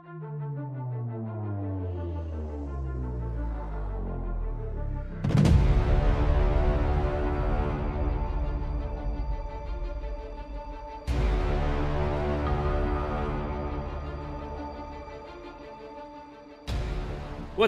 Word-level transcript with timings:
What's 0.00 0.14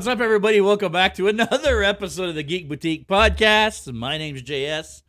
up, 0.07 0.21
everybody? 0.21 0.63
Welcome 0.63 0.91
back 0.91 1.15
to 1.17 1.29
another 1.29 1.83
episode 1.83 2.31
of 2.31 2.35
the 2.35 2.43
Geek 2.43 2.67
Boutique 2.67 3.07
Podcast. 3.07 3.93
My 3.93 4.17
name's 4.17 4.43
JS. 4.43 5.03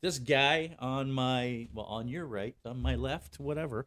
This 0.00 0.18
guy 0.18 0.76
on 0.78 1.12
my, 1.12 1.68
well, 1.74 1.84
on 1.84 2.08
your 2.08 2.24
right, 2.24 2.54
on 2.64 2.80
my 2.80 2.94
left, 2.94 3.38
whatever, 3.38 3.86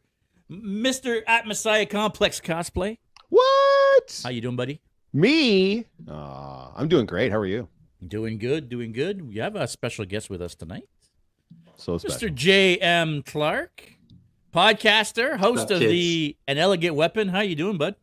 Mr. 0.50 1.22
At 1.26 1.46
Messiah 1.46 1.86
Complex 1.86 2.40
Cosplay. 2.40 2.98
What? 3.28 4.20
How 4.22 4.30
you 4.30 4.40
doing, 4.40 4.56
buddy? 4.56 4.80
Me? 5.12 5.86
Uh, 6.08 6.68
I'm 6.76 6.88
doing 6.88 7.06
great. 7.06 7.30
How 7.32 7.38
are 7.38 7.46
you? 7.46 7.68
Doing 8.06 8.38
good, 8.38 8.68
doing 8.68 8.92
good. 8.92 9.26
We 9.26 9.36
have 9.36 9.56
a 9.56 9.66
special 9.66 10.04
guest 10.04 10.28
with 10.28 10.42
us 10.42 10.54
tonight, 10.54 10.84
So 11.76 11.96
special. 11.96 12.28
Mr. 12.28 12.34
J.M. 12.34 13.22
Clark, 13.22 13.92
podcaster, 14.52 15.38
host 15.38 15.70
of 15.70 15.80
up, 15.80 15.88
the 15.88 16.36
An 16.46 16.58
Elegant 16.58 16.94
Weapon. 16.96 17.28
How 17.28 17.40
you 17.40 17.54
doing, 17.54 17.78
bud? 17.78 17.94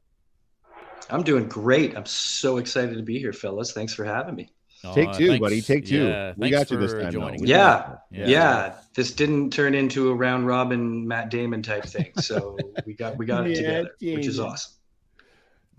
I'm 1.10 1.24
doing 1.24 1.48
great. 1.48 1.96
I'm 1.96 2.06
so 2.06 2.58
excited 2.58 2.96
to 2.98 3.04
be 3.04 3.20
here, 3.20 3.34
fellas. 3.34 3.74
Thanks 3.74 3.94
for 3.94 4.06
having 4.06 4.34
me. 4.36 4.50
Take 4.94 5.12
two, 5.14 5.28
thanks- 5.28 5.40
buddy. 5.42 5.62
Take 5.62 5.86
two. 5.86 6.08
yeah, 6.08 6.34
We 6.36 6.50
got 6.50 6.72
you 6.72 6.78
this 6.78 6.94
time, 6.94 7.12
joining 7.12 7.46
Yeah. 7.46 7.98
Yeah. 8.10 8.28
Yeah. 8.28 8.74
this 8.96 9.12
didn't 9.14 9.52
turn 9.54 9.76
into 9.76 10.10
a 10.10 10.16
round 10.16 10.48
robin 10.48 11.08
Matt 11.08 11.30
Damon 11.30 11.62
type 11.62 11.86
thing. 11.86 12.12
So 12.20 12.58
we 12.86 12.94
got 12.94 13.18
we 13.18 13.26
got 13.26 13.46
it 13.46 13.50
Matt 13.50 13.56
together, 13.58 13.90
which 14.18 14.26
is 14.28 14.40
awesome. 14.40 14.74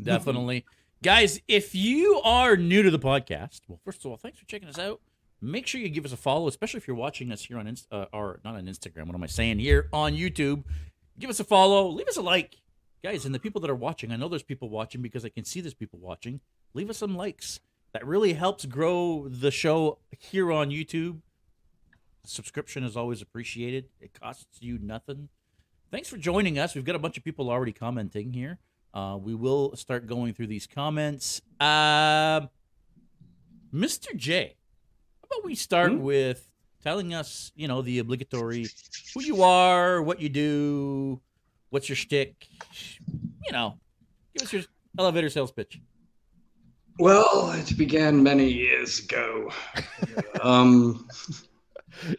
Definitely. 0.01 0.65
Guys, 1.03 1.41
if 1.49 1.75
you 1.75 2.21
are 2.25 2.57
new 2.57 2.83
to 2.83 2.91
the 2.91 2.99
podcast, 2.99 3.61
well, 3.69 3.81
first 3.85 4.05
of 4.05 4.11
all, 4.11 4.17
thanks 4.17 4.39
for 4.39 4.45
checking 4.47 4.69
us 4.69 4.79
out. 4.79 5.01
Make 5.41 5.67
sure 5.67 5.81
you 5.81 5.89
give 5.89 6.05
us 6.05 6.13
a 6.13 6.17
follow, 6.17 6.47
especially 6.47 6.79
if 6.79 6.87
you're 6.87 6.97
watching 6.97 7.33
us 7.33 7.45
here 7.45 7.59
on 7.59 7.67
Inst- 7.67 7.89
uh, 7.91 8.07
or 8.13 8.39
not 8.45 8.55
on 8.55 8.67
Instagram. 8.67 9.07
What 9.07 9.17
am 9.17 9.23
I 9.25 9.27
saying 9.27 9.59
here 9.59 9.89
on 9.93 10.13
YouTube? 10.13 10.63
Give 11.19 11.29
us 11.29 11.41
a 11.41 11.45
follow, 11.45 11.89
leave 11.89 12.07
us 12.07 12.17
a 12.17 12.23
like, 12.23 12.57
guys. 13.03 13.25
And 13.27 13.35
the 13.35 13.41
people 13.41 13.61
that 13.63 13.71
are 13.71 13.75
watching, 13.75 14.13
I 14.13 14.17
know 14.17 14.29
there's 14.29 14.45
people 14.45 14.69
watching 14.69 15.03
because 15.03 15.25
I 15.25 15.29
can 15.29 15.45
see 15.45 15.61
there's 15.61 15.75
people 15.75 15.99
watching. 15.99 16.41
Leave 16.75 16.89
us 16.89 16.99
some 16.99 17.17
likes. 17.17 17.59
That 17.93 18.07
really 18.07 18.33
helps 18.33 18.65
grow 18.65 19.29
the 19.29 19.51
show 19.51 19.99
here 20.19 20.51
on 20.51 20.71
YouTube. 20.71 21.19
Subscription 22.25 22.85
is 22.85 22.97
always 22.97 23.21
appreciated. 23.21 23.87
It 24.01 24.19
costs 24.19 24.47
you 24.61 24.79
nothing. 24.81 25.29
Thanks 25.91 26.09
for 26.09 26.17
joining 26.17 26.59
us. 26.59 26.75
We've 26.75 26.85
got 26.85 26.97
a 26.97 26.99
bunch 27.01 27.19
of 27.19 27.25
people 27.25 27.51
already 27.51 27.73
commenting 27.73 28.33
here. 28.33 28.59
Uh, 28.95 29.19
we 29.21 29.35
will 29.35 29.77
start 29.77 30.07
going 30.07 30.33
through 30.33 30.47
these 30.47 30.67
comments. 30.67 31.43
Uh, 31.61 32.43
Mr. 33.75 34.15
J, 34.17 34.57
how 35.23 35.39
about 35.39 35.45
we 35.47 35.55
start 35.55 35.93
Hmm? 35.93 36.01
with 36.01 36.49
telling 36.83 37.13
us, 37.13 37.53
you 37.55 37.69
know, 37.69 37.83
the 37.83 37.99
obligatory 37.99 38.67
who 39.15 39.23
you 39.23 39.43
are, 39.43 40.03
what 40.03 40.21
you 40.21 40.29
do, 40.29 41.21
what's 41.71 41.89
your 41.89 41.97
shtick, 41.97 42.47
you 43.45 43.53
know, 43.53 43.79
give 44.35 44.47
us 44.47 44.53
your 44.53 44.63
elevator 44.99 45.29
sales 45.31 45.53
pitch. 45.53 45.81
Well, 46.99 47.53
it 47.53 47.77
began 47.77 48.23
many 48.23 48.49
years 48.49 49.01
ago. 49.01 49.51
um, 50.43 51.09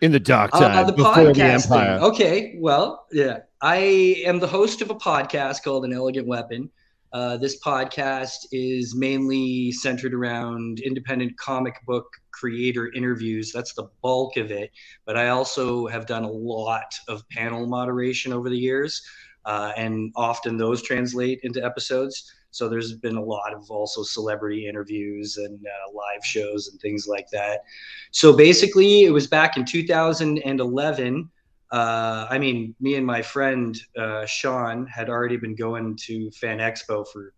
In 0.01 0.11
the 0.11 0.19
dark 0.19 0.53
uh, 0.53 0.59
time 0.59 0.87
the 0.87 0.93
before 0.93 1.33
the 1.33 1.43
empire. 1.43 1.99
Okay, 2.01 2.57
well, 2.59 3.05
yeah, 3.11 3.39
I 3.61 4.23
am 4.25 4.39
the 4.39 4.47
host 4.47 4.81
of 4.81 4.89
a 4.89 4.95
podcast 4.95 5.63
called 5.63 5.85
An 5.85 5.93
Elegant 5.93 6.27
Weapon. 6.27 6.69
Uh, 7.13 7.37
this 7.37 7.61
podcast 7.61 8.47
is 8.51 8.95
mainly 8.95 9.71
centered 9.71 10.15
around 10.15 10.79
independent 10.79 11.37
comic 11.37 11.75
book 11.85 12.07
creator 12.31 12.91
interviews. 12.93 13.51
That's 13.51 13.75
the 13.75 13.87
bulk 14.01 14.35
of 14.37 14.49
it. 14.49 14.71
But 15.05 15.15
I 15.15 15.29
also 15.29 15.85
have 15.85 16.07
done 16.07 16.23
a 16.23 16.31
lot 16.31 16.91
of 17.07 17.27
panel 17.29 17.67
moderation 17.67 18.33
over 18.33 18.49
the 18.49 18.57
years, 18.57 19.03
uh, 19.45 19.73
and 19.77 20.11
often 20.15 20.57
those 20.57 20.81
translate 20.81 21.39
into 21.43 21.63
episodes. 21.63 22.33
So 22.53 22.69
there's 22.69 22.93
been 22.93 23.17
a 23.17 23.23
lot 23.23 23.53
of 23.53 23.69
also 23.69 24.03
celebrity 24.03 24.67
interviews 24.67 25.37
and 25.37 25.59
uh, 25.65 25.91
live 25.91 26.25
shows 26.25 26.69
and 26.69 26.79
things 26.79 27.07
like 27.07 27.29
that. 27.31 27.61
So 28.11 28.35
basically, 28.35 29.03
it 29.03 29.11
was 29.11 29.27
back 29.27 29.57
in 29.57 29.65
2011 29.65 31.29
uh, 31.73 32.27
I 32.29 32.37
mean, 32.37 32.75
me 32.79 32.95
and 32.95 33.05
my 33.05 33.23
friend 33.23 33.75
uh, 33.97 34.27
Sean 34.27 34.85
had 34.85 35.09
already 35.09 35.37
been 35.37 35.55
going 35.55 35.97
to 36.03 36.29
Fan 36.29 36.59
Expo 36.59 37.03
for 37.11 37.33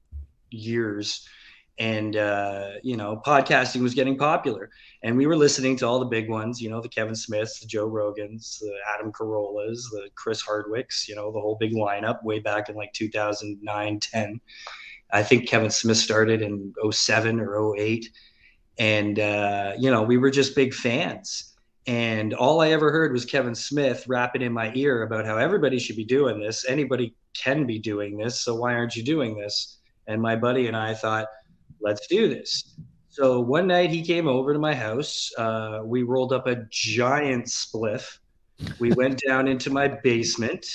years, 0.52 1.26
and 1.80 2.18
uh, 2.18 2.72
you 2.84 2.98
know, 2.98 3.22
podcasting 3.26 3.82
was 3.82 3.94
getting 3.94 4.18
popular, 4.18 4.70
and 5.04 5.16
we 5.16 5.26
were 5.26 5.38
listening 5.38 5.78
to 5.78 5.88
all 5.88 6.00
the 6.00 6.06
big 6.06 6.30
ones, 6.30 6.60
you 6.62 6.70
know, 6.70 6.82
the 6.82 6.90
Kevin 6.90 7.16
Smiths, 7.16 7.62
the 7.62 7.66
Joe 7.66 7.90
Rogans, 7.90 8.60
the 8.60 8.74
Adam 8.94 9.14
Carollas, 9.14 9.88
the 9.94 10.10
Chris 10.16 10.44
Hardwicks, 10.46 11.08
you 11.08 11.16
know, 11.16 11.32
the 11.32 11.40
whole 11.40 11.56
big 11.58 11.72
lineup 11.72 12.22
way 12.26 12.40
back 12.40 12.68
in 12.68 12.76
like 12.76 12.92
2009, 12.92 14.00
10. 14.02 14.42
I 15.12 15.24
think 15.24 15.48
Kevin 15.48 15.70
Smith 15.70 15.98
started 15.98 16.42
in 16.42 16.74
07 16.90 17.40
or 17.40 17.76
08, 17.78 18.10
and 18.78 19.20
uh, 19.20 19.74
you 19.78 19.92
know, 19.92 20.04
we 20.04 20.18
were 20.18 20.32
just 20.32 20.56
big 20.56 20.74
fans 20.74 21.56
and 21.88 22.34
all 22.34 22.62
I 22.62 22.70
ever 22.70 22.92
heard 22.92 23.12
was 23.12 23.26
Kevin 23.26 23.54
Smith 23.54 24.06
rapping 24.08 24.42
in 24.42 24.52
my 24.52 24.72
ear 24.74 25.04
about 25.04 25.26
how 25.26 25.38
everybody 25.38 25.78
should 25.78 25.96
be 25.96 26.06
doing 26.06 26.40
this. 26.40 26.66
Anybody 26.68 27.14
can 27.36 27.68
be 27.68 27.78
doing 27.78 28.18
this. 28.18 28.42
So 28.42 28.56
why 28.56 28.74
aren't 28.74 28.96
you 28.96 29.04
doing 29.04 29.38
this? 29.38 29.78
And 30.08 30.22
my 30.22 30.36
buddy 30.36 30.68
and 30.68 30.76
I 30.76 30.96
thought, 30.96 31.28
let's 31.82 32.08
do 32.08 32.28
this. 32.28 32.76
So 33.10 33.40
one 33.40 33.68
night 33.68 33.92
he 33.92 34.02
came 34.02 34.28
over 34.28 34.52
to 34.52 34.60
my 34.60 34.74
house. 34.74 35.32
Uh, 35.38 35.82
we 35.84 36.02
rolled 36.04 36.34
up 36.34 36.48
a 36.48 36.66
giant 36.72 37.46
spliff. 37.46 38.18
We 38.80 38.92
went 38.94 39.22
down 39.26 39.48
into 39.48 39.70
my 39.70 39.88
basement. 39.88 40.66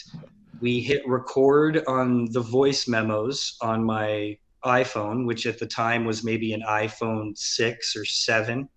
We 0.60 0.81
hit 0.81 1.06
record 1.06 1.82
on 1.87 2.31
the 2.32 2.41
voice 2.41 2.87
memos 2.87 3.56
on 3.60 3.84
my 3.84 4.38
iPhone, 4.65 5.26
which 5.26 5.47
at 5.47 5.59
the 5.59 5.66
time 5.66 6.04
was 6.04 6.22
maybe 6.22 6.53
an 6.53 6.62
iPhone 6.69 7.37
6 7.37 7.97
or 7.97 8.04
7 8.04 8.69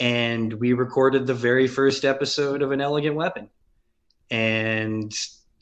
and 0.00 0.52
we 0.54 0.72
recorded 0.72 1.26
the 1.26 1.34
very 1.34 1.68
first 1.68 2.04
episode 2.04 2.62
of 2.62 2.72
an 2.72 2.80
elegant 2.80 3.14
weapon. 3.14 3.48
And 4.30 5.12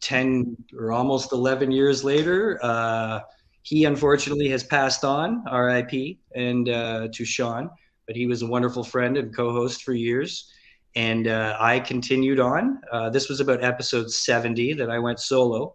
10 0.01 0.57
or 0.79 0.93
almost 0.93 1.33
11 1.33 1.71
years 1.71 2.03
later 2.05 2.59
uh, 2.63 3.21
he 3.63 3.85
unfortunately 3.85 4.49
has 4.49 4.65
passed 4.65 5.05
on 5.05 5.45
rip 5.53 5.93
and 6.35 6.69
uh, 6.69 7.09
to 7.13 7.25
sean. 7.25 7.69
But 8.07 8.17
he 8.17 8.27
was 8.27 8.43
a 8.43 8.47
wonderful 8.47 8.83
friend 8.83 9.17
and 9.19 9.35
co-host 9.35 9.83
for 9.83 9.93
years 9.93 10.51
and 10.97 11.29
uh, 11.29 11.57
i 11.61 11.79
continued 11.81 12.41
on 12.41 12.81
uh, 12.93 13.11
this 13.11 13.29
was 13.29 13.41
about 13.41 13.63
episode 13.63 14.11
70 14.11 14.75
that 14.75 14.91
i 14.91 14.99
went 14.99 15.21
solo 15.21 15.75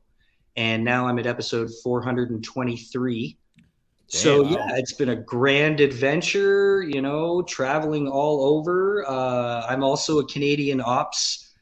and 0.56 0.84
now 0.84 1.08
i'm 1.08 1.20
at 1.20 1.26
episode 1.26 1.70
423 1.84 3.38
so 4.08 4.44
yeah, 4.44 4.76
it's 4.76 4.94
been 4.94 5.10
a 5.10 5.16
grand 5.16 5.80
adventure, 5.80 6.84
you 6.84 7.02
know, 7.02 7.42
traveling 7.42 8.08
all 8.08 8.56
over. 8.56 9.04
Uh, 9.08 9.66
I'm 9.68 9.84
also 9.84 10.20
a 10.20 10.28
Canadian 10.28 10.80
ops 10.80 11.54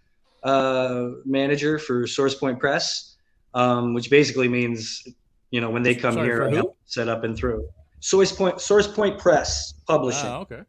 uh, 0.44 1.10
manager 1.26 1.80
for 1.80 2.04
SourcePoint 2.04 2.60
Press, 2.60 3.16
um, 3.54 3.94
which 3.94 4.10
basically 4.10 4.50
means, 4.50 5.08
you 5.52 5.62
know, 5.62 5.70
when 5.70 5.84
they 5.84 5.96
come 5.96 6.16
Sorry, 6.16 6.28
here, 6.28 6.44
I 6.44 6.54
help 6.54 6.78
set 6.86 7.08
up 7.08 7.24
and 7.24 7.38
through. 7.38 7.68
SourcePoint 8.02 8.56
SourcePoint 8.56 9.20
Press 9.20 9.74
Publishing, 9.88 10.30
Ah, 10.30 10.40
okay. 10.40 10.62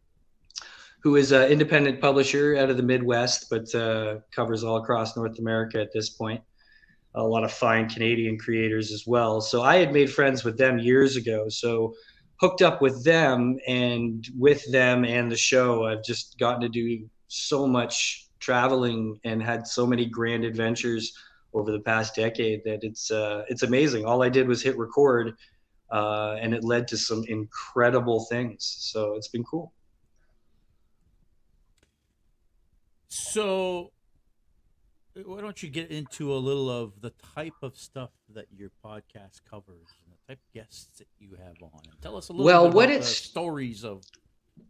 Who 1.05 1.15
is 1.17 1.31
an 1.31 1.51
independent 1.51 2.01
publisher 2.01 2.57
out 2.57 2.71
of 2.71 2.77
the 2.77 2.83
Midwest, 2.83 3.47
but 3.49 3.73
uh, 3.75 4.17
covers 4.35 4.65
all 4.65 4.79
across 4.79 5.17
North 5.17 5.39
America 5.39 5.81
at 5.81 5.93
this 5.93 6.11
point 6.11 6.43
a 7.15 7.23
lot 7.23 7.45
of 7.45 7.53
fine 7.53 7.89
Canadian 7.89 8.39
creators 8.39 8.93
as 8.93 9.07
well. 9.07 9.41
So 9.41 9.63
I 9.63 9.77
had 9.77 9.93
made 9.93 10.11
friends 10.11 10.45
with 10.45 10.59
them 10.59 10.79
years 10.79 11.17
ago. 11.17 11.49
So 11.49 11.95
hooked 12.41 12.63
up 12.63 12.83
with 12.83 13.05
them 13.05 13.59
and 13.67 14.27
with 14.37 14.71
them 14.73 15.05
and 15.05 15.31
the 15.31 15.37
show, 15.37 15.87
I've 15.87 16.03
just 16.03 16.39
gotten 16.39 16.61
to 16.63 16.69
do 16.69 17.09
so 17.29 17.67
much 17.67 18.29
traveling 18.41 19.19
and 19.25 19.43
had 19.43 19.67
so 19.67 19.87
many 19.87 20.07
grand 20.07 20.45
adventures 20.45 21.17
over 21.55 21.71
the 21.71 21.81
past 21.81 22.17
decade 22.17 22.63
that 22.65 22.83
it's 22.83 23.11
uh, 23.13 23.45
it's 23.49 23.63
amazing. 23.63 24.05
All 24.05 24.23
I 24.23 24.29
did 24.29 24.49
was 24.49 24.61
hit 24.61 24.77
record, 24.77 25.35
uh, 25.93 26.37
and 26.41 26.53
it 26.53 26.65
led 26.65 26.89
to 26.89 26.97
some 26.97 27.25
incredible 27.29 28.27
things. 28.29 28.77
So 28.81 29.15
it's 29.15 29.29
been 29.29 29.45
cool. 29.45 29.73
So, 33.19 33.93
why 35.25 35.41
don't 35.41 35.63
you 35.63 35.69
get 35.69 35.93
into 35.93 36.35
a 36.35 36.37
little 36.37 36.69
of 36.69 37.01
the 37.01 37.13
type 37.37 37.53
of 37.63 37.77
stuff 37.77 38.11
that 38.35 38.47
your 38.51 38.71
podcast 38.85 39.43
covers 39.49 39.87
and 40.05 40.13
the 40.13 40.19
type 40.33 40.39
of 40.39 40.53
guests 40.53 40.99
that 40.99 41.07
you 41.21 41.31
have 41.37 41.55
on, 41.63 41.81
and 41.89 42.03
tell 42.03 42.17
us 42.17 42.29
a 42.29 42.33
little 42.33 42.45
Well, 42.45 42.65
bit 42.67 42.75
what 42.75 42.91
it's- 42.91 43.17
stories 43.17 43.85
of 43.85 44.03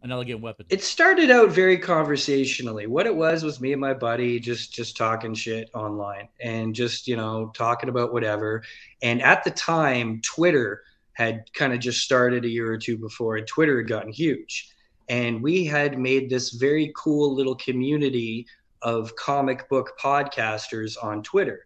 an 0.03 0.11
elegant 0.11 0.41
weapon? 0.41 0.67
It 0.69 0.83
started 0.83 1.31
out 1.31 1.49
very 1.49 1.79
conversationally. 1.79 2.85
What 2.85 3.07
it 3.07 3.15
was 3.15 3.43
was 3.43 3.59
me 3.59 3.71
and 3.71 3.81
my 3.81 3.95
buddy 3.95 4.39
just 4.39 4.71
just 4.71 4.95
talking 4.95 5.33
shit 5.33 5.71
online 5.73 6.29
and 6.39 6.75
just, 6.75 7.07
you 7.07 7.15
know, 7.15 7.51
talking 7.55 7.89
about 7.89 8.13
whatever. 8.13 8.63
And 9.01 9.23
at 9.23 9.43
the 9.43 9.49
time, 9.51 10.21
Twitter 10.21 10.83
had 11.13 11.51
kind 11.53 11.73
of 11.73 11.79
just 11.79 12.01
started 12.01 12.45
a 12.45 12.49
year 12.49 12.71
or 12.71 12.77
two 12.77 12.97
before 12.97 13.37
and 13.37 13.47
Twitter 13.47 13.77
had 13.79 13.87
gotten 13.87 14.11
huge. 14.11 14.69
And 15.09 15.41
we 15.41 15.65
had 15.65 15.99
made 15.99 16.29
this 16.29 16.51
very 16.53 16.91
cool 16.95 17.35
little 17.35 17.55
community 17.55 18.47
of 18.81 19.15
comic 19.15 19.67
book 19.69 19.91
podcasters 20.01 20.95
on 21.01 21.23
Twitter. 21.23 21.65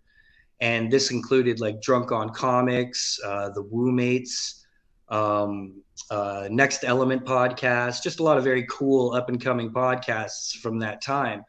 And 0.62 0.92
this 0.92 1.12
included 1.12 1.60
like 1.60 1.82
Drunk 1.82 2.12
on 2.12 2.32
Comics, 2.32 3.20
uh, 3.26 3.50
the 3.50 3.62
Woo 3.62 3.92
Mates, 3.92 4.66
um, 5.08 5.82
uh, 6.12 6.48
Next 6.52 6.84
Element 6.84 7.26
podcast, 7.26 8.04
just 8.04 8.20
a 8.20 8.24
lot 8.24 8.38
of 8.38 8.44
very 8.44 8.66
cool 8.70 9.14
up 9.14 9.30
and 9.30 9.42
coming 9.42 9.72
podcasts 9.72 10.54
from 10.58 10.80
that 10.80 11.02
time. 11.02 11.44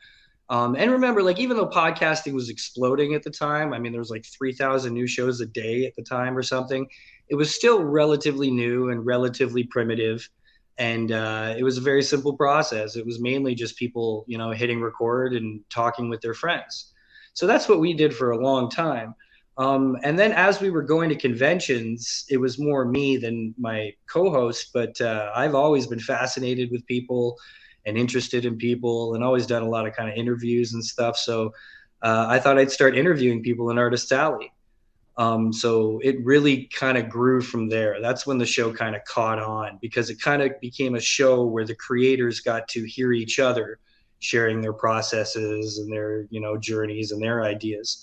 Um, 0.49 0.75
and 0.75 0.91
remember, 0.91 1.23
like 1.23 1.39
even 1.39 1.57
though 1.57 1.69
podcasting 1.69 2.33
was 2.33 2.51
exploding 2.51 3.15
at 3.15 3.23
the 3.23 3.31
time, 3.31 3.73
I 3.73 3.79
mean 3.79 3.93
there 3.93 4.01
was 4.01 4.11
like 4.11 4.27
three 4.27 4.53
thousand 4.53 4.95
new 4.95 5.07
shows 5.07 5.41
a 5.41 5.47
day 5.47 5.87
at 5.87 5.95
the 5.95 6.03
time 6.03 6.37
or 6.37 6.43
something. 6.43 6.89
It 7.29 7.37
was 7.37 7.55
still 7.55 7.85
relatively 7.85 8.51
new 8.51 8.91
and 8.91 9.07
relatively 9.07 9.63
primitive, 9.63 10.29
and 10.81 11.13
uh, 11.13 11.55
it 11.59 11.63
was 11.63 11.77
a 11.77 11.83
very 11.83 12.03
simple 12.03 12.35
process. 12.35 12.97
It 12.97 13.05
was 13.05 13.21
mainly 13.21 13.55
just 13.55 13.77
people, 13.77 14.25
you 14.27 14.39
know, 14.39 14.51
hitting 14.51 14.81
record 14.81 15.35
and 15.35 15.61
talking 15.69 16.09
with 16.09 16.23
their 16.23 16.33
friends. 16.33 16.95
So 17.35 17.47
that's 17.47 17.69
what 17.69 17.81
we 17.81 17.93
did 17.93 18.17
for 18.17 18.31
a 18.31 18.43
long 18.43 18.71
time. 18.71 19.15
Um, 19.59 19.99
and 20.03 20.19
then 20.19 20.33
as 20.33 20.59
we 20.59 20.71
were 20.71 20.83
going 20.83 21.11
to 21.11 21.17
conventions, 21.17 22.25
it 22.31 22.39
was 22.39 22.59
more 22.59 22.87
me 22.87 23.19
than 23.19 23.55
my 23.59 23.93
co-host. 24.11 24.71
But 24.73 24.99
uh, 25.03 25.31
I've 25.35 25.55
always 25.55 25.87
been 25.87 26.01
fascinated 26.01 26.71
with 26.71 26.87
people 26.87 27.37
and 27.85 27.99
interested 27.99 28.47
in 28.47 28.57
people, 28.57 29.15
and 29.15 29.23
always 29.23 29.47
done 29.47 29.63
a 29.63 29.69
lot 29.69 29.87
of 29.87 29.95
kind 29.95 30.09
of 30.11 30.17
interviews 30.17 30.73
and 30.73 30.83
stuff. 30.85 31.19
So 31.19 31.53
uh, 32.01 32.27
I 32.29 32.39
thought 32.39 32.59
I'd 32.59 32.71
start 32.71 32.97
interviewing 32.97 33.43
people 33.43 33.71
in 33.71 33.77
Artist 33.77 34.11
Alley. 34.13 34.51
Um, 35.21 35.53
so 35.53 36.01
it 36.03 36.17
really 36.25 36.65
kind 36.75 36.97
of 36.97 37.09
grew 37.09 37.41
from 37.43 37.69
there. 37.69 38.01
That's 38.01 38.27
when 38.27 38.39
the 38.39 38.47
show 38.47 38.73
kind 38.73 38.97
of 38.97 39.05
caught 39.05 39.39
on 39.39 39.79
because 39.81 40.09
it 40.09 40.21
kind 40.21 40.41
of 40.41 40.59
became 40.61 40.95
a 40.95 41.01
show 41.01 41.45
where 41.45 41.67
the 41.67 41.75
creators 41.75 42.41
got 42.41 42.67
to 42.69 42.85
hear 42.85 43.13
each 43.13 43.39
other 43.39 43.79
sharing 44.21 44.61
their 44.61 44.73
processes 44.73 45.79
and 45.79 45.93
their 45.93 46.27
you 46.31 46.41
know 46.41 46.57
journeys 46.57 47.13
and 47.13 47.23
their 47.23 47.43
ideas 47.43 48.03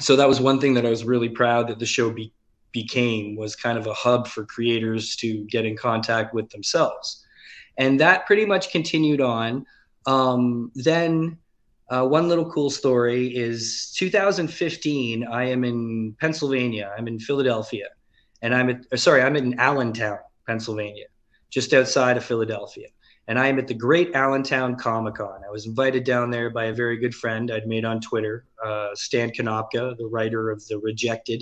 so 0.00 0.16
that 0.16 0.28
was 0.28 0.40
one 0.40 0.60
thing 0.60 0.74
that 0.74 0.86
I 0.86 0.90
was 0.90 1.04
really 1.04 1.28
proud 1.28 1.68
that 1.68 1.78
the 1.78 1.86
show 1.86 2.10
be, 2.10 2.32
became 2.72 3.36
was 3.36 3.56
kind 3.56 3.78
of 3.78 3.86
a 3.86 3.94
hub 3.94 4.28
for 4.28 4.44
creators 4.44 5.16
to 5.16 5.44
get 5.46 5.64
in 5.64 5.76
contact 5.76 6.34
with 6.34 6.50
themselves, 6.50 7.24
and 7.76 7.98
that 8.00 8.26
pretty 8.26 8.46
much 8.46 8.70
continued 8.70 9.20
on. 9.20 9.66
Um, 10.06 10.70
then 10.74 11.38
uh, 11.90 12.06
one 12.06 12.28
little 12.28 12.50
cool 12.50 12.70
story 12.70 13.28
is 13.28 13.92
2015. 13.96 15.26
I 15.26 15.44
am 15.44 15.64
in 15.64 16.16
Pennsylvania. 16.20 16.92
I'm 16.96 17.08
in 17.08 17.18
Philadelphia, 17.18 17.88
and 18.42 18.54
I'm 18.54 18.70
at 18.70 18.98
sorry, 18.98 19.22
I'm 19.22 19.36
in 19.36 19.58
Allentown, 19.58 20.18
Pennsylvania, 20.46 21.06
just 21.50 21.72
outside 21.72 22.16
of 22.16 22.24
Philadelphia 22.24 22.88
and 23.28 23.38
I 23.38 23.46
am 23.46 23.58
at 23.58 23.68
the 23.68 23.74
Great 23.74 24.14
Allentown 24.14 24.74
Comic 24.74 25.16
Con. 25.16 25.42
I 25.46 25.50
was 25.50 25.66
invited 25.66 26.04
down 26.04 26.30
there 26.30 26.48
by 26.48 26.64
a 26.64 26.72
very 26.72 26.96
good 26.96 27.14
friend 27.14 27.50
I'd 27.50 27.66
made 27.66 27.84
on 27.84 28.00
Twitter, 28.00 28.46
uh, 28.64 28.88
Stan 28.94 29.30
Konopka, 29.30 29.96
the 29.98 30.06
writer 30.06 30.50
of 30.50 30.66
The 30.66 30.78
Rejected, 30.78 31.40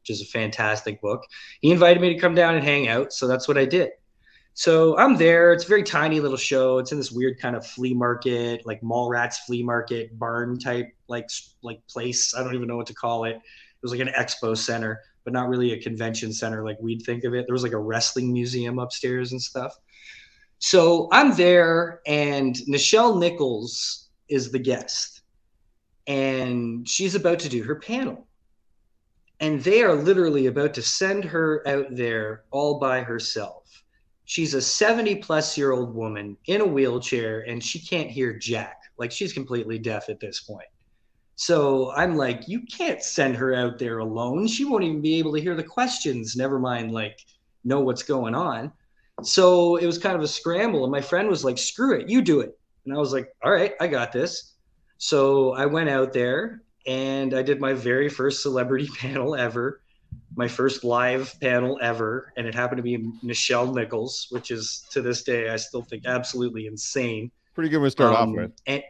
which 0.00 0.10
is 0.10 0.20
a 0.20 0.26
fantastic 0.26 1.00
book. 1.00 1.22
He 1.60 1.70
invited 1.70 2.00
me 2.00 2.12
to 2.12 2.20
come 2.20 2.34
down 2.34 2.56
and 2.56 2.64
hang 2.64 2.88
out, 2.88 3.12
so 3.12 3.28
that's 3.28 3.46
what 3.46 3.56
I 3.56 3.64
did. 3.64 3.90
So 4.54 4.98
I'm 4.98 5.16
there. 5.16 5.52
It's 5.52 5.64
a 5.64 5.68
very 5.68 5.82
tiny 5.82 6.20
little 6.20 6.36
show. 6.36 6.78
It's 6.78 6.92
in 6.92 6.98
this 6.98 7.12
weird 7.12 7.38
kind 7.38 7.56
of 7.56 7.66
flea 7.66 7.94
market, 7.94 8.66
like 8.66 8.82
mall 8.82 9.08
rats 9.08 9.38
flea 9.40 9.62
market 9.62 10.18
barn 10.18 10.58
type, 10.58 10.88
like 11.08 11.28
like 11.62 11.86
place. 11.86 12.34
I 12.34 12.42
don't 12.42 12.54
even 12.54 12.68
know 12.68 12.76
what 12.76 12.86
to 12.88 12.94
call 12.94 13.24
it. 13.24 13.36
It 13.36 13.82
was 13.82 13.92
like 13.92 14.00
an 14.00 14.12
expo 14.18 14.56
center, 14.56 15.00
but 15.24 15.32
not 15.32 15.48
really 15.48 15.72
a 15.72 15.80
convention 15.80 16.32
center 16.32 16.64
like 16.64 16.76
we'd 16.80 17.02
think 17.02 17.24
of 17.24 17.34
it. 17.34 17.46
There 17.46 17.54
was 17.54 17.62
like 17.62 17.72
a 17.72 17.78
wrestling 17.78 18.32
museum 18.32 18.78
upstairs 18.78 19.32
and 19.32 19.40
stuff. 19.40 19.78
So 20.58 21.08
I'm 21.10 21.34
there, 21.36 22.02
and 22.06 22.54
Nichelle 22.68 23.18
Nichols 23.18 24.10
is 24.28 24.52
the 24.52 24.58
guest, 24.58 25.22
and 26.06 26.86
she's 26.86 27.14
about 27.14 27.38
to 27.40 27.48
do 27.48 27.62
her 27.62 27.76
panel. 27.76 28.26
And 29.40 29.64
they 29.64 29.82
are 29.82 29.94
literally 29.94 30.46
about 30.46 30.74
to 30.74 30.82
send 30.82 31.24
her 31.24 31.66
out 31.66 31.86
there 31.90 32.44
all 32.50 32.78
by 32.78 33.00
herself. 33.00 33.79
She's 34.30 34.54
a 34.54 34.62
70 34.62 35.16
plus 35.16 35.58
year 35.58 35.72
old 35.72 35.92
woman 35.92 36.36
in 36.46 36.60
a 36.60 36.64
wheelchair, 36.64 37.40
and 37.48 37.60
she 37.60 37.80
can't 37.80 38.08
hear 38.08 38.32
Jack. 38.32 38.82
Like 38.96 39.10
she's 39.10 39.32
completely 39.32 39.76
deaf 39.76 40.08
at 40.08 40.20
this 40.20 40.38
point. 40.38 40.68
So 41.34 41.90
I'm 41.96 42.14
like, 42.14 42.46
you 42.46 42.60
can't 42.60 43.02
send 43.02 43.34
her 43.34 43.52
out 43.56 43.76
there 43.76 43.98
alone. 43.98 44.46
She 44.46 44.64
won't 44.64 44.84
even 44.84 45.00
be 45.00 45.18
able 45.18 45.32
to 45.32 45.40
hear 45.40 45.56
the 45.56 45.64
questions, 45.64 46.36
never 46.36 46.60
mind, 46.60 46.92
like, 46.92 47.18
know 47.64 47.80
what's 47.80 48.04
going 48.04 48.36
on. 48.36 48.70
So 49.24 49.74
it 49.74 49.86
was 49.86 49.98
kind 49.98 50.14
of 50.14 50.22
a 50.22 50.28
scramble. 50.28 50.84
And 50.84 50.92
my 50.92 51.00
friend 51.00 51.28
was 51.28 51.44
like, 51.44 51.58
screw 51.58 51.98
it, 51.98 52.08
you 52.08 52.22
do 52.22 52.38
it. 52.38 52.56
And 52.84 52.94
I 52.94 52.98
was 52.98 53.12
like, 53.12 53.34
all 53.42 53.50
right, 53.50 53.72
I 53.80 53.88
got 53.88 54.12
this. 54.12 54.52
So 54.98 55.54
I 55.54 55.66
went 55.66 55.88
out 55.88 56.12
there 56.12 56.62
and 56.86 57.34
I 57.34 57.42
did 57.42 57.60
my 57.60 57.72
very 57.72 58.08
first 58.08 58.44
celebrity 58.44 58.88
panel 58.96 59.34
ever, 59.34 59.80
my 60.36 60.48
first 60.48 60.84
live 60.84 61.34
panel 61.40 61.78
ever. 61.82 62.32
And 62.36 62.46
it 62.46 62.54
happened 62.54 62.78
to 62.78 62.82
be 62.82 62.98
Nichelle 63.24 63.74
Nichols, 63.74 64.28
which 64.30 64.50
is 64.50 64.86
to 64.90 65.02
this 65.02 65.22
day, 65.22 65.48
I 65.50 65.56
still 65.56 65.82
think 65.82 66.04
absolutely 66.06 66.66
insane. 66.66 67.30
Pretty 67.54 67.68
good 67.70 67.78
one 67.78 67.86
to 67.86 67.90
start 67.90 68.14
Um, 68.14 68.30
off 68.30 68.36
with. 68.36 68.52
And, 68.66 68.82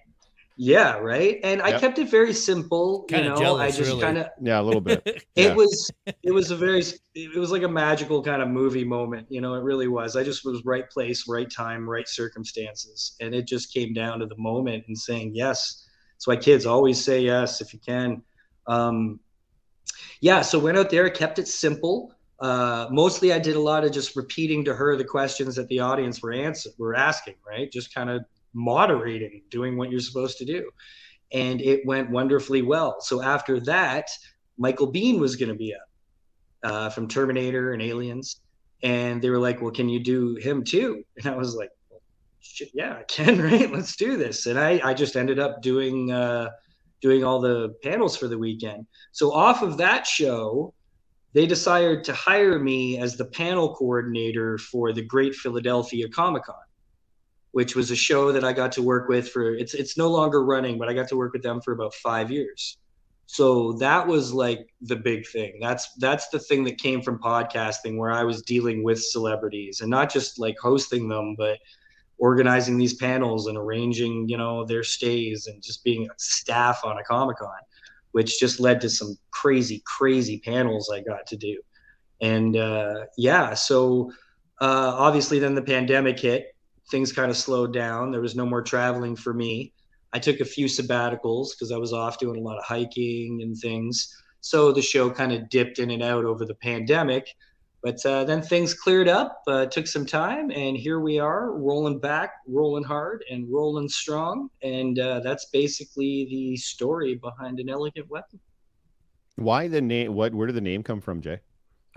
yeah, 0.56 0.98
right. 0.98 1.38
And 1.42 1.62
I 1.62 1.78
kept 1.78 1.98
it 1.98 2.10
very 2.10 2.34
simple. 2.34 3.04
Kinda 3.04 3.24
you 3.24 3.44
know, 3.44 3.56
I 3.56 3.68
just 3.68 3.80
really. 3.80 4.02
kind 4.02 4.18
of 4.18 4.26
Yeah, 4.42 4.60
a 4.60 4.62
little 4.62 4.82
bit. 4.82 5.02
it 5.36 5.46
Yeah. 5.46 5.54
was 5.54 5.90
it 6.22 6.32
was 6.32 6.50
a 6.50 6.56
very 6.56 6.82
it 7.14 7.38
was 7.38 7.50
like 7.50 7.62
a 7.62 7.68
magical 7.68 8.22
kind 8.22 8.42
of 8.42 8.48
movie 8.48 8.84
moment 8.84 9.26
you 9.30 9.40
know 9.40 9.54
it 9.54 9.62
really 9.62 9.88
was 9.88 10.16
i 10.16 10.22
just 10.22 10.44
was 10.44 10.62
right 10.64 10.88
place 10.90 11.24
right 11.28 11.50
time 11.50 11.88
right 11.88 12.08
circumstances 12.08 13.16
and 13.20 13.34
it 13.34 13.46
just 13.46 13.72
came 13.72 13.92
down 13.94 14.18
to 14.18 14.26
the 14.26 14.36
moment 14.36 14.84
and 14.88 14.96
saying 14.98 15.32
yes 15.34 15.86
that's 16.14 16.26
why 16.26 16.36
kids 16.36 16.66
always 16.66 17.02
say 17.02 17.20
yes 17.20 17.60
if 17.60 17.72
you 17.72 17.80
can 17.86 18.22
um, 18.66 19.18
yeah 20.20 20.42
so 20.42 20.58
went 20.58 20.78
out 20.78 20.90
there 20.90 21.08
kept 21.10 21.38
it 21.38 21.48
simple 21.48 22.12
uh, 22.40 22.88
mostly 22.90 23.32
i 23.32 23.38
did 23.38 23.56
a 23.56 23.60
lot 23.60 23.84
of 23.84 23.92
just 23.92 24.16
repeating 24.16 24.64
to 24.64 24.74
her 24.74 24.96
the 24.96 25.04
questions 25.04 25.54
that 25.56 25.68
the 25.68 25.78
audience 25.78 26.22
were 26.22 26.32
answer 26.32 26.70
were 26.78 26.94
asking 26.94 27.34
right 27.46 27.70
just 27.70 27.94
kind 27.94 28.10
of 28.10 28.22
moderating 28.54 29.42
doing 29.50 29.76
what 29.76 29.90
you're 29.90 30.00
supposed 30.00 30.38
to 30.38 30.44
do 30.44 30.70
and 31.32 31.60
it 31.60 31.84
went 31.86 32.10
wonderfully 32.10 32.62
well 32.62 33.00
so 33.00 33.22
after 33.22 33.60
that 33.60 34.08
Michael 34.60 34.92
Biehn 34.92 35.18
was 35.18 35.36
going 35.36 35.48
to 35.48 35.54
be 35.54 35.74
up 35.74 35.88
uh, 36.62 36.90
from 36.90 37.08
Terminator 37.08 37.72
and 37.72 37.80
Aliens, 37.80 38.42
and 38.82 39.22
they 39.22 39.30
were 39.30 39.38
like, 39.38 39.60
"Well, 39.62 39.70
can 39.72 39.88
you 39.88 39.98
do 39.98 40.36
him 40.36 40.62
too?" 40.62 41.02
And 41.16 41.34
I 41.34 41.36
was 41.36 41.56
like, 41.56 41.70
well, 41.90 42.00
"Yeah, 42.74 42.96
I 42.98 43.02
can. 43.04 43.40
Right? 43.42 43.72
Let's 43.72 43.96
do 43.96 44.18
this." 44.18 44.46
And 44.46 44.58
I, 44.58 44.80
I 44.84 44.94
just 44.94 45.16
ended 45.16 45.38
up 45.38 45.62
doing 45.62 46.12
uh, 46.12 46.50
doing 47.00 47.24
all 47.24 47.40
the 47.40 47.74
panels 47.82 48.16
for 48.16 48.28
the 48.28 48.38
weekend. 48.38 48.86
So 49.12 49.32
off 49.32 49.62
of 49.62 49.76
that 49.78 50.06
show, 50.06 50.74
they 51.32 51.46
decided 51.46 52.04
to 52.04 52.12
hire 52.12 52.58
me 52.58 52.98
as 52.98 53.16
the 53.16 53.24
panel 53.24 53.74
coordinator 53.74 54.58
for 54.58 54.92
the 54.92 55.04
Great 55.04 55.34
Philadelphia 55.34 56.08
Comic 56.08 56.44
Con, 56.44 56.56
which 57.52 57.76
was 57.76 57.90
a 57.90 57.96
show 57.96 58.32
that 58.32 58.44
I 58.44 58.52
got 58.52 58.72
to 58.72 58.82
work 58.82 59.08
with 59.08 59.28
for. 59.28 59.54
It's 59.54 59.74
it's 59.74 59.96
no 59.96 60.08
longer 60.08 60.44
running, 60.44 60.78
but 60.78 60.88
I 60.88 60.94
got 60.94 61.08
to 61.08 61.16
work 61.16 61.32
with 61.32 61.42
them 61.42 61.60
for 61.60 61.72
about 61.72 61.94
five 61.94 62.30
years 62.30 62.78
so 63.32 63.74
that 63.74 64.04
was 64.08 64.32
like 64.32 64.74
the 64.80 64.96
big 64.96 65.24
thing 65.24 65.56
that's 65.60 65.94
that's 65.94 66.28
the 66.30 66.38
thing 66.38 66.64
that 66.64 66.78
came 66.78 67.00
from 67.00 67.16
podcasting 67.16 67.96
where 67.96 68.10
i 68.10 68.24
was 68.24 68.42
dealing 68.42 68.82
with 68.82 69.00
celebrities 69.00 69.82
and 69.82 69.88
not 69.88 70.12
just 70.12 70.40
like 70.40 70.56
hosting 70.60 71.08
them 71.08 71.36
but 71.38 71.56
organizing 72.20 72.78
these 72.78 72.94
panels 72.94 73.46
and 73.46 73.58
arranging 73.58 74.28
you 74.28 74.36
know 74.36 74.64
their 74.64 74.82
stays 74.82 75.46
and 75.46 75.62
just 75.62 75.82
being 75.84 76.08
staff 76.18 76.80
on 76.84 76.98
a 76.98 77.04
comic-con 77.04 77.48
which 78.12 78.38
just 78.38 78.60
led 78.60 78.80
to 78.80 78.88
some 78.88 79.16
crazy 79.30 79.82
crazy 79.86 80.38
panels 80.38 80.90
i 80.94 81.00
got 81.00 81.26
to 81.26 81.36
do 81.36 81.60
and 82.20 82.56
uh, 82.56 83.04
yeah 83.16 83.54
so 83.54 84.12
uh, 84.60 84.92
obviously 84.96 85.38
then 85.38 85.54
the 85.54 85.62
pandemic 85.62 86.18
hit 86.18 86.54
things 86.90 87.12
kind 87.12 87.30
of 87.30 87.36
slowed 87.36 87.72
down 87.72 88.10
there 88.10 88.20
was 88.20 88.36
no 88.36 88.46
more 88.46 88.62
traveling 88.62 89.16
for 89.16 89.32
me 89.32 89.72
I 90.12 90.18
took 90.18 90.40
a 90.40 90.44
few 90.44 90.66
sabbaticals 90.66 91.50
because 91.50 91.70
I 91.72 91.76
was 91.76 91.92
off 91.92 92.18
doing 92.18 92.38
a 92.38 92.42
lot 92.42 92.58
of 92.58 92.64
hiking 92.64 93.40
and 93.42 93.56
things. 93.56 94.14
So 94.40 94.72
the 94.72 94.82
show 94.82 95.10
kind 95.10 95.32
of 95.32 95.48
dipped 95.48 95.78
in 95.78 95.90
and 95.90 96.02
out 96.02 96.24
over 96.24 96.44
the 96.44 96.54
pandemic. 96.54 97.28
But 97.82 98.04
uh, 98.04 98.24
then 98.24 98.42
things 98.42 98.74
cleared 98.74 99.08
up, 99.08 99.40
uh, 99.46 99.64
took 99.66 99.86
some 99.86 100.04
time, 100.04 100.50
and 100.50 100.76
here 100.76 101.00
we 101.00 101.18
are, 101.18 101.52
rolling 101.52 101.98
back, 101.98 102.32
rolling 102.46 102.84
hard, 102.84 103.24
and 103.30 103.46
rolling 103.50 103.88
strong. 103.88 104.50
And 104.62 104.98
uh, 104.98 105.20
that's 105.20 105.46
basically 105.46 106.26
the 106.30 106.56
story 106.56 107.14
behind 107.14 107.58
an 107.58 107.70
elegant 107.70 108.10
weapon. 108.10 108.38
Why 109.36 109.68
the 109.68 109.80
name? 109.80 110.12
What? 110.14 110.34
Where 110.34 110.46
did 110.46 110.56
the 110.56 110.60
name 110.60 110.82
come 110.82 111.00
from, 111.00 111.22
Jay? 111.22 111.40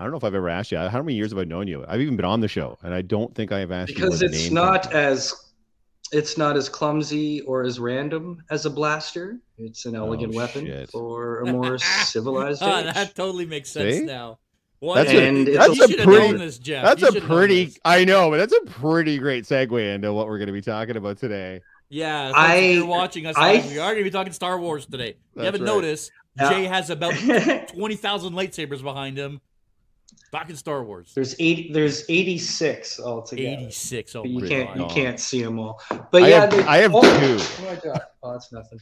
I 0.00 0.04
don't 0.04 0.10
know 0.10 0.16
if 0.16 0.24
I've 0.24 0.34
ever 0.34 0.48
asked 0.48 0.72
you. 0.72 0.78
How 0.78 1.02
many 1.02 1.14
years 1.16 1.32
have 1.32 1.38
I 1.38 1.44
known 1.44 1.68
you? 1.68 1.84
I've 1.86 2.00
even 2.00 2.16
been 2.16 2.24
on 2.24 2.40
the 2.40 2.48
show, 2.48 2.78
and 2.82 2.94
I 2.94 3.02
don't 3.02 3.34
think 3.34 3.52
I 3.52 3.58
have 3.60 3.70
asked 3.70 3.90
you. 3.90 3.96
because 3.96 4.20
where 4.20 4.30
the 4.30 4.34
it's 4.36 4.44
name 4.44 4.54
not 4.54 4.92
as 4.94 5.34
it's 6.12 6.38
not 6.38 6.56
as 6.56 6.68
clumsy 6.68 7.42
or 7.42 7.62
as 7.62 7.78
random 7.78 8.38
as 8.50 8.64
a 8.66 8.70
blaster. 8.70 9.38
It's 9.58 9.84
an 9.84 9.94
elegant 9.96 10.32
Oh, 10.32 10.36
weapon 10.36 10.66
shit. 10.66 10.90
for 10.90 11.40
a 11.40 11.46
more 11.46 11.76
civilized 11.78 12.62
Ah, 12.62 12.80
age. 12.80 12.94
that 12.94 13.14
totally 13.14 13.46
makes 13.46 13.70
sense 13.70 13.98
See? 13.98 14.04
now. 14.04 14.38
One, 14.84 14.96
That's 14.98 15.10
a- 15.12 15.44
that's 15.54 15.80
a 15.80 16.04
pretty- 16.04 16.36
this, 16.36 16.58
Jeff. 16.58 16.84
That's 16.84 17.00
You 17.00 17.08
a 17.08 17.12
should 17.12 17.22
have 17.22 17.30
known 17.30 17.38
pretty. 17.38 17.72
I 17.86 18.04
know, 18.04 18.28
but 18.28 18.36
that's 18.36 18.52
a 18.52 18.60
pretty 18.70 19.16
great 19.18 19.44
segue 19.44 19.94
into 19.94 20.12
what 20.12 20.26
we're 20.26 20.36
going 20.36 20.48
to 20.48 20.52
be 20.52 20.60
talking 20.60 20.96
about 20.98 21.16
today. 21.16 21.62
Yeah, 21.88 22.32
I- 22.34 22.56
if 22.56 22.76
you're 22.76 22.86
watching 22.86 23.24
us 23.26 23.34
I- 23.38 23.64
we 23.66 23.78
are 23.78 23.92
going 23.92 23.98
to 23.98 24.04
be 24.04 24.10
talking 24.10 24.34
Star 24.34 24.60
Wars 24.60 24.84
today. 24.84 25.16
You 25.36 25.42
haven't 25.44 25.62
right. 25.62 25.66
noticed, 25.66 26.12
Yeah. 26.38 26.50
Jay 26.50 26.64
has 26.64 26.90
about 26.90 27.14
twenty 27.74 27.96
thousand 27.96 28.34
lightsabers 28.34 28.82
behind 28.82 29.16
him. 29.16 29.40
Talking 30.30 30.56
Star 30.56 30.84
Wars. 30.84 31.12
there's 31.14 31.34
eight. 31.38 31.72
There's 31.72 32.04
86 32.10 33.00
altogether. 33.00 33.48
Eighty-six. 33.56 34.14
Oh 34.14 34.24
you 34.24 34.46
can't 34.46 34.68
god. 34.76 34.78
you 34.80 34.86
can't 34.94 35.18
see 35.18 35.40
them 35.42 35.58
all. 35.58 35.80
But 36.10 36.24
I 36.24 36.28
yeah, 36.28 36.40
have, 36.40 36.50
they- 36.50 36.62
I 36.64 36.76
have 36.78 36.92
oh, 36.94 37.00
two. 37.00 37.38
Oh 37.40 37.64
my 37.64 37.76
god! 37.76 38.00
Oh, 38.22 38.32
that's 38.32 38.52
nothing. 38.52 38.80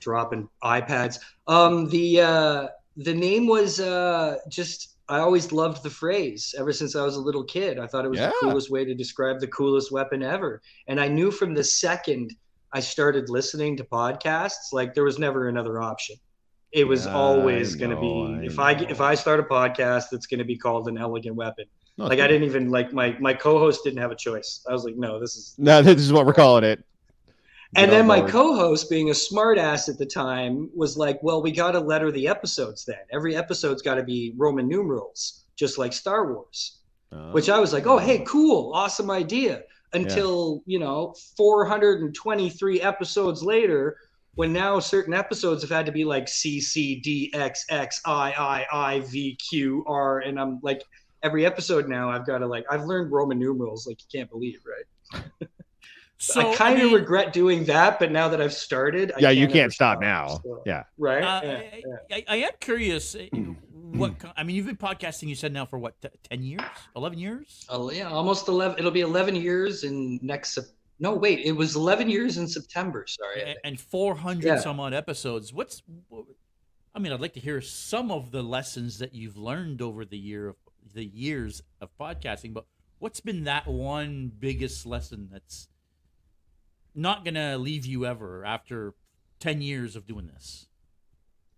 Dropping 0.00 0.48
iPads. 0.64 1.18
Um, 1.46 1.88
the 1.90 2.20
uh, 2.22 2.68
the 2.98 3.14
name 3.14 3.46
was 3.46 3.80
uh, 3.80 4.36
just. 4.50 4.94
I 5.10 5.20
always 5.20 5.52
loved 5.52 5.82
the 5.82 5.88
phrase 5.88 6.54
ever 6.58 6.70
since 6.70 6.94
I 6.94 7.02
was 7.02 7.16
a 7.16 7.20
little 7.20 7.42
kid. 7.44 7.78
I 7.78 7.86
thought 7.86 8.04
it 8.04 8.10
was 8.10 8.20
Yeah. 8.20 8.26
the 8.26 8.34
coolest 8.42 8.70
way 8.70 8.84
to 8.84 8.94
describe 8.94 9.40
the 9.40 9.46
coolest 9.46 9.90
weapon 9.90 10.22
ever. 10.22 10.60
And 10.86 11.00
I 11.00 11.08
knew 11.08 11.30
from 11.30 11.54
the 11.54 11.64
second 11.64 12.34
I 12.74 12.80
started 12.80 13.30
listening 13.30 13.78
to 13.78 13.84
podcasts, 13.84 14.66
like 14.72 14.92
there 14.92 15.04
was 15.04 15.18
never 15.18 15.48
another 15.48 15.80
option. 15.80 16.16
It 16.72 16.84
was 16.86 17.06
Yeah, 17.06 17.14
always 17.14 17.74
going 17.74 17.92
to 17.96 18.00
be 18.00 18.40
I 18.42 18.44
if 18.44 18.58
I 18.58 18.72
if 18.72 19.00
I 19.00 19.14
start 19.14 19.40
a 19.40 19.44
podcast, 19.44 20.12
it's 20.12 20.26
going 20.26 20.40
to 20.40 20.44
be 20.44 20.58
called 20.58 20.88
an 20.88 20.98
elegant 20.98 21.36
weapon. 21.36 21.64
Like 21.96 22.20
I 22.20 22.28
didn't 22.28 22.44
even 22.44 22.70
like 22.70 22.92
my 22.92 23.16
my 23.18 23.32
co-host 23.32 23.80
didn't 23.84 24.00
have 24.00 24.10
a 24.12 24.16
choice. 24.16 24.62
I 24.68 24.72
was 24.72 24.84
like, 24.84 24.96
no, 24.96 25.18
this 25.18 25.34
is 25.36 25.54
No, 25.56 25.80
this 25.80 25.96
is 26.02 26.12
what 26.12 26.26
we're 26.26 26.34
calling 26.34 26.64
it. 26.64 26.84
And 27.76 27.90
then 27.90 28.06
my 28.06 28.20
co-host, 28.20 28.88
being 28.88 29.10
a 29.10 29.12
smartass 29.12 29.88
at 29.88 29.98
the 29.98 30.06
time, 30.06 30.70
was 30.74 30.96
like, 30.96 31.22
"Well, 31.22 31.42
we 31.42 31.52
got 31.52 31.72
to 31.72 31.80
letter 31.80 32.10
the 32.10 32.28
episodes. 32.28 32.84
Then 32.84 32.96
every 33.12 33.36
episode's 33.36 33.82
got 33.82 33.96
to 33.96 34.02
be 34.02 34.32
Roman 34.36 34.68
numerals, 34.68 35.44
just 35.56 35.78
like 35.78 35.92
Star 35.92 36.32
Wars." 36.32 36.78
Oh. 37.12 37.32
Which 37.32 37.48
I 37.48 37.58
was 37.58 37.72
like, 37.72 37.86
"Oh, 37.86 37.98
hey, 37.98 38.24
cool, 38.26 38.72
awesome 38.74 39.10
idea." 39.10 39.62
Until 39.94 40.62
you 40.66 40.78
know, 40.78 41.14
423 41.36 42.82
episodes 42.82 43.42
later, 43.42 43.96
when 44.34 44.52
now 44.52 44.78
certain 44.78 45.14
episodes 45.14 45.62
have 45.62 45.70
had 45.70 45.86
to 45.86 45.92
be 45.92 46.04
like 46.04 46.28
C 46.28 46.60
C 46.60 46.96
D 47.00 47.30
X 47.34 47.64
X 47.70 48.00
I 48.04 48.32
I 48.32 48.66
I 48.72 49.00
V 49.00 49.36
Q 49.36 49.84
R, 49.86 50.20
and 50.20 50.38
I'm 50.38 50.60
like, 50.62 50.82
every 51.22 51.44
episode 51.44 51.88
now 51.88 52.10
I've 52.10 52.26
got 52.26 52.38
to 52.38 52.46
like, 52.46 52.64
I've 52.70 52.84
learned 52.84 53.10
Roman 53.10 53.38
numerals 53.38 53.86
like 53.86 53.98
you 54.00 54.20
can't 54.20 54.30
believe, 54.30 54.60
right? 54.64 55.48
So 56.20 56.50
I 56.52 56.54
kind 56.56 56.78
of 56.80 56.86
mean, 56.86 56.94
regret 56.94 57.32
doing 57.32 57.64
that, 57.66 57.98
but 58.00 58.10
now 58.10 58.28
that 58.28 58.40
I've 58.42 58.52
started, 58.52 59.12
I 59.16 59.20
yeah, 59.20 59.30
you 59.30 59.46
can't 59.46 59.72
stop 59.72 60.00
now. 60.00 60.40
so- 60.42 60.62
Yeah. 60.66 60.82
right? 60.98 61.22
Uh, 61.22 61.40
Yeah, 61.44 61.50
I, 61.52 61.82
yeah. 62.10 62.16
I, 62.16 62.24
I 62.28 62.36
am 62.38 62.50
curious. 62.60 63.14
uh, 63.14 63.26
what 63.72 64.14
I 64.36 64.42
mean, 64.42 64.56
you've 64.56 64.66
been 64.66 64.76
podcasting. 64.76 65.28
You 65.28 65.34
said 65.36 65.52
now 65.52 65.64
for 65.64 65.78
what, 65.78 66.00
t- 66.02 66.08
ten 66.28 66.42
years, 66.42 66.62
eleven 66.96 67.18
years? 67.18 67.64
Oh, 67.68 67.90
yeah, 67.92 68.10
almost 68.10 68.48
eleven. 68.48 68.78
It'll 68.78 68.90
be 68.90 69.00
eleven 69.02 69.36
years 69.36 69.84
in 69.84 70.18
next. 70.22 70.58
No, 71.00 71.14
wait, 71.14 71.38
it 71.46 71.52
was 71.52 71.76
eleven 71.76 72.10
years 72.10 72.36
in 72.38 72.48
September. 72.48 73.06
Sorry. 73.06 73.36
I 73.38 73.40
A- 73.42 73.44
think. 73.46 73.58
and 73.64 73.80
400 73.80 74.44
Yeah. 74.46 74.58
some 74.58 74.80
odd 74.80 74.92
episodes. 74.94 75.52
What's, 75.52 75.82
I 76.94 76.98
mean, 76.98 77.12
I'd 77.12 77.20
like 77.20 77.34
to 77.34 77.40
hear 77.40 77.60
some 77.60 78.10
of 78.10 78.32
the 78.32 78.42
lessons 78.42 78.98
that 78.98 79.14
you've 79.14 79.36
learned 79.36 79.80
over 79.80 80.04
the 80.04 80.18
year 80.18 80.48
of 80.48 80.56
the 80.94 81.04
years 81.04 81.62
of 81.80 81.90
podcasting. 81.96 82.52
But 82.52 82.64
what's 82.98 83.20
been 83.20 83.44
that 83.44 83.68
one 83.68 84.32
biggest 84.36 84.84
lesson 84.84 85.28
that's 85.30 85.68
not 86.98 87.24
gonna 87.24 87.58
leave 87.58 87.86
you 87.86 88.06
ever 88.06 88.44
after 88.44 88.94
10 89.40 89.62
years 89.62 89.96
of 89.96 90.06
doing 90.06 90.26
this? 90.26 90.66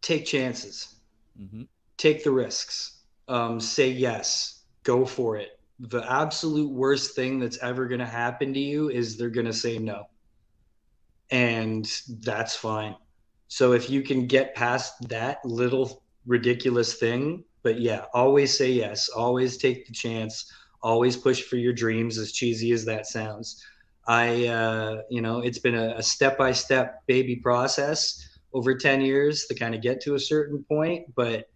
Take 0.02 0.26
chances. 0.26 0.96
hmm 1.36 1.62
Take 1.96 2.24
the 2.24 2.30
risks. 2.30 3.02
Um, 3.28 3.60
say 3.60 3.90
yes. 3.90 4.64
Go 4.84 5.04
for 5.04 5.36
it. 5.36 5.60
The 5.78 6.00
absolute 6.10 6.70
worst 6.70 7.14
thing 7.14 7.38
that's 7.38 7.58
ever 7.58 7.86
going 7.86 8.00
to 8.00 8.06
happen 8.06 8.52
to 8.54 8.60
you 8.60 8.90
is 8.90 9.16
they're 9.16 9.30
going 9.30 9.46
to 9.46 9.52
say 9.52 9.78
no, 9.78 10.04
and 11.30 11.86
that's 12.20 12.56
fine. 12.56 12.96
So 13.48 13.72
if 13.72 13.90
you 13.90 14.02
can 14.02 14.26
get 14.26 14.54
past 14.54 14.94
that 15.08 15.44
little 15.44 16.02
ridiculous 16.26 16.94
thing, 16.94 17.44
but 17.62 17.80
yeah, 17.80 18.04
always 18.14 18.56
say 18.56 18.70
yes. 18.70 19.08
Always 19.08 19.56
take 19.56 19.86
the 19.86 19.92
chance. 19.92 20.50
Always 20.82 21.16
push 21.16 21.42
for 21.42 21.56
your 21.56 21.72
dreams, 21.72 22.18
as 22.18 22.32
cheesy 22.32 22.72
as 22.72 22.84
that 22.86 23.06
sounds. 23.06 23.64
I, 24.06 24.46
uh, 24.46 25.02
you 25.10 25.20
know, 25.20 25.40
it's 25.40 25.58
been 25.58 25.74
a 25.74 26.02
step 26.02 26.38
by 26.38 26.52
step 26.52 27.02
baby 27.06 27.36
process 27.36 28.38
over 28.52 28.74
10 28.74 29.00
years 29.02 29.46
to 29.46 29.54
kind 29.54 29.74
of 29.74 29.82
get 29.82 30.00
to 30.02 30.14
a 30.14 30.18
certain 30.18 30.64
point, 30.68 31.14
but 31.14 31.48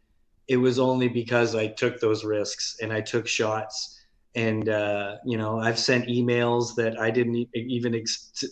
it 0.46 0.58
was 0.58 0.78
only 0.78 1.08
because 1.08 1.54
I 1.54 1.68
took 1.68 2.00
those 2.00 2.24
risks 2.24 2.76
and 2.80 2.92
I 2.92 3.00
took 3.00 3.26
shots. 3.26 4.00
And, 4.34 4.68
uh, 4.68 5.16
you 5.24 5.38
know, 5.38 5.58
I've 5.58 5.78
sent 5.78 6.08
emails 6.08 6.74
that 6.76 7.00
I 7.00 7.10
didn't 7.10 7.48
even, 7.54 7.94
ex- 7.94 8.44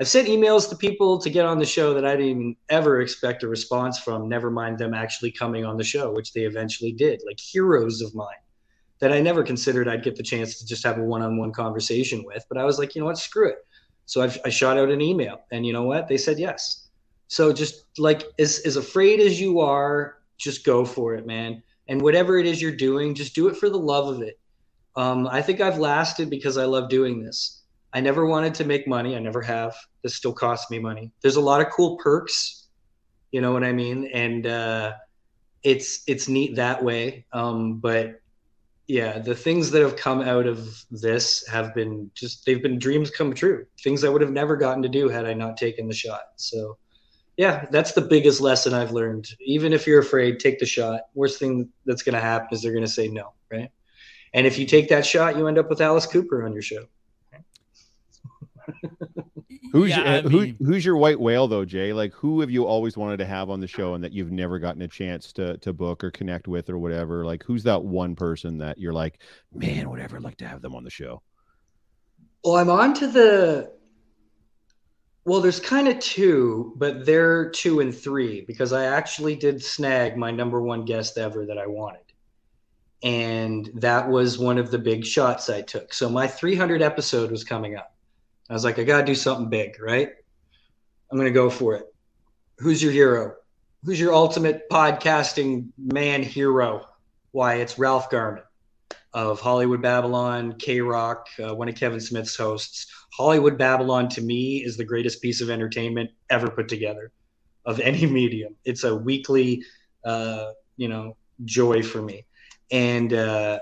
I've 0.00 0.08
sent 0.08 0.28
emails 0.28 0.68
to 0.70 0.76
people 0.76 1.18
to 1.18 1.30
get 1.30 1.44
on 1.44 1.58
the 1.58 1.66
show 1.66 1.94
that 1.94 2.06
I 2.06 2.12
didn't 2.12 2.30
even 2.30 2.56
ever 2.68 3.00
expect 3.00 3.42
a 3.42 3.48
response 3.48 3.98
from, 3.98 4.28
never 4.28 4.50
mind 4.50 4.78
them 4.78 4.94
actually 4.94 5.32
coming 5.32 5.64
on 5.64 5.76
the 5.76 5.84
show, 5.84 6.12
which 6.12 6.32
they 6.32 6.42
eventually 6.42 6.92
did, 6.92 7.20
like 7.26 7.40
heroes 7.40 8.00
of 8.02 8.14
mine 8.14 8.28
that 9.02 9.12
I 9.12 9.20
never 9.20 9.42
considered 9.42 9.88
I'd 9.88 10.04
get 10.04 10.14
the 10.14 10.22
chance 10.22 10.60
to 10.60 10.64
just 10.64 10.84
have 10.84 10.96
a 10.96 11.02
one-on-one 11.02 11.50
conversation 11.50 12.22
with. 12.24 12.46
But 12.48 12.56
I 12.56 12.64
was 12.64 12.78
like, 12.78 12.94
you 12.94 13.00
know 13.00 13.06
what, 13.06 13.18
screw 13.18 13.48
it. 13.48 13.66
So 14.06 14.22
I, 14.22 14.32
I 14.44 14.48
shot 14.48 14.78
out 14.78 14.90
an 14.90 15.00
email, 15.00 15.40
and 15.50 15.66
you 15.66 15.72
know 15.72 15.82
what? 15.82 16.06
They 16.06 16.16
said 16.16 16.38
yes. 16.38 16.86
So 17.26 17.52
just 17.52 17.86
like 17.98 18.22
as 18.38 18.60
as 18.64 18.76
afraid 18.76 19.18
as 19.18 19.40
you 19.40 19.58
are, 19.58 20.18
just 20.38 20.64
go 20.64 20.84
for 20.84 21.16
it, 21.16 21.26
man. 21.26 21.64
And 21.88 22.00
whatever 22.00 22.38
it 22.38 22.46
is 22.46 22.62
you're 22.62 22.76
doing, 22.76 23.12
just 23.16 23.34
do 23.34 23.48
it 23.48 23.56
for 23.56 23.68
the 23.68 23.78
love 23.78 24.06
of 24.06 24.22
it. 24.22 24.38
Um, 24.94 25.26
I 25.26 25.42
think 25.42 25.60
I've 25.60 25.78
lasted 25.78 26.30
because 26.30 26.56
I 26.56 26.64
love 26.66 26.88
doing 26.88 27.24
this. 27.24 27.62
I 27.92 28.00
never 28.00 28.24
wanted 28.26 28.54
to 28.54 28.64
make 28.64 28.86
money. 28.86 29.16
I 29.16 29.18
never 29.18 29.42
have. 29.42 29.74
This 30.04 30.14
still 30.14 30.32
costs 30.32 30.70
me 30.70 30.78
money. 30.78 31.10
There's 31.22 31.36
a 31.36 31.40
lot 31.40 31.60
of 31.60 31.72
cool 31.72 31.96
perks, 31.96 32.68
you 33.32 33.40
know 33.40 33.52
what 33.52 33.64
I 33.64 33.72
mean, 33.72 34.08
and 34.14 34.46
uh, 34.46 34.92
it's 35.64 36.04
it's 36.06 36.28
neat 36.28 36.54
that 36.54 36.84
way. 36.84 37.26
Um, 37.32 37.78
but 37.78 38.21
yeah, 38.86 39.18
the 39.18 39.34
things 39.34 39.70
that 39.70 39.82
have 39.82 39.96
come 39.96 40.20
out 40.20 40.46
of 40.46 40.84
this 40.90 41.46
have 41.48 41.74
been 41.74 42.10
just 42.14 42.44
they've 42.44 42.62
been 42.62 42.78
dreams 42.78 43.10
come 43.10 43.32
true. 43.34 43.66
Things 43.82 44.04
I 44.04 44.08
would 44.08 44.22
have 44.22 44.32
never 44.32 44.56
gotten 44.56 44.82
to 44.82 44.88
do 44.88 45.08
had 45.08 45.24
I 45.24 45.34
not 45.34 45.56
taken 45.56 45.88
the 45.88 45.94
shot. 45.94 46.22
So 46.36 46.76
yeah, 47.36 47.66
that's 47.70 47.92
the 47.92 48.00
biggest 48.02 48.40
lesson 48.40 48.74
I've 48.74 48.92
learned. 48.92 49.28
Even 49.40 49.72
if 49.72 49.86
you're 49.86 50.00
afraid, 50.00 50.38
take 50.38 50.58
the 50.58 50.66
shot. 50.66 51.02
Worst 51.14 51.38
thing 51.38 51.68
that's 51.86 52.02
going 52.02 52.14
to 52.14 52.20
happen 52.20 52.48
is 52.52 52.62
they're 52.62 52.72
going 52.72 52.84
to 52.84 52.90
say 52.90 53.08
no, 53.08 53.32
right? 53.50 53.70
And 54.34 54.46
if 54.46 54.58
you 54.58 54.66
take 54.66 54.88
that 54.88 55.06
shot, 55.06 55.36
you 55.36 55.46
end 55.46 55.58
up 55.58 55.70
with 55.70 55.80
Alice 55.80 56.06
Cooper 56.06 56.44
on 56.44 56.52
your 56.52 56.62
show. 56.62 56.84
Who's 59.72 59.88
yeah, 59.88 59.98
your, 59.98 60.06
I 60.06 60.18
uh, 60.18 60.28
who, 60.28 60.52
who's 60.62 60.84
your 60.84 60.98
white 60.98 61.18
whale 61.18 61.48
though, 61.48 61.64
Jay? 61.64 61.94
Like 61.94 62.12
who 62.12 62.40
have 62.40 62.50
you 62.50 62.66
always 62.66 62.94
wanted 62.94 63.16
to 63.18 63.24
have 63.24 63.48
on 63.48 63.58
the 63.58 63.66
show 63.66 63.94
and 63.94 64.04
that 64.04 64.12
you've 64.12 64.30
never 64.30 64.58
gotten 64.58 64.82
a 64.82 64.88
chance 64.88 65.32
to 65.32 65.56
to 65.58 65.72
book 65.72 66.04
or 66.04 66.10
connect 66.10 66.46
with 66.46 66.68
or 66.68 66.76
whatever? 66.76 67.24
Like 67.24 67.42
who's 67.42 67.62
that 67.62 67.82
one 67.82 68.14
person 68.14 68.58
that 68.58 68.76
you're 68.76 68.92
like, 68.92 69.20
man, 69.54 69.88
would 69.88 70.00
ever 70.00 70.20
like 70.20 70.36
to 70.38 70.46
have 70.46 70.60
them 70.60 70.74
on 70.74 70.84
the 70.84 70.90
show? 70.90 71.22
Well, 72.44 72.56
I'm 72.56 72.68
on 72.68 72.92
to 72.94 73.06
the. 73.06 73.72
Well, 75.24 75.40
there's 75.40 75.60
kind 75.60 75.88
of 75.88 76.00
two, 76.00 76.74
but 76.76 77.06
they're 77.06 77.48
two 77.50 77.80
and 77.80 77.96
three 77.96 78.42
because 78.42 78.74
I 78.74 78.86
actually 78.86 79.36
did 79.36 79.64
snag 79.64 80.18
my 80.18 80.32
number 80.32 80.60
one 80.60 80.84
guest 80.84 81.16
ever 81.16 81.46
that 81.46 81.56
I 81.56 81.66
wanted. 81.66 82.00
And 83.04 83.70
that 83.76 84.08
was 84.08 84.38
one 84.38 84.58
of 84.58 84.70
the 84.70 84.78
big 84.78 85.04
shots 85.04 85.48
I 85.48 85.62
took. 85.62 85.94
So 85.94 86.08
my 86.08 86.26
300 86.26 86.82
episode 86.82 87.30
was 87.30 87.42
coming 87.42 87.76
up. 87.76 87.94
I 88.50 88.52
was 88.52 88.64
like, 88.64 88.78
I 88.78 88.84
got 88.84 89.00
to 89.00 89.06
do 89.06 89.14
something 89.14 89.48
big, 89.48 89.80
right? 89.80 90.10
I'm 91.10 91.18
to 91.18 91.30
go 91.30 91.50
for 91.50 91.74
it. 91.76 91.86
Who's 92.58 92.82
your 92.82 92.92
hero? 92.92 93.34
Who's 93.84 94.00
your 94.00 94.14
ultimate 94.14 94.68
podcasting 94.70 95.68
man 95.78 96.22
hero? 96.22 96.86
Why, 97.32 97.54
it's 97.54 97.78
Ralph 97.78 98.10
Garman 98.10 98.42
of 99.14 99.40
Hollywood 99.40 99.82
Babylon, 99.82 100.54
KROQ, 100.54 101.16
uh, 101.42 101.54
one 101.54 101.68
of 101.68 101.74
Kevin 101.74 102.00
Smith's 102.00 102.36
hosts. 102.36 102.86
Hollywood 103.12 103.58
Babylon 103.58 104.08
to 104.10 104.22
me 104.22 104.64
is 104.64 104.76
the 104.76 104.84
greatest 104.84 105.20
piece 105.20 105.40
of 105.40 105.50
entertainment 105.50 106.10
ever 106.30 106.50
put 106.50 106.68
together 106.68 107.12
of 107.66 107.80
any 107.80 108.06
medium. 108.18 108.56
It's 108.64 108.84
a 108.84 108.94
weekly, 108.94 109.64
uh, 110.04 110.52
you 110.76 110.88
know, 110.88 111.16
joy 111.44 111.82
for 111.82 112.00
me. 112.00 112.26
And, 112.70 113.12
uh, 113.12 113.60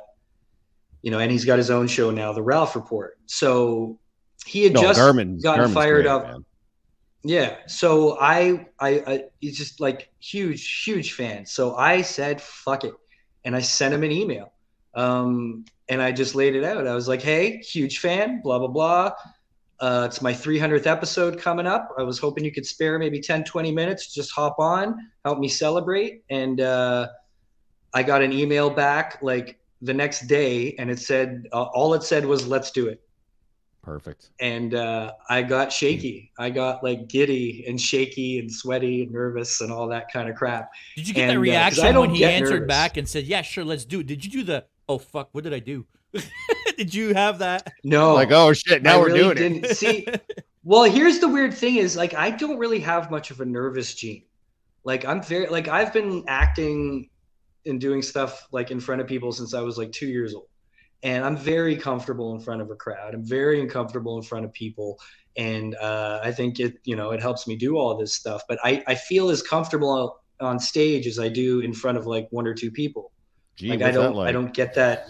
you 1.03 1.11
know, 1.11 1.19
and 1.19 1.33
he's 1.33 1.45
got 1.45 1.59
his 1.59 1.71
own 1.71 1.89
show 1.89 2.11
now, 2.11 2.33
The 2.33 2.43
Ralph 2.43 2.77
Report. 2.77 3.19
So 3.27 3.99
he 4.47 4.65
had 4.65 4.73
No, 4.75 4.83
just 4.83 4.99
Garman, 4.99 5.39
gotten 5.41 5.59
Garman's 5.61 5.75
fired 5.75 6.03
great, 6.05 6.07
up. 6.07 6.23
man. 6.25 6.45
Yeah. 7.23 7.57
So 7.67 8.19
I, 8.21 8.67
I, 8.79 8.89
I, 9.07 9.25
he's 9.41 9.57
just 9.59 9.81
like 9.81 10.11
huge, 10.21 10.83
huge 10.85 11.13
fan. 11.13 11.45
So 11.47 11.77
I 11.77 12.03
said, 12.03 12.41
fuck 12.41 12.85
it. 12.85 12.95
and 13.45 13.55
I 13.57 13.61
sent 13.61 13.95
him 13.95 14.03
an 14.03 14.11
email. 14.13 14.53
Um, 14.95 15.65
and 15.89 16.01
I 16.03 16.13
just 16.13 16.35
laid 16.35 16.55
it 16.57 16.65
out. 16.65 16.87
I 16.87 16.95
was 16.95 17.09
like, 17.09 17.23
"Hey, 17.23 17.59
huge 17.59 17.99
fan, 17.99 18.41
blah 18.43 18.59
blah 18.59 18.69
blah. 18.69 19.13
Uh, 19.81 20.05
it's 20.09 20.21
my 20.21 20.33
300th 20.33 20.87
episode 20.87 21.39
coming 21.39 21.67
up. 21.67 21.89
I 21.99 22.03
was 22.03 22.19
hoping 22.19 22.45
you 22.45 22.53
could 22.53 22.67
spare 22.67 22.99
maybe 22.99 23.21
10, 23.21 23.45
20 23.45 23.73
minutes, 23.73 24.13
just 24.13 24.31
hop 24.33 24.57
on, 24.59 24.97
help 25.25 25.39
me 25.39 25.49
celebrate." 25.49 26.23
And 26.31 26.61
uh, 26.61 27.09
I 27.95 28.03
got 28.03 28.23
an 28.23 28.33
email 28.33 28.69
back 28.71 29.19
like 29.23 29.59
the 29.83 29.95
next 29.95 30.27
day, 30.27 30.75
and 30.79 30.91
it 30.91 30.99
said 30.99 31.47
uh, 31.53 31.63
all 31.63 31.95
it 31.95 32.03
said 32.03 32.25
was, 32.27 32.47
"Let's 32.47 32.71
do 32.71 32.87
it." 32.89 33.01
Perfect. 33.83 34.31
and 34.41 34.75
uh, 34.75 35.13
I 35.29 35.43
got 35.43 35.73
shaky. 35.73 36.31
I 36.39 36.51
got 36.51 36.85
like 36.85 37.09
giddy 37.09 37.65
and 37.67 37.81
shaky 37.81 38.39
and 38.39 38.53
sweaty 38.53 39.03
and 39.05 39.13
nervous 39.13 39.61
and 39.63 39.73
all 39.73 39.89
that 39.89 40.13
kind 40.13 40.29
of 40.29 40.37
crap. 40.37 40.71
Did 40.97 41.09
you 41.09 41.15
get 41.15 41.23
And, 41.23 41.31
that 41.31 41.35
uh, 41.35 41.37
'cause 41.37 41.79
reaction 41.79 41.97
I 41.97 41.99
when 41.99 42.11
he 42.15 42.25
answered 42.25 42.51
nervous. 42.61 42.69
back 42.69 42.97
and 42.99 43.09
said, 43.09 43.25
"Yeah, 43.25 43.41
sure, 43.43 43.65
let's 43.65 43.85
do 43.87 44.01
it"? 44.01 44.07
Did 44.07 44.23
you 44.25 44.31
do 44.31 44.43
the 44.45 44.67
"Oh 44.89 44.99
fuck, 44.99 45.31
what 45.33 45.45
did 45.45 45.55
I 45.55 45.61
do"? 45.61 45.87
did 46.77 46.93
you 46.93 47.15
have 47.15 47.39
that? 47.39 47.73
No, 47.85 48.15
Like, 48.15 48.33
oh 48.33 48.53
shit, 48.53 48.83
now 48.83 48.97
I 48.97 48.99
we're 48.99 49.07
really 49.07 49.19
doing 49.35 49.37
it. 49.37 49.63
didn't 49.63 49.77
see. 49.77 50.07
Well, 50.63 50.85
here's 50.85 51.21
the 51.21 51.29
weird 51.29 51.55
thing: 51.55 51.77
is 51.77 51.97
like 51.97 52.13
I 52.13 52.29
don't 52.31 52.59
really 52.59 52.81
have 52.81 53.11
much 53.11 53.31
of 53.31 53.41
a 53.41 53.47
nervous 53.47 53.95
gene. 53.95 54.25
Like 54.85 55.07
I'm 55.07 55.23
very 55.23 55.47
like 55.47 55.69
I've 55.69 55.91
been 55.91 56.23
acting 56.29 57.09
and 57.65 57.81
doing 57.81 58.03
stuff 58.03 58.47
like 58.53 58.71
in 58.71 58.79
front 58.79 59.01
of 59.01 59.07
people 59.07 59.33
since 59.33 59.55
I 59.55 59.63
was 59.63 59.79
like 59.79 59.91
two 59.91 60.07
years 60.09 60.35
old, 60.35 60.49
and 61.03 61.25
I'm 61.25 61.37
very 61.37 61.77
comfortable 61.77 62.35
in 62.35 62.41
front 62.41 62.61
of 62.61 62.71
a 62.71 62.77
crowd. 62.77 63.15
I'm 63.15 63.25
very 63.25 63.61
uncomfortable 63.61 64.17
in 64.17 64.23
front 64.23 64.45
of 64.45 64.53
people, 64.53 64.99
and 65.37 65.75
uh, 65.77 66.21
I 66.23 66.33
think 66.33 66.61
it 66.61 66.75
you 66.85 66.97
know 66.97 67.11
it 67.11 67.21
helps 67.21 67.47
me 67.47 67.57
do 67.57 67.77
all 67.77 67.97
this 67.97 68.15
stuff. 68.15 68.43
But 68.49 68.59
I 68.65 68.83
I 68.87 68.95
feel 68.95 69.31
as 69.31 69.43
comfortable 69.43 70.21
on 70.41 70.59
stage 70.59 71.07
as 71.07 71.19
I 71.19 71.29
do 71.29 71.61
in 71.61 71.73
front 71.73 71.99
of 71.99 72.07
like 72.07 72.29
one 72.31 72.47
or 72.47 72.55
two 72.55 72.71
people. 72.71 73.13
Gee, 73.57 73.69
like 73.69 73.83
I 73.83 73.91
don't 73.91 74.15
like? 74.15 74.29
I 74.29 74.33
don't 74.33 74.53
get 74.53 74.75
that. 74.75 75.09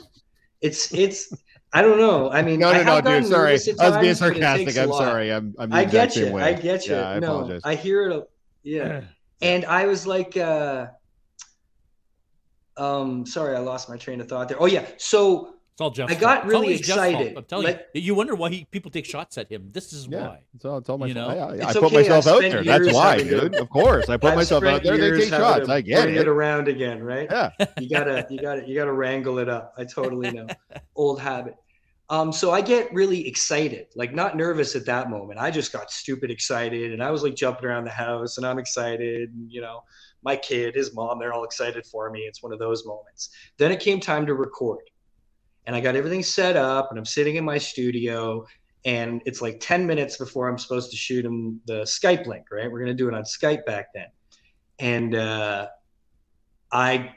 It's 0.60 0.92
it's 0.92 1.32
I 1.72 1.82
don't 1.82 1.98
know. 1.98 2.30
I 2.30 2.42
mean, 2.42 2.60
No, 2.60 2.70
I 2.70 2.82
no, 2.82 3.00
no, 3.00 3.20
dude. 3.20 3.26
Sorry, 3.28 3.50
I 3.50 3.52
was 3.52 3.64
being 3.64 3.76
times, 3.78 4.00
but 4.00 4.04
it 4.08 4.16
sarcastic. 4.18 4.78
I'm 4.78 4.92
sorry. 4.92 5.32
I'm. 5.32 5.54
I'm 5.58 5.72
I 5.72 5.84
get 5.84 6.16
you. 6.16 6.32
way. 6.32 6.42
I 6.42 6.52
get 6.52 6.86
you. 6.86 6.94
Yeah, 6.94 7.08
I 7.10 7.18
no, 7.20 7.38
apologize. 7.38 7.62
I 7.64 7.74
hear 7.76 8.10
it. 8.10 8.16
a- 8.16 8.26
Yeah, 8.62 9.02
and 9.40 9.64
I 9.64 9.86
was 9.86 10.06
like, 10.06 10.36
uh, 10.36 10.88
um, 12.76 13.24
sorry, 13.24 13.54
I 13.56 13.60
lost 13.60 13.88
my 13.88 13.96
train 13.96 14.20
of 14.20 14.28
thought 14.28 14.48
there. 14.48 14.60
Oh 14.60 14.66
yeah, 14.66 14.84
so 14.96 15.54
It's 15.80 15.82
all 15.82 15.90
Jeff's 15.90 16.12
I 16.12 16.20
got 16.20 16.40
fault. 16.40 16.44
Really 16.52 16.66
always 16.66 16.80
excited. 16.80 17.36
I'm 17.38 17.44
telling 17.44 17.64
Like- 17.68 17.86
you, 17.94 18.02
you 18.02 18.14
wonder 18.14 18.34
why 18.34 18.50
he, 18.50 18.66
people 18.70 18.90
take 18.90 19.06
shots 19.06 19.38
at 19.38 19.50
him. 19.50 19.70
This 19.72 19.94
is 19.94 20.06
Yeah, 20.06 20.28
why. 20.28 20.40
it's 20.54 20.64
all, 20.66 20.76
it's 20.76 20.90
all 20.90 20.98
my 20.98 21.06
You 21.06 21.14
fault. 21.14 21.36
know? 21.38 21.42
I, 21.42 21.48
I 21.48 21.54
It's 21.54 21.72
put 21.72 21.84
okay, 21.84 21.94
myself 21.96 22.26
I've 22.26 22.32
out 22.34 22.40
there. 22.42 22.62
That's 22.64 22.92
why, 22.92 23.16
dude. 23.22 23.54
Of 23.54 23.70
course, 23.70 24.08
I 24.10 24.18
put 24.18 24.32
I've 24.32 24.36
myself 24.36 24.64
out 24.64 24.82
there. 24.82 24.98
They 24.98 25.18
take 25.20 25.30
shots. 25.30 25.68
I 25.70 25.80
get 25.80 26.08
it. 26.10 26.16
it 26.18 26.28
around 26.28 26.68
again, 26.68 27.02
right? 27.02 27.28
Yeah. 27.30 27.50
you 27.80 27.88
gotta 27.88 28.26
you 28.28 28.38
gotta 28.42 28.68
you 28.68 28.74
gotta 28.74 28.92
wrangle 28.92 29.38
it 29.38 29.48
up 29.48 29.72
i 29.78 29.84
totally 29.84 30.30
know 30.30 30.46
old 30.96 31.20
habit 31.20 31.54
um 32.10 32.32
so 32.32 32.50
i 32.50 32.60
get 32.60 32.92
really 32.92 33.26
excited 33.26 33.86
like 33.94 34.12
not 34.14 34.36
nervous 34.36 34.74
at 34.76 34.84
that 34.84 35.08
moment 35.10 35.38
i 35.38 35.50
just 35.50 35.72
got 35.72 35.90
stupid 35.90 36.30
excited 36.30 36.92
and 36.92 37.02
i 37.02 37.10
was 37.10 37.22
like 37.22 37.34
jumping 37.34 37.64
around 37.66 37.84
the 37.84 37.90
house 37.90 38.36
and 38.36 38.46
i'm 38.46 38.58
excited 38.58 39.30
and 39.30 39.50
you 39.50 39.60
know 39.60 39.82
my 40.22 40.36
kid 40.36 40.74
his 40.74 40.94
mom 40.94 41.18
they're 41.18 41.32
all 41.32 41.44
excited 41.44 41.86
for 41.86 42.10
me 42.10 42.20
it's 42.20 42.42
one 42.42 42.52
of 42.52 42.58
those 42.58 42.84
moments 42.86 43.30
then 43.58 43.70
it 43.72 43.80
came 43.80 44.00
time 44.00 44.26
to 44.26 44.34
record 44.34 44.80
and 45.70 45.76
i 45.76 45.80
got 45.80 45.94
everything 45.94 46.20
set 46.20 46.56
up 46.56 46.88
and 46.90 46.98
i'm 46.98 47.04
sitting 47.04 47.36
in 47.36 47.44
my 47.44 47.56
studio 47.56 48.44
and 48.84 49.22
it's 49.24 49.40
like 49.40 49.60
10 49.60 49.86
minutes 49.86 50.16
before 50.16 50.48
i'm 50.48 50.58
supposed 50.58 50.90
to 50.90 50.96
shoot 50.96 51.24
him 51.24 51.60
the 51.66 51.82
skype 51.82 52.26
link 52.26 52.46
right 52.50 52.68
we're 52.68 52.80
going 52.80 52.90
to 52.90 52.94
do 52.94 53.06
it 53.06 53.14
on 53.14 53.22
skype 53.22 53.64
back 53.66 53.86
then 53.94 54.08
and 54.80 55.14
uh 55.14 55.68
I 56.72 57.16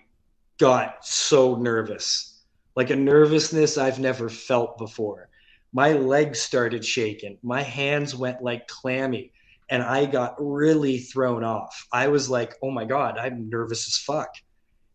got 0.60 1.05
so 1.05 1.55
nervous, 1.55 2.41
like 2.75 2.89
a 2.89 2.95
nervousness 2.95 3.77
I've 3.77 4.00
never 4.00 4.29
felt 4.29 4.77
before. 4.77 5.29
My 5.74 5.93
legs 5.93 6.39
started 6.39 6.86
shaking, 6.86 7.38
my 7.43 7.62
hands 7.62 8.15
went 8.15 8.41
like 8.41 8.67
clammy, 8.67 9.31
and 9.69 9.83
I 9.83 10.05
got 10.05 10.36
really 10.39 11.00
thrown 11.00 11.43
off. 11.43 11.88
I 11.91 12.07
was 12.07 12.29
like, 12.29 12.55
oh 12.63 12.72
my 12.72 12.86
God, 12.86 13.17
I'm 13.17 13.50
nervous 13.50 13.88
as 13.88 13.98
fuck. 13.98 14.29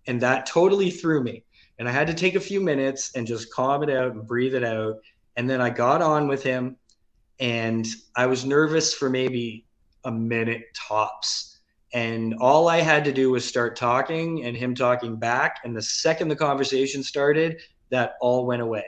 And 0.06 0.20
that 0.22 0.46
totally 0.46 0.90
threw 0.90 1.22
me. 1.22 1.44
And 1.78 1.88
I 1.88 1.92
had 1.92 2.06
to 2.08 2.14
take 2.14 2.34
a 2.34 2.40
few 2.40 2.60
minutes 2.60 3.12
and 3.14 3.26
just 3.26 3.52
calm 3.52 3.82
it 3.82 3.90
out 3.90 4.12
and 4.12 4.26
breathe 4.26 4.54
it 4.54 4.64
out. 4.64 4.96
And 5.36 5.48
then 5.48 5.60
I 5.60 5.70
got 5.70 6.02
on 6.02 6.26
with 6.26 6.42
him, 6.42 6.76
and 7.38 7.86
I 8.16 8.26
was 8.26 8.44
nervous 8.44 8.92
for 8.92 9.08
maybe 9.08 9.64
a 10.04 10.10
minute 10.10 10.64
tops 10.74 11.58
and 11.94 12.34
all 12.40 12.68
I 12.68 12.80
had 12.80 13.04
to 13.04 13.12
do 13.12 13.30
was 13.30 13.44
start 13.46 13.74
talking 13.76 14.44
and 14.44 14.56
him 14.56 14.74
talking 14.74 15.16
back. 15.16 15.60
And 15.64 15.74
the 15.74 15.82
second 15.82 16.28
the 16.28 16.36
conversation 16.36 17.02
started, 17.02 17.62
that 17.90 18.14
all 18.20 18.46
went 18.46 18.60
away. 18.60 18.84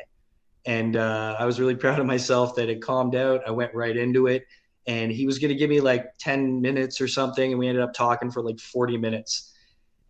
And 0.67 0.97
uh, 0.97 1.37
I 1.39 1.47
was 1.47 1.59
really 1.59 1.77
proud 1.77 1.99
of 1.99 2.07
myself 2.07 2.55
that 2.57 2.69
it 2.69 2.83
calmed 2.83 3.15
out. 3.15 3.43
I 3.47 3.51
went 3.51 3.75
right 3.75 3.97
into 3.97 4.27
it. 4.27 4.45
And 4.87 5.11
he 5.13 5.27
was 5.27 5.39
going 5.39 5.51
to 5.51 5.55
give 5.55 5.71
me 5.71 5.81
like 5.81 6.07
10 6.19 6.61
minutes 6.61 7.01
or 7.01 7.09
something. 7.09 7.53
And 7.53 7.59
we 7.59 7.69
ended 7.69 7.83
up 7.83 7.95
talking 7.95 8.31
for 8.31 8.43
like 8.43 8.59
40 8.59 8.99
minutes 8.99 9.55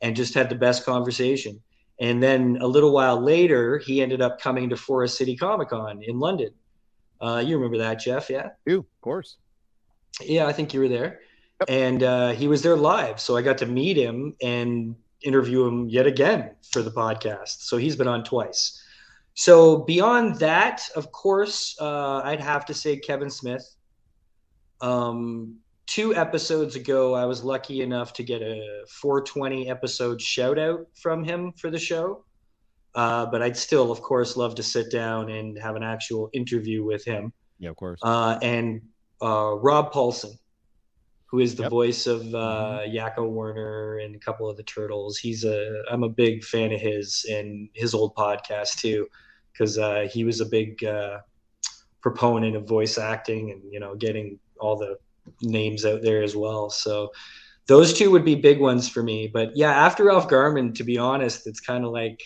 and 0.01 0.16
just 0.16 0.35
had 0.35 0.49
the 0.49 0.55
best 0.55 0.85
conversation. 0.85 1.61
And 2.01 2.23
then 2.23 2.59
a 2.61 2.67
little 2.67 2.93
while 2.93 3.21
later, 3.21 3.79
he 3.79 4.03
ended 4.03 4.23
up 4.23 4.41
coming 4.41 4.71
to 4.71 4.77
Forest 4.77 5.19
City 5.19 5.37
Comic 5.37 5.69
Con 5.69 6.03
in 6.03 6.19
London. 6.19 6.51
Uh, 7.21 7.43
you 7.45 7.57
remember 7.57 7.79
that, 7.79 8.01
Jeff? 8.01 8.31
Yeah. 8.31 8.49
You, 8.65 8.79
of 8.79 9.01
course. 9.03 9.37
Yeah, 10.23 10.47
I 10.47 10.53
think 10.53 10.73
you 10.73 10.81
were 10.81 10.89
there. 10.89 11.21
Yep. 11.61 11.69
And 11.69 12.03
uh, 12.03 12.31
he 12.31 12.49
was 12.49 12.63
there 12.63 12.77
live. 12.77 13.21
So 13.21 13.37
I 13.37 13.43
got 13.43 13.59
to 13.59 13.67
meet 13.67 13.99
him 13.99 14.35
and 14.43 14.97
interview 15.23 15.67
him 15.67 15.91
yet 15.91 16.07
again 16.07 16.53
for 16.73 16.81
the 16.81 16.91
podcast. 16.91 17.61
So 17.61 17.77
he's 17.77 17.97
been 17.97 18.09
on 18.09 18.25
twice. 18.25 18.83
So 19.35 19.79
beyond 19.85 20.37
that, 20.37 20.83
of 20.97 21.13
course, 21.13 21.77
uh, 21.81 22.23
I'd 22.25 22.41
have 22.41 22.65
to 22.67 22.75
say 22.75 22.97
Kevin 22.97 23.31
Smith. 23.31 23.65
Um, 24.81 25.57
two 25.90 26.14
episodes 26.14 26.76
ago, 26.76 27.14
I 27.14 27.24
was 27.26 27.42
lucky 27.42 27.83
enough 27.83 28.12
to 28.14 28.22
get 28.22 28.42
a 28.42 28.85
420 29.00 29.68
episode 29.68 30.22
shout 30.22 30.57
out 30.59 30.87
from 31.03 31.24
him 31.24 31.53
for 31.61 31.68
the 31.68 31.79
show. 31.81 32.24
Uh, 32.94 33.26
but 33.26 33.42
I'd 33.42 33.57
still, 33.57 33.90
of 33.90 34.00
course, 34.00 34.37
love 34.37 34.55
to 34.55 34.62
sit 34.62 34.90
down 34.90 35.31
and 35.31 35.59
have 35.59 35.74
an 35.76 35.83
actual 35.83 36.31
interview 36.33 36.85
with 36.85 37.05
him 37.05 37.33
Yeah, 37.59 37.70
of 37.70 37.76
course. 37.76 38.00
uh, 38.03 38.38
and 38.40 38.81
uh, 39.20 39.55
Rob 39.61 39.92
Paulsen, 39.92 40.33
who 41.26 41.40
is 41.40 41.55
the 41.57 41.64
Yep. 41.64 41.70
voice 41.70 42.07
of 42.07 42.22
uh, 42.35 42.81
Yakko 42.87 43.29
Warner 43.29 43.98
and 43.98 44.14
a 44.14 44.18
couple 44.18 44.48
of 44.48 44.57
the 44.57 44.62
Turtles. 44.64 45.18
He's 45.18 45.44
a 45.44 45.83
I'm 45.90 46.03
a 46.05 46.09
big 46.09 46.42
fan 46.44 46.72
of 46.72 46.81
his 46.81 47.26
and 47.31 47.68
his 47.74 47.94
old 47.94 48.14
podcast 48.16 48.81
too, 48.81 49.07
because 49.53 49.76
uh, 49.79 50.09
he 50.12 50.24
was 50.24 50.40
a 50.40 50.46
big 50.46 50.83
uh, 50.85 51.18
proponent 52.00 52.57
of 52.57 52.66
voice 52.66 52.96
acting 52.98 53.50
and 53.53 53.62
you 53.72 53.79
know 53.79 53.94
getting 53.94 54.38
all 54.59 54.76
the 54.76 54.96
names 55.43 55.85
out 55.85 56.03
there 56.03 56.23
as 56.23 56.37
well. 56.37 56.71
So 56.71 57.11
those 57.67 57.93
two 57.93 58.11
would 58.11 58.25
be 58.25 58.35
big 58.35 58.61
ones 58.61 58.89
for 58.89 59.03
me. 59.03 59.31
But 59.33 59.57
yeah, 59.57 59.71
after 59.73 60.05
Ralph 60.05 60.29
Garman, 60.29 60.73
to 60.75 60.85
be 60.85 60.99
honest, 60.99 61.47
it's 61.47 61.61
kind 61.61 61.85
of 61.85 61.93
like 61.93 62.21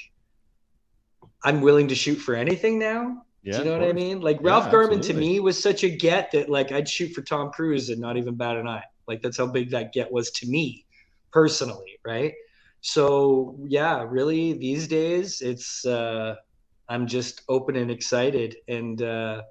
I'm 1.45 1.61
willing 1.61 1.89
to 1.89 1.95
shoot 1.95 2.17
for 2.17 2.35
anything 2.35 2.79
now. 2.79 3.23
yeah, 3.43 3.53
Do 3.53 3.59
you 3.59 3.65
know 3.67 3.79
what 3.79 3.89
I 3.89 3.93
mean? 3.93 4.21
Like 4.21 4.39
Yeah, 4.41 4.49
Ralph 4.49 4.71
Garman 4.71 5.01
to 5.03 5.15
me 5.15 5.41
was 5.41 5.63
such 5.63 5.85
a 5.85 5.91
get 5.91 6.31
that 6.33 6.49
like 6.49 6.73
I'd 6.73 6.89
shoot 6.89 7.13
for 7.13 7.23
Tom 7.23 7.51
Cruise 7.51 7.91
and 7.91 8.01
not 8.01 8.17
even 8.17 8.37
bat 8.37 8.57
an 8.57 8.67
eye. 8.67 8.85
Like 9.07 9.21
that's 9.23 9.37
how 9.37 9.47
big 9.47 9.71
that 9.71 9.93
get 9.93 10.11
was 10.11 10.31
to 10.33 10.49
me 10.49 10.87
personally, 11.31 11.99
right? 12.05 12.33
So 12.81 13.57
yeah, 13.67 14.05
really 14.09 14.55
these 14.55 14.89
days 14.89 15.41
it's 15.41 15.85
uh 15.85 16.37
I'm 16.89 17.07
just 17.07 17.43
open 17.49 17.77
and 17.77 17.91
excited 17.91 18.57
and 18.69 19.01
uh 19.03 19.43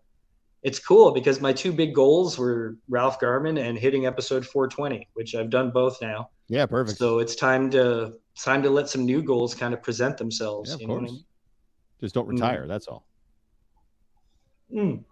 it's 0.63 0.79
cool 0.79 1.11
because 1.11 1.39
my 1.41 1.53
two 1.53 1.71
big 1.71 1.93
goals 1.93 2.37
were 2.37 2.75
Ralph 2.89 3.19
Garman 3.19 3.57
and 3.57 3.77
hitting 3.77 4.05
episode 4.05 4.45
420, 4.45 5.07
which 5.13 5.35
I've 5.35 5.49
done 5.49 5.71
both 5.71 6.01
now. 6.01 6.29
Yeah, 6.47 6.65
perfect. 6.65 6.97
So 6.97 7.19
it's 7.19 7.35
time 7.35 7.69
to 7.71 8.13
it's 8.33 8.43
time 8.43 8.63
to 8.63 8.69
let 8.69 8.89
some 8.89 9.05
new 9.05 9.21
goals 9.21 9.53
kind 9.53 9.73
of 9.73 9.81
present 9.83 10.17
themselves. 10.17 10.69
yeah, 10.69 10.75
of 10.75 10.81
you 10.81 10.87
know 10.87 10.93
what 10.95 11.03
I 11.03 11.05
course. 11.07 11.11
mean? 11.11 11.25
Just 12.01 12.15
don't 12.15 12.27
Mm. 12.27 12.31
retire. 12.31 12.67
That's 12.67 12.87
all. 12.87 13.05
Mm. 14.73 15.03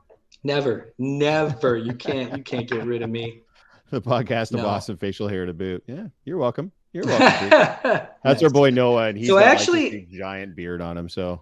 Never, 0.43 0.93
never. 0.97 1.77
You 1.77 1.93
can't. 1.93 2.35
You 2.37 2.43
can't 2.43 2.67
get 2.69 2.85
rid 2.85 3.01
of 3.01 3.09
me. 3.09 3.41
The 3.91 4.01
podcast 4.01 4.51
of 4.53 4.59
No. 4.59 4.63
Boston 4.63 4.95
facial 4.95 5.27
hair 5.27 5.45
to 5.45 5.53
boot. 5.53 5.83
Yeah, 5.85 6.05
you're 6.23 6.37
welcome. 6.37 6.71
You're 6.93 7.05
welcome. 7.07 8.07
That's 8.23 8.41
our 8.41 8.49
boy 8.49 8.69
Noah, 8.69 9.07
and 9.09 9.17
he's 9.17 9.27
So 9.27 9.35
got, 9.37 9.43
actually- 9.43 9.89
big 9.89 10.11
giant 10.13 10.55
beard 10.55 10.81
on 10.81 10.97
him. 10.97 11.09
So 11.09 11.41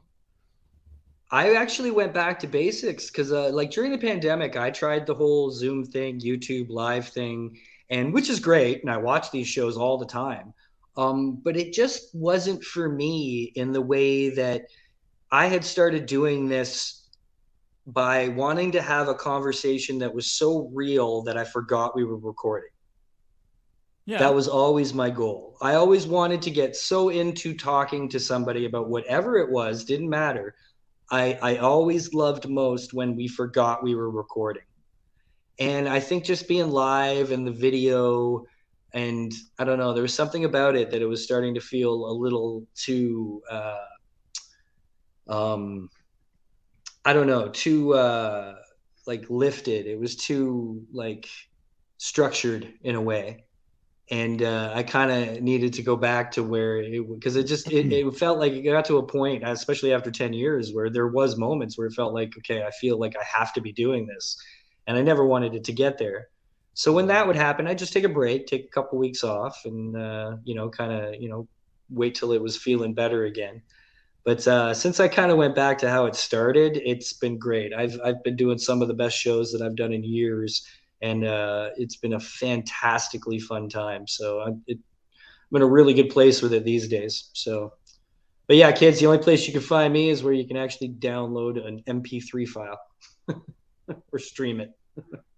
I 1.32 1.54
actually 1.56 1.92
went 1.92 2.14
back 2.14 2.40
to 2.40 2.48
basics 2.48 3.08
because, 3.08 3.32
uh, 3.32 3.50
like, 3.50 3.70
during 3.70 3.92
the 3.92 3.98
pandemic, 3.98 4.56
I 4.56 4.72
tried 4.72 5.06
the 5.06 5.14
whole 5.14 5.52
Zoom 5.52 5.86
thing, 5.86 6.20
YouTube 6.20 6.70
live 6.70 7.08
thing, 7.10 7.60
and 7.90 8.14
which 8.14 8.30
is 8.30 8.40
great. 8.40 8.82
And 8.82 8.92
I 8.92 8.98
watch 8.98 9.30
these 9.30 9.48
shows 9.48 9.78
all 9.78 9.98
the 9.98 10.06
time. 10.06 10.54
Um, 10.98 11.36
but 11.36 11.56
it 11.56 11.72
just 11.72 12.14
wasn't 12.16 12.64
for 12.64 12.90
me 12.90 13.52
in 13.56 13.72
the 13.72 13.82
way 13.82 14.30
that 14.32 14.64
I 15.32 15.46
had 15.46 15.64
started 15.64 16.08
doing 16.08 16.50
this 16.50 17.08
by 17.86 18.28
wanting 18.30 18.72
to 18.74 18.82
have 18.82 19.08
a 19.08 19.16
conversation 19.16 20.00
that 20.00 20.14
was 20.14 20.32
so 20.32 20.70
real 20.74 21.22
that 21.24 21.38
I 21.38 21.44
forgot 21.44 21.96
we 21.96 22.06
were 22.06 22.18
recording. 22.18 22.70
Yeah. 24.06 24.18
That 24.18 24.34
was 24.34 24.48
always 24.48 24.94
my 24.94 25.12
goal. 25.12 25.58
I 25.62 25.76
always 25.76 26.08
wanted 26.08 26.42
to 26.42 26.52
get 26.52 26.76
so 26.76 27.10
into 27.10 27.54
talking 27.54 28.10
to 28.10 28.20
somebody 28.20 28.66
about 28.66 28.90
whatever 28.90 29.38
it 29.38 29.52
was, 29.52 29.86
didn't 29.86 30.10
matter. 30.10 30.56
I, 31.12 31.38
I 31.42 31.58
always 31.58 32.14
loved 32.14 32.48
most 32.48 32.94
when 32.94 33.16
we 33.16 33.28
forgot 33.28 33.84
we 33.84 33.96
were 33.96 34.10
recording. 34.10 34.64
And 35.60 35.90
I 35.90 36.00
think 36.00 36.24
just 36.24 36.48
being 36.48 36.70
live 36.70 37.32
and 37.32 37.46
the 37.46 37.52
video, 37.52 38.46
and 38.94 39.32
I 39.58 39.66
don't 39.66 39.80
know, 39.80 39.94
there 39.94 40.04
was 40.04 40.14
something 40.14 40.46
about 40.46 40.76
it 40.76 40.92
that 40.92 41.02
it 41.02 41.06
was 41.06 41.24
starting 41.24 41.56
to 41.56 41.62
feel 41.62 41.94
a 41.94 42.14
little 42.14 42.66
too, 42.76 43.42
uh, 43.52 43.86
um, 45.28 45.90
I 47.04 47.14
don't 47.14 47.28
know, 47.28 47.50
too 47.50 47.94
uh, 47.94 48.56
like 49.06 49.30
lifted. 49.30 49.88
It 49.88 50.00
was 50.00 50.16
too 50.16 50.86
like 50.94 51.28
structured 51.98 52.72
in 52.84 52.96
a 52.96 53.02
way 53.02 53.46
and 54.12 54.42
uh, 54.42 54.72
I 54.74 54.84
kind 54.84 55.12
of 55.12 55.42
needed 55.42 55.74
to 55.74 55.84
go 55.84 55.96
back 55.96 56.32
to 56.32 56.44
where 56.44 56.78
it 56.78 57.08
because 57.08 57.36
it 57.36 57.44
just 57.44 57.72
it, 57.72 57.92
it 57.94 58.18
felt 58.18 58.40
like 58.40 58.54
it 58.54 58.64
got 58.64 58.86
to 58.86 58.98
a 58.98 59.06
point, 59.06 59.44
especially 59.46 59.94
after 59.94 60.10
ten 60.10 60.34
years, 60.34 60.74
where 60.74 60.90
there 60.90 61.08
was 61.08 61.38
moments 61.38 61.78
where 61.78 61.88
it 61.88 61.94
felt 61.94 62.14
like 62.14 62.36
okay, 62.40 62.64
I 62.64 62.72
feel 62.72 63.00
like 63.00 63.16
I 63.16 63.24
have 63.24 63.54
to 63.54 63.62
be 63.62 63.72
doing 63.72 64.08
this, 64.08 64.38
and 64.88 64.98
I 64.98 65.02
never 65.02 65.26
wanted 65.26 65.54
it 65.54 65.64
to 65.66 65.74
get 65.74 65.98
there. 65.98 66.30
So 66.74 66.92
when 66.94 67.08
that 67.08 67.28
would 67.28 67.36
happen, 67.36 67.68
I'd 67.68 67.78
just 67.78 67.94
take 67.94 68.04
a 68.04 68.10
break, 68.10 68.48
take 68.48 68.66
a 68.66 68.70
couple 68.70 68.98
weeks 68.98 69.24
off, 69.24 69.62
and 69.66 69.96
uh, 69.96 70.38
you 70.44 70.56
know, 70.56 70.70
kind 70.70 70.92
of 70.92 71.22
you 71.22 71.30
know, 71.30 71.48
wait 71.90 72.16
till 72.16 72.32
it 72.32 72.42
was 72.42 72.58
feeling 72.58 72.96
better 72.96 73.26
again. 73.26 73.62
But 74.26 74.48
uh, 74.48 74.74
since 74.74 75.00
I 75.00 75.08
kind 75.08 75.32
of 75.32 75.38
went 75.38 75.56
back 75.56 75.78
to 75.80 75.90
how 75.90 76.06
it 76.06 76.16
started, 76.16 76.82
it's 76.84 77.14
been 77.14 77.38
great. 77.38 77.74
I've 77.74 78.00
I've 78.04 78.24
been 78.24 78.36
doing 78.36 78.58
some 78.58 78.82
of 78.82 78.88
the 78.88 78.94
best 78.96 79.18
shows 79.18 79.52
that 79.52 79.62
I've 79.62 79.76
done 79.76 79.94
in 79.94 80.04
years 80.04 80.66
and 81.02 81.26
uh, 81.26 81.70
it's 81.78 81.98
been 81.98 82.14
a 82.14 82.20
fantastically 82.20 83.40
fun 83.40 83.70
time. 83.70 84.08
So 84.08 84.42
I'm, 84.42 84.64
it, 84.68 84.78
I'm 85.52 85.58
in 85.58 85.62
a 85.62 85.68
really 85.68 85.94
good 85.94 86.10
place 86.10 86.42
with 86.42 86.54
it 86.54 86.66
these 86.66 86.88
days. 86.88 87.30
So, 87.34 87.74
but 88.48 88.58
yeah, 88.58 88.72
kids, 88.72 89.00
the 89.00 89.06
only 89.06 89.20
place 89.20 89.48
you 89.48 89.54
can 89.54 89.62
find 89.62 89.94
me 89.94 90.10
is 90.10 90.24
where 90.24 90.34
you 90.34 90.48
can 90.48 90.58
actually 90.58 90.90
download 90.90 91.66
an 91.66 91.84
MP3 91.88 92.48
file 92.48 92.80
or 94.12 94.20
stream 94.20 94.60
it. 94.60 94.72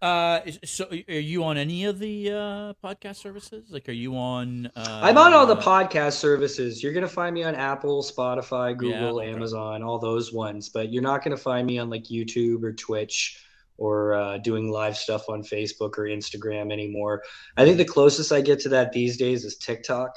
Uh, 0.00 0.40
so 0.64 0.86
are 1.08 1.12
you 1.14 1.42
on 1.42 1.56
any 1.56 1.84
of 1.84 1.98
the 1.98 2.30
uh, 2.30 2.72
podcast 2.84 3.16
services? 3.16 3.68
Like, 3.70 3.88
are 3.88 3.92
you 3.92 4.16
on? 4.16 4.66
Uh, 4.76 5.00
I'm 5.02 5.18
on 5.18 5.32
all 5.34 5.44
the 5.46 5.56
podcast 5.56 6.14
services. 6.14 6.82
You're 6.82 6.92
gonna 6.92 7.08
find 7.08 7.34
me 7.34 7.42
on 7.42 7.54
Apple, 7.56 8.02
Spotify, 8.02 8.76
Google, 8.76 9.18
okay. 9.18 9.30
Amazon, 9.32 9.82
all 9.82 9.98
those 9.98 10.32
ones. 10.32 10.68
But 10.68 10.92
you're 10.92 11.02
not 11.02 11.24
gonna 11.24 11.36
find 11.36 11.66
me 11.66 11.78
on 11.78 11.90
like 11.90 12.04
YouTube 12.04 12.62
or 12.62 12.72
Twitch 12.72 13.44
or 13.76 14.14
uh, 14.14 14.38
doing 14.38 14.70
live 14.70 14.96
stuff 14.96 15.28
on 15.28 15.42
Facebook 15.42 15.98
or 15.98 16.04
Instagram 16.04 16.72
anymore. 16.72 17.22
I 17.56 17.64
think 17.64 17.76
the 17.78 17.84
closest 17.84 18.30
I 18.32 18.40
get 18.40 18.60
to 18.60 18.68
that 18.70 18.92
these 18.92 19.16
days 19.16 19.44
is 19.44 19.56
TikTok 19.56 20.10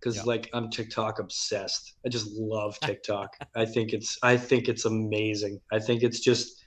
because 0.00 0.16
Yeah. 0.16 0.22
like 0.24 0.50
I'm 0.52 0.70
TikTok 0.70 1.18
obsessed. 1.20 1.94
I 2.04 2.08
just 2.08 2.28
love 2.32 2.78
TikTok. 2.84 3.36
I 3.54 3.64
think 3.64 3.92
it's 3.92 4.18
I 4.24 4.36
think 4.36 4.68
it's 4.68 4.86
amazing. 4.86 5.60
I 5.72 5.78
think 5.78 6.02
it's 6.02 6.18
just 6.20 6.59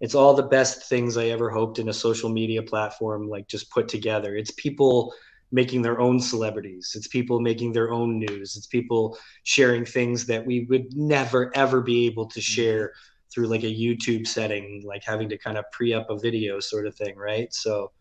it's 0.00 0.14
all 0.14 0.34
the 0.34 0.42
best 0.42 0.84
things 0.84 1.16
I 1.16 1.26
ever 1.26 1.50
hoped 1.50 1.78
in 1.78 1.88
a 1.88 1.92
social 1.92 2.30
media 2.30 2.62
platform 2.62 3.28
like 3.28 3.46
just 3.46 3.70
put 3.70 3.86
together. 3.88 4.34
It's 4.34 4.50
people 4.52 5.14
making 5.52 5.82
their 5.82 6.00
own 6.00 6.20
celebrities. 6.20 6.92
It's 6.96 7.08
people 7.08 7.40
making 7.40 7.72
their 7.72 7.90
own 7.90 8.18
news. 8.18 8.56
It's 8.56 8.66
people 8.66 9.18
sharing 9.42 9.84
things 9.84 10.26
that 10.26 10.44
we 10.44 10.64
would 10.64 10.96
never 10.96 11.50
ever 11.54 11.80
be 11.80 12.06
able 12.06 12.26
to 12.26 12.40
mm-hmm. 12.40 12.52
share 12.52 12.92
through 13.32 13.46
like 13.46 13.62
a 13.62 13.66
YouTube 13.66 14.26
setting, 14.26 14.82
like 14.84 15.04
having 15.04 15.28
to 15.28 15.38
kind 15.38 15.56
of 15.56 15.64
pre-up 15.70 16.10
a 16.10 16.18
video 16.18 16.58
sort 16.60 16.86
of 16.86 16.94
thing, 16.94 17.16
right? 17.16 17.52
So 17.52 17.92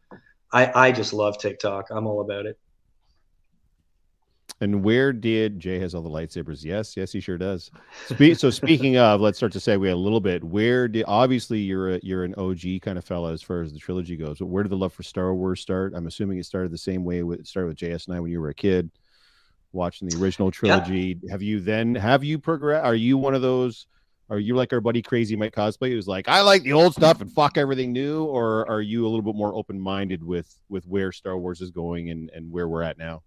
I 0.51 0.71
I 0.73 0.91
just 0.91 1.13
love 1.13 1.38
TikTok. 1.38 1.88
I'm 1.91 2.07
all 2.07 2.21
about 2.21 2.45
it. 2.45 2.57
And 4.62 4.84
where 4.84 5.13
did 5.13 5.60
Jay 5.60 5.80
has 5.80 5.95
all 5.95 6.02
the 6.02 6.10
lightsabers? 6.10 6.65
Yes, 6.65 6.98
yes, 6.98 7.13
he 7.13 7.22
sure 7.22 7.38
does. 7.38 7.72
Spe- 8.08 8.36
so 8.36 8.50
speaking 8.50 8.98
of, 8.98 9.22
let's 9.22 9.38
start 9.38 9.54
to 9.54 9.60
segue 9.60 9.89
a 9.89 9.95
little 9.95 10.19
bit. 10.19 10.43
Where 10.43 10.89
did 10.89 11.06
obviously 11.08 11.60
you're 11.60 11.95
a, 11.95 12.00
you're 12.04 12.26
an 12.26 12.36
OG 12.36 12.82
kind 12.82 12.98
of 12.98 13.06
fellow 13.06 13.32
as 13.32 13.41
far 13.41 13.62
as 13.62 13.72
the 13.72 13.80
trilogy 13.80 14.17
goes, 14.17 14.39
but 14.39 14.48
where 14.48 14.63
did 14.63 14.69
the 14.69 14.78
love 14.78 14.91
for 14.91 15.04
Star 15.04 15.34
Wars 15.34 15.62
start? 15.62 15.93
I'm 15.95 16.08
assuming 16.08 16.39
it 16.39 16.45
started 16.45 16.72
the 16.72 16.78
same 16.78 17.06
way 17.06 17.24
with 17.24 17.39
it 17.39 17.48
started 17.48 17.69
with 17.69 17.78
JS9 17.78 18.22
when 18.22 18.32
you 18.32 18.41
were 18.41 18.50
a 18.50 18.54
kid, 18.54 18.91
watching 19.72 20.10
the 20.10 20.22
original 20.22 20.52
trilogy. 20.52 21.17
Have 21.30 21.41
you 21.41 21.62
then 21.62 21.95
have 21.95 22.26
you 22.26 22.38
progressed? 22.38 22.86
Are 22.86 22.95
you 22.95 23.17
one 23.17 23.36
of 23.36 23.41
those? 23.41 23.88
Are 24.30 24.39
you 24.39 24.56
like 24.56 24.74
our 24.74 24.82
buddy 24.82 25.02
Crazy 25.02 25.36
Mike 25.36 25.56
Cosplay, 25.56 25.89
who's 25.89 26.08
like, 26.08 26.28
I 26.28 26.41
like 26.41 26.62
the 26.62 26.74
old 26.74 26.93
stuff 26.93 27.19
and 27.19 27.32
fuck 27.32 27.58
everything 27.58 27.91
new, 27.91 28.26
or 28.26 28.69
are 28.69 28.82
you 28.82 29.08
a 29.08 29.10
little 29.10 29.24
bit 29.24 29.36
more 29.36 29.56
open 29.56 29.80
minded 29.80 30.22
with 30.22 30.54
with 30.67 30.86
where 30.86 31.13
Star 31.13 31.38
Wars 31.38 31.62
is 31.62 31.72
going 31.72 32.10
and 32.10 32.30
and 32.36 32.52
where 32.52 32.67
we're 32.67 32.84
at 32.84 32.98
now? 32.98 33.24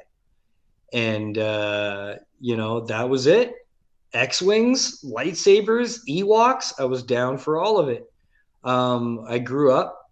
And, 0.95 1.37
uh, 1.37 2.17
you 2.41 2.57
know, 2.57 2.81
that 2.87 3.09
was 3.09 3.27
it. 3.27 3.55
X 4.15 4.41
Wings, 4.41 5.03
lightsabers, 5.03 6.01
Ewoks. 6.09 6.73
I 6.79 6.85
was 6.85 7.03
down 7.03 7.37
for 7.37 7.61
all 7.61 7.79
of 7.79 7.89
it. 7.89 8.11
Um, 8.65 9.25
I 9.29 9.39
grew 9.39 9.73
up, 9.73 10.11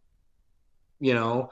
you 0.99 1.15
know, 1.15 1.51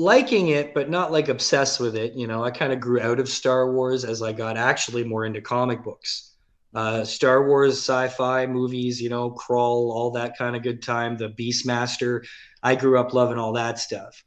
liking 0.00 0.48
it, 0.48 0.72
but 0.72 0.88
not 0.88 1.12
like 1.12 1.28
obsessed 1.28 1.78
with 1.78 1.94
it. 1.94 2.14
You 2.14 2.26
know, 2.26 2.42
I 2.42 2.50
kind 2.50 2.72
of 2.72 2.80
grew 2.80 3.00
out 3.00 3.20
of 3.20 3.28
Star 3.28 3.70
Wars 3.70 4.04
as 4.04 4.22
I 4.22 4.32
got 4.32 4.56
actually 4.56 5.04
more 5.04 5.26
into 5.26 5.42
comic 5.42 5.84
books. 5.84 6.32
Uh, 6.74 7.04
Star 7.04 7.46
Wars 7.46 7.74
sci-fi 7.74 8.46
movies, 8.46 9.00
you 9.00 9.10
know, 9.10 9.30
Krull, 9.30 9.92
all 9.92 10.10
that 10.12 10.38
kind 10.38 10.56
of 10.56 10.62
good 10.62 10.82
time. 10.82 11.18
The 11.18 11.28
Beastmaster, 11.28 12.24
I 12.62 12.76
grew 12.76 12.98
up 12.98 13.12
loving 13.12 13.38
all 13.38 13.52
that 13.54 13.78
stuff. 13.78 14.24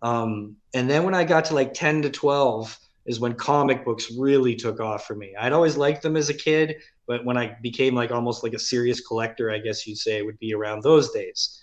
Um, 0.00 0.56
and 0.72 0.88
then 0.88 1.04
when 1.04 1.14
I 1.14 1.24
got 1.24 1.44
to 1.46 1.54
like 1.54 1.74
10 1.74 2.02
to 2.02 2.10
12 2.10 2.78
is 3.04 3.20
when 3.20 3.34
comic 3.34 3.84
books 3.84 4.10
really 4.16 4.54
took 4.54 4.80
off 4.80 5.04
for 5.04 5.16
me. 5.16 5.34
I'd 5.38 5.52
always 5.52 5.76
liked 5.76 6.02
them 6.02 6.16
as 6.16 6.30
a 6.30 6.34
kid, 6.34 6.76
but 7.06 7.24
when 7.24 7.36
I 7.36 7.56
became 7.60 7.94
like 7.94 8.10
almost 8.10 8.42
like 8.42 8.54
a 8.54 8.58
serious 8.58 9.00
collector, 9.06 9.50
I 9.50 9.58
guess 9.58 9.86
you'd 9.86 9.98
say 9.98 10.16
it 10.16 10.24
would 10.24 10.38
be 10.38 10.54
around 10.54 10.82
those 10.82 11.10
days. 11.10 11.60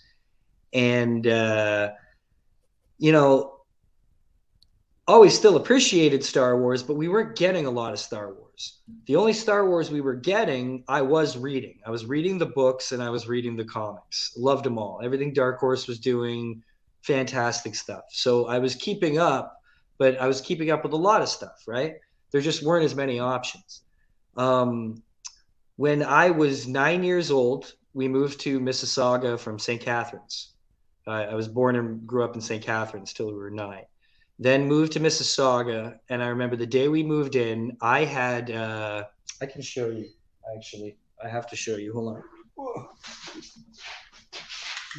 And, 0.72 1.26
uh, 1.26 1.90
you 2.98 3.12
know, 3.12 3.58
always 5.06 5.36
still 5.36 5.56
appreciated 5.56 6.22
Star 6.22 6.58
Wars, 6.58 6.82
but 6.82 6.94
we 6.94 7.08
weren't 7.08 7.36
getting 7.36 7.66
a 7.66 7.70
lot 7.70 7.92
of 7.92 7.98
Star 7.98 8.34
Wars. 8.34 8.80
The 9.06 9.16
only 9.16 9.32
Star 9.32 9.66
Wars 9.66 9.90
we 9.90 10.02
were 10.02 10.14
getting, 10.14 10.84
I 10.86 11.00
was 11.00 11.38
reading. 11.38 11.78
I 11.86 11.90
was 11.90 12.04
reading 12.04 12.36
the 12.36 12.46
books 12.46 12.92
and 12.92 13.02
I 13.02 13.08
was 13.08 13.26
reading 13.26 13.56
the 13.56 13.64
comics. 13.64 14.34
Loved 14.36 14.64
them 14.64 14.78
all. 14.78 15.00
Everything 15.02 15.32
Dark 15.32 15.58
Horse 15.58 15.86
was 15.86 15.98
doing, 15.98 16.62
fantastic 17.02 17.74
stuff. 17.74 18.04
So 18.10 18.46
I 18.46 18.58
was 18.58 18.74
keeping 18.74 19.18
up, 19.18 19.62
but 19.96 20.20
I 20.20 20.26
was 20.26 20.42
keeping 20.42 20.70
up 20.70 20.82
with 20.82 20.92
a 20.92 20.96
lot 20.96 21.22
of 21.22 21.28
stuff, 21.28 21.64
right? 21.66 21.94
There 22.30 22.42
just 22.42 22.62
weren't 22.62 22.84
as 22.84 22.94
many 22.94 23.18
options. 23.18 23.82
Um, 24.36 25.02
when 25.76 26.02
I 26.02 26.30
was 26.30 26.66
nine 26.66 27.02
years 27.02 27.30
old, 27.30 27.72
we 27.94 28.08
moved 28.08 28.40
to 28.40 28.60
Mississauga 28.60 29.38
from 29.38 29.58
St. 29.58 29.80
Catharines. 29.80 30.52
I, 31.08 31.24
I 31.24 31.34
was 31.34 31.48
born 31.48 31.76
and 31.76 32.06
grew 32.06 32.24
up 32.24 32.34
in 32.34 32.40
St. 32.40 32.62
Catharines 32.62 33.12
till 33.12 33.26
we 33.26 33.34
were 33.34 33.50
nine. 33.50 33.84
Then 34.38 34.66
moved 34.66 34.92
to 34.92 35.00
Mississauga, 35.00 35.98
and 36.08 36.22
I 36.22 36.28
remember 36.28 36.54
the 36.54 36.66
day 36.66 36.88
we 36.88 37.02
moved 37.02 37.34
in. 37.34 37.76
I 37.80 38.04
had 38.04 38.50
uh, 38.50 39.04
I 39.40 39.46
can 39.46 39.62
show 39.62 39.88
you 39.88 40.08
actually. 40.56 40.96
I 41.22 41.28
have 41.28 41.48
to 41.48 41.56
show 41.56 41.76
you. 41.76 41.92
Hold 41.92 42.16
on. 42.16 42.88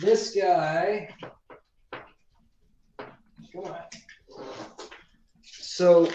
This 0.02 0.36
guy. 0.36 1.10
Come 1.92 3.66
on. 3.66 3.76
So 5.44 6.12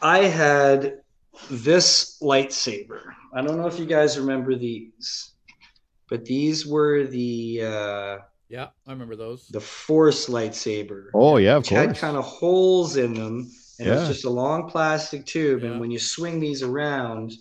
I 0.00 0.18
had 0.20 1.00
this 1.50 2.18
lightsaber. 2.22 3.02
I 3.34 3.42
don't 3.42 3.58
know 3.58 3.66
if 3.66 3.78
you 3.78 3.86
guys 3.86 4.18
remember 4.18 4.54
these, 4.56 5.34
but 6.08 6.24
these 6.24 6.66
were 6.66 7.04
the 7.04 7.62
uh, 7.62 8.18
Yeah, 8.48 8.68
I 8.86 8.92
remember 8.92 9.14
those. 9.16 9.46
the 9.48 9.60
Force 9.60 10.26
lightsaber 10.28 11.08
Oh 11.14 11.36
yeah, 11.36 11.56
of 11.56 11.62
which 11.64 11.68
had 11.70 11.96
kind 11.96 12.16
of 12.16 12.24
holes 12.24 12.96
in 12.96 13.12
them 13.14 13.50
and 13.78 13.86
Yeah. 13.88 13.98
it's 14.00 14.08
just 14.08 14.24
a 14.24 14.30
long 14.30 14.68
plastic 14.70 15.26
tube. 15.26 15.62
Yeah. 15.62 15.70
And 15.72 15.80
when 15.80 15.90
you 15.90 15.98
swing 15.98 16.40
these 16.40 16.62
around, 16.62 17.32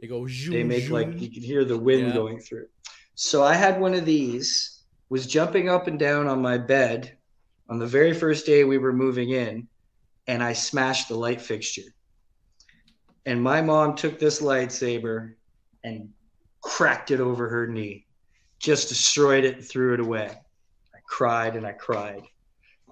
They 0.00 0.06
go. 0.06 0.26
they 0.28 0.62
make 0.62 0.90
like 0.90 1.20
you 1.20 1.30
can 1.30 1.42
hear 1.42 1.64
the 1.64 1.78
wind 1.78 2.08
Yeah. 2.08 2.14
going 2.14 2.40
through. 2.40 2.66
So 3.14 3.42
I 3.42 3.54
had 3.54 3.80
one 3.80 3.94
of 3.94 4.04
these, 4.04 4.82
was 5.08 5.26
jumping 5.26 5.68
up 5.68 5.86
and 5.88 5.98
down 5.98 6.26
on 6.28 6.40
my 6.42 6.56
bed 6.58 7.16
on 7.68 7.78
the 7.78 7.86
very 7.86 8.12
first 8.12 8.46
day 8.46 8.64
we 8.64 8.78
were 8.78 8.92
moving 8.92 9.30
in, 9.30 9.66
and 10.26 10.42
I 10.42 10.52
smashed 10.52 11.08
the 11.08 11.16
light 11.16 11.40
fixture. 11.40 11.94
And 13.26 13.42
my 13.42 13.60
mom 13.62 13.94
took 13.96 14.18
this 14.18 14.40
lightsaber 14.40 15.34
and 15.84 16.10
cracked 16.62 17.10
it 17.10 17.20
over 17.20 17.48
her 17.48 17.66
knee, 17.66 18.06
just 18.58 18.88
destroyed 18.88 19.44
it 19.44 19.56
and 19.56 19.64
threw 19.64 19.94
it 19.94 20.00
away. 20.00 20.36
Cried 21.10 21.56
and 21.56 21.66
I 21.66 21.72
cried. 21.72 22.22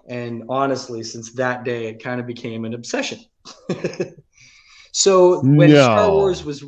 And 0.09 0.45
honestly, 0.49 1.05
since 1.05 1.33
that 1.35 1.65
day, 1.65 1.87
it 1.87 2.03
kind 2.03 2.21
of 2.21 2.27
became 2.27 2.65
an 2.65 2.75
obsession. 2.75 3.21
so 4.93 5.41
when 5.43 5.71
Star 5.71 6.11
Wars 6.11 6.45
was 6.45 6.65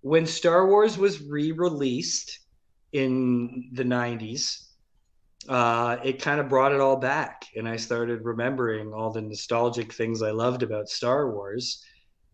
when 0.00 0.24
Star 0.24 0.66
Wars 0.66 0.96
was 0.96 1.22
re-released 1.22 2.38
in 2.92 3.68
the 3.72 3.82
90s, 3.82 4.68
uh, 5.48 5.98
it 6.02 6.22
kind 6.22 6.40
of 6.40 6.48
brought 6.48 6.72
it 6.72 6.80
all 6.80 6.96
back. 6.96 7.44
And 7.56 7.68
I 7.68 7.76
started 7.76 8.24
remembering 8.24 8.92
all 8.94 9.10
the 9.10 9.20
nostalgic 9.20 9.92
things 9.92 10.22
I 10.22 10.30
loved 10.30 10.62
about 10.62 10.88
Star 10.88 11.30
Wars 11.30 11.84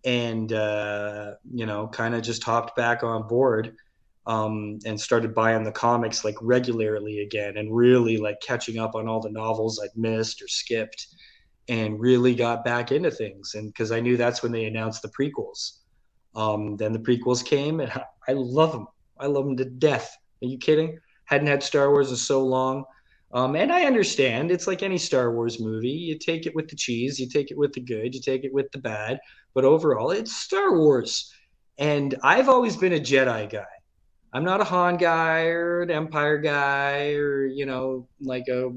and, 0.05 0.53
uh, 0.53 1.33
you 1.53 1.67
know, 1.67 1.89
kind 1.89 2.15
of 2.15 2.23
just 2.23 2.45
hopped 2.45 2.77
back 2.77 3.03
on 3.03 3.27
board 3.27 3.75
um, 4.27 4.79
and 4.85 5.01
started 5.01 5.35
buying 5.35 5.65
the 5.65 5.73
comics 5.73 6.25
like 6.25 6.37
regularly 6.41 7.21
again 7.21 7.57
and 7.57 7.75
really 7.75 8.17
like 8.17 8.41
catching 8.41 8.79
up 8.79 8.95
on 8.95 9.09
all 9.09 9.21
the 9.21 9.31
novels 9.31 9.81
I'd 9.83 9.97
missed 9.97 10.41
or 10.43 10.49
skipped 10.49 11.09
and 11.69 12.01
really 12.01 12.35
got 12.35 12.65
back 12.65 12.93
into 12.93 13.11
things. 13.11 13.55
And 13.55 13.69
because 13.69 13.93
I 13.93 14.01
knew 14.01 14.17
that's 14.17 14.43
when 14.43 14.53
they 14.53 14.67
announced 14.67 15.03
the 15.03 15.09
prequels. 15.09 15.79
Um, 16.35 16.77
then 16.77 16.93
the 16.93 16.99
prequels 16.99 17.45
came 17.45 17.81
and 17.81 17.93
I, 18.29 18.33
love 18.33 18.73
them. 18.73 18.87
I 19.19 19.27
love 19.27 19.45
them 19.45 19.57
to 19.57 19.65
death. 19.65 20.17
Are 20.43 20.47
you 20.47 20.59
kidding? 20.59 20.99
Hadn't 21.25 21.47
had 21.47 21.63
Star 21.63 21.91
Wars 21.91 22.11
in 22.11 22.17
so 22.17 22.45
long. 22.45 22.85
Um, 23.35 23.57
and 23.57 23.73
I 23.73 23.85
understand 23.85 24.51
it's 24.51 24.67
like 24.67 24.83
any 24.83 24.99
Star 24.99 25.35
Wars 25.35 25.59
movie. 25.59 25.89
You 25.89 26.19
take 26.19 26.47
it 26.47 26.55
with 26.55 26.69
the 26.69 26.77
cheese, 26.77 27.19
you 27.19 27.29
take 27.29 27.51
it 27.51 27.57
with 27.57 27.73
the 27.73 27.81
good, 27.81 28.15
you 28.15 28.21
take 28.21 28.45
it 28.45 28.53
with 28.53 28.71
the 28.73 28.79
bad. 28.79 29.19
But 29.55 29.65
overall, 29.65 30.11
it's 30.11 30.37
Star 30.37 30.77
Wars. 30.77 31.33
And 31.79 32.15
I've 32.23 32.51
always 32.51 32.77
been 32.77 32.93
a 32.93 33.01
Jedi 33.01 33.51
guy. 33.51 33.65
I'm 34.33 34.45
not 34.45 34.61
a 34.61 34.65
Han 34.65 34.97
guy 34.97 35.47
or 35.47 35.83
an 35.83 35.91
Empire 35.91 36.39
guy 36.39 37.13
or, 37.13 37.45
you 37.47 37.67
know, 37.67 38.09
like 38.21 38.49
a 38.49 38.71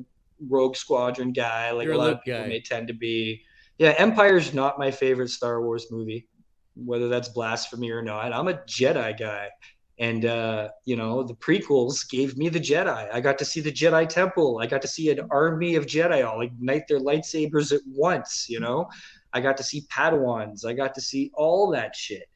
Rogue 0.49 0.75
Squadron 0.75 1.31
guy, 1.31 1.71
like 1.71 1.85
You're 1.85 1.93
a 1.93 1.97
lot 1.97 2.07
Luke 2.07 2.17
of 2.17 2.23
people 2.23 2.41
guy. 2.41 2.47
may 2.47 2.61
tend 2.61 2.87
to 2.89 2.93
be. 2.93 3.41
Yeah, 3.77 3.93
Empire's 3.97 4.53
not 4.53 4.79
my 4.79 4.91
favorite 4.91 5.29
Star 5.29 5.61
Wars 5.61 5.87
movie, 5.91 6.27
whether 6.75 7.07
that's 7.07 7.29
blasphemy 7.29 7.91
or 7.91 8.01
not. 8.01 8.33
I'm 8.33 8.47
a 8.47 8.53
Jedi 8.67 9.17
guy. 9.17 9.49
And 9.97 10.25
uh, 10.25 10.69
you 10.83 10.97
know, 10.97 11.23
the 11.23 11.35
prequels 11.35 12.09
gave 12.09 12.37
me 12.37 12.49
the 12.49 12.59
Jedi. 12.59 13.09
I 13.13 13.21
got 13.21 13.37
to 13.39 13.45
see 13.45 13.61
the 13.61 13.71
Jedi 13.71 14.07
Temple. 14.09 14.59
I 14.61 14.67
got 14.67 14.81
to 14.81 14.89
see 14.89 15.09
an 15.09 15.25
army 15.31 15.75
of 15.75 15.85
Jedi 15.85 16.25
all 16.27 16.41
ignite 16.41 16.87
their 16.89 16.99
lightsabers 16.99 17.73
at 17.73 17.79
once. 17.87 18.47
You 18.49 18.59
know, 18.59 18.89
I 19.31 19.39
got 19.39 19.55
to 19.57 19.63
see 19.63 19.87
Padawans. 19.89 20.65
I 20.65 20.73
got 20.73 20.93
to 20.95 21.01
see 21.01 21.31
all 21.33 21.71
that 21.71 21.95
shit, 21.95 22.27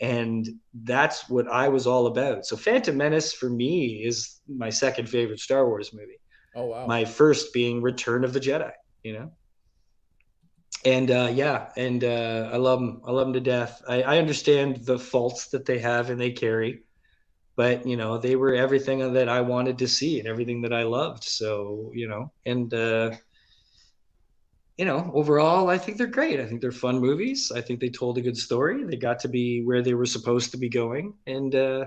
and 0.00 0.48
that's 0.82 1.28
what 1.28 1.48
I 1.48 1.68
was 1.68 1.86
all 1.86 2.06
about. 2.06 2.46
So, 2.46 2.56
Phantom 2.56 2.96
Menace 2.96 3.32
for 3.32 3.50
me 3.50 4.04
is 4.04 4.40
my 4.48 4.70
second 4.70 5.08
favorite 5.08 5.40
Star 5.40 5.66
Wars 5.66 5.92
movie. 5.92 6.20
Oh 6.54 6.66
wow. 6.66 6.86
My 6.86 7.04
first 7.04 7.52
being 7.52 7.82
Return 7.82 8.24
of 8.24 8.32
the 8.32 8.40
Jedi. 8.40 8.72
You 9.02 9.12
know. 9.14 9.32
And 10.84 11.10
uh, 11.10 11.30
yeah, 11.32 11.70
and 11.76 12.04
uh, 12.04 12.50
I 12.52 12.56
love 12.56 12.78
them. 12.78 13.02
I 13.04 13.10
love 13.10 13.26
them 13.26 13.34
to 13.34 13.40
death. 13.40 13.82
I, 13.88 14.02
I 14.02 14.18
understand 14.18 14.84
the 14.84 14.98
faults 14.98 15.48
that 15.48 15.66
they 15.66 15.80
have 15.80 16.10
and 16.10 16.20
they 16.20 16.30
carry 16.30 16.82
but 17.58 17.84
you 17.84 17.96
know 17.96 18.16
they 18.16 18.36
were 18.36 18.54
everything 18.54 19.12
that 19.12 19.28
i 19.28 19.40
wanted 19.42 19.78
to 19.78 19.88
see 19.88 20.18
and 20.20 20.28
everything 20.28 20.62
that 20.62 20.72
i 20.72 20.84
loved 20.84 21.24
so 21.24 21.90
you 21.92 22.08
know 22.08 22.32
and 22.46 22.72
uh 22.72 23.10
you 24.78 24.84
know 24.84 25.10
overall 25.14 25.68
i 25.68 25.78
think 25.78 25.98
they're 25.98 26.06
great. 26.06 26.40
I 26.40 26.46
think 26.46 26.60
they're 26.60 26.72
fun 26.72 26.98
movies. 27.00 27.52
I 27.54 27.60
think 27.60 27.80
they 27.80 27.90
told 27.90 28.18
a 28.18 28.22
good 28.22 28.36
story. 28.36 28.84
They 28.84 28.96
got 28.96 29.18
to 29.20 29.28
be 29.28 29.62
where 29.64 29.82
they 29.82 29.94
were 29.94 30.06
supposed 30.06 30.52
to 30.52 30.58
be 30.58 30.68
going. 30.68 31.14
And 31.26 31.54
uh 31.54 31.86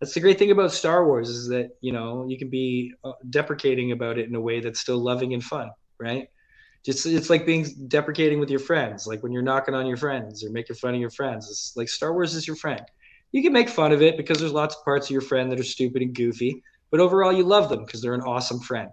that's 0.00 0.14
the 0.14 0.20
great 0.20 0.38
thing 0.38 0.50
about 0.50 0.72
star 0.72 1.06
wars 1.06 1.30
is 1.30 1.48
that 1.48 1.70
you 1.80 1.92
know 1.92 2.26
you 2.28 2.36
can 2.38 2.50
be 2.50 2.92
uh, 3.04 3.12
deprecating 3.30 3.92
about 3.92 4.18
it 4.18 4.28
in 4.28 4.34
a 4.34 4.40
way 4.40 4.60
that's 4.60 4.80
still 4.80 4.98
loving 4.98 5.32
and 5.34 5.44
fun 5.44 5.70
right? 6.00 6.28
Just 6.84 7.06
it's 7.06 7.30
like 7.30 7.46
being 7.46 7.66
deprecating 7.88 8.40
with 8.40 8.50
your 8.50 8.58
friends. 8.60 9.06
Like 9.06 9.22
when 9.22 9.32
you're 9.32 9.42
knocking 9.42 9.74
on 9.74 9.86
your 9.86 9.96
friends 9.96 10.44
or 10.44 10.50
making 10.50 10.76
fun 10.76 10.94
of 10.94 11.00
your 11.00 11.10
friends 11.10 11.48
it's 11.50 11.72
like 11.76 11.88
star 11.88 12.12
wars 12.12 12.34
is 12.34 12.46
your 12.46 12.56
friend. 12.56 12.82
You 13.32 13.42
can 13.42 13.52
make 13.52 13.68
fun 13.68 13.92
of 13.92 14.02
it 14.02 14.16
because 14.16 14.38
there's 14.38 14.52
lots 14.52 14.76
of 14.76 14.84
parts 14.84 15.06
of 15.06 15.10
your 15.10 15.20
friend 15.20 15.50
that 15.50 15.60
are 15.60 15.64
stupid 15.64 16.02
and 16.02 16.14
goofy, 16.14 16.62
but 16.90 17.00
overall 17.00 17.32
you 17.32 17.44
love 17.44 17.68
them 17.68 17.84
because 17.84 18.02
they're 18.02 18.14
an 18.14 18.20
awesome 18.20 18.60
friend. 18.60 18.90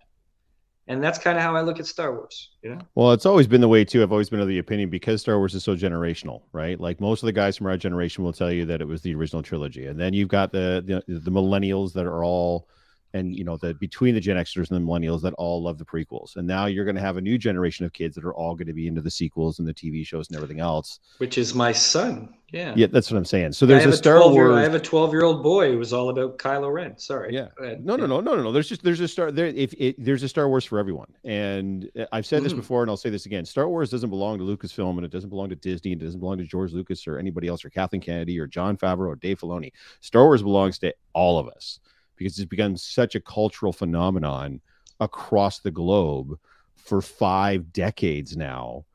And 0.88 1.02
that's 1.02 1.20
kind 1.20 1.38
of 1.38 1.44
how 1.44 1.56
I 1.56 1.62
look 1.62 1.80
at 1.80 1.86
Star 1.86 2.14
Wars, 2.14 2.52
you 2.64 2.72
know? 2.72 2.82
Well, 2.96 3.12
it's 3.12 3.26
always 3.26 3.48
been 3.48 3.62
the 3.62 3.68
way 3.68 3.86
too. 3.86 4.02
I've 4.02 4.12
always 4.12 4.30
been 4.30 4.42
of 4.42 4.48
the 4.48 4.60
opinion 4.60 4.90
because 4.90 5.22
Star 5.22 5.38
Wars 5.38 5.54
is 5.54 5.64
so 5.64 5.76
generational, 5.76 6.42
right? 6.54 6.80
Like 6.80 7.00
most 7.00 7.22
of 7.22 7.28
the 7.28 7.34
guys 7.34 7.56
from 7.56 7.68
our 7.68 7.78
generation 7.78 8.24
will 8.24 8.34
tell 8.34 8.52
you 8.52 8.66
that 8.66 8.82
it 8.82 8.88
was 8.88 9.02
the 9.02 9.14
original 9.16 9.44
trilogy, 9.44 9.86
and 9.86 10.00
then 10.00 10.14
you've 10.14 10.28
got 10.28 10.52
the 10.52 10.84
the, 11.08 11.20
the 11.20 11.32
millennials 11.32 11.94
that 11.94 12.06
are 12.06 12.24
all, 12.24 12.68
and 13.14 13.36
you 13.36 13.44
know 13.44 13.58
the 13.58 13.74
between 13.76 14.14
the 14.16 14.22
Gen 14.22 14.38
Xers 14.38 14.70
and 14.72 14.78
the 14.80 14.92
millennials 14.92 15.22
that 15.22 15.34
all 15.34 15.62
love 15.64 15.78
the 15.78 15.86
prequels, 15.86 16.36
and 16.36 16.48
now 16.48 16.66
you're 16.66 16.86
going 16.86 16.96
to 16.96 17.02
have 17.02 17.18
a 17.18 17.22
new 17.22 17.38
generation 17.38 17.86
of 17.86 17.94
kids 17.94 18.16
that 18.16 18.24
are 18.24 18.34
all 18.34 18.56
going 18.56 18.68
to 18.68 18.74
be 18.74 18.88
into 18.88 19.02
the 19.02 19.12
sequels 19.12 19.60
and 19.60 19.68
the 19.68 19.74
TV 19.74 20.06
shows 20.06 20.28
and 20.30 20.36
everything 20.36 20.60
else. 20.60 21.00
Which 21.18 21.38
is 21.38 21.54
my 21.54 21.72
son. 21.72 22.34
Yeah. 22.52 22.74
Yeah, 22.76 22.88
that's 22.88 23.10
what 23.10 23.18
I'm 23.18 23.24
saying. 23.24 23.54
So 23.54 23.66
there's 23.66 23.86
a 23.86 23.96
Star 23.96 24.18
12 24.18 24.34
Wars. 24.34 24.56
I 24.56 24.62
have 24.64 24.76
a 24.76 24.80
12 24.80 25.14
year 25.14 25.24
old 25.24 25.42
boy 25.42 25.72
who 25.72 25.78
was 25.78 25.94
all 25.94 26.10
about 26.10 26.38
Kylo 26.38 26.72
Ren. 26.72 26.98
Sorry. 26.98 27.34
Yeah. 27.34 27.48
No, 27.80 27.96
no, 27.96 28.06
no, 28.06 28.20
no, 28.20 28.36
no, 28.36 28.44
no. 28.44 28.52
There's 28.52 28.68
just 28.68 28.84
there's 28.84 29.00
a 29.00 29.08
star 29.08 29.32
there. 29.32 29.48
If 29.48 29.74
it, 29.78 29.96
there's 29.98 30.24
a 30.24 30.28
Star 30.28 30.50
Wars 30.50 30.66
for 30.66 30.78
everyone, 30.78 31.08
and 31.24 31.90
uh, 31.98 32.06
I've 32.12 32.26
said 32.26 32.44
this 32.44 32.52
Mhm. 32.52 32.58
before, 32.58 32.82
and 32.82 32.90
I'll 32.92 32.98
say 32.98 33.10
this 33.10 33.26
again: 33.26 33.46
Star 33.46 33.70
Wars 33.70 33.90
doesn't 33.90 34.10
belong 34.10 34.38
to 34.40 34.44
Lucasfilm, 34.44 34.98
and 34.98 35.06
it 35.06 35.12
doesn't 35.12 35.30
belong 35.30 35.48
to 35.50 35.56
Disney, 35.56 35.94
and 35.94 36.02
it 36.02 36.06
doesn't 36.06 36.20
belong 36.20 36.38
to 36.40 36.44
George 36.44 36.74
Lucas 36.74 37.08
or 37.08 37.18
anybody 37.18 37.48
else, 37.48 37.64
or 37.64 37.70
Kathleen 37.70 38.02
Kennedy, 38.02 38.38
or 38.38 38.48
Jon 38.48 38.76
Favreau, 38.76 39.08
or 39.08 39.16
Dave 39.16 39.40
Filoni. 39.40 39.72
Star 40.02 40.26
Wars 40.26 40.44
belongs 40.44 40.78
to 40.80 40.94
all 41.14 41.40
of 41.40 41.48
us 41.48 41.80
because 42.22 42.38
it's 42.38 42.48
become 42.48 42.78
such 42.78 43.16
a 43.16 43.20
cultural 43.22 43.74
phenomenon 43.74 44.62
across 45.00 45.60
the 45.60 45.72
globe 45.72 46.38
for 46.76 47.02
five 47.02 47.74
decades 47.74 48.38
now 48.38 48.86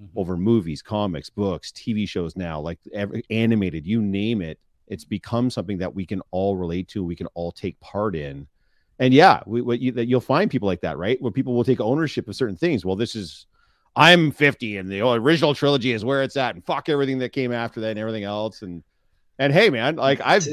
Mhm. 0.00 0.08
over 0.16 0.36
movies, 0.36 0.82
comics, 0.82 1.30
books, 1.30 1.70
TV 1.70 2.06
shows 2.06 2.36
now, 2.36 2.60
like 2.60 2.78
every, 2.92 3.22
animated, 3.30 3.86
you 3.86 4.02
name 4.02 4.42
it. 4.42 4.58
It's 4.88 5.04
become 5.04 5.50
something 5.50 5.78
that 5.78 5.94
we 5.94 6.04
can 6.04 6.20
all 6.30 6.56
relate 6.56 6.88
to, 6.88 7.04
we 7.04 7.14
can 7.16 7.28
all 7.34 7.52
take 7.52 7.78
part 7.80 8.16
in. 8.16 8.48
And 8.98 9.14
yeah, 9.14 9.42
we, 9.46 9.62
what 9.62 9.80
you, 9.80 9.92
that 9.92 10.06
you'll 10.06 10.20
find 10.20 10.50
people 10.50 10.66
like 10.66 10.80
that, 10.80 10.98
right? 10.98 11.20
Where 11.22 11.32
people 11.32 11.54
will 11.54 11.64
take 11.64 11.80
ownership 11.80 12.28
of 12.28 12.36
certain 12.36 12.56
things. 12.56 12.84
Well, 12.84 12.96
this 12.96 13.14
is, 13.14 13.46
I'm 13.96 14.32
50 14.32 14.76
and 14.78 14.88
the 14.90 15.00
original 15.08 15.54
trilogy 15.54 15.92
is 15.92 16.04
where 16.04 16.22
it's 16.22 16.36
at, 16.36 16.54
and 16.54 16.64
fuck 16.64 16.88
everything 16.88 17.18
that 17.18 17.30
came 17.30 17.52
after 17.52 17.80
that 17.80 17.90
and 17.90 17.98
everything 17.98 18.24
else. 18.24 18.62
And 18.62 18.82
and 19.38 19.52
hey, 19.52 19.70
man, 19.70 19.96
like 19.96 20.20
I've 20.24 20.46
It's 20.46 20.52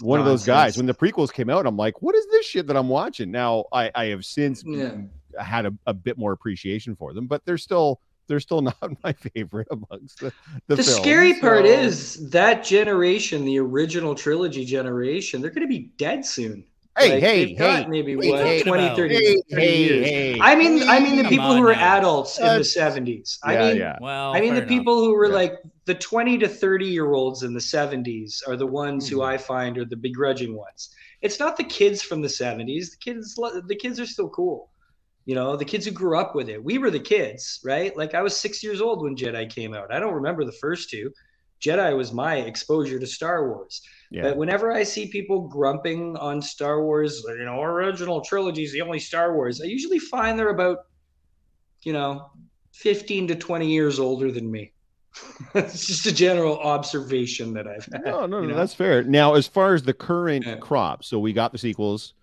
been 0.00 0.06
one 0.06 0.20
of 0.20 0.26
those 0.26 0.44
guys 0.44 0.76
when 0.76 0.86
the 0.86 0.94
prequels 0.94 1.32
came 1.32 1.48
out. 1.50 1.66
I'm 1.66 1.76
like, 1.76 2.02
what 2.02 2.14
is 2.14 2.26
this 2.30 2.46
shit 2.46 2.66
that 2.66 2.76
I'm 2.76 2.88
watching? 2.88 3.30
Now 3.30 3.64
I 3.72 3.90
I 3.94 4.04
have 4.06 4.24
since 4.24 4.62
Yeah. 4.66 4.92
had 5.40 5.66
a, 5.66 5.74
a 5.86 5.94
bit 5.94 6.18
more 6.18 6.32
appreciation 6.32 6.96
for 6.96 7.12
them, 7.14 7.26
but 7.26 7.44
they're 7.44 7.58
still 7.58 8.00
they're 8.26 8.40
still 8.40 8.60
not 8.68 8.76
my 9.02 9.12
favorite 9.14 9.68
amongst 9.70 10.20
the 10.20 10.32
the, 10.66 10.76
The 10.76 10.82
films, 10.82 10.96
scary 11.00 11.34
part 11.40 11.64
is 11.64 12.28
that 12.30 12.62
generation, 12.64 13.44
the 13.44 13.58
original 13.58 14.14
trilogy 14.14 14.64
generation, 14.66 15.40
they're 15.40 15.50
going 15.50 15.62
to 15.66 15.68
be 15.68 15.90
dead 15.96 16.26
soon. 16.26 16.64
hey 16.98 17.12
Like, 17.14 17.22
hey 17.22 17.44
they've 17.46 17.58
got 17.58 17.82
hey 17.84 17.88
maybe 17.88 18.16
what 18.16 18.26
what 18.28 18.62
20, 18.66 18.94
30, 18.96 19.14
hey 19.14 19.40
30 19.50 19.62
hey 19.62 19.78
years. 19.84 20.06
hey. 20.06 20.38
I 20.42 20.54
mean, 20.56 20.82
I 20.88 21.00
mean 21.00 21.16
the 21.22 21.28
people 21.28 21.54
who 21.54 21.62
were 21.62 21.72
now. 21.74 21.96
adults 21.96 22.36
in 22.38 22.44
the 22.44 22.48
That's- 22.50 22.74
seventies. 22.74 23.38
I 23.42 23.52
yeah 23.54 23.68
mean, 23.68 23.76
yeah 23.78 23.96
Well, 24.00 24.34
I 24.34 24.40
mean 24.42 24.52
the 24.54 24.58
enough. 24.60 24.68
people 24.68 24.98
who 25.02 25.14
were 25.14 25.28
Yeah. 25.28 25.34
like 25.34 25.54
the 25.88 25.94
twenty 25.94 26.36
to 26.38 26.46
thirty 26.48 26.86
year 26.86 27.12
olds 27.14 27.42
in 27.42 27.54
the 27.54 27.60
seventies 27.60 28.42
are 28.46 28.56
the 28.56 28.66
ones 28.66 29.08
who 29.08 29.16
Mhm. 29.18 29.26
I 29.32 29.38
find 29.38 29.78
are 29.78 29.84
the 29.86 29.96
begrudging 29.96 30.54
ones. 30.54 30.94
It's 31.22 31.40
not 31.40 31.56
the 31.56 31.64
kids 31.64 32.02
from 32.02 32.20
the 32.22 32.28
seventies. 32.28 32.90
The 32.92 32.98
kids, 32.98 33.34
the 33.34 33.74
kids 33.84 33.98
are 33.98 34.06
still 34.06 34.28
cool. 34.28 34.70
You 35.24 35.34
know, 35.34 35.56
the 35.56 35.64
kids 35.64 35.84
who 35.86 35.90
grew 35.92 36.16
up 36.18 36.34
with 36.34 36.48
it. 36.50 36.62
We 36.62 36.76
were 36.78 36.90
the 36.90 37.00
kids, 37.14 37.60
right? 37.64 37.96
Like 37.96 38.14
I 38.14 38.22
was 38.22 38.36
six 38.36 38.62
years 38.62 38.80
old 38.80 39.02
when 39.02 39.16
Jedi 39.16 39.48
came 39.50 39.74
out. 39.74 39.92
I 39.92 39.98
don't 39.98 40.14
remember 40.14 40.44
the 40.44 40.52
first 40.60 40.90
two. 40.90 41.10
Jedi 41.60 41.96
was 41.96 42.12
my 42.12 42.36
exposure 42.36 42.98
to 43.00 43.06
Star 43.06 43.48
Wars. 43.48 43.82
yeah. 44.10 44.22
But 44.22 44.36
whenever 44.36 44.70
I 44.72 44.84
see 44.84 45.08
people 45.08 45.48
grumping 45.48 46.16
on 46.18 46.40
Star 46.40 46.82
Wars, 46.84 47.24
you 47.28 47.44
know, 47.44 47.60
original 47.62 48.20
trilogy 48.20 48.62
is 48.64 48.72
the 48.72 48.80
only 48.82 49.00
Star 49.00 49.34
Wars, 49.34 49.60
I 49.60 49.64
usually 49.66 49.98
find 49.98 50.38
they're 50.38 50.50
about, 50.60 50.78
you 51.82 51.92
know, 51.92 52.30
15 52.72 53.28
to 53.28 53.34
20 53.34 53.70
years 53.72 53.98
older 53.98 54.30
than 54.30 54.50
me. 54.50 54.72
it's 55.54 55.86
just 55.86 56.06
a 56.06 56.12
general 56.12 56.58
observation 56.58 57.52
that 57.54 57.66
I've 57.66 57.86
had. 57.92 58.04
No, 58.04 58.26
no, 58.26 58.40
no, 58.40 58.48
know? 58.48 58.54
that's 58.54 58.74
fair. 58.74 59.02
Now, 59.02 59.34
as 59.34 59.46
far 59.46 59.74
as 59.74 59.82
the 59.82 59.94
current 59.94 60.44
Yeah. 60.46 60.56
crop, 60.56 61.04
so 61.04 61.18
we 61.18 61.32
got 61.32 61.52
the 61.52 61.58
sequels. 61.58 62.14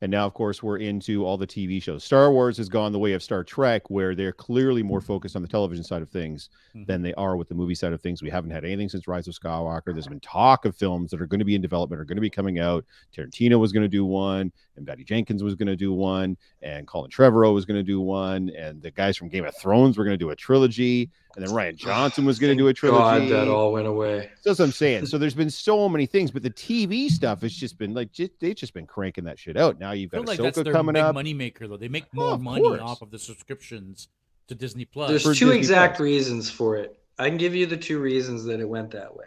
And 0.00 0.12
now, 0.12 0.26
of 0.26 0.32
course, 0.32 0.62
we're 0.62 0.76
into 0.76 1.24
all 1.26 1.36
the 1.36 1.44
TV 1.44 1.82
shows. 1.82 2.04
Star 2.04 2.30
Wars 2.30 2.56
has 2.58 2.68
gone 2.68 2.92
the 2.92 3.00
way 3.00 3.14
of 3.14 3.22
Star 3.22 3.42
Trek, 3.42 3.90
where 3.90 4.14
they're 4.14 4.30
clearly 4.32 4.80
more 4.80 5.00
focused 5.00 5.34
on 5.34 5.42
the 5.42 5.48
television 5.48 5.82
side 5.82 6.02
of 6.02 6.08
things 6.08 6.50
Mhm. 6.76 6.86
than 6.86 7.02
they 7.02 7.12
are 7.14 7.36
with 7.36 7.48
the 7.48 7.56
movie 7.56 7.74
side 7.74 7.92
of 7.92 8.00
things. 8.00 8.22
We 8.22 8.30
haven't 8.30 8.52
had 8.52 8.64
anything 8.64 8.88
since 8.88 9.08
Rise 9.08 9.26
of 9.26 9.34
Skywalker. 9.34 9.86
There's 9.86 10.06
been 10.06 10.20
talk 10.20 10.66
of 10.66 10.76
films 10.76 11.10
that 11.10 11.20
are 11.20 11.26
going 11.26 11.40
to 11.40 11.44
be 11.44 11.56
in 11.56 11.60
development, 11.60 12.00
are 12.00 12.04
going 12.04 12.14
to 12.16 12.20
be 12.22 12.30
coming 12.30 12.60
out. 12.60 12.84
Tarantino 13.12 13.58
was 13.58 13.72
going 13.72 13.82
to 13.82 13.88
do 13.88 14.04
one, 14.04 14.52
and 14.76 14.86
Patty 14.86 15.02
Jenkins 15.02 15.42
was 15.42 15.56
going 15.56 15.66
to 15.66 15.74
do 15.74 15.92
one, 15.92 16.36
and 16.62 16.86
Colin 16.86 17.10
Trevorrow 17.10 17.52
was 17.52 17.64
going 17.64 17.78
to 17.80 17.82
do 17.82 18.00
one, 18.00 18.50
and 18.50 18.80
the 18.80 18.92
guys 18.92 19.16
from 19.16 19.28
Game 19.28 19.46
of 19.46 19.56
Thrones 19.56 19.98
were 19.98 20.04
going 20.04 20.14
to 20.16 20.24
do 20.24 20.30
a 20.30 20.36
trilogy, 20.36 21.10
and 21.36 21.46
then 21.46 21.54
Rian 21.54 21.76
Johnson 21.76 22.24
was 22.24 22.38
going 22.38 22.56
to 22.56 22.60
do 22.60 22.68
a 22.68 22.74
trilogy. 22.74 23.28
God, 23.28 23.30
that 23.30 23.48
all 23.48 23.72
went 23.72 23.86
away. 23.86 24.30
That's 24.44 24.58
what 24.58 24.64
I'm 24.66 24.72
saying. 24.72 25.06
So 25.06 25.18
there's 25.18 25.34
been 25.34 25.50
so 25.50 25.88
many 25.88 26.06
things, 26.06 26.30
but 26.30 26.42
the 26.42 26.50
TV 26.50 27.08
stuff 27.08 27.42
has 27.42 27.52
just 27.52 27.78
been 27.78 27.94
like 27.94 28.12
just, 28.12 28.32
they've 28.40 28.56
just 28.56 28.74
been 28.74 28.86
cranking 28.86 29.24
that 29.24 29.38
shit 29.38 29.56
out. 29.56 29.78
Now 29.78 29.92
you've 29.92 30.10
got 30.10 30.18
feel 30.18 30.26
like 30.26 30.38
that's 30.38 30.58
Ahsoka 30.58 30.64
their 30.64 30.72
coming 30.72 30.94
big 30.94 31.02
up. 31.02 31.14
money 31.14 31.34
maker, 31.34 31.68
though. 31.68 31.76
They 31.76 31.88
make 31.88 32.04
Oh, 32.04 32.08
more 32.16 32.30
of 32.32 32.40
money 32.40 32.62
course. 32.62 32.80
off 32.80 33.02
of 33.02 33.10
the 33.10 33.18
subscriptions 33.18 34.08
to 34.48 34.54
Disney 34.54 34.84
Plus. 34.86 35.10
There's 35.10 35.22
For 35.22 35.34
two 35.34 35.46
Disney 35.46 35.58
exact 35.58 35.96
Plus. 35.98 36.04
reasons 36.04 36.50
for 36.50 36.76
it. 36.76 36.98
I 37.18 37.28
can 37.28 37.36
give 37.36 37.54
you 37.54 37.66
the 37.66 37.76
two 37.76 38.00
reasons 38.00 38.44
that 38.44 38.60
it 38.60 38.68
went 38.68 38.90
that 38.92 39.14
way. 39.14 39.26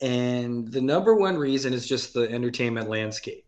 And 0.00 0.66
the 0.70 0.80
number 0.80 1.14
one 1.14 1.36
reason 1.36 1.72
is 1.72 1.86
just 1.86 2.14
the 2.14 2.22
entertainment 2.30 2.88
landscape, 2.88 3.44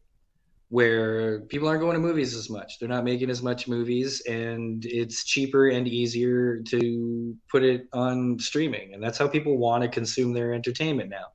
where 0.74 1.42
people 1.42 1.68
aren't 1.68 1.80
going 1.80 1.94
to 1.94 2.00
movies 2.00 2.34
as 2.34 2.50
much. 2.50 2.80
They're 2.80 2.88
not 2.88 3.04
making 3.04 3.30
as 3.30 3.44
much 3.44 3.68
movies, 3.68 4.20
and 4.28 4.84
it's 4.84 5.22
cheaper 5.22 5.68
and 5.68 5.86
easier 5.86 6.62
to 6.62 7.36
put 7.48 7.62
it 7.62 7.82
on 7.92 8.40
streaming. 8.40 8.92
And 8.92 9.00
that's 9.00 9.16
how 9.16 9.28
people 9.28 9.56
want 9.56 9.84
to 9.84 9.88
consume 9.88 10.32
their 10.32 10.52
entertainment 10.52 11.10
now. 11.10 11.26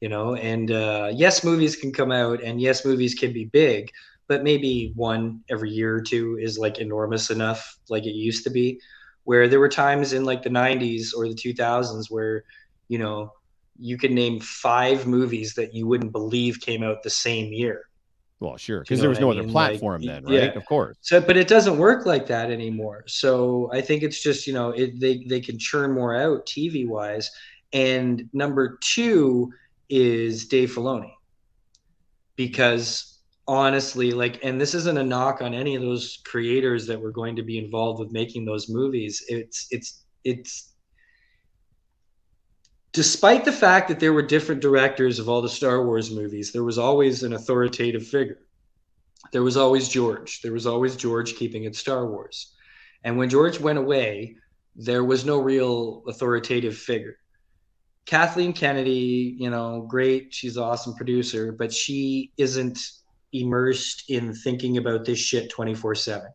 You 0.00 0.08
know, 0.08 0.34
and 0.34 0.72
uh, 0.72 1.12
yes, 1.14 1.44
movies 1.44 1.76
can 1.76 1.92
come 1.92 2.10
out, 2.10 2.42
and 2.42 2.60
yes, 2.60 2.84
movies 2.84 3.14
can 3.14 3.32
be 3.32 3.44
big, 3.44 3.88
but 4.26 4.42
maybe 4.42 4.90
one 4.96 5.42
every 5.48 5.70
year 5.70 5.94
or 5.94 6.02
two 6.02 6.36
is 6.40 6.58
like 6.58 6.80
enormous 6.80 7.30
enough, 7.30 7.78
like 7.88 8.04
it 8.04 8.16
used 8.16 8.42
to 8.42 8.50
be 8.50 8.80
where 9.22 9.46
there 9.46 9.60
were 9.60 9.68
times 9.68 10.12
in 10.12 10.24
like 10.24 10.42
the 10.42 10.50
90s 10.50 11.10
or 11.16 11.28
the 11.28 11.36
2000s 11.36 12.06
where 12.10 12.42
you 12.88 12.98
know 12.98 13.30
you 13.78 13.96
could 13.96 14.10
name 14.10 14.40
five 14.40 15.06
movies 15.06 15.54
that 15.54 15.72
you 15.72 15.86
wouldn't 15.86 16.10
believe 16.10 16.60
came 16.60 16.82
out 16.82 17.04
the 17.04 17.10
same 17.10 17.52
year 17.52 17.84
Well, 18.42 18.56
sure, 18.56 18.80
because 18.80 19.00
there 19.00 19.08
was 19.08 19.20
no 19.20 19.28
I 19.28 19.32
other 19.32 19.42
mean? 19.44 19.52
Like, 19.52 19.70
platform 19.70 20.02
y- 20.02 20.08
then, 20.08 20.24
right? 20.24 20.34
yeah. 20.34 20.58
Of 20.58 20.64
course. 20.66 20.96
so 21.00 21.20
but 21.20 21.36
it 21.36 21.46
doesn't 21.46 21.78
work 21.78 22.06
like 22.06 22.26
that 22.26 22.50
anymore 22.50 23.04
so 23.06 23.70
i 23.72 23.80
think 23.80 24.02
it's 24.02 24.20
just 24.22 24.46
you 24.46 24.52
know 24.52 24.70
it, 24.70 24.98
they 24.98 25.24
they 25.28 25.40
can 25.40 25.58
churn 25.58 25.92
more 25.92 26.14
out 26.16 26.44
tv 26.46 26.86
wise 26.88 27.30
and 27.72 28.28
number 28.32 28.78
two 28.82 29.52
is 29.88 30.46
dave 30.48 30.74
filoni 30.74 31.12
because 32.36 33.18
honestly 33.46 34.10
like 34.12 34.42
and 34.44 34.60
this 34.60 34.74
isn't 34.74 34.98
a 34.98 35.04
knock 35.04 35.42
on 35.42 35.54
any 35.54 35.74
of 35.74 35.82
those 35.82 36.20
creators 36.24 36.86
that 36.86 37.00
were 37.00 37.10
going 37.12 37.36
to 37.36 37.42
be 37.42 37.58
involved 37.58 38.00
with 38.00 38.10
making 38.12 38.44
those 38.44 38.68
movies 38.68 39.24
it's 39.28 39.66
it's 39.70 40.04
it's 40.24 40.71
despite 42.92 43.44
the 43.44 43.52
fact 43.52 43.88
that 43.88 43.98
there 43.98 44.12
were 44.12 44.22
different 44.22 44.60
directors 44.60 45.18
of 45.18 45.28
all 45.28 45.42
the 45.42 45.48
star 45.48 45.84
wars 45.84 46.10
movies 46.10 46.52
there 46.52 46.64
was 46.64 46.78
always 46.78 47.22
an 47.22 47.32
authoritative 47.32 48.06
figure. 48.06 48.38
There 49.32 49.42
was 49.42 49.56
always 49.56 49.88
george. 49.88 50.42
There 50.42 50.52
was 50.52 50.66
always 50.66 50.96
george 50.96 51.36
keeping 51.36 51.64
it 51.64 51.74
star 51.74 52.06
wars. 52.06 52.52
And 53.04 53.16
when 53.18 53.30
george 53.30 53.58
went 53.58 53.78
away 53.78 54.36
there 54.74 55.04
was 55.04 55.24
no 55.24 55.38
real 55.38 56.02
authoritative 56.08 56.76
figure. 56.76 57.16
Kathleen 58.04 58.52
kennedy 58.52 59.36
you 59.38 59.48
know 59.48 59.86
great 59.88 60.34
she's 60.34 60.56
an 60.56 60.64
awesome 60.64 60.94
producer 60.94 61.52
but 61.52 61.72
she 61.72 62.32
isn't 62.36 62.78
immersed 63.32 64.10
in 64.10 64.34
thinking 64.34 64.76
about 64.76 65.04
this 65.04 65.18
shit 65.18 65.48
24 65.50 65.94
7 65.94 66.28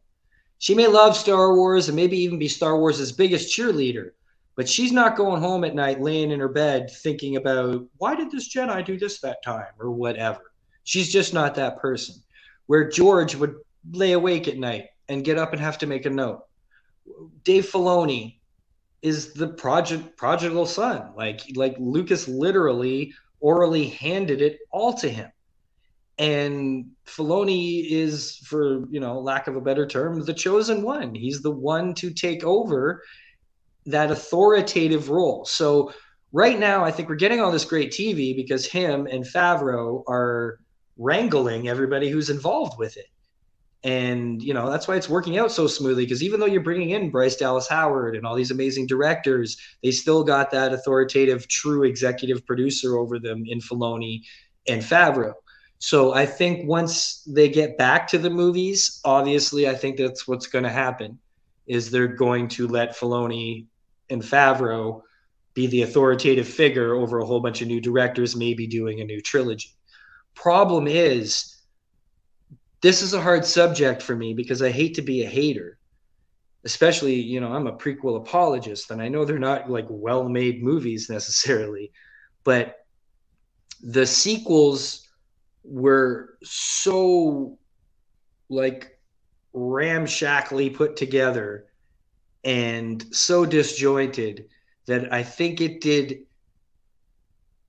she 0.60 0.74
may 0.74 0.88
love 0.88 1.16
star 1.16 1.56
wars 1.56 1.90
and 1.90 1.96
maybe 1.96 2.18
even 2.18 2.40
be 2.40 2.48
star 2.48 2.80
wars' 2.80 3.12
biggest 3.12 3.56
cheerleader 3.56 4.12
but 4.58 4.68
she's 4.68 4.92
not 4.92 5.16
going 5.16 5.40
home 5.40 5.64
at 5.64 5.76
night 5.76 6.02
laying 6.02 6.32
in 6.32 6.40
her 6.40 6.50
bed 6.50 6.90
thinking 6.90 7.38
about 7.38 7.86
why 7.98 8.16
did 8.16 8.32
this 8.32 8.54
jedi 8.54 8.84
do 8.84 8.98
this 8.98 9.22
that 9.22 9.42
time? 9.44 9.72
or 9.80 9.92
whatever. 9.92 10.52
She's 10.84 11.12
just 11.12 11.34
not 11.34 11.56
that 11.56 11.78
person. 11.78 12.16
Where 12.66 12.90
george 12.90 13.36
would 13.36 13.56
lay 13.92 14.12
awake 14.12 14.48
at 14.50 14.58
night 14.58 14.88
and 15.08 15.24
get 15.24 15.38
up 15.38 15.54
and 15.54 15.62
have 15.62 15.78
to 15.78 15.88
make 15.88 16.06
a 16.06 16.10
note. 16.10 16.44
Dave 17.44 17.68
filoni 17.68 18.40
is 19.02 19.34
the 19.34 19.48
project 19.48 20.18
prodigal 20.18 20.66
son. 20.66 21.14
Like 21.16 21.42
like 21.56 21.76
lucas 21.80 22.28
literally 22.28 23.14
orally 23.40 23.88
handed 23.88 24.42
it 24.42 24.60
all 24.72 24.94
to 24.96 25.08
him. 25.08 25.32
And 26.20 26.94
Filoni 27.06 27.92
is, 27.92 28.38
for 28.38 28.88
you 28.90 29.00
know, 29.00 29.20
lack 29.20 29.46
of 29.46 29.56
a 29.56 29.62
better 29.62 29.86
term, 29.86 30.20
the 30.26 30.34
chosen 30.34 30.82
one. 30.82 31.14
He's 31.14 31.44
the 31.44 31.52
one 31.52 31.94
to 31.94 32.10
take 32.10 32.44
over 32.44 33.04
that 33.88 34.12
authoritative 34.12 35.10
role. 35.10 35.46
So 35.46 35.92
right 36.32 36.60
now, 36.60 36.84
I 36.84 36.92
think 36.92 37.10
we're 37.10 37.16
getting 37.16 37.40
all 37.40 37.52
this 37.52 37.66
great 37.66 37.92
TV 37.92 38.36
because 38.36 38.66
him 38.66 39.08
and 39.08 39.24
Favreau 39.26 40.04
are 40.08 40.60
wrangling 40.98 41.68
everybody 41.68 42.10
who's 42.10 42.30
involved 42.30 42.78
with 42.78 42.98
it. 42.98 43.08
And 43.84 44.42
you 44.42 44.54
know 44.54 44.70
that's 44.70 44.88
why 44.88 44.96
it's 44.96 45.08
working 45.08 45.38
out 45.38 45.52
so 45.52 45.68
smoothly. 45.68 46.04
Because 46.04 46.24
even 46.24 46.40
though 46.40 46.48
you're 46.48 46.62
bringing 46.62 46.90
in 46.90 47.12
Bryce 47.12 47.36
Dallas 47.36 47.68
Howard 47.68 48.16
and 48.16 48.26
all 48.26 48.36
these 48.36 48.52
amazing 48.52 48.88
directors, 48.88 49.56
they 49.84 49.92
still 49.92 50.24
got 50.24 50.52
that 50.52 50.74
authoritative, 50.74 51.48
true 51.48 51.84
executive 51.84 52.46
producer 52.46 52.98
over 52.98 53.20
them 53.20 53.44
in 53.48 53.60
Filoni 53.60 54.24
and 54.68 54.82
Favreau. 54.82 55.34
So 55.80 56.14
I 56.14 56.26
think 56.26 56.68
once 56.68 57.24
they 57.28 57.50
get 57.50 57.78
back 57.78 58.08
to 58.08 58.18
the 58.18 58.32
movies, 58.32 59.00
obviously 59.06 59.70
I 59.70 59.76
think 59.76 59.98
that's 59.98 60.28
what's 60.28 60.48
going 60.48 60.64
to 60.64 60.72
happen 60.72 61.20
is 61.68 61.92
they're 61.92 62.08
going 62.08 62.48
to 62.48 62.68
let 62.68 62.98
Filoni 62.98 63.68
and 64.10 64.22
Favreau 64.22 65.02
be 65.54 65.68
the 65.68 65.82
authoritative 65.82 66.48
figure 66.48 66.94
over 66.94 67.20
a 67.20 67.26
whole 67.26 67.40
bunch 67.40 67.62
of 67.62 67.68
new 67.68 67.82
directors 67.82 68.36
maybe 68.36 68.68
doing 68.68 69.02
a 69.02 69.06
new 69.06 69.22
trilogy. 69.22 69.70
Problem 70.36 70.88
is 70.88 71.56
this 72.82 73.02
is 73.02 73.14
a 73.14 73.22
hard 73.22 73.44
subject 73.44 74.02
for 74.02 74.16
me 74.16 74.34
because 74.34 74.62
I 74.62 74.70
hate 74.70 74.96
to 74.96 75.02
be 75.02 75.24
a 75.24 75.28
hater. 75.28 75.80
Especially, 76.64 77.16
you 77.16 77.40
know, 77.40 77.54
I'm 77.54 77.68
a 77.68 77.76
prequel 77.76 78.18
apologist 78.18 78.92
and 78.92 79.02
I 79.02 79.08
know 79.08 79.26
they're 79.26 79.40
not 79.40 79.70
like 79.70 79.86
well-made 79.90 80.62
movies 80.62 81.10
necessarily, 81.10 81.92
but 82.44 82.76
the 83.82 84.06
sequels 84.06 85.08
were 85.64 86.38
so 86.44 87.58
like 88.50 89.00
ramshackly 89.54 90.70
put 90.70 90.96
together 90.96 91.66
and 92.44 93.04
so 93.16 93.46
disjointed 93.46 94.46
that 94.86 95.12
I 95.14 95.24
think 95.24 95.62
it 95.62 95.82
did 95.82 96.20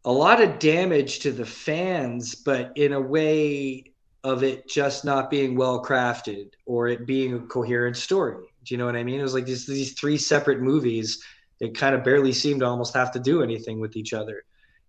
a 0.05 0.13
lot 0.13 0.41
of 0.41 0.59
damage 0.59 1.21
to 1.21 1.33
the 1.33 1.45
fans, 1.47 2.35
but 2.35 2.73
in 2.77 2.93
a 2.93 3.01
way 3.01 3.85
of 4.25 4.43
it 4.43 4.69
just 4.69 5.05
not 5.05 5.31
being 5.31 5.57
well 5.57 5.83
crafted 5.85 6.51
or 6.67 6.89
it 6.89 7.07
being 7.07 7.35
a 7.35 7.41
coherent 7.41 7.97
story. 7.97 8.47
Do 8.65 8.75
you 8.75 8.79
know 8.79 8.87
what 8.87 8.97
I 8.97 9.05
mean? 9.05 9.21
It 9.21 9.25
was 9.25 9.35
like 9.35 9.47
these 9.47 9.67
these 9.67 9.95
three 9.95 10.19
separate 10.19 10.61
movies 10.61 11.23
that 11.61 11.77
kind 11.77 11.95
of 11.95 12.05
barely 12.05 12.33
seemed 12.33 12.61
to 12.61 12.67
almost 12.67 12.95
have 12.95 13.11
to 13.13 13.19
do 13.19 13.43
anything 13.43 13.81
with 13.81 13.97
each 13.97 14.13
other 14.13 14.45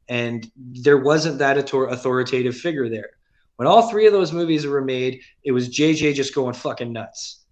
and 0.09 0.51
there 0.55 0.97
wasn't 0.97 1.37
that 1.37 1.57
authoritative 1.57 2.57
figure 2.57 2.89
there. 2.89 3.11
When 3.57 3.67
all 3.67 3.89
three 3.89 4.07
of 4.07 4.13
those 4.13 4.33
movies 4.33 4.65
were 4.65 4.81
made, 4.81 5.21
it 5.43 5.51
was 5.51 5.69
JJ 5.69 6.15
just 6.15 6.33
going 6.33 6.55
fucking 6.55 6.91
nuts. 6.91 7.45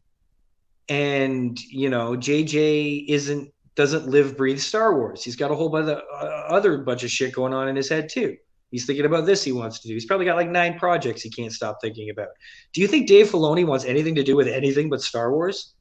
And 0.90 1.60
you 1.66 1.90
know, 1.90 2.12
JJ 2.12 3.06
isn't 3.08 3.52
doesn't 3.76 4.08
live 4.08 4.36
breathe 4.36 4.60
Star 4.60 4.98
Wars. 4.98 5.24
He's 5.24 5.36
got 5.36 5.52
a 5.52 5.56
whole 5.56 5.70
bunch 5.70 5.90
of 5.90 5.98
uh, 5.98 6.26
other 6.50 6.80
bunch 6.80 7.04
of 7.04 7.12
shit 7.12 7.34
going 7.34 7.54
on 7.54 7.68
in 7.68 7.76
his 7.76 7.90
head 7.90 8.10
too. 8.10 8.36
He's 8.72 8.86
thinking 8.86 9.06
about 9.06 9.26
this 9.26 9.44
he 9.44 9.52
wants 9.52 9.80
to 9.80 9.88
do. 9.88 9.94
He's 9.94 10.06
probably 10.06 10.26
got 10.26 10.36
like 10.36 10.50
nine 10.50 10.78
projects 10.78 11.22
he 11.22 11.30
can't 11.30 11.54
stop 11.54 11.78
thinking 11.82 12.10
about. 12.10 12.30
Do 12.74 12.82
you 12.82 12.88
think 12.88 13.08
Dave 13.08 13.30
Filoni 13.30 13.66
wants 13.66 13.86
anything 13.86 14.16
to 14.16 14.24
do 14.24 14.36
with 14.36 14.48
anything 14.48 14.90
but 14.90 15.02
Star 15.02 15.32
Wars? 15.32 15.74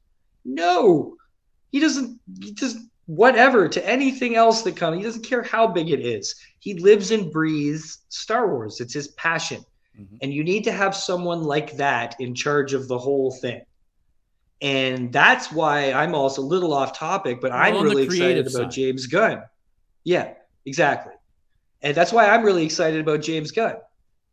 No. 0.45 1.15
He 1.71 1.79
doesn't 1.79 2.19
he 2.41 2.53
just 2.53 2.77
whatever 3.07 3.67
to 3.67 3.89
anything 3.89 4.35
else 4.35 4.61
that 4.61 4.77
comes. 4.77 4.97
He 4.97 5.03
doesn't 5.03 5.25
care 5.25 5.43
how 5.43 5.67
big 5.67 5.89
it 5.89 6.05
is. 6.05 6.35
He 6.59 6.75
lives 6.75 7.11
and 7.11 7.31
breathes 7.31 7.99
Star 8.09 8.47
Wars. 8.47 8.79
It's 8.79 8.93
his 8.93 9.09
passion. 9.09 9.65
Mhm. 9.99 10.19
And 10.21 10.33
you 10.33 10.43
need 10.43 10.63
to 10.65 10.71
have 10.71 10.95
someone 10.95 11.43
like 11.43 11.75
that 11.77 12.15
in 12.19 12.35
charge 12.35 12.73
of 12.73 12.87
the 12.87 12.97
whole 12.97 13.31
thing. 13.31 13.61
And 14.61 15.13
that's 15.13 15.51
why 15.51 15.91
I'm 15.91 16.15
also 16.15 16.41
a 16.41 16.43
little 16.43 16.73
off 16.73 16.97
topic, 16.97 17.41
but 17.41 17.51
I'm 17.51 17.75
really 17.83 18.03
excited 18.03 18.21
creative 18.21 18.55
about. 18.55 18.71
James 18.71 19.05
Gunn. 19.05 19.43
Yeah, 20.03 20.33
exactly. 20.65 21.13
And 21.81 21.95
that's 21.95 22.11
why 22.11 22.27
I'm 22.27 22.43
really 22.43 22.65
excited 22.65 22.99
about 22.99 23.21
James 23.21 23.51
Gunn 23.51 23.75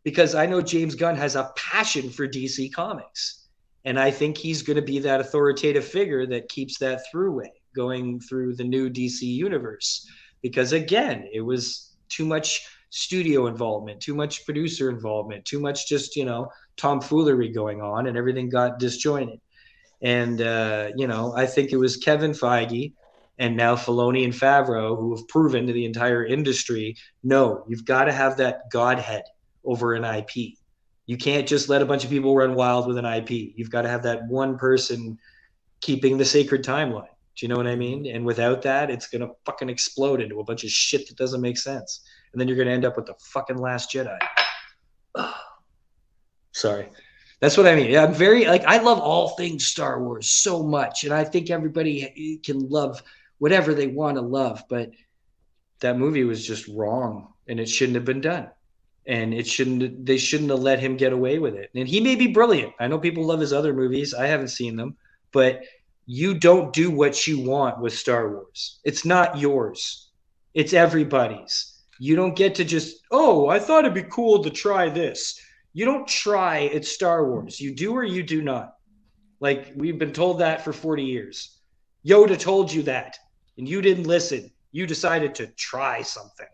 because 0.03 0.35
I 0.35 0.47
know 0.47 0.61
James 0.61 0.95
Gunn 0.95 1.17
has 1.17 1.37
a 1.37 1.53
passion 1.57 2.11
for 2.11 2.27
DC 2.27 2.73
Comics. 2.73 3.41
And 3.87 3.99
I 3.99 4.11
think 4.11 4.39
he's 4.39 4.63
going 4.63 4.77
to 4.77 4.83
be 4.83 4.99
that 5.01 5.21
authoritative 5.21 5.85
figure 5.85 6.27
that 6.27 6.49
keeps 6.49 6.79
that 6.79 7.03
throughway 7.13 7.49
going 7.75 8.21
through 8.21 8.55
the 8.55 8.65
new 8.65 8.89
DC 8.89 9.23
universe. 9.23 10.09
Because 10.43 10.73
again, 10.73 11.29
it 11.33 11.43
was 11.43 11.97
too 12.09 12.25
much 12.25 12.67
studio 12.91 13.47
involvement, 13.47 14.01
too 14.01 14.15
much 14.15 14.45
producer 14.47 14.89
involvement, 14.89 15.45
too 15.45 15.59
much 15.59 15.89
just, 15.89 16.17
you 16.17 16.25
know, 16.25 16.49
tomfoolery 16.77 17.49
going 17.49 17.83
on, 17.83 18.07
and 18.07 18.17
everything 18.17 18.49
got 18.49 18.79
disjointed. 18.79 19.41
And 20.05 20.41
uh, 20.41 20.91
you 20.97 21.07
know, 21.07 21.35
I 21.35 21.47
think 21.47 21.73
it 21.73 21.79
was 21.79 21.97
Kevin 21.97 22.33
Feige 22.33 22.93
and 23.39 23.57
now 23.57 23.75
Filoni 23.75 24.25
and 24.25 24.33
Favreau 24.33 24.97
who 24.97 25.17
have 25.17 25.27
proven 25.29 25.67
to 25.67 25.73
the 25.73 25.85
entire 25.85 26.25
industry, 26.25 26.97
no, 27.25 27.65
you've 27.67 27.85
got 27.85 28.05
to 28.05 28.13
have 28.13 28.37
that 28.37 28.71
godhead 28.71 29.25
over 29.65 29.95
an 29.95 30.05
IP. 30.05 30.55
You 31.07 31.17
can't 31.17 31.49
just 31.49 31.69
let 31.69 31.83
a 31.83 31.87
bunch 31.87 32.05
of 32.05 32.11
people 32.11 32.37
run 32.37 32.55
wild 32.55 32.87
with 32.87 32.99
an 32.99 33.05
IP. 33.05 33.31
You've 33.57 33.71
got 33.71 33.83
to 33.83 33.89
have 33.89 34.05
that 34.05 34.27
one 34.29 34.57
person 34.57 35.19
keeping 35.81 36.17
the 36.17 36.25
sacred 36.25 36.63
timeline. 36.63 37.09
Do 37.37 37.45
you 37.45 37.49
know 37.49 37.57
what 37.57 37.67
I 37.67 37.75
mean? 37.75 38.07
And 38.07 38.25
without 38.25 38.63
that, 38.63 38.91
it's 38.91 39.09
gonna 39.09 39.29
fucking 39.45 39.69
explode 39.69 40.21
into 40.21 40.39
a 40.39 40.45
bunch 40.45 40.65
of 40.65 40.71
shit 40.71 41.09
that 41.09 41.17
doesn't 41.17 41.41
make 41.41 41.59
sense. 41.59 42.01
And 42.33 42.41
then 42.41 42.47
you're 42.47 42.57
gonna 42.57 42.71
end 42.71 42.85
up 42.85 42.97
with 42.97 43.07
the 43.07 43.15
fucking 43.19 43.59
last 43.59 43.93
Jedi. 43.93 44.19
Sorry. 46.53 46.89
That's 47.41 47.57
what 47.57 47.67
I 47.67 47.75
mean. 47.75 47.97
I'm 47.97 48.15
very 48.15 48.47
like 48.47 48.65
I 48.65 48.79
love 48.79 49.01
all 49.01 49.31
things 49.31 49.67
Star 49.67 50.03
Wars 50.03 50.29
so 50.29 50.63
much, 50.63 51.05
and 51.05 51.13
I 51.13 51.25
think 51.25 51.51
everybody 51.51 52.05
eh, 52.05 52.43
can 52.45 52.69
love 52.69 53.03
whatever 53.39 53.75
they 53.75 53.87
want 53.87 54.17
to 54.17 54.23
love, 54.23 54.65
but 54.69 54.91
that 55.81 55.99
movie 55.99 56.25
was 56.25 56.47
just 56.47 56.69
wrong, 56.69 57.33
and 57.47 57.61
it 57.61 57.69
shouldn't 57.69 57.97
have 57.97 58.05
been 58.05 58.21
done, 58.21 58.49
and 59.07 59.35
it 59.35 59.47
shouldn't. 59.47 60.07
They 60.07 60.17
shouldn't 60.17 60.51
have 60.51 60.61
let 60.61 60.81
him 60.81 60.97
get 60.97 61.13
away 61.13 61.39
with 61.39 61.55
it. 61.55 61.71
And 61.75 61.89
he 61.89 62.01
may 62.01 62.15
be 62.15 62.29
brilliant. 62.29 62.73
I 62.81 62.87
know 62.87 62.99
people 62.99 63.25
love 63.25 63.41
his 63.41 63.53
other 63.53 63.75
movies. 63.75 64.15
I 64.15 64.27
haven't 64.27 64.49
seen 64.49 64.77
them, 64.77 64.97
but 65.33 65.61
you 66.07 66.35
don't 66.35 66.73
do 66.73 66.91
what 66.91 67.27
you 67.27 67.41
want 67.41 67.81
with 67.81 67.93
Star 67.95 68.31
Wars. 68.31 68.81
It's 68.85 69.05
not 69.05 69.39
yours. 69.39 70.11
It's 70.53 70.73
everybody's. 70.73 71.73
You 71.99 72.17
don't 72.17 72.37
get 72.37 72.55
to 72.57 72.65
just, 72.65 72.99
oh, 73.11 73.49
I 73.49 73.59
thought 73.59 73.85
it'd 73.85 73.95
be 73.95 74.03
cool 74.05 74.43
to 74.43 74.51
try 74.51 74.89
this. 74.89 75.41
You 75.75 75.85
don't 75.85 76.07
try 76.07 76.67
at 76.67 76.85
Star 76.85 77.29
Wars. 77.29 77.61
You 77.61 77.75
do 77.75 77.93
or 77.95 78.05
you 78.05 78.23
do 78.23 78.41
not. 78.41 78.75
Like 79.41 79.73
we've 79.77 79.99
been 79.99 80.13
told 80.13 80.39
that 80.39 80.65
for 80.65 80.73
40 80.73 81.03
years. 81.03 81.59
Yoda 82.07 82.39
told 82.39 82.73
you 82.73 82.83
that 82.85 83.19
and 83.59 83.69
you 83.69 83.83
didn't 83.83 84.05
listen. 84.05 84.51
You 84.73 84.87
decided 84.87 85.35
to 85.37 85.49
try 85.49 86.03
something. 86.03 86.47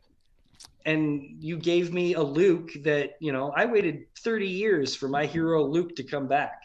And 0.86 1.36
you 1.38 1.58
gave 1.58 1.92
me 1.92 2.14
a 2.14 2.22
Luke 2.22 2.70
that, 2.82 3.10
you 3.20 3.32
know, 3.32 3.52
I 3.54 3.66
waited 3.66 4.06
30 4.18 4.48
years 4.48 4.96
for 4.96 5.08
my 5.08 5.26
hero 5.26 5.64
Luke 5.64 5.94
to 5.96 6.02
come 6.02 6.26
back. 6.26 6.62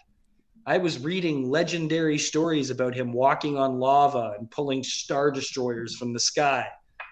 I 0.66 0.78
was 0.78 1.04
reading 1.04 1.50
legendary 1.50 2.18
stories 2.18 2.70
about 2.70 2.96
him 2.96 3.12
walking 3.14 3.58
on 3.58 3.80
lava 3.80 4.36
and 4.40 4.50
pulling 4.50 4.82
star 4.84 5.30
destroyers 5.30 5.96
from 5.96 6.14
the 6.14 6.20
sky. 6.20 6.68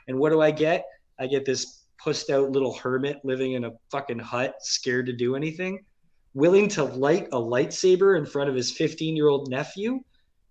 And 0.07 0.17
what 0.17 0.31
do 0.31 0.41
I 0.41 0.51
get? 0.51 0.85
I 1.19 1.27
get 1.27 1.45
this 1.45 1.82
pussed 2.03 2.29
out 2.29 2.51
little 2.51 2.73
hermit 2.73 3.19
living 3.23 3.53
in 3.53 3.65
a 3.65 3.71
fucking 3.89 4.19
hut, 4.19 4.55
scared 4.59 5.05
to 5.05 5.13
do 5.13 5.35
anything, 5.35 5.83
willing 6.33 6.67
to 6.67 6.83
light 6.83 7.27
a 7.31 7.37
lightsaber 7.37 8.17
in 8.17 8.25
front 8.25 8.49
of 8.49 8.55
his 8.55 8.71
15 8.71 9.15
year 9.15 9.29
old 9.29 9.49
nephew, 9.49 9.99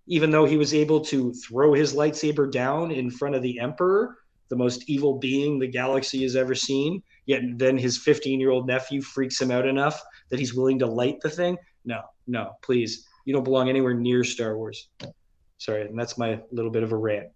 even 0.07 0.31
though 0.31 0.45
he 0.45 0.57
was 0.57 0.73
able 0.73 1.01
to 1.01 1.33
throw 1.33 1.73
his 1.73 1.93
lightsaber 1.93 2.51
down 2.51 2.91
in 2.91 3.09
front 3.09 3.35
of 3.35 3.41
the 3.41 3.59
Emperor, 3.59 4.17
the 4.49 4.55
most 4.55 4.89
evil 4.89 5.19
being 5.19 5.59
the 5.59 5.67
galaxy 5.67 6.23
has 6.23 6.35
ever 6.35 6.55
seen. 6.55 7.01
Yet 7.25 7.41
then 7.57 7.77
his 7.77 7.97
15 7.97 8.39
year 8.39 8.49
old 8.49 8.67
nephew 8.67 9.01
freaks 9.01 9.39
him 9.39 9.51
out 9.51 9.67
enough 9.67 10.01
that 10.29 10.39
he's 10.39 10.53
willing 10.53 10.79
to 10.79 10.87
light 10.87 11.21
the 11.21 11.29
thing. 11.29 11.57
No, 11.85 12.01
no, 12.27 12.53
please. 12.61 13.07
You 13.25 13.33
don't 13.33 13.43
belong 13.43 13.69
anywhere 13.69 13.93
near 13.93 14.23
Star 14.23 14.57
Wars. 14.57 14.89
Sorry, 15.57 15.85
and 15.85 15.97
that's 15.97 16.17
my 16.17 16.41
little 16.51 16.71
bit 16.71 16.83
of 16.83 16.91
a 16.91 16.97
rant. 16.97 17.29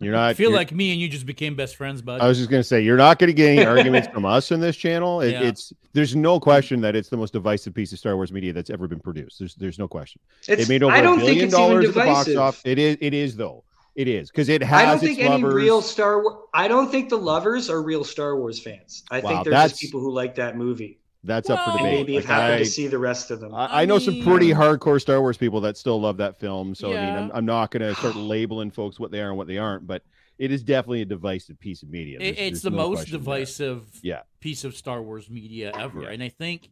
You're 0.00 0.12
not. 0.12 0.28
I 0.28 0.34
feel 0.34 0.52
like 0.52 0.72
me 0.72 0.92
and 0.92 1.00
you 1.00 1.08
just 1.08 1.26
became 1.26 1.56
best 1.56 1.76
friends, 1.76 2.02
bud. 2.02 2.20
I 2.20 2.28
was 2.28 2.38
just 2.38 2.50
gonna 2.50 2.62
say 2.62 2.80
you're 2.82 2.96
not 2.96 3.18
gonna 3.18 3.32
get 3.32 3.50
any 3.58 3.64
arguments 3.66 4.08
from 4.08 4.24
us 4.24 4.52
in 4.52 4.60
this 4.60 4.76
channel. 4.76 5.20
It, 5.20 5.32
Yeah. 5.32 5.42
It's 5.42 5.72
there's 5.92 6.14
no 6.14 6.38
question 6.38 6.80
that 6.82 6.94
it's 6.94 7.08
the 7.08 7.16
most 7.16 7.32
divisive 7.32 7.74
piece 7.74 7.92
of 7.92 7.98
Star 7.98 8.14
Wars 8.14 8.30
media 8.32 8.52
that's 8.52 8.70
ever 8.70 8.86
been 8.86 9.00
produced. 9.00 9.38
There's 9.38 9.54
there's 9.56 9.78
no 9.78 9.88
question. 9.88 10.20
It's, 10.46 10.62
it 10.62 10.68
made 10.68 10.82
over 10.82 10.92
I 10.94 10.98
a 10.98 11.02
don't 11.02 11.18
think 11.18 11.28
billion 11.30 11.44
it's 11.46 11.54
even 11.54 11.68
dollars 11.68 11.84
at 11.88 11.94
the 11.94 12.00
box 12.00 12.08
divisive. 12.26 12.38
office. 12.38 12.62
It 12.64 12.78
is 12.78 12.96
it 13.00 13.14
is 13.14 13.36
though. 13.36 13.64
It 13.96 14.06
is 14.06 14.30
because 14.30 14.48
it 14.48 14.62
has 14.62 14.80
I 14.80 14.84
don't 14.84 14.94
its 14.94 15.02
think 15.04 15.18
any 15.18 15.42
lovers. 15.42 15.54
real 15.54 15.82
Star 15.82 16.22
Wars. 16.22 16.36
I 16.54 16.68
don't 16.68 16.88
think 16.90 17.08
the 17.08 17.18
lovers 17.18 17.68
are 17.68 17.82
real 17.82 18.04
Star 18.04 18.36
Wars 18.36 18.60
fans. 18.60 19.02
I 19.10 19.18
Wow, 19.20 19.28
think 19.28 19.44
they're 19.44 19.52
just 19.68 19.80
people 19.80 19.98
who 20.00 20.12
like 20.12 20.36
that 20.36 20.56
movie 20.56 21.00
That's 21.28 21.48
up 21.50 21.60
for 21.64 21.70
Well, 21.70 21.76
and 21.78 21.84
debate. 21.86 21.98
maybe 22.00 22.14
have 22.14 22.24
Like, 22.24 22.30
happened 22.32 22.54
I, 22.54 22.58
to 22.58 22.64
see 22.66 22.86
the 22.88 22.98
rest 22.98 23.30
of 23.30 23.38
them. 23.40 23.54
I, 23.54 23.82
I 23.82 23.84
know 23.84 23.98
some 24.00 24.20
pretty 24.22 24.46
mean- 24.48 24.56
hardcore 24.56 25.00
Star 25.00 25.20
Wars 25.20 25.36
people 25.36 25.60
that 25.60 25.76
still 25.76 26.00
love 26.00 26.16
that 26.16 26.40
film. 26.40 26.74
So 26.74 26.92
I 26.92 26.94
mean, 27.06 27.14
I'm, 27.14 27.30
I'm 27.32 27.44
not 27.46 27.70
gonna 27.70 27.94
start 27.94 28.16
labeling 28.16 28.70
folks 28.72 28.98
what 28.98 29.10
they 29.12 29.20
are 29.20 29.28
and 29.28 29.36
what 29.38 29.46
they 29.46 29.58
aren't, 29.58 29.86
but 29.86 30.02
it 30.38 30.50
is 30.52 30.62
definitely 30.62 31.02
a 31.02 31.04
divisive 31.04 31.58
piece 31.60 31.82
of 31.82 31.90
media. 31.90 32.18
There's- 32.18 32.34
it's 32.36 32.50
there's 32.50 32.62
the 32.62 32.70
no 32.70 32.90
most 32.90 33.10
divisive 33.10 33.88
Yeah. 34.02 34.22
piece 34.40 34.64
of 34.64 34.74
Star 34.76 35.02
Wars 35.02 35.28
media 35.30 35.72
ever. 35.74 36.02
Yeah. 36.02 36.10
And 36.10 36.22
I 36.22 36.28
think 36.30 36.70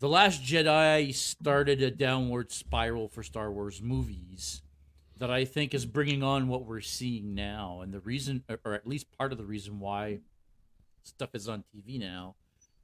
The 0.00 0.08
Last 0.08 0.42
Jedi 0.42 1.14
started 1.14 1.80
a 1.82 1.90
downward 1.90 2.50
spiral 2.52 3.08
for 3.08 3.22
Star 3.22 3.52
Wars 3.52 3.80
movies 3.80 4.62
that 5.18 5.30
I 5.30 5.44
think 5.44 5.74
is 5.74 5.86
bringing 5.86 6.22
on 6.24 6.48
what 6.48 6.64
we're 6.66 6.80
seeing 6.80 7.34
now. 7.34 7.80
And 7.82 7.92
the 7.92 8.00
reason, 8.00 8.42
or 8.64 8.72
at 8.74 8.86
least 8.86 9.06
part 9.16 9.30
of 9.30 9.38
the 9.38 9.44
reason 9.44 9.78
why 9.78 10.18
stuff 11.04 11.34
is 11.34 11.48
on 11.48 11.62
TV 11.74 11.98
now, 12.00 12.34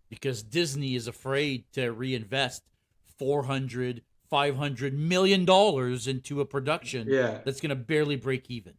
because 0.09 0.43
Disney 0.43 0.95
is 0.95 1.07
afraid 1.07 1.65
to 1.73 1.93
reinvest 1.93 2.63
400, 3.19 4.03
500 4.31 4.95
million 4.95 5.45
dollars 5.45 6.07
into 6.07 6.41
a 6.41 6.45
production 6.45 7.09
yeah. 7.09 7.41
that's 7.45 7.61
going 7.61 7.71
to 7.71 7.77
barely 7.77 8.17
break 8.17 8.51
even, 8.51 8.75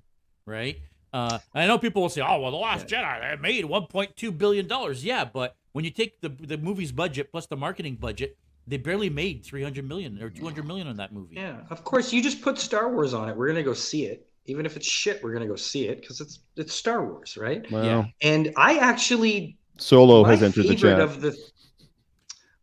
right? 0.45 0.77
Uh, 1.11 1.39
I 1.55 1.65
know 1.67 1.77
people 1.77 2.03
will 2.03 2.09
say, 2.09 2.21
"Oh, 2.21 2.39
well, 2.39 2.51
the 2.51 2.57
Last 2.57 2.87
Jedi 2.87 3.31
they 3.31 3.41
made 3.41 3.65
1.2 3.65 4.37
billion 4.37 4.67
dollars." 4.67 5.03
Yeah, 5.03 5.25
but 5.25 5.55
when 5.71 5.83
you 5.83 5.91
take 5.91 6.21
the 6.21 6.29
the 6.29 6.57
movie's 6.57 6.91
budget 6.91 7.31
plus 7.31 7.47
the 7.47 7.57
marketing 7.57 7.95
budget, 7.95 8.37
they 8.67 8.77
barely 8.77 9.09
made 9.09 9.43
300 9.43 9.87
million 9.87 10.21
or 10.21 10.29
200 10.29 10.65
million 10.65 10.87
on 10.87 10.97
that 10.97 11.11
movie. 11.11 11.35
Yeah. 11.35 11.61
Of 11.69 11.83
course, 11.83 12.13
you 12.13 12.21
just 12.21 12.41
put 12.41 12.57
Star 12.59 12.91
Wars 12.91 13.13
on 13.13 13.27
it. 13.27 13.35
We're 13.35 13.47
gonna 13.47 13.63
go 13.63 13.73
see 13.73 14.05
it, 14.05 14.27
even 14.45 14.65
if 14.65 14.77
it's 14.77 14.85
shit. 14.85 15.23
We're 15.23 15.33
gonna 15.33 15.47
go 15.47 15.55
see 15.55 15.87
it 15.87 16.01
because 16.01 16.21
it's 16.21 16.39
it's 16.55 16.73
Star 16.73 17.03
Wars, 17.03 17.37
right? 17.37 17.69
Well, 17.71 17.83
Yeah. 17.83 18.05
And 18.21 18.53
I 18.55 18.77
actually 18.77 19.57
Solo 19.79 20.23
my 20.23 20.31
has 20.31 20.43
entered 20.43 20.65
the 20.65 20.75
favorite 20.75 20.91
chat. 20.91 20.99
of 20.99 21.21
the 21.21 21.37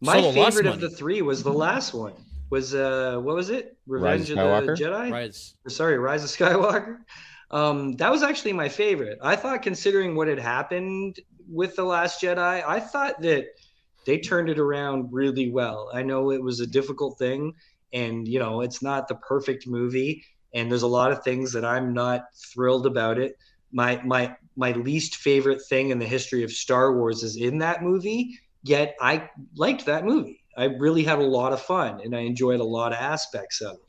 my 0.01 0.21
Solo 0.21 0.33
favorite 0.33 0.67
of 0.67 0.77
money. 0.77 0.89
the 0.89 0.91
three 0.91 1.23
was 1.23 1.43
the 1.43 1.53
last 1.53 1.95
one. 1.95 2.15
Was 2.51 2.75
uh 2.75 3.19
what 3.23 3.35
was 3.35 3.51
it? 3.51 3.77
Revenge 3.87 4.31
of, 4.31 4.39
Skywalker? 4.39 4.77
the 4.77 4.85
Jedi? 4.85 5.11
Right. 5.11 5.37
Or 5.65 5.71
sorry, 5.71 5.99
Rise 5.99 6.23
of 6.25 6.31
Skywalker. 6.31 6.99
Um, 7.51 7.95
that 7.97 8.11
was 8.11 8.23
actually 8.23 8.53
my 8.53 8.69
favorite. 8.69 9.19
I 9.23 9.37
thought, 9.37 9.63
considering 9.63 10.17
what 10.17 10.27
had 10.29 10.39
happened 10.41 11.21
with 11.49 11.77
the 11.77 11.85
Last 11.85 12.21
Jedi, 12.21 12.65
I 12.67 12.81
thought 12.81 13.21
that 13.21 13.47
they 14.05 14.19
turned 14.19 14.49
it 14.49 14.59
around 14.59 15.13
really 15.13 15.51
well. 15.51 15.91
I 15.95 16.03
know 16.03 16.31
it 16.33 16.43
was 16.43 16.59
a 16.61 16.67
difficult 16.67 17.19
thing, 17.19 17.55
and 17.93 18.27
you 18.27 18.39
know 18.39 18.61
it's 18.63 18.83
not 18.83 19.09
the 19.09 19.15
perfect 19.17 19.67
movie, 19.67 20.25
and 20.55 20.71
there's 20.71 20.83
a 20.83 20.89
lot 20.89 21.13
of 21.13 21.23
things 21.23 21.53
that 21.53 21.65
I'm 21.65 21.95
not 21.95 22.25
thrilled 22.53 22.87
about 22.87 23.19
it. 23.19 23.37
My 23.73 24.01
my 24.05 24.37
my 24.57 24.73
least 24.73 25.17
favorite 25.17 25.61
thing 25.69 25.91
in 25.91 25.99
the 25.99 26.07
history 26.07 26.43
of 26.43 26.51
Star 26.51 26.97
Wars 26.97 27.23
is 27.23 27.37
in 27.37 27.59
that 27.59 27.83
movie. 27.83 28.39
Yet 28.63 28.97
I 29.01 29.29
liked 29.57 29.87
that 29.87 30.05
movie. 30.05 30.41
I 30.57 30.65
really 30.65 31.05
had 31.05 31.19
a 31.19 31.23
lot 31.25 31.53
of 31.53 31.61
fun, 31.63 32.01
and 32.03 32.17
I 32.17 32.21
enjoyed 32.21 32.61
a 32.61 32.65
lot 32.65 32.93
of 32.93 32.99
aspects 32.99 33.61
of 33.61 33.75
it. 33.75 33.81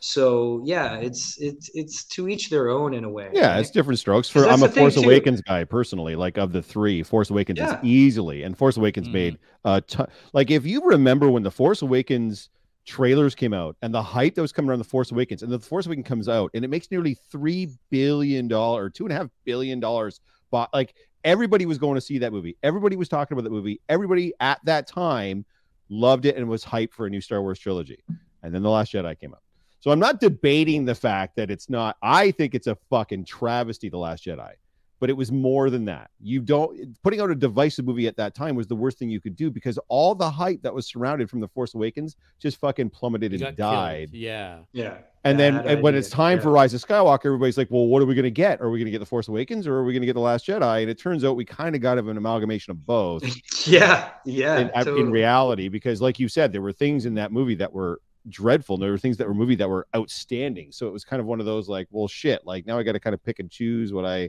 So 0.00 0.62
yeah, 0.64 0.96
it's 0.96 1.36
it's 1.40 1.70
it's 1.74 2.04
to 2.10 2.28
each 2.28 2.50
their 2.50 2.68
own 2.68 2.94
in 2.94 3.04
a 3.04 3.10
way. 3.10 3.30
Yeah, 3.32 3.58
it's 3.58 3.70
different 3.70 3.98
strokes. 3.98 4.28
For 4.28 4.46
I'm 4.46 4.62
a 4.62 4.68
Force 4.68 4.94
too. 4.94 5.00
Awakens 5.02 5.42
guy 5.42 5.64
personally. 5.64 6.14
Like 6.14 6.38
of 6.38 6.52
the 6.52 6.62
three, 6.62 7.02
Force 7.02 7.30
Awakens 7.30 7.58
Yeah. 7.58 7.78
is 7.78 7.84
easily, 7.84 8.44
and 8.44 8.56
Force 8.56 8.76
Awakens 8.76 9.08
Mhm. 9.08 9.12
made 9.12 9.38
a 9.64 9.80
ton. 9.80 10.06
Like 10.32 10.50
if 10.52 10.64
you 10.64 10.82
remember 10.84 11.28
when 11.28 11.42
the 11.42 11.50
Force 11.50 11.82
Awakens 11.82 12.48
trailers 12.88 13.34
came 13.34 13.52
out 13.52 13.76
and 13.82 13.94
the 13.94 14.02
hype 14.02 14.34
that 14.34 14.42
was 14.42 14.50
coming 14.50 14.70
around 14.70 14.78
the 14.78 14.84
Force 14.84 15.12
Awakens, 15.12 15.42
and 15.42 15.52
the 15.52 15.60
Force 15.60 15.86
Awakens 15.86 16.06
comes 16.06 16.28
out 16.28 16.50
and 16.54 16.64
it 16.64 16.68
makes 16.68 16.90
nearly 16.90 17.14
three 17.30 17.68
billion 17.90 18.48
dollar 18.48 18.84
or 18.84 18.90
two 18.90 19.04
and 19.04 19.12
a 19.12 19.16
half 19.16 19.28
billion 19.44 19.78
dollars. 19.78 20.20
But 20.50 20.72
like 20.72 20.94
everybody 21.22 21.66
was 21.66 21.76
going 21.76 21.96
to 21.96 22.00
see 22.00 22.18
that 22.18 22.32
movie. 22.32 22.56
Everybody 22.62 22.96
was 22.96 23.08
talking 23.08 23.34
about 23.34 23.44
that 23.44 23.52
movie. 23.52 23.80
Everybody 23.88 24.32
at 24.40 24.58
that 24.64 24.86
time 24.86 25.44
loved 25.90 26.24
it 26.24 26.36
and 26.36 26.48
was 26.48 26.64
hyped 26.64 26.92
for 26.92 27.06
a 27.06 27.10
new 27.10 27.20
Star 27.20 27.42
Wars 27.42 27.58
trilogy. 27.58 28.02
And 28.42 28.54
then 28.54 28.62
the 28.62 28.70
Last 28.70 28.92
Jedi 28.92 29.18
came 29.20 29.34
out. 29.34 29.42
So 29.80 29.90
I'm 29.90 29.98
not 29.98 30.20
debating 30.20 30.84
the 30.84 30.94
fact 30.94 31.36
that 31.36 31.50
it's 31.50 31.68
not. 31.68 31.96
I 32.02 32.30
think 32.32 32.54
it's 32.54 32.66
a 32.66 32.76
fucking 32.90 33.26
travesty, 33.26 33.88
The 33.88 33.98
Last 33.98 34.24
Jedi, 34.24 34.52
but 35.00 35.10
it 35.10 35.12
was 35.12 35.30
more 35.30 35.70
than 35.70 35.84
that. 35.86 36.10
You 36.20 36.40
don't 36.40 36.96
putting 37.02 37.20
out 37.20 37.30
a 37.30 37.34
divisive 37.34 37.84
movie 37.84 38.06
at 38.06 38.16
that 38.16 38.34
time 38.34 38.56
was 38.56 38.66
the 38.66 38.76
worst 38.76 38.98
thing 38.98 39.08
you 39.08 39.20
could 39.20 39.36
do 39.36 39.50
because 39.50 39.78
all 39.88 40.14
the 40.14 40.28
hype 40.30 40.62
that 40.62 40.74
was 40.74 40.86
surrounded 40.86 41.30
from 41.30 41.40
The 41.40 41.48
Force 41.48 41.74
Awakens 41.74 42.16
just 42.38 42.58
fucking 42.58 42.90
plummeted 42.90 43.32
You 43.32 43.46
and 43.46 43.56
got 43.56 43.62
killed. 43.62 43.74
died. 43.74 44.10
Yeah. 44.12 44.60
yeah. 44.72 44.98
And 45.24 45.38
then 45.38 45.56
Bad 45.56 45.66
and 45.66 45.82
when 45.82 45.94
it's 45.94 46.08
time 46.08 46.40
for 46.40 46.50
Rise 46.50 46.74
of 46.74 46.80
Skywalker, 46.80 47.26
everybody's 47.26 47.58
like, 47.58 47.68
well, 47.70 47.86
what 47.86 48.02
are 48.02 48.06
we 48.06 48.14
going 48.14 48.24
to 48.24 48.30
get? 48.30 48.60
Are 48.60 48.70
we 48.70 48.78
going 48.78 48.86
to 48.86 48.90
get 48.92 49.00
The 49.00 49.06
Force 49.06 49.28
Awakens 49.28 49.66
or 49.66 49.74
are 49.74 49.84
we 49.84 49.92
going 49.92 50.02
to 50.02 50.06
get 50.06 50.14
The 50.14 50.20
Last 50.20 50.46
Jedi? 50.46 50.82
And 50.82 50.90
it 50.90 50.98
turns 50.98 51.24
out 51.24 51.36
we 51.36 51.44
kind 51.44 51.74
of 51.74 51.82
got 51.82 51.98
an 51.98 52.16
amalgamation 52.16 52.70
of 52.70 52.86
both 52.86 53.22
yeah, 53.66 54.10
yeah, 54.24 54.58
in, 54.58 54.70
uh, 54.74 54.94
in 54.96 55.10
reality 55.10 55.68
because 55.68 56.00
like 56.00 56.18
you 56.18 56.28
said 56.28 56.52
there 56.52 56.62
were 56.62 56.72
things 56.72 57.04
in 57.04 57.14
that 57.14 57.32
movie 57.32 57.56
that 57.56 57.72
were 57.72 58.00
dreadful 58.28 58.74
and 58.76 58.82
there 58.82 58.90
were 58.90 58.98
things 58.98 59.16
that 59.16 59.26
were 59.26 59.34
movie 59.34 59.54
that 59.54 59.68
were 59.68 59.86
outstanding 59.96 60.70
so 60.70 60.86
it 60.86 60.92
was 60.92 61.02
kind 61.04 61.18
of 61.20 61.26
one 61.26 61.40
of 61.40 61.46
those 61.46 61.66
like 61.68 61.86
well 61.90 62.06
shit 62.06 62.44
like 62.44 62.66
now 62.66 62.78
i 62.78 62.82
got 62.82 62.92
to 62.92 63.00
kind 63.00 63.14
of 63.14 63.22
pick 63.24 63.38
and 63.38 63.50
choose 63.50 63.90
what 63.92 64.04
i 64.04 64.28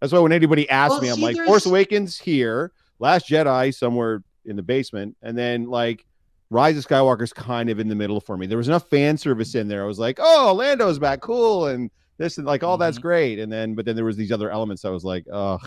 that's 0.00 0.12
why 0.12 0.18
when 0.18 0.32
anybody 0.32 0.68
asks 0.68 0.90
Well, 0.92 1.00
me 1.02 1.08
i'm 1.08 1.16
see, 1.16 1.22
like 1.22 1.36
there's- 1.36 1.48
force 1.48 1.66
awakens 1.66 2.18
here 2.18 2.72
last 2.98 3.28
jedi 3.28 3.74
somewhere 3.74 4.22
in 4.46 4.56
the 4.56 4.62
basement, 4.62 5.16
and 5.22 5.36
then 5.38 5.64
like 5.68 6.04
Rise 6.50 6.76
of 6.76 6.86
Skywalker's 6.86 7.32
kind 7.32 7.70
of 7.70 7.80
in 7.80 7.88
the 7.88 7.94
middle 7.94 8.20
for 8.20 8.36
me. 8.36 8.46
There 8.46 8.58
was 8.58 8.68
enough 8.68 8.88
fan 8.90 9.16
service 9.16 9.54
in 9.54 9.66
there. 9.66 9.82
I 9.82 9.86
was 9.86 9.98
like, 9.98 10.18
oh, 10.20 10.52
Lando's 10.54 10.98
back, 10.98 11.20
cool, 11.22 11.66
and 11.68 11.90
this 12.18 12.36
and 12.38 12.46
like 12.46 12.62
all 12.62 12.76
that's 12.76 12.98
Mhm. 12.98 13.02
great. 13.02 13.38
And 13.38 13.50
then, 13.50 13.74
but 13.74 13.86
then 13.86 13.96
there 13.96 14.04
was 14.04 14.16
these 14.16 14.30
other 14.30 14.50
elements. 14.50 14.84
I 14.84 14.90
was 14.90 15.02
like, 15.04 15.24
oh, 15.32 15.58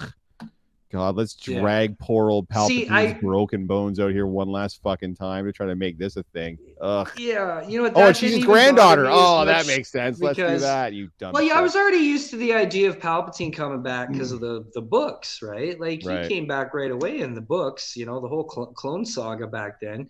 God, 0.89 1.17
let's 1.17 1.35
Yeah. 1.45 1.59
drag 1.59 1.99
poor 1.99 2.29
old 2.29 2.47
See, 2.67 2.85
Palpatine's 2.85 2.91
I- 2.91 3.19
broken 3.19 3.67
bones 3.67 3.99
out 3.99 4.11
here 4.11 4.25
one 4.25 4.47
last 4.49 4.81
fucking 4.81 5.15
time 5.15 5.45
to 5.45 5.51
try 5.51 5.65
to 5.67 5.75
make 5.75 5.97
this 5.97 6.15
a 6.15 6.23
thing. 6.33 6.57
Ugh. 6.79 7.11
Yeah, 7.17 7.67
you 7.67 7.77
know 7.77 7.83
what? 7.83 7.93
Oh, 7.97 8.07
and 8.07 8.15
she's 8.15 8.35
his 8.35 8.45
granddaughter. 8.45 9.05
Oh, 9.09 9.43
that 9.43 9.67
makes 9.67 9.91
sense. 9.91 10.21
Let's 10.21 10.37
do 10.37 10.57
that. 10.59 10.93
You 10.93 11.09
dumb. 11.19 11.33
Well, 11.33 11.43
yeah, 11.43 11.57
I 11.59 11.61
was 11.61 11.75
already 11.75 11.97
used 11.97 12.29
to 12.29 12.37
the 12.37 12.53
idea 12.53 12.87
of 12.89 12.99
Palpatine 12.99 13.51
coming 13.53 13.81
back 13.83 14.11
because 14.11 14.31
of 14.31 14.39
the 14.41 14.65
the 14.73 14.81
books, 14.81 15.41
right? 15.41 15.77
Like 15.79 16.03
he 16.03 16.27
came 16.29 16.47
back 16.47 16.73
right 16.73 16.91
away 16.91 17.19
in 17.19 17.33
the 17.33 17.41
books, 17.41 17.97
you 17.97 18.05
know, 18.05 18.21
the 18.21 18.27
whole 18.29 18.49
cl- 18.49 18.67
clone 18.67 19.03
saga 19.05 19.45
back 19.47 19.81
then. 19.81 20.09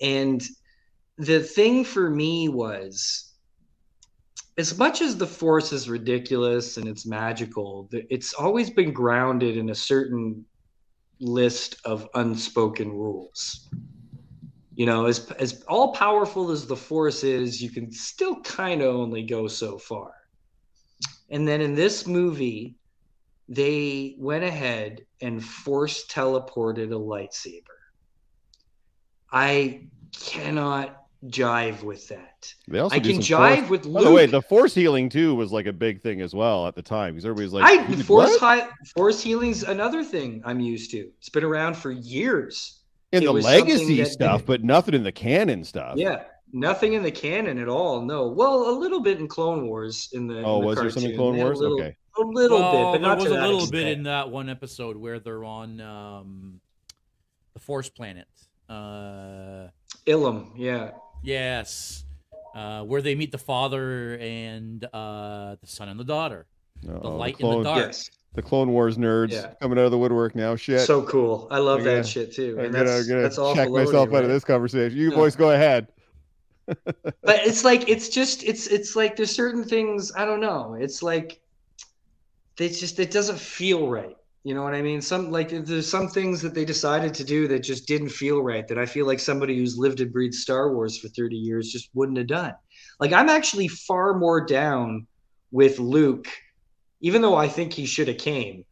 And 0.00 0.42
the 1.18 1.40
thing 1.40 1.84
for 1.84 2.10
me 2.10 2.48
was 2.48 3.25
as 4.58 4.78
much 4.78 5.02
as 5.02 5.16
the 5.16 5.26
force 5.26 5.72
is 5.72 5.88
ridiculous 5.88 6.78
and 6.78 6.88
it's 6.88 7.06
magical, 7.06 7.88
it's 7.92 8.32
always 8.32 8.70
been 8.70 8.92
grounded 8.92 9.56
in 9.56 9.70
a 9.70 9.74
certain 9.74 10.44
list 11.20 11.76
of 11.84 12.08
unspoken 12.14 12.90
rules. 12.90 13.68
You 14.74 14.86
know, 14.86 15.06
as 15.06 15.30
as 15.32 15.62
all 15.68 15.92
powerful 15.92 16.50
as 16.50 16.66
the 16.66 16.76
force 16.76 17.24
is, 17.24 17.62
you 17.62 17.70
can 17.70 17.90
still 17.90 18.40
kind 18.42 18.82
of 18.82 18.94
only 18.94 19.22
go 19.22 19.46
so 19.48 19.78
far. 19.78 20.12
And 21.30 21.46
then 21.46 21.60
in 21.60 21.74
this 21.74 22.06
movie, 22.06 22.76
they 23.48 24.16
went 24.18 24.44
ahead 24.44 25.06
and 25.20 25.42
force 25.44 26.06
teleported 26.06 26.92
a 26.92 26.98
lightsaber. 26.98 27.62
I 29.32 29.88
cannot 30.18 31.05
jive 31.24 31.82
with 31.82 32.06
that. 32.08 32.52
They 32.68 32.78
also 32.78 32.94
I 32.96 33.00
can 33.00 33.16
jive 33.18 33.58
force- 33.66 33.70
with 33.70 33.92
By 33.92 34.02
the 34.04 34.10
way, 34.12 34.26
the 34.26 34.42
force 34.42 34.74
healing 34.74 35.08
too 35.08 35.34
was 35.34 35.52
like 35.52 35.66
a 35.66 35.72
big 35.72 36.02
thing 36.02 36.20
as 36.20 36.34
well 36.34 36.66
at 36.66 36.74
the 36.74 36.82
time 36.82 37.14
because 37.14 37.24
everybody's 37.24 37.52
like, 37.52 37.64
I 37.64 37.86
"Dude, 37.86 38.04
force 38.04 38.30
what?" 38.32 38.40
high, 38.40 38.68
force 38.96 39.22
healing's 39.22 39.62
another 39.62 40.04
thing 40.04 40.42
I'm 40.44 40.60
used 40.60 40.90
to. 40.92 41.10
It's 41.18 41.28
been 41.28 41.44
around 41.44 41.76
for 41.76 41.90
years. 41.90 42.80
in 43.12 43.22
it 43.22 43.26
the 43.26 43.32
legacy 43.32 44.04
stuff, 44.04 44.38
didn't- 44.40 44.46
but 44.46 44.64
nothing 44.64 44.94
in 44.94 45.02
the 45.04 45.12
canon 45.12 45.64
stuff. 45.64 45.94
Yeah, 45.96 46.24
nothing 46.52 46.92
in 46.94 47.02
the 47.02 47.10
canon 47.12 47.58
at 47.58 47.68
all. 47.68 48.02
No, 48.02 48.28
well, 48.28 48.68
a 48.68 48.74
little 48.78 49.00
bit 49.00 49.18
in 49.18 49.28
Clone 49.28 49.66
Wars 49.68 50.10
in 50.12 50.26
the. 50.26 50.42
Oh, 50.42 50.56
in 50.56 50.60
the 50.62 50.66
was 50.66 50.76
there 50.78 50.90
some 50.90 51.02
in 51.04 51.08
cartoon. 51.10 51.16
Clone 51.16 51.36
Wars? 51.38 51.58
Little, 51.60 51.80
Okay. 51.80 51.96
a 52.18 52.20
little 52.22 52.58
Well, 52.58 52.72
bit, 52.72 52.82
but 52.84 52.92
there 52.92 53.00
not 53.00 53.16
was 53.18 53.24
to 53.26 53.30
a 53.30 53.34
that 53.34 53.42
little 53.46 53.60
extent. 53.60 53.72
bit 53.72 53.86
in 53.98 54.02
that 54.04 54.30
one 54.30 54.48
episode 54.48 54.96
where 54.96 55.18
they're 55.20 55.44
on 55.44 55.80
um, 55.80 56.60
the 57.54 57.60
Force 57.60 57.88
planet. 57.88 58.26
Uh, 58.68 59.68
Ilum, 60.06 60.50
yeah. 60.56 60.90
Yes, 61.26 62.04
uh, 62.54 62.82
where 62.82 63.02
they 63.02 63.14
meet 63.14 63.32
the 63.32 63.38
father 63.38 64.16
and 64.18 64.84
uh, 64.92 65.56
the 65.60 65.66
son 65.66 65.88
and 65.88 65.98
the 66.00 66.04
daughter. 66.04 66.46
Uh-oh, 66.88 67.00
The 67.00 67.08
light 67.08 67.34
in 67.34 67.38
Clone, 67.46 67.62
the 67.62 67.68
dark. 67.70 67.86
Yes, 67.86 68.10
the 68.34 68.42
Clone 68.42 68.70
Wars 68.70 68.96
nerds 68.96 69.32
Yeah. 69.32 69.52
coming 69.60 69.78
out 69.78 69.86
of 69.86 69.90
the 69.90 69.98
woodwork 69.98 70.34
now. 70.34 70.56
Shit. 70.56 70.80
so 70.80 71.02
cool. 71.02 71.48
I 71.50 71.58
love 71.58 71.78
I'm 71.80 71.84
that 71.84 71.90
gonna- 71.92 72.04
shit 72.04 72.32
too. 72.32 72.56
I'm 72.58 72.66
And 72.66 72.72
gonna, 72.74 72.84
that's 72.84 73.06
gonna 73.08 73.22
that's 73.22 73.38
all 73.38 73.54
check 73.54 73.68
Filoni, 73.68 73.84
myself 73.86 74.12
out 74.14 74.24
of 74.24 74.28
this 74.30 74.44
conversation. 74.44 74.96
You 74.98 75.10
No. 75.10 75.16
boys 75.16 75.36
go 75.36 75.50
ahead. 75.50 75.88
but 76.66 77.06
it's 77.24 77.64
like 77.64 77.88
it's 77.88 78.08
just 78.08 78.42
it's 78.42 78.66
it's 78.66 78.96
like 78.96 79.16
there's 79.16 79.30
certain 79.30 79.62
things 79.64 80.12
I 80.16 80.24
don't 80.24 80.40
know. 80.40 80.74
It's 80.74 81.00
like 81.02 81.40
they 82.56 82.68
just 82.68 82.98
it 82.98 83.10
doesn't 83.12 83.38
feel 83.38 83.88
right. 83.88 84.16
You 84.46 84.54
know 84.54 84.62
what 84.62 84.74
I 84.74 84.82
mean? 84.82 85.00
Some 85.00 85.32
like 85.32 85.48
there's 85.48 85.90
some 85.90 86.06
things 86.06 86.40
that 86.42 86.54
they 86.54 86.64
decided 86.64 87.12
to 87.14 87.24
do 87.24 87.48
that 87.48 87.64
just 87.64 87.88
didn't 87.88 88.10
feel 88.10 88.44
right. 88.44 88.68
That 88.68 88.78
I 88.78 88.86
feel 88.86 89.04
like 89.04 89.18
somebody 89.18 89.58
who's 89.58 89.76
lived 89.76 89.98
and 89.98 90.12
breathed 90.12 90.36
Star 90.36 90.72
Wars 90.72 90.96
for 91.00 91.08
30 91.08 91.34
years 91.34 91.72
just 91.72 91.90
wouldn't 91.94 92.16
have 92.16 92.28
done. 92.28 92.54
Like 93.00 93.12
I'm 93.12 93.28
actually 93.28 93.66
far 93.66 94.16
more 94.16 94.46
down 94.46 95.08
with 95.50 95.80
Luke, 95.80 96.28
even 97.00 97.22
though 97.22 97.34
I 97.34 97.48
think 97.48 97.72
he 97.72 97.86
should 97.86 98.06
have 98.06 98.18
came. 98.18 98.64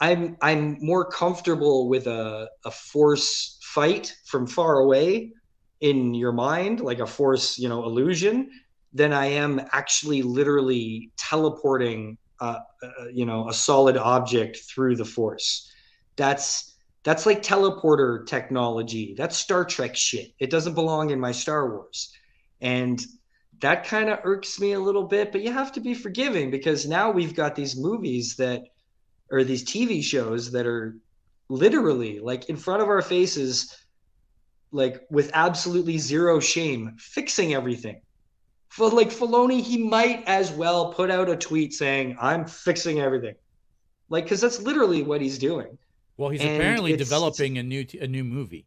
I'm 0.00 0.36
I'm 0.42 0.76
more 0.82 1.06
comfortable 1.06 1.88
with 1.88 2.08
a 2.08 2.50
a 2.66 2.70
force 2.70 3.58
fight 3.62 4.14
from 4.26 4.46
far 4.46 4.80
away 4.80 5.32
in 5.80 6.12
your 6.12 6.32
mind, 6.32 6.80
like 6.80 6.98
a 6.98 7.06
force, 7.06 7.58
you 7.58 7.70
know, 7.70 7.84
illusion, 7.84 8.50
than 8.92 9.14
I 9.14 9.28
am 9.28 9.62
actually 9.72 10.20
literally 10.20 11.10
teleporting, 11.16 12.18
you 13.12 13.26
know, 13.26 13.48
a 13.48 13.54
solid 13.54 13.96
object 13.96 14.58
through 14.68 14.96
the 14.96 15.04
force. 15.04 15.70
That's 16.16 16.76
that's 17.04 17.26
like 17.26 17.42
teleporter 17.42 18.26
technology. 18.26 19.14
That's 19.16 19.36
Star 19.36 19.64
Trek 19.64 19.96
shit. 19.96 20.32
It 20.38 20.50
doesn't 20.50 20.74
belong 20.74 21.10
in 21.10 21.18
my 21.18 21.32
Star 21.32 21.68
Wars, 21.68 22.12
and 22.60 23.00
that 23.60 23.84
kind 23.84 24.08
of 24.08 24.20
irks 24.24 24.60
me 24.60 24.72
a 24.72 24.80
little 24.80 25.04
bit. 25.04 25.32
But 25.32 25.42
you 25.42 25.52
have 25.52 25.72
to 25.72 25.80
be 25.80 25.94
forgiving 25.94 26.50
because 26.50 26.86
now 26.86 27.10
we've 27.10 27.34
got 27.34 27.54
these 27.54 27.76
movies 27.76 28.36
that, 28.36 28.62
or 29.30 29.44
these 29.44 29.64
TV 29.64 30.02
shows 30.02 30.52
that 30.52 30.66
are 30.66 30.96
literally 31.48 32.18
like 32.18 32.48
in 32.48 32.56
front 32.56 32.82
of 32.82 32.88
our 32.88 33.02
faces 33.02 33.76
like 34.72 35.02
with 35.10 35.30
absolutely 35.34 35.98
zero 35.98 36.40
shame, 36.40 36.96
fixing 36.98 37.54
everything. 37.54 38.00
For 38.72 38.88
like 38.88 39.10
Filoni, 39.10 39.60
he 39.60 39.76
might 39.76 40.24
as 40.26 40.50
well 40.50 40.94
put 40.94 41.10
out 41.10 41.28
a 41.28 41.36
tweet 41.36 41.74
saying, 41.74 42.16
"I'm 42.18 42.46
fixing 42.46 43.00
everything," 43.00 43.34
like 44.08 44.24
because 44.24 44.40
that's 44.40 44.60
literally 44.62 45.02
what 45.02 45.20
he's 45.20 45.38
doing, 45.38 45.76
Well, 46.16 46.30
he's 46.30 46.40
And 46.40 46.56
apparently 46.56 46.96
developing 46.96 47.58
a 47.58 47.62
new 47.62 47.84
a 48.00 48.06
new 48.06 48.24
movie. 48.24 48.66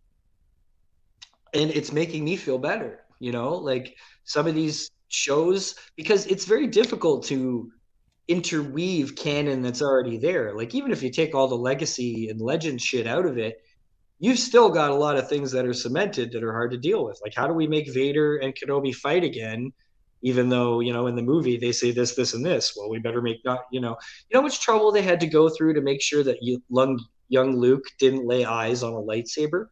and 1.56 1.72
it's 1.72 1.92
making 1.92 2.24
me 2.24 2.36
feel 2.36 2.60
better. 2.60 3.00
You 3.20 3.32
know, 3.32 3.56
like 3.56 3.96
some 4.26 4.46
of 4.46 4.54
these 4.54 4.92
shows 5.08 5.74
because 5.96 6.26
it's 6.28 6.46
very 6.46 6.68
difficult 6.68 7.24
to 7.26 7.72
interweave 8.28 9.16
canon 9.16 9.62
that's 9.64 9.82
already 9.82 10.18
there. 10.18 10.56
Like 10.56 10.76
even 10.76 10.92
if 10.92 11.02
you 11.02 11.10
take 11.10 11.34
all 11.34 11.48
the 11.48 11.56
legacy 11.56 12.30
and 12.30 12.40
legend 12.42 12.82
shit 12.82 13.08
out 13.08 13.26
of 13.26 13.38
it, 13.40 13.58
you've 14.20 14.40
still 14.40 14.70
got 14.70 14.92
a 14.92 14.96
lot 14.96 15.18
of 15.18 15.30
things 15.30 15.52
that 15.54 15.66
are 15.66 15.74
cemented 15.74 16.32
that 16.34 16.44
are 16.44 16.52
hard 16.52 16.72
to 16.72 16.78
deal 16.78 17.06
with. 17.06 17.20
Like 17.24 17.34
how 17.34 17.48
do 17.48 17.54
we 17.54 17.66
make 17.68 17.92
Vader 17.92 18.38
and 18.38 18.54
Kenobi 18.54 18.94
fight 18.94 19.24
again? 19.24 19.72
Even 20.26 20.50
though 20.50 20.82
you 20.82 20.92
know 20.92 21.08
in 21.08 21.16
the 21.16 21.22
movie 21.34 21.58
they 21.58 21.72
say 21.72 21.92
this, 21.92 22.16
this, 22.16 22.34
and 22.34 22.46
this. 22.46 22.74
Well, 22.76 22.90
we 22.90 23.00
better 23.00 23.22
make 23.22 23.40
not 23.46 23.62
you 23.72 23.80
know 23.80 23.96
you 24.30 24.34
know 24.36 24.42
much 24.42 24.60
trouble 24.60 24.92
they 24.92 25.02
had 25.12 25.22
to 25.22 25.28
go 25.28 25.50
through 25.50 25.74
to 25.76 25.82
make 25.82 26.02
sure 26.02 26.24
that 26.24 26.38
young 26.42 27.00
young 27.30 27.56
Luke 27.56 27.86
didn't 28.00 28.28
lay 28.28 28.44
eyes 28.46 28.84
on 28.84 28.94
a 28.94 29.06
lightsaber 29.12 29.68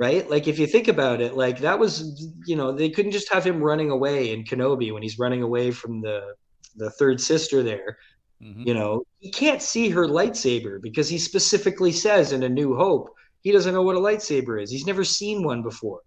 right? 0.00 0.28
Like 0.30 0.48
if 0.48 0.58
you 0.58 0.66
think 0.66 0.88
about 0.88 1.20
it, 1.20 1.36
like 1.36 1.58
that 1.60 1.78
was 1.78 2.32
you 2.46 2.56
know 2.56 2.72
they 2.72 2.90
couldn't 2.90 3.12
just 3.12 3.32
have 3.32 3.46
him 3.46 3.62
running 3.62 3.90
away 3.90 4.32
in 4.32 4.44
Kenobi 4.44 4.92
when 4.92 5.02
he's 5.02 5.18
running 5.18 5.42
away 5.42 5.70
from 5.70 6.00
the 6.00 6.34
the 6.76 6.90
third 6.92 7.20
sister 7.20 7.62
there. 7.62 7.98
Mhm. 8.42 8.66
You 8.66 8.74
know 8.74 9.04
he 9.18 9.30
can't 9.30 9.62
see 9.62 9.90
her 9.90 10.06
lightsaber 10.06 10.80
because 10.80 11.08
he 11.08 11.18
specifically 11.18 11.92
says 11.92 12.32
in 12.32 12.42
A 12.42 12.48
New 12.48 12.74
Hope 12.74 13.10
he 13.42 13.52
doesn't 13.52 13.74
know 13.74 13.82
what 13.82 13.96
a 13.96 14.00
lightsaber 14.00 14.62
is. 14.62 14.70
He's 14.70 14.86
never 14.86 15.04
seen 15.04 15.44
one 15.44 15.62
before. 15.62 16.00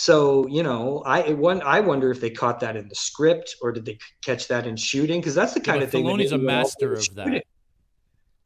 So 0.00 0.46
you 0.46 0.62
know, 0.62 1.02
I 1.04 1.34
one 1.34 1.60
I 1.60 1.80
wonder 1.80 2.10
if 2.10 2.22
they 2.22 2.30
caught 2.30 2.58
that 2.60 2.74
in 2.74 2.88
the 2.88 2.94
script 2.94 3.56
or 3.60 3.70
did 3.70 3.84
they 3.84 3.98
catch 4.24 4.48
that 4.48 4.66
in 4.66 4.74
shooting? 4.76 5.20
Because 5.20 5.34
that's 5.34 5.52
the 5.52 5.60
kind 5.60 5.80
but 5.80 5.84
of 5.84 5.90
thing. 5.90 6.04
that 6.06 6.12
Filoni's 6.14 6.32
a 6.32 6.38
master 6.38 6.94
of 6.94 7.04
shooting. 7.04 7.34
that. 7.34 7.44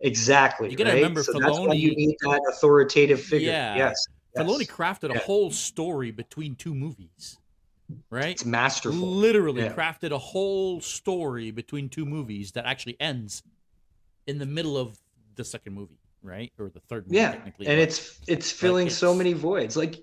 Exactly. 0.00 0.68
You 0.68 0.76
gotta 0.76 0.90
right? 0.90 0.96
remember, 0.96 1.22
so 1.22 1.38
that's 1.38 1.56
why 1.60 1.74
you 1.74 1.94
need 1.94 2.16
that 2.22 2.40
authoritative 2.50 3.20
figure. 3.22 3.52
Yeah. 3.52 3.76
Yes. 3.76 4.04
yes. 4.34 4.44
Filoni 4.44 4.66
crafted 4.68 5.14
a 5.14 5.18
whole 5.20 5.52
story 5.52 6.10
between 6.10 6.56
two 6.56 6.74
movies, 6.74 7.38
right? 8.10 8.30
It's 8.32 8.44
masterful. 8.44 8.98
Literally 9.06 9.62
Yeah. 9.62 9.74
crafted 9.74 10.10
a 10.10 10.18
whole 10.18 10.80
story 10.80 11.52
between 11.52 11.88
two 11.88 12.04
movies 12.04 12.50
that 12.52 12.66
actually 12.66 12.96
ends 12.98 13.44
in 14.26 14.38
the 14.38 14.46
middle 14.46 14.76
of 14.76 14.98
the 15.36 15.44
second 15.44 15.74
movie, 15.74 16.00
right? 16.20 16.52
Or 16.58 16.68
the 16.68 16.80
third 16.80 17.06
movie, 17.06 17.16
yeah 17.18 17.30
technically. 17.30 17.68
and 17.68 17.78
it's 17.80 18.18
it's 18.26 18.50
filling 18.50 18.90
so 18.90 19.06
it's- 19.12 19.18
many 19.18 19.32
voids 19.34 19.76
like 19.76 20.02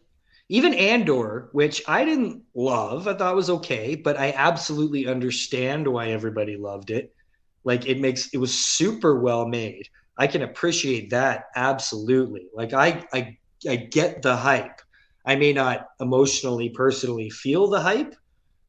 even 0.52 0.74
andor 0.74 1.48
which 1.54 1.82
i 1.88 2.04
didn't 2.04 2.44
love 2.54 3.08
i 3.08 3.14
thought 3.14 3.36
was 3.36 3.50
okay 3.50 3.96
but 3.96 4.18
i 4.18 4.34
absolutely 4.36 5.08
understand 5.08 5.88
why 5.88 6.10
everybody 6.10 6.58
loved 6.58 6.92
it. 6.92 7.16
Like 7.64 7.88
it 7.88 8.00
makes 8.00 8.30
it 8.34 8.38
was 8.38 8.54
super 8.54 9.20
well 9.20 9.48
made. 9.48 9.88
I 10.18 10.28
can 10.28 10.42
appreciate 10.42 11.12
that 11.12 11.46
absolutely. 11.56 12.48
Like 12.54 12.74
i 12.74 13.06
i 13.14 13.38
i 13.68 13.76
get 13.76 14.22
the 14.22 14.36
hype. 14.36 14.82
I 15.26 15.36
may 15.36 15.54
not 15.54 15.88
emotionally 16.00 16.70
personally 16.70 17.30
feel 17.30 17.68
the 17.70 17.82
hype 17.82 18.16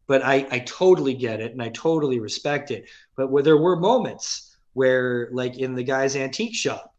but 0.07 0.23
i 0.23 0.47
i 0.51 0.59
totally 0.61 1.15
get 1.15 1.41
it 1.41 1.53
and 1.53 1.63
i 1.63 1.71
totally 1.71 2.21
respect 2.21 2.71
it. 2.71 2.89
But 3.17 3.31
where 3.31 3.43
there 3.43 3.57
were 3.57 3.77
moments 3.77 4.57
where 4.75 5.29
like 5.33 5.59
in 5.59 5.75
the 5.75 5.85
guy's 5.85 6.17
antique 6.17 6.55
shop 6.55 6.95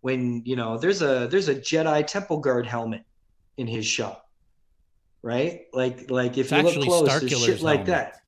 when 0.00 0.42
you 0.44 0.56
know 0.56 0.78
there's 0.78 1.02
a 1.02 1.28
there's 1.30 1.48
a 1.48 1.54
Jedi 1.54 2.06
Temple 2.06 2.40
Guard 2.40 2.66
helmet 2.66 3.04
in 3.56 3.66
his 3.66 3.86
shop, 3.86 4.28
right? 5.22 5.62
Like 5.72 6.10
like 6.10 6.38
if 6.38 6.52
It's 6.52 6.74
you 6.74 6.80
look 6.80 6.88
close, 6.88 7.08
Starkiller's 7.08 7.30
there's 7.30 7.44
shit 7.44 7.62
like 7.62 7.86
helmet. 7.86 8.12
that. 8.12 8.20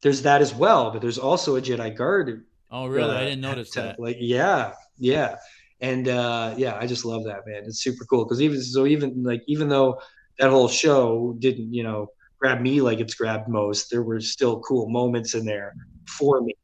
There's 0.00 0.22
that 0.22 0.40
as 0.42 0.54
well, 0.54 0.90
but 0.92 1.00
there's 1.02 1.18
also 1.18 1.56
a 1.56 1.60
Jedi 1.60 1.94
Guard. 1.96 2.44
oh, 2.70 2.86
really? 2.86 3.10
I 3.10 3.16
uh, 3.16 3.24
didn't 3.24 3.40
notice 3.40 3.70
te- 3.70 3.80
that. 3.80 3.98
Like 3.98 4.16
yeah, 4.20 4.74
yeah, 4.98 5.36
And 5.80 6.06
uh, 6.08 6.54
yeah, 6.56 6.76
I 6.80 6.86
just 6.86 7.04
love 7.04 7.24
that 7.24 7.46
man. 7.46 7.64
It's 7.66 7.80
super 7.82 8.04
cool 8.04 8.24
because 8.24 8.40
even 8.40 8.62
so, 8.62 8.86
even 8.86 9.22
like 9.24 9.42
even 9.48 9.68
though 9.68 10.00
that 10.38 10.50
whole 10.50 10.68
show 10.68 11.34
didn't, 11.40 11.74
you 11.74 11.82
know, 11.82 12.12
grab 12.38 12.60
me 12.60 12.80
like 12.80 13.00
it's 13.00 13.14
grabbed 13.14 13.48
most, 13.48 13.90
there 13.90 14.02
were 14.04 14.20
still 14.20 14.60
cool 14.60 14.88
moments 14.88 15.34
in 15.34 15.44
there 15.44 15.74
for 16.06 16.40
me. 16.42 16.54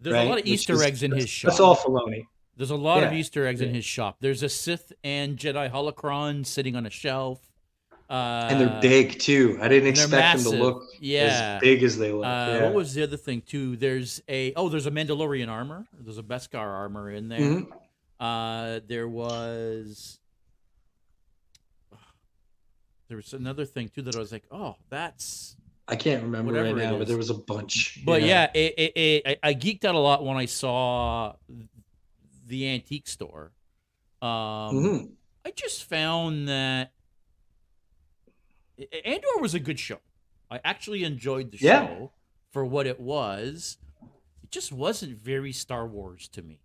There's 0.00 0.14
right? 0.14 0.26
a 0.26 0.28
lot 0.28 0.38
of 0.38 0.44
Which 0.44 0.52
Easter 0.52 0.74
is- 0.74 0.82
eggs 0.82 1.02
in 1.02 1.10
his 1.10 1.28
show. 1.28 1.48
That's 1.48 1.58
all 1.58 1.74
Filoni. 1.74 2.24
There's 2.56 2.70
a 2.70 2.76
lot 2.76 3.02
of 3.02 3.12
Easter 3.12 3.46
eggs 3.46 3.60
in 3.60 3.74
his 3.74 3.84
shop. 3.84 4.16
There's 4.20 4.42
a 4.42 4.48
Sith 4.48 4.92
and 5.04 5.36
Jedi 5.36 5.70
holocron 5.70 6.46
sitting 6.46 6.74
on 6.74 6.86
a 6.86 6.90
shelf. 6.90 7.40
Uh, 8.08 8.48
And 8.50 8.60
they're 8.60 8.80
big 8.80 9.18
too. 9.18 9.58
I 9.60 9.68
didn't 9.68 9.88
and 9.88 9.96
they're 9.96 10.04
expect 10.04 10.44
them 10.44 10.52
to 10.52 10.58
look 10.62 10.84
Yeah. 11.00 11.56
as 11.56 11.60
big 11.60 11.82
as 11.82 11.98
they 11.98 12.12
look. 12.12 12.24
Uh, 12.24 12.28
yeah. 12.28 12.62
What 12.64 12.74
was 12.74 12.94
the 12.94 13.02
other 13.02 13.16
thing 13.16 13.40
too? 13.42 13.76
There's 13.76 14.22
a 14.28 14.52
oh, 14.54 14.68
there's 14.68 14.86
a 14.86 14.90
Mandalorian 14.92 15.48
armor. 15.48 15.86
There's 15.98 16.16
a 16.18 16.22
Beskar 16.22 16.54
armor 16.60 17.10
in 17.10 17.28
there. 17.28 17.40
Mhm. 17.40 17.66
Uh, 18.20 18.80
there 18.86 19.08
was 19.08 20.18
there 23.08 23.16
was 23.16 23.32
another 23.32 23.64
thing 23.64 23.88
too 23.88 24.02
that 24.02 24.16
I 24.16 24.18
was 24.18 24.32
like, 24.32 24.44
oh, 24.50 24.76
that's. 24.88 25.56
I 25.88 25.94
can't 25.94 26.22
remember 26.22 26.52
right 26.52 26.74
now, 26.74 26.98
but 26.98 27.06
there 27.06 27.16
was 27.16 27.30
a 27.30 27.34
bunch. 27.34 28.02
But 28.04 28.22
yeah, 28.22 28.50
it, 28.54 28.74
it, 28.76 28.92
it, 28.96 29.38
I, 29.42 29.50
I 29.50 29.54
geeked 29.54 29.84
out 29.84 29.94
a 29.94 29.98
lot 29.98 30.24
when 30.24 30.36
I 30.36 30.46
saw 30.46 31.34
the 32.46 32.68
antique 32.68 33.08
store. 33.08 33.52
Um, 34.22 34.28
Mhm. 34.28 35.12
I 35.44 35.50
just 35.50 35.84
found 35.84 36.48
that 36.48 36.92
Andor 39.04 39.38
was 39.40 39.54
a 39.54 39.60
good 39.60 39.78
show. 39.78 40.00
I 40.50 40.60
actually 40.64 41.04
enjoyed 41.04 41.50
the 41.52 41.58
Yeah. 41.58 41.86
show 41.86 42.12
for 42.50 42.64
what 42.64 42.86
it 42.86 43.00
was. 43.00 43.78
It 44.42 44.50
just 44.50 44.70
wasn't 44.72 45.18
very 45.18 45.52
Star 45.52 45.86
Wars 45.86 46.28
to 46.28 46.42
me. 46.42 46.60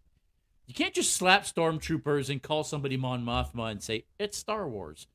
You 0.68 0.74
can't 0.74 0.94
just 0.94 1.14
slap 1.14 1.44
stormtroopers 1.44 2.30
and 2.30 2.42
call 2.42 2.64
somebody 2.64 2.96
Mon 2.98 3.26
Mothma 3.26 3.72
and 3.72 3.82
say 3.84 4.06
it's 4.20 4.38
Star 4.38 4.68
Wars. 4.70 5.08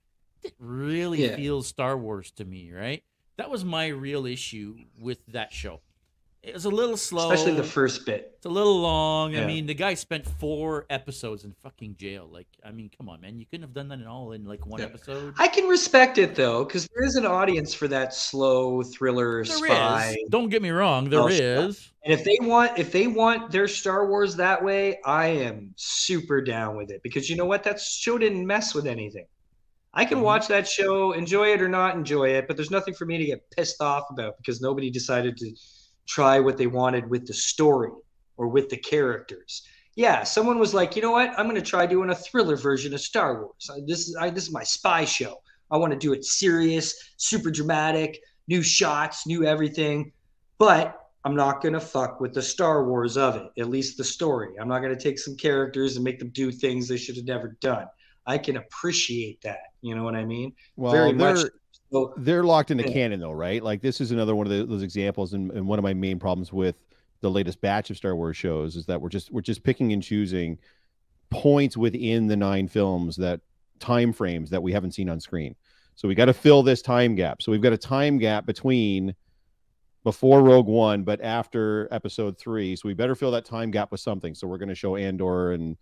It 0.43 0.55
really 0.59 1.25
Yeah. 1.25 1.37
feels 1.37 1.67
Star 1.67 1.97
Wars 1.97 2.31
to 2.33 2.45
me, 2.45 2.71
right? 2.73 3.05
That 3.37 3.51
was 3.51 3.65
my 3.65 3.87
real 3.89 4.27
issue 4.27 4.87
with 4.97 5.25
that 5.27 5.53
show. 5.53 5.83
It 6.43 6.55
was 6.55 6.65
a 6.65 6.71
little 6.71 6.97
slow. 6.97 7.29
especially 7.29 7.55
the 7.57 7.65
first 7.65 8.07
bit. 8.07 8.35
It's 8.37 8.47
a 8.47 8.49
little 8.49 8.81
long. 8.81 9.37
I 9.37 9.45
mean, 9.45 9.67
the 9.67 9.75
guy 9.75 9.95
spent 9.95 10.25
four 10.39 10.87
episodes 10.91 11.45
in 11.45 11.53
fucking 11.61 11.97
jail. 11.97 12.29
Like, 12.31 12.47
I 12.65 12.71
mean, 12.71 12.89
come 12.97 13.09
on, 13.09 13.21
man. 13.21 13.41
You 13.41 13.47
couldn't 13.47 13.63
have 13.63 13.75
done 13.75 13.89
that 13.89 13.99
in 13.99 14.07
all 14.07 14.31
in 14.31 14.45
like 14.45 14.65
one 14.65 14.79
Yeah. 14.79 14.87
episode. 14.87 15.35
I 15.39 15.49
can 15.49 15.65
respect 15.67 16.19
it 16.19 16.37
though, 16.37 16.65
because 16.65 16.87
there 16.95 17.05
is 17.05 17.17
an 17.17 17.27
audience 17.27 17.75
for 17.75 17.89
that 17.89 18.15
slow 18.15 18.85
thriller 18.85 19.45
There 19.45 19.57
spy. 19.57 20.11
is. 20.21 20.29
Don't 20.31 20.49
get 20.49 20.63
me 20.63 20.71
wrong. 20.71 21.11
There 21.11 21.29
is. 21.29 21.91
And 22.05 22.13
if 22.15 22.23
they 22.23 22.39
want 22.41 22.79
if 22.79 22.93
they 22.93 23.09
want 23.09 23.51
their 23.51 23.67
Star 23.67 24.07
Wars 24.07 24.37
that 24.37 24.63
way, 24.63 25.01
I 25.05 25.27
am 25.27 25.75
super 25.77 26.41
down 26.41 26.77
with 26.77 26.93
it. 26.93 27.03
Because 27.03 27.29
you 27.29 27.35
know 27.35 27.47
what? 27.47 27.65
That 27.65 27.81
show 27.81 28.19
didn't 28.19 28.47
mess 28.47 28.73
with 28.73 28.87
anything. 28.87 29.27
I 29.95 30.05
can 30.05 30.19
Mhm. 30.19 30.23
watch 30.23 30.47
that 30.49 30.69
show, 30.69 31.11
enjoy 31.13 31.55
it 31.55 31.61
or 31.63 31.69
not 31.69 31.97
enjoy 31.97 32.29
it, 32.37 32.47
but 32.47 32.57
there's 32.57 32.71
nothing 32.71 32.95
for 32.95 33.07
me 33.07 33.19
to 33.19 33.25
get 33.25 33.51
pissed 33.51 33.81
off 33.81 34.05
about 34.11 34.37
because 34.37 34.61
nobody 34.61 34.91
decided 34.91 35.37
to 35.39 35.51
try 36.07 36.41
what 36.41 36.57
they 36.57 36.67
wanted 36.67 37.09
with 37.09 37.27
the 37.27 37.35
story 37.35 37.91
or 38.37 38.49
with 38.49 38.69
the 38.69 38.77
characters. 38.77 39.63
Yeah, 39.95 40.25
someone 40.25 40.59
was 40.59 40.75
like, 40.75 40.95
you 40.95 41.03
know 41.03 41.13
what? 41.13 41.31
I'm 41.39 41.47
going 41.47 41.61
to 41.61 41.63
try 41.63 41.87
doing 41.87 42.11
a 42.11 42.15
thriller 42.15 42.57
version 42.57 42.93
of 42.93 43.01
Star 43.01 43.41
Wars. 43.43 43.71
This 43.87 44.09
is 44.09 44.17
I, 44.17 44.31
this 44.31 44.45
is 44.45 44.53
my 44.53 44.63
spy 44.63 45.05
show. 45.05 45.41
I 45.71 45.79
want 45.79 45.93
to 45.93 45.99
do 45.99 46.13
it 46.13 46.25
serious, 46.25 47.13
super 47.17 47.51
dramatic, 47.51 48.21
new 48.47 48.63
shots, 48.63 49.27
new 49.27 49.45
everything. 49.45 50.13
But 50.59 50.99
I'm 51.25 51.35
not 51.35 51.61
going 51.61 51.73
to 51.73 51.81
fuck 51.81 52.21
with 52.21 52.35
the 52.35 52.43
Star 52.43 52.87
Wars 52.87 53.17
of 53.17 53.37
it, 53.37 53.61
at 53.61 53.69
least 53.69 53.97
the 53.97 54.05
story. 54.05 54.51
I'm 54.61 54.69
not 54.69 54.81
going 54.81 54.97
to 54.97 55.03
take 55.03 55.19
some 55.19 55.37
characters 55.37 55.97
and 55.97 56.05
make 56.05 56.19
them 56.19 56.29
do 56.29 56.53
things 56.53 56.87
they 56.89 56.97
should 56.97 57.17
have 57.17 57.25
never 57.25 57.57
done. 57.61 57.87
I 58.27 58.39
can 58.39 58.57
appreciate 58.59 59.41
that. 59.43 59.73
You 59.81 59.95
know 59.95 60.05
what 60.05 60.15
I 60.15 60.25
mean? 60.25 60.53
Well, 60.77 60.93
Very 60.93 61.13
much. 61.13 61.47
So, 61.93 62.13
they're 62.17 62.43
locked 62.45 62.71
into 62.71 62.85
Yeah. 62.85 62.93
canon 62.93 63.21
though, 63.21 63.33
right? 63.33 63.63
Like 63.63 63.81
this 63.81 64.01
is 64.01 64.11
another 64.11 64.35
one 64.35 64.47
of 64.47 64.53
the, 64.53 64.65
those 64.65 64.83
examples, 64.83 65.33
and, 65.35 65.51
and 65.53 65.67
one 65.67 65.79
of 65.79 65.83
my 65.83 65.95
main 65.95 66.19
problems 66.19 66.53
with 66.53 66.75
the 67.21 67.31
latest 67.31 67.61
batch 67.61 67.91
of 67.91 67.97
Star 67.97 68.15
Wars 68.17 68.37
shows 68.37 68.77
is 68.77 68.87
that 68.87 69.01
we're 69.01 69.09
just 69.09 69.31
we're 69.33 69.41
just 69.41 69.63
picking 69.63 69.93
and 69.93 70.03
choosing 70.03 70.59
points 71.31 71.77
within 71.77 72.27
the 72.27 72.37
nine 72.37 72.69
films 72.69 73.17
that 73.17 73.41
time 73.79 74.13
frames 74.13 74.51
that 74.51 74.63
we 74.63 74.73
haven't 74.73 74.93
seen 74.93 75.09
on 75.09 75.21
screen. 75.21 75.55
So 75.95 76.09
we 76.09 76.15
got 76.15 76.27
to 76.27 76.35
fill 76.35 76.63
this 76.63 76.83
time 76.83 77.15
gap. 77.15 77.41
So 77.43 77.51
we've 77.53 77.63
got 77.63 77.73
a 77.73 77.79
time 77.79 78.19
gap 78.19 78.47
between 78.47 79.15
before 80.05 80.43
Rogue 80.43 80.67
One, 80.67 81.03
but 81.05 81.21
after 81.21 81.89
Episode 81.91 82.39
Three. 82.39 82.77
So 82.77 82.83
we 82.89 82.95
better 82.95 83.15
fill 83.15 83.31
that 83.33 83.45
time 83.45 83.71
gap 83.71 83.91
with 83.91 84.01
something. 84.01 84.35
So 84.35 84.47
we're 84.47 84.59
going 84.59 84.69
to 84.69 84.75
show 84.75 84.97
Andor 84.97 85.53
and 85.53 85.77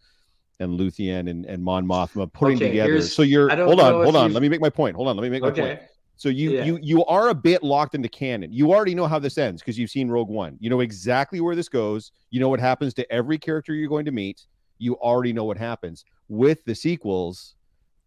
and 0.60 0.78
Luthen 0.78 1.28
and, 1.28 1.44
and 1.46 1.62
Mon 1.64 1.84
Mothma 1.84 2.32
putting 2.32 2.56
Okay, 2.58 2.68
together. 2.68 3.02
So 3.02 3.22
you're 3.22 3.48
hold 3.48 3.80
on, 3.80 4.04
hold 4.04 4.14
on. 4.14 4.24
you've- 4.26 4.34
Let 4.34 4.42
me 4.42 4.48
make 4.48 4.60
my 4.60 4.70
point. 4.70 4.94
Hold 4.94 5.08
on, 5.08 5.16
let 5.16 5.22
me 5.24 5.28
make 5.30 5.42
my 5.42 5.50
point. 5.50 5.80
So 6.16 6.28
you 6.28 6.52
Yeah. 6.52 6.64
you 6.64 6.78
you 6.82 7.04
are 7.06 7.28
a 7.28 7.34
bit 7.34 7.62
locked 7.62 7.94
into 7.94 8.08
canon. 8.08 8.52
You 8.52 8.72
already 8.72 8.94
know 8.94 9.06
how 9.06 9.18
this 9.18 9.38
ends 9.38 9.62
because 9.62 9.78
you've 9.78 9.90
seen 9.90 10.08
Rogue 10.08 10.28
One. 10.28 10.56
You 10.60 10.70
know 10.70 10.80
exactly 10.80 11.40
where 11.40 11.56
this 11.56 11.68
goes. 11.68 12.12
You 12.30 12.40
know 12.40 12.48
what 12.48 12.60
happens 12.60 12.94
to 12.94 13.12
every 13.12 13.38
character 13.38 13.74
you're 13.74 13.88
going 13.88 14.04
to 14.06 14.12
meet. 14.12 14.46
You 14.78 14.94
already 14.96 15.32
know 15.32 15.44
what 15.44 15.58
happens. 15.58 16.04
With 16.28 16.64
the 16.64 16.74
sequels, 16.74 17.54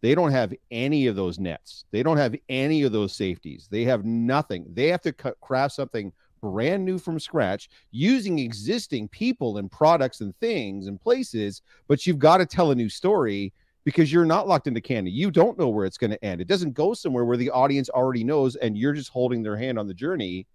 they 0.01 0.16
don't 0.16 0.32
have 0.32 0.53
any 0.72 1.08
of 1.08 1.16
those 1.16 1.39
nets. 1.39 1.86
They 1.91 2.03
don't 2.03 2.18
have 2.18 2.36
any 2.49 2.84
of 2.84 2.91
those 2.91 3.16
safeties. 3.16 3.68
They 3.70 3.84
have 3.84 4.05
nothing. 4.05 4.66
They 4.74 4.88
have 4.88 5.01
to 5.01 5.14
cut, 5.14 5.39
craft 5.41 5.76
something 5.76 6.12
brand 6.41 6.86
new 6.86 6.99
from 6.99 7.20
scratch 7.20 7.70
using 7.91 8.39
existing 8.39 9.08
people 9.08 9.58
and 9.58 9.72
products 9.72 10.22
and 10.22 10.38
things 10.39 10.88
and 10.88 11.01
places, 11.01 11.62
but 11.88 12.05
you've 12.05 12.20
got 12.20 12.38
to 12.38 12.45
tell 12.45 12.72
a 12.72 12.76
new 12.76 12.89
story 12.89 13.53
because 13.88 14.11
you're 14.11 14.25
not 14.25 14.49
locked 14.49 14.67
into 14.67 14.81
canon. 14.81 15.13
You 15.13 15.31
don't 15.31 15.57
know 15.57 15.69
where 15.69 15.85
it's 15.85 15.97
going 15.97 16.11
to 16.11 16.21
end. 16.21 16.41
It 16.41 16.47
doesn't 16.49 16.73
go 16.73 16.93
somewhere 16.93 17.23
where 17.23 17.38
the 17.38 17.49
audience 17.51 17.88
already 17.88 18.21
knows 18.21 18.57
and 18.57 18.77
you're 18.77 18.91
just 18.91 19.09
holding 19.09 19.41
their 19.41 19.55
hand 19.55 19.79
on 19.79 19.88
the 19.88 19.93
journey, 19.93 20.45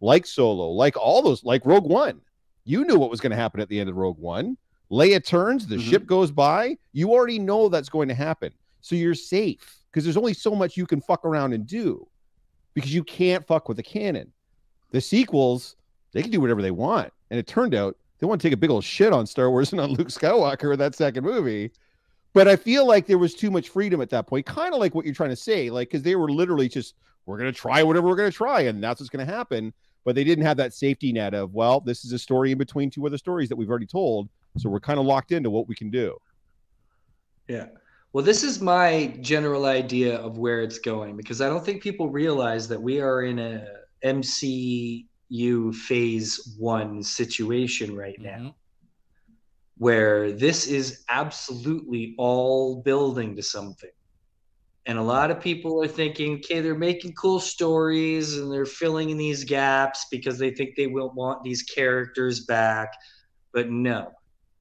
like 0.00 0.26
Solo, 0.26 0.70
like 0.70 0.96
all 0.96 1.22
those, 1.22 1.44
like 1.44 1.64
Rogue 1.64 1.86
One. 1.88 2.20
You 2.64 2.84
knew 2.84 2.98
what 2.98 3.08
was 3.08 3.20
going 3.20 3.30
to 3.30 3.36
happen 3.36 3.60
at 3.60 3.68
the 3.68 3.78
end 3.78 3.88
of 3.88 3.96
Rogue 3.96 4.18
One. 4.18 4.56
Leia 4.90 5.24
turns, 5.24 5.68
the 5.68 5.76
Mhm. 5.76 5.82
ship 5.88 6.04
goes 6.04 6.32
by. 6.32 6.76
You 6.92 7.12
already 7.12 7.38
know 7.38 7.68
that's 7.68 7.88
going 7.88 8.08
to 8.08 8.14
happen. 8.14 8.52
So 8.80 8.96
you're 8.96 9.14
safe 9.14 9.84
because 9.92 10.02
there's 10.02 10.16
only 10.16 10.34
so 10.34 10.56
much 10.56 10.76
you 10.76 10.84
can 10.84 11.00
fuck 11.00 11.24
around 11.24 11.52
and 11.52 11.64
do 11.64 12.08
because 12.74 12.92
you 12.92 13.04
can't 13.04 13.46
fuck 13.46 13.68
with 13.68 13.76
the 13.76 13.84
canon. 13.84 14.32
The 14.90 15.00
sequels, 15.00 15.76
they 16.10 16.22
can 16.22 16.32
do 16.32 16.40
whatever 16.40 16.60
they 16.60 16.72
want. 16.72 17.12
And 17.30 17.38
it 17.38 17.46
turned 17.46 17.72
out 17.76 17.96
they 18.18 18.26
want 18.26 18.40
to 18.40 18.48
take 18.48 18.52
a 18.52 18.56
big 18.56 18.70
old 18.70 18.82
shit 18.82 19.12
on 19.12 19.28
Star 19.28 19.48
Wars 19.48 19.70
and 19.70 19.80
on 19.80 19.90
Luke 19.92 20.08
Skywalker 20.08 20.72
in 20.72 20.78
that 20.80 20.96
second 20.96 21.22
movie. 21.22 21.70
But 22.32 22.46
I 22.46 22.56
feel 22.56 22.86
like 22.86 23.06
there 23.06 23.18
was 23.18 23.34
too 23.34 23.50
much 23.50 23.70
freedom 23.70 24.00
at 24.00 24.10
that 24.10 24.26
point, 24.26 24.46
kind 24.46 24.72
of 24.72 24.80
like 24.80 24.94
what 24.94 25.04
you're 25.04 25.14
trying 25.14 25.30
to 25.30 25.36
say, 25.36 25.68
like 25.70 25.88
because 25.88 26.02
they 26.02 26.14
were 26.14 26.30
literally 26.30 26.68
just, 26.68 26.94
we're 27.26 27.38
gonna 27.38 27.52
try 27.52 27.82
whatever 27.82 28.06
we're 28.06 28.16
gonna 28.16 28.30
try, 28.30 28.62
and 28.62 28.82
that's 28.82 29.00
what's 29.00 29.10
gonna 29.10 29.24
happen. 29.24 29.72
But 30.04 30.14
they 30.14 30.24
didn't 30.24 30.44
have 30.44 30.56
that 30.56 30.72
safety 30.72 31.12
net 31.12 31.34
of, 31.34 31.52
well, 31.54 31.80
this 31.80 32.04
is 32.04 32.12
a 32.12 32.18
story 32.18 32.52
in 32.52 32.58
between 32.58 32.88
two 32.88 33.06
other 33.06 33.18
stories 33.18 33.48
that 33.48 33.56
we've 33.56 33.68
already 33.68 33.86
told, 33.86 34.28
so 34.56 34.70
we're 34.70 34.80
kind 34.80 34.98
of 34.98 35.06
locked 35.06 35.32
into 35.32 35.50
what 35.50 35.68
we 35.68 35.74
can 35.74 35.90
do. 35.90 36.16
Yeah. 37.48 37.66
Well, 38.12 38.24
this 38.24 38.42
is 38.42 38.60
my 38.60 39.16
general 39.20 39.66
idea 39.66 40.16
of 40.16 40.38
where 40.38 40.62
it's 40.62 40.78
going 40.78 41.16
because 41.16 41.40
I 41.40 41.48
don't 41.48 41.64
think 41.64 41.82
people 41.82 42.08
realize 42.08 42.66
that 42.68 42.80
we 42.80 43.00
are 43.00 43.22
in 43.22 43.38
a 43.38 43.66
MCU 44.02 45.74
phase 45.74 46.56
one 46.58 47.02
situation 47.02 47.94
right 47.94 48.20
now 48.20 48.38
Mhm. 48.38 48.54
Where 49.80 50.30
this 50.30 50.66
is 50.66 51.04
absolutely 51.08 52.14
all 52.18 52.82
building 52.82 53.34
to 53.34 53.42
something. 53.42 53.90
And 54.84 54.98
a 54.98 55.02
lot 55.02 55.30
of 55.30 55.40
people 55.40 55.82
are 55.82 55.88
thinking, 55.88 56.34
okay, 56.34 56.60
they're 56.60 56.74
making 56.74 57.14
cool 57.14 57.40
stories 57.40 58.36
and 58.36 58.52
they're 58.52 58.66
filling 58.66 59.08
in 59.08 59.16
these 59.16 59.42
gaps 59.42 60.04
because 60.10 60.38
they 60.38 60.50
think 60.50 60.76
they 60.76 60.86
will 60.86 61.12
want 61.14 61.42
these 61.42 61.62
characters 61.62 62.44
back. 62.44 62.92
But 63.54 63.70
no, 63.70 64.10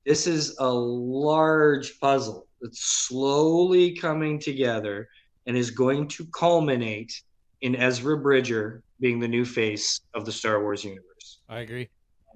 this 0.05 0.25
is 0.25 0.55
a 0.57 0.71
large 0.71 1.99
puzzle 1.99 2.47
that's 2.61 2.81
slowly 2.81 3.97
coming 3.97 4.39
together 4.39 5.09
and 5.47 5.57
is 5.57 5.69
going 5.69 6.07
to 6.07 6.27
culminate 6.27 7.11
in 7.59 7.75
Ezra 7.75 8.17
Bridger 8.17 8.83
being 9.01 9.19
the 9.19 9.27
new 9.27 9.43
face 9.43 9.99
of 10.13 10.25
the 10.25 10.31
Star 10.31 10.61
Wars 10.61 10.85
universe. 10.85 11.41
I 11.49 11.59
agree. 11.59 11.89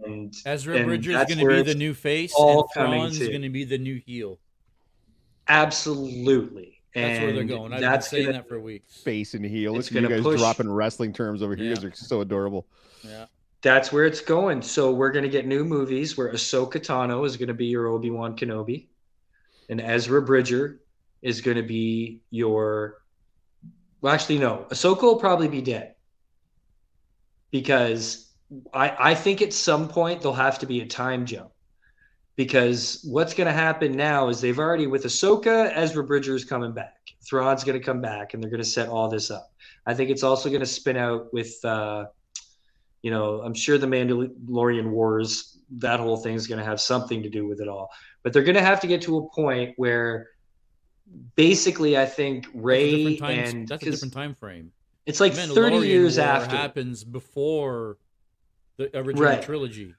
And 0.03 0.33
Ezra 0.45 0.77
and 0.77 0.85
Bridger 0.87 1.11
is 1.11 1.25
going 1.25 1.39
to 1.39 1.47
be 1.47 1.61
the 1.61 1.75
new 1.77 1.93
face, 1.93 2.33
all 2.35 2.61
and 2.61 2.69
coming 2.73 2.99
Thrawn's 3.01 3.19
to. 3.19 3.27
going 3.29 3.41
to 3.43 3.49
be 3.49 3.63
the 3.63 3.77
new 3.77 4.01
heel. 4.05 4.39
absolutely. 5.47 6.79
That's 6.95 7.19
where 7.21 7.33
they're 7.33 7.43
going. 7.43 7.73
I've 7.73 7.81
been 7.81 8.01
saying 8.01 8.25
gonna- 8.27 8.37
that 8.37 8.47
for 8.47 8.59
weeks. 8.59 8.97
Face 9.01 9.33
and 9.33 9.43
heel. 9.43 9.77
It's 9.77 9.91
Look 9.91 9.97
at 9.97 10.01
you 10.03 10.09
gonna 10.09 10.21
guys 10.21 10.23
push- 10.33 10.39
dropping 10.39 10.69
wrestling 10.71 11.11
terms 11.13 11.41
over 11.41 11.55
here. 11.55 11.65
You 11.65 11.73
guys 11.75 11.83
Yeah. 11.83 11.89
are 11.89 11.95
so 11.95 12.21
adorable. 12.21 12.67
Yeah. 13.03 13.25
That's 13.63 13.91
where 13.91 14.05
it's 14.05 14.21
going. 14.21 14.61
So 14.61 14.91
we're 14.93 15.11
going 15.11 15.23
to 15.23 15.29
get 15.29 15.47
new 15.47 15.63
movies 15.65 16.17
where 16.17 16.31
Ahsoka 16.31 16.73
Tano 16.75 17.25
is 17.25 17.35
going 17.37 17.47
to 17.47 17.53
be 17.55 17.65
your 17.65 17.87
Obi 17.87 18.09
Wan 18.11 18.35
Kenobi, 18.37 18.87
and 19.69 19.79
Ezra 19.81 20.21
Bridger 20.21 20.81
is 21.21 21.41
going 21.41 21.57
to 21.57 21.63
be 21.63 22.21
your. 22.29 23.01
Well, 24.01 24.13
actually, 24.13 24.37
no. 24.39 24.67
Ahsoka 24.69 25.01
will 25.03 25.15
probably 25.17 25.47
be 25.47 25.61
dead 25.61 25.95
because 27.51 28.32
I 28.74 29.12
I 29.12 29.16
think 29.16 29.41
at 29.41 29.54
some 29.54 29.88
point 29.88 30.22
there'll 30.22 30.36
have 30.36 30.60
to 30.60 30.66
be 30.66 30.82
a 30.82 30.86
time 30.86 31.26
jump 31.26 31.51
because 32.36 33.01
what's 33.04 33.34
going 33.34 33.47
to 33.47 33.54
happen 33.54 33.95
now 33.95 34.30
is 34.30 34.41
they've 34.41 34.58
already 34.58 34.88
with 34.88 35.04
Ahsoka, 35.04 35.72
Ezra 35.74 36.04
Bridger 36.04 36.36
is 36.36 36.45
coming 36.45 36.74
back. 36.74 36.97
Thrawn's 37.22 37.64
going 37.64 37.78
to 37.78 37.84
come 37.84 38.01
back, 38.01 38.34
and 38.34 38.41
they're 38.41 38.49
going 38.49 38.64
to 38.64 38.70
set 38.70 38.89
all 38.89 39.08
this 39.08 39.30
up. 39.30 39.51
I 39.86 39.93
think 39.93 40.10
it's 40.10 40.24
also 40.24 40.49
going 40.49 40.62
to 40.62 40.66
spin 40.66 40.97
out 40.97 41.32
with, 41.34 41.64
uh, 41.64 42.06
you 43.01 43.12
know, 43.12 43.41
I'm 43.41 43.54
sure 43.54 43.78
the 43.78 43.88
Mandalorian 43.88 44.89
Wars. 44.89 45.58
That 45.78 45.99
whole 45.99 46.18
thing 46.18 46.36
is 46.36 46.47
going 46.47 46.60
to 46.60 46.66
have 46.66 46.82
something 46.82 47.24
to 47.24 47.30
do 47.30 47.47
with 47.47 47.62
it 47.62 47.68
all. 47.68 47.89
But 48.24 48.34
they're 48.34 48.43
going 48.43 48.56
to 48.56 48.62
have 48.62 48.80
to 48.82 48.88
get 48.88 49.01
to 49.04 49.18
a 49.18 49.30
point 49.30 49.74
where, 49.78 50.30
basically, 51.36 51.97
I 51.97 52.06
think 52.06 52.47
Rey 52.54 53.18
time, 53.18 53.32
and 53.32 53.68
that's 53.68 53.86
a 53.86 53.91
different 53.91 54.14
time 54.14 54.36
frame. 54.36 54.72
It's 55.06 55.20
like 55.20 55.34
30 55.34 55.86
years 55.88 56.18
War 56.18 56.28
after 56.28 56.56
happens 56.56 57.04
before 57.04 57.97
the 58.78 58.95
original 58.97 59.24
Right. 59.24 59.41
trilogy. 59.41 59.95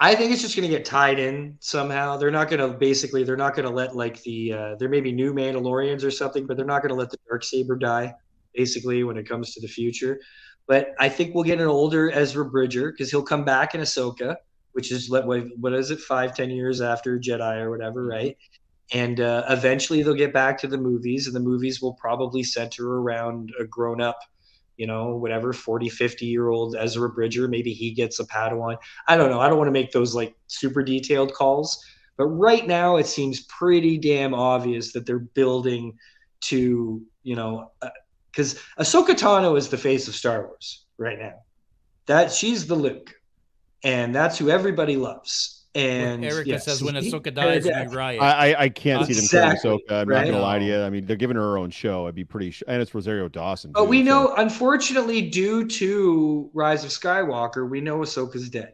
I 0.00 0.14
think 0.14 0.32
it's 0.32 0.42
just 0.42 0.54
going 0.54 0.68
to 0.68 0.76
get 0.76 0.84
tied 0.84 1.18
in 1.18 1.56
somehow. 1.58 2.16
They're 2.16 2.30
not 2.30 2.48
going 2.48 2.60
to 2.60 2.76
basically. 2.78 3.24
They're 3.24 3.36
not 3.36 3.56
going 3.56 3.66
to 3.66 3.74
let 3.74 3.96
like 3.96 4.22
the. 4.22 4.52
Uh, 4.52 4.74
there 4.76 4.88
may 4.88 5.00
be 5.00 5.10
new 5.10 5.32
Mandalorians 5.34 6.04
or 6.04 6.10
something, 6.10 6.46
but 6.46 6.56
they're 6.56 6.66
not 6.66 6.82
going 6.82 6.90
to 6.90 6.94
let 6.94 7.10
the 7.10 7.18
dark 7.28 7.42
saber 7.42 7.74
die. 7.76 8.14
Basically, 8.54 9.02
when 9.02 9.16
it 9.16 9.28
comes 9.28 9.54
to 9.54 9.60
the 9.60 9.66
future, 9.68 10.20
but 10.66 10.94
I 10.98 11.08
think 11.08 11.34
we'll 11.34 11.44
get 11.44 11.60
an 11.60 11.66
older 11.66 12.10
Ezra 12.10 12.44
Bridger 12.44 12.92
because 12.92 13.10
he'll 13.10 13.22
come 13.22 13.44
back 13.44 13.74
in 13.74 13.80
Ahsoka, 13.80 14.36
which 14.72 14.92
is 14.92 15.10
what 15.10 15.26
what 15.26 15.72
is 15.74 15.90
it 15.90 16.00
five 16.00 16.34
ten 16.34 16.50
years 16.50 16.80
after 16.80 17.18
Jedi 17.18 17.56
or 17.60 17.70
whatever, 17.70 18.06
right? 18.06 18.36
And 18.92 19.20
uh, 19.20 19.44
eventually 19.48 20.02
they'll 20.02 20.14
get 20.14 20.32
back 20.32 20.58
to 20.58 20.66
the 20.68 20.78
movies, 20.78 21.26
and 21.26 21.34
the 21.34 21.40
movies 21.40 21.82
will 21.82 21.94
probably 21.94 22.42
center 22.42 23.00
around 23.00 23.52
a 23.60 23.64
grown 23.64 24.00
up 24.00 24.18
you 24.78 24.86
know, 24.86 25.16
whatever, 25.16 25.52
40, 25.52 25.88
50 25.90 26.24
year 26.24 26.48
old 26.48 26.76
Ezra 26.76 27.10
Bridger. 27.10 27.48
Maybe 27.48 27.74
he 27.74 27.90
gets 27.90 28.20
a 28.20 28.24
Padawan. 28.24 28.78
I 29.06 29.16
don't 29.16 29.28
know. 29.28 29.40
I 29.40 29.48
don't 29.48 29.58
want 29.58 29.68
to 29.68 29.72
make 29.72 29.92
those 29.92 30.14
like 30.14 30.34
super 30.46 30.82
detailed 30.82 31.34
calls. 31.34 31.84
But 32.16 32.26
right 32.26 32.66
now, 32.66 32.96
it 32.96 33.06
seems 33.06 33.42
pretty 33.42 33.98
damn 33.98 34.34
obvious 34.34 34.92
that 34.92 35.04
they're 35.04 35.18
building 35.18 35.98
to, 36.42 37.02
you 37.22 37.36
know, 37.36 37.70
because 38.30 38.56
uh, 38.56 38.82
Ahsoka 38.82 39.10
Tano 39.10 39.58
is 39.58 39.68
the 39.68 39.76
face 39.76 40.08
of 40.08 40.14
Star 40.14 40.46
Wars 40.46 40.86
right 40.96 41.18
now. 41.18 41.42
That 42.06 42.32
she's 42.32 42.66
the 42.66 42.74
Luke, 42.74 43.14
and 43.84 44.14
that's 44.14 44.38
who 44.38 44.48
everybody 44.48 44.96
loves. 44.96 45.57
And 45.74 46.24
Erica 46.24 46.48
yes, 46.48 46.64
says 46.64 46.82
when 46.82 46.94
he- 46.96 47.10
Ahsoka 47.12 47.32
dies, 47.32 47.64
we 47.64 47.70
Exactly. 47.70 47.96
riot. 47.96 48.22
I, 48.22 48.52
I 48.54 48.62
I 48.64 48.68
can't 48.70 49.06
see 49.06 49.12
them 49.12 49.26
killing 49.28 49.56
Ahsoka. 49.80 49.92
I'm 50.02 50.08
right? 50.08 50.24
not 50.24 50.32
gonna 50.32 50.42
lie 50.42 50.58
to 50.58 50.64
you. 50.64 50.80
I 50.80 50.90
mean, 50.90 51.04
they're 51.06 51.16
giving 51.16 51.36
her 51.36 51.42
her 51.42 51.58
own 51.58 51.70
show. 51.70 52.06
I'd 52.08 52.14
be 52.14 52.24
pretty, 52.24 52.50
sh- 52.50 52.62
and 52.66 52.80
it's 52.82 52.94
Rosario 52.94 53.28
Dawson. 53.28 53.72
But 53.72 53.82
too, 53.84 53.88
we 53.88 54.00
so- 54.00 54.04
know, 54.06 54.34
unfortunately, 54.36 55.22
due 55.28 55.66
to 55.68 56.50
Rise 56.54 56.84
of 56.84 56.90
Skywalker, 56.90 57.68
we 57.68 57.80
know 57.80 57.98
Ahsoka's 57.98 58.48
dead 58.48 58.72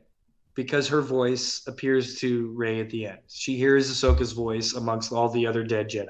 because 0.55 0.87
her 0.89 1.03
voice 1.03 1.63
appears 1.67 2.19
to 2.21 2.53
Rey 2.57 2.81
at 2.81 2.89
the 2.91 3.07
end. 3.07 3.19
She 3.29 3.57
hears 3.57 3.91
Ahsoka's 3.91 4.33
voice 4.33 4.75
amongst 4.75 5.13
all 5.13 5.29
the 5.29 5.47
other 5.47 5.65
dead 5.65 5.91
Jedi. 5.91 6.07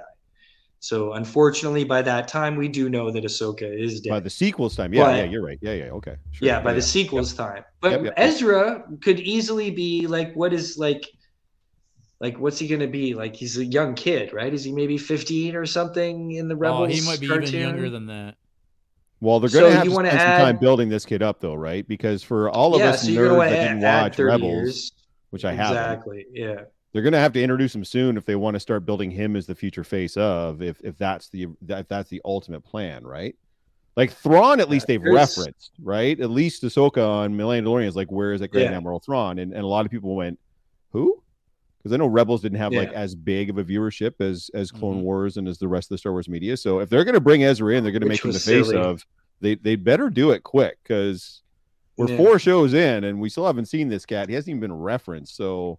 So, 0.84 1.14
unfortunately, 1.14 1.84
by 1.84 2.02
that 2.02 2.28
time, 2.28 2.56
we 2.56 2.68
do 2.68 2.90
know 2.90 3.10
that 3.10 3.24
Ahsoka 3.24 3.62
is 3.62 4.02
dead. 4.02 4.10
by 4.10 4.20
the 4.20 4.28
sequels 4.28 4.76
time. 4.76 4.92
Yeah, 4.92 5.04
But- 5.04 5.16
yeah, 5.16 5.24
you're 5.24 5.42
right. 5.42 5.58
Yeah, 5.62 5.72
yeah, 5.72 5.84
okay. 5.92 6.16
Sure. 6.32 6.46
yeah, 6.46 6.60
by 6.60 6.74
the 6.74 6.82
sequels 6.82 7.32
time. 7.32 7.64
But 7.80 7.92
Yep, 7.92 8.04
yep. 8.04 8.14
Ezra 8.18 8.84
could 9.00 9.18
easily 9.18 9.70
be 9.70 10.06
like, 10.06 10.34
what 10.34 10.52
is 10.52 10.76
like, 10.76 11.08
like 12.20 12.38
what's 12.38 12.58
he 12.58 12.68
gonna 12.68 12.86
be? 12.86 13.14
Like 13.14 13.34
he's 13.34 13.56
a 13.56 13.64
young 13.64 13.94
kid, 13.94 14.34
right? 14.34 14.52
Is 14.52 14.62
he 14.62 14.72
maybe 14.72 14.98
15 14.98 15.56
or 15.56 15.64
something 15.64 16.32
in 16.32 16.48
the 16.48 16.54
oh, 16.54 16.58
Rebels? 16.58 16.90
he 16.90 17.00
might 17.00 17.18
be 17.18 17.28
cartoon? 17.28 17.48
even 17.48 17.60
younger 17.60 17.88
than 17.88 18.06
that. 18.08 18.34
Well, 19.22 19.40
they're 19.40 19.48
So 19.48 19.60
going 19.60 19.72
to 19.72 19.76
have 19.78 19.84
you 19.86 19.90
to 19.90 19.96
wanna 19.96 20.10
spend 20.10 20.20
some 20.20 20.32
time 20.32 20.58
building 20.58 20.90
this 20.90 21.06
kid 21.06 21.22
up, 21.22 21.40
though, 21.40 21.54
right? 21.54 21.88
Because 21.88 22.22
for 22.22 22.50
all 22.50 22.74
of 22.74 22.80
yeah, 22.80 22.90
us 22.90 23.00
so 23.00 23.08
nerds 23.08 23.34
want 23.34 23.48
that 23.48 23.62
didn't 23.62 23.80
watch 23.80 24.18
Rebels, 24.18 24.42
years. 24.42 24.92
which 25.30 25.46
I 25.46 25.54
haven't, 25.54 25.78
Exactly. 25.78 26.26
Yeah. 26.30 26.64
They're 26.94 27.02
going 27.02 27.12
to 27.12 27.18
have 27.18 27.32
to 27.34 27.42
introduce 27.42 27.74
him 27.74 27.84
soon 27.84 28.16
if 28.16 28.24
they 28.24 28.36
want 28.36 28.54
to 28.54 28.60
start 28.60 28.86
building 28.86 29.10
him 29.10 29.34
as 29.36 29.46
the 29.46 29.54
future 29.54 29.84
face 29.84 30.16
of. 30.16 30.62
If 30.62 30.80
if 30.82 30.96
that's 30.96 31.28
the 31.28 31.48
if 31.68 31.88
that's 31.88 32.08
the 32.08 32.22
ultimate 32.24 32.62
plan, 32.62 33.04
right? 33.04 33.34
Like 33.96 34.12
Thrawn, 34.12 34.60
at 34.60 34.70
least 34.70 34.86
they've 34.86 35.02
there's- 35.02 35.36
referenced, 35.36 35.72
right? 35.82 36.18
At 36.18 36.30
least 36.30 36.62
Ahsoka 36.62 37.06
on 37.06 37.34
Mandalorian 37.34 37.86
is 37.86 37.94
like, 37.96 38.10
where 38.10 38.32
is 38.32 38.40
that 38.40 38.48
Grand 38.52 38.70
Yeah. 38.70 38.76
Admiral 38.76 39.00
Thrawn? 39.00 39.38
And 39.40 39.52
and 39.52 39.62
a 39.62 39.66
lot 39.66 39.84
of 39.84 39.90
people 39.92 40.14
went, 40.16 40.38
who? 40.92 41.20
Because 41.78 41.92
I 41.92 41.96
know 41.98 42.06
Rebels 42.06 42.40
didn't 42.40 42.58
have 42.58 42.72
like 42.72 42.92
as 42.92 43.14
big 43.14 43.50
of 43.50 43.58
a 43.58 43.64
viewership 43.64 44.20
as 44.20 44.50
as 44.54 44.70
Clone 44.70 45.00
Mhm. 45.00 45.02
Wars 45.02 45.36
and 45.36 45.46
as 45.48 45.58
the 45.58 45.68
rest 45.68 45.86
of 45.86 45.90
the 45.90 45.98
Star 45.98 46.12
Wars 46.12 46.28
media. 46.30 46.56
So 46.56 46.78
if 46.78 46.88
they're 46.88 47.04
going 47.04 47.14
to 47.14 47.20
bring 47.20 47.44
Ezra 47.44 47.74
in, 47.76 47.82
they're 47.84 47.92
going 47.92 48.00
to 48.02 48.08
make 48.08 48.24
him 48.24 48.32
the 48.32 48.38
face 48.38 48.66
silly. 48.68 48.76
of. 48.78 49.04
They 49.40 49.56
they 49.56 49.76
better 49.76 50.08
do 50.10 50.30
it 50.30 50.42
quick 50.44 50.78
because 50.82 51.42
we're 51.96 52.08
Yeah. 52.08 52.16
four 52.16 52.38
shows 52.38 52.72
in 52.72 53.04
and 53.04 53.20
we 53.20 53.28
still 53.28 53.46
haven't 53.46 53.66
seen 53.66 53.88
this 53.88 54.06
cat. 54.06 54.28
He 54.28 54.34
hasn't 54.34 54.48
even 54.48 54.60
been 54.60 54.72
referenced. 54.72 55.36
So 55.36 55.78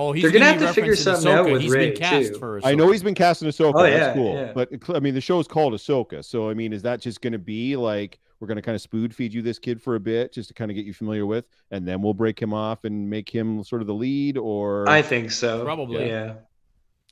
Oh, 0.00 0.12
he's 0.12 0.22
They're 0.22 0.30
gonna 0.30 0.54
be 0.54 0.60
have 0.60 0.68
to 0.68 0.72
figure 0.74 0.94
referencing 0.94 1.16
something 1.16 1.32
out 1.32 1.46
Ahsoka. 1.46 1.52
with 1.52 1.62
He's 1.62 1.72
Rey, 1.72 1.90
been 1.90 1.98
cast 1.98 2.32
too. 2.32 2.38
for. 2.38 2.60
I 2.62 2.76
know 2.76 2.92
he's 2.92 3.02
been 3.02 3.16
cast 3.16 3.42
in 3.42 3.48
Ahsoka. 3.48 3.72
Oh, 3.74 3.82
That's 3.82 3.96
yeah, 3.96 4.14
cool. 4.14 4.34
yeah. 4.34 4.52
But 4.54 4.70
I 4.94 5.00
mean, 5.00 5.14
the 5.14 5.20
show's 5.20 5.48
called 5.48 5.72
Ahsoka, 5.72 6.24
so 6.24 6.48
I 6.48 6.54
mean, 6.54 6.72
is 6.72 6.82
that 6.82 7.00
just 7.00 7.20
going 7.20 7.32
to 7.32 7.38
be 7.38 7.74
like 7.74 8.20
we're 8.38 8.46
going 8.46 8.56
to 8.56 8.62
kind 8.62 8.76
of 8.76 8.80
spoon 8.80 9.10
feed 9.10 9.34
you 9.34 9.42
this 9.42 9.58
kid 9.58 9.82
for 9.82 9.96
a 9.96 10.00
bit, 10.00 10.32
just 10.32 10.48
to 10.48 10.54
kind 10.54 10.70
of 10.70 10.76
get 10.76 10.84
you 10.86 10.94
familiar 10.94 11.26
with, 11.26 11.46
and 11.72 11.86
then 11.86 12.00
we'll 12.00 12.14
break 12.14 12.40
him 12.40 12.54
off 12.54 12.84
and 12.84 13.10
make 13.10 13.28
him 13.28 13.64
sort 13.64 13.80
of 13.80 13.88
the 13.88 13.94
lead, 13.94 14.38
or 14.38 14.88
I 14.88 15.02
think 15.02 15.32
so. 15.32 15.64
Probably. 15.64 16.06
Yeah. 16.06 16.34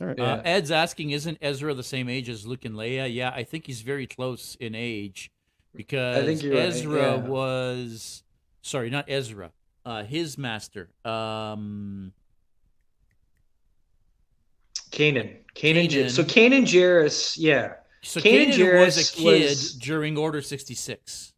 all 0.00 0.06
right. 0.06 0.16
Yeah. 0.16 0.24
Uh, 0.34 0.42
Ed's 0.44 0.70
asking, 0.70 1.10
isn't 1.10 1.38
Ezra 1.42 1.74
the 1.74 1.82
same 1.82 2.08
age 2.08 2.28
as 2.28 2.46
Luke 2.46 2.64
and 2.64 2.76
Leia? 2.76 3.12
Yeah, 3.12 3.30
I 3.34 3.42
think 3.42 3.66
he's 3.66 3.80
very 3.80 4.06
close 4.06 4.56
in 4.60 4.76
age 4.76 5.32
because 5.74 6.40
you're 6.40 6.54
right, 6.54 6.66
Ezra 6.66 7.00
yeah. 7.00 7.16
was 7.16 8.22
sorry, 8.62 8.90
not 8.90 9.06
Ezra. 9.08 9.50
Uh, 9.84 10.04
his 10.04 10.36
master. 10.38 10.90
Um, 11.04 12.12
Kanan. 14.90 15.36
Kanan. 15.54 16.10
So 16.10 16.22
Kanan 16.22 16.62
Jarrus, 16.62 17.36
yeah. 17.38 17.74
so 18.02 18.20
Kanan 18.20 18.52
Kanan 18.52 18.80
was 18.84 19.10
a 19.12 19.16
kid 19.16 19.42
was- 19.48 19.74
during 19.74 20.16
Order 20.18 20.42
sixty 20.42 20.74
six. 20.74 21.32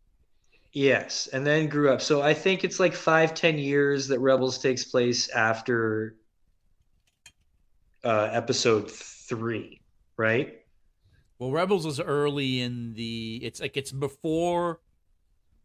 Yes. 0.73 1.29
And 1.33 1.47
then 1.47 1.67
grew 1.69 1.91
up. 1.91 2.01
So 2.01 2.21
I 2.23 2.35
think 2.35 2.63
it's 2.63 2.79
like 2.79 2.95
five, 2.95 3.35
ten 3.35 3.59
years 3.59 4.07
that 4.09 4.21
Rebels 4.21 4.59
takes 4.59 4.85
place 4.85 5.29
after 5.31 6.17
uh 8.05 8.29
episode 8.33 8.91
three, 8.91 9.81
right? 10.17 10.61
Well, 11.39 11.51
Rebels 11.53 11.87
was 11.87 12.01
early 12.01 12.61
in 12.61 12.95
the. 12.95 13.41
It's 13.43 13.61
like 13.61 13.77
it's 13.77 13.93
before. 13.93 14.81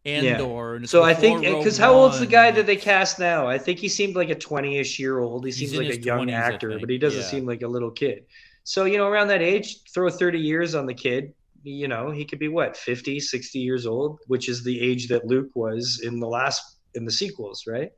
Andor. 0.06 0.76
And 0.76 0.84
it's 0.84 0.92
So 0.92 1.04
I 1.04 1.14
think 1.14 1.42
because 1.42 1.78
how 1.78 1.94
old's 1.94 2.20
the 2.20 2.28
guy 2.28 2.52
that 2.52 2.66
they 2.66 2.76
cast 2.76 3.20
now? 3.20 3.48
I 3.48 3.58
think 3.58 3.80
he 3.80 3.88
seemed 3.88 4.16
like 4.16 4.30
a 4.30 4.36
20-ish 4.36 5.00
year 5.00 5.20
old. 5.20 5.46
He 5.46 5.52
seems 5.52 5.76
like 5.76 5.88
a 5.88 6.00
young 6.00 6.28
20s, 6.28 6.34
actor, 6.34 6.78
but 6.80 6.90
he 6.90 6.98
doesn't 6.98 7.22
yeah. 7.22 7.28
seem 7.28 7.46
like 7.46 7.62
a 7.62 7.68
little 7.68 7.92
kid. 7.92 8.26
So, 8.66 8.86
you 8.86 8.98
know, 8.98 9.08
around 9.08 9.28
that 9.28 9.42
age, 9.42 9.84
throw 9.94 10.10
30 10.10 10.40
years 10.40 10.76
on 10.76 10.86
the 10.86 10.94
kid, 10.94 11.34
you 11.64 11.88
know, 11.88 12.12
he 12.12 12.26
could 12.26 12.40
be 12.40 12.50
what, 12.50 12.76
50, 12.76 13.20
60 13.20 13.60
years 13.60 13.86
old, 13.86 14.20
which 14.28 14.50
is 14.50 14.64
the 14.64 14.80
age 14.82 15.08
that 15.08 15.26
Luke 15.26 15.50
was 15.56 16.02
in 16.04 16.20
the 16.20 16.28
last 16.28 16.78
in 16.96 17.06
the 17.06 17.12
sequels, 17.12 17.66
right? 17.68 17.92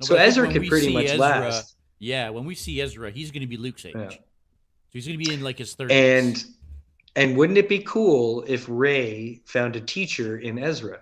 No, 0.00 0.06
so 0.06 0.14
but 0.14 0.20
I 0.20 0.24
think 0.24 0.30
Ezra 0.30 0.52
could 0.52 0.68
pretty 0.68 0.92
much 0.92 1.06
Ezra- 1.06 1.18
last. 1.18 1.76
Yeah, 1.98 2.30
when 2.30 2.44
we 2.44 2.54
see 2.54 2.80
Ezra, 2.80 3.10
he's 3.10 3.32
going 3.32 3.40
to 3.40 3.48
be 3.48 3.56
Luke's 3.56 3.84
age. 3.84 3.94
Yeah. 3.96 4.10
So 4.10 4.18
he's 4.92 5.06
going 5.06 5.18
to 5.18 5.24
be 5.24 5.34
in 5.34 5.42
like 5.42 5.58
his 5.58 5.74
thirties. 5.74 5.96
And 5.96 6.44
and 7.16 7.36
wouldn't 7.36 7.58
it 7.58 7.68
be 7.68 7.80
cool 7.80 8.44
if 8.46 8.66
Rey 8.68 9.40
found 9.44 9.74
a 9.74 9.80
teacher 9.80 10.38
in 10.38 10.58
Ezra? 10.58 11.00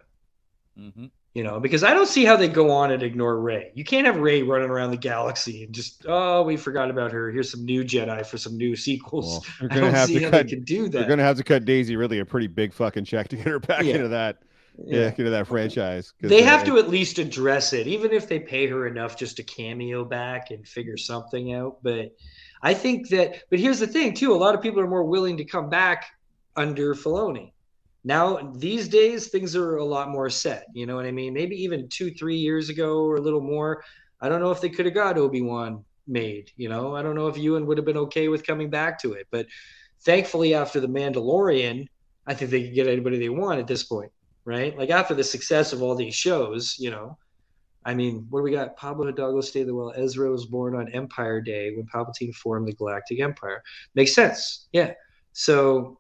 Hmm 0.77 1.07
You 1.35 1.43
know, 1.45 1.59
because 1.61 1.83
I 1.85 1.93
don't 1.95 2.07
see 2.09 2.24
how 2.24 2.37
they 2.37 2.49
go 2.49 2.70
on 2.70 2.91
and 2.93 3.03
ignore 3.03 3.39
Rey. 3.41 3.70
You 3.74 3.85
can't 3.85 4.07
have 4.07 4.16
Rey 4.18 4.43
running 4.43 4.70
around 4.70 4.91
the 4.91 4.97
galaxy 4.97 5.64
and 5.64 5.74
just, 5.74 6.05
oh, 6.09 6.43
we 6.43 6.57
forgot 6.57 6.91
about 6.91 7.12
her. 7.12 7.31
Here's 7.31 7.51
some 7.51 7.64
new 7.64 7.83
Jedi 7.85 8.24
for 8.27 8.39
some 8.39 8.57
new 8.57 8.74
sequels. 8.77 9.47
Well, 9.61 9.68
they're 9.68 9.70
I 9.70 9.74
gonna 9.74 9.87
don't 9.87 9.95
have 9.95 10.07
see 10.09 10.18
to 10.18 10.24
how 10.27 10.31
cut. 10.31 10.47
they 10.47 10.55
can 10.55 10.64
do 10.64 10.83
that. 10.85 10.93
They're 10.93 11.09
gonna 11.09 11.22
have 11.22 11.37
to 11.39 11.45
cut 11.45 11.64
Daisy 11.64 11.97
really 11.97 12.18
a 12.20 12.24
pretty 12.24 12.47
big 12.47 12.72
fucking 12.72 13.05
check 13.05 13.29
to 13.29 13.37
get 13.37 13.47
her 13.47 13.59
back 13.59 13.85
Yeah. 13.85 13.97
into 13.97 14.09
that. 14.09 14.39
Yeah, 14.79 15.09
into 15.09 15.31
that 15.31 15.47
franchise. 15.47 16.12
They 16.20 16.43
have 16.43 16.62
to 16.64 16.77
at 16.77 16.91
least 16.91 17.18
address 17.18 17.72
it, 17.72 17.87
even 17.87 18.12
if 18.12 18.29
they 18.29 18.39
pay 18.39 18.66
her 18.66 18.87
enough 18.87 19.16
just 19.16 19.37
to 19.39 19.43
cameo 19.43 20.05
back 20.05 20.51
and 20.51 20.68
figure 20.68 20.99
something 20.99 21.55
out. 21.55 21.79
But 21.83 22.14
I 22.62 22.74
think 22.74 23.09
that, 23.09 23.45
but 23.49 23.59
here's 23.59 23.79
the 23.79 23.87
thing, 23.87 24.12
too. 24.12 24.35
A 24.35 24.37
lot 24.37 24.55
of 24.55 24.61
people 24.61 24.81
are 24.81 24.87
more 24.87 25.05
willing 25.05 25.39
to 25.39 25.45
come 25.47 25.70
back 25.70 26.05
under 26.57 26.95
Filoni. 26.95 27.53
Now, 28.07 28.53
these 28.55 28.89
days, 28.89 29.29
things 29.29 29.55
are 29.55 29.77
a 29.77 29.85
lot 29.85 30.09
more 30.09 30.31
set. 30.31 30.67
You 30.73 30.87
know 30.87 30.97
what 30.97 31.05
I 31.05 31.11
mean? 31.11 31.35
Maybe 31.35 31.57
even 31.63 31.89
two, 31.89 32.11
three 32.13 32.37
years 32.37 32.71
ago 32.71 33.05
or 33.05 33.17
a 33.17 33.21
little 33.21 33.43
more. 33.43 33.85
I 34.21 34.31
don't 34.31 34.41
know 34.41 34.51
if 34.53 34.63
they 34.63 34.71
could 34.71 34.87
have 34.87 34.95
got 34.95 35.19
Obi 35.19 35.43
Wan 35.43 35.85
made. 36.07 36.53
You 36.57 36.69
know, 36.69 36.97
I 36.97 37.03
don't 37.03 37.17
know 37.17 37.27
if 37.27 37.37
Ewan 37.37 37.67
would 37.67 37.77
have 37.77 37.85
been 37.85 37.97
okay 37.99 38.29
with 38.29 38.47
coming 38.47 38.71
back 38.71 38.99
to 39.03 39.13
it. 39.13 39.27
But 39.31 39.47
thankfully, 40.01 40.55
after 40.55 40.81
The 40.81 40.89
Mandalorian, 40.89 41.89
I 42.27 42.35
think 42.35 42.51
they 42.51 42.63
could 42.63 42.75
get 42.75 42.87
anybody 42.87 43.19
they 43.19 43.29
want 43.29 43.59
at 43.59 43.67
this 43.67 43.83
point 43.83 44.13
right? 44.47 44.79
Like 44.79 44.91
after 44.91 45.13
the 45.13 45.25
success 45.25 45.75
of 45.75 45.83
all 45.83 45.95
these 45.95 46.15
shows, 46.15 46.77
you 46.79 46.91
know, 46.91 47.19
I 47.85 47.95
mean, 47.95 48.27
what 48.31 48.41
do 48.41 48.45
we 48.45 48.53
got? 48.53 48.77
Pablo 48.77 49.07
Hidalgo 49.07 49.41
stayed 49.43 49.67
the 49.67 49.75
well. 49.75 49.93
Ezra 49.95 50.31
was 50.31 50.47
born 50.47 50.75
on 50.75 50.89
Empire 50.93 51.41
Day 51.41 51.73
when 51.77 51.87
Palpatine 51.87 52.35
formed 52.35 52.67
the 52.67 52.73
Galactic 52.73 53.21
Empire. 53.21 53.63
Makes 53.95 54.15
sense. 54.15 54.69
Yeah. 54.73 54.95
So 55.35 55.99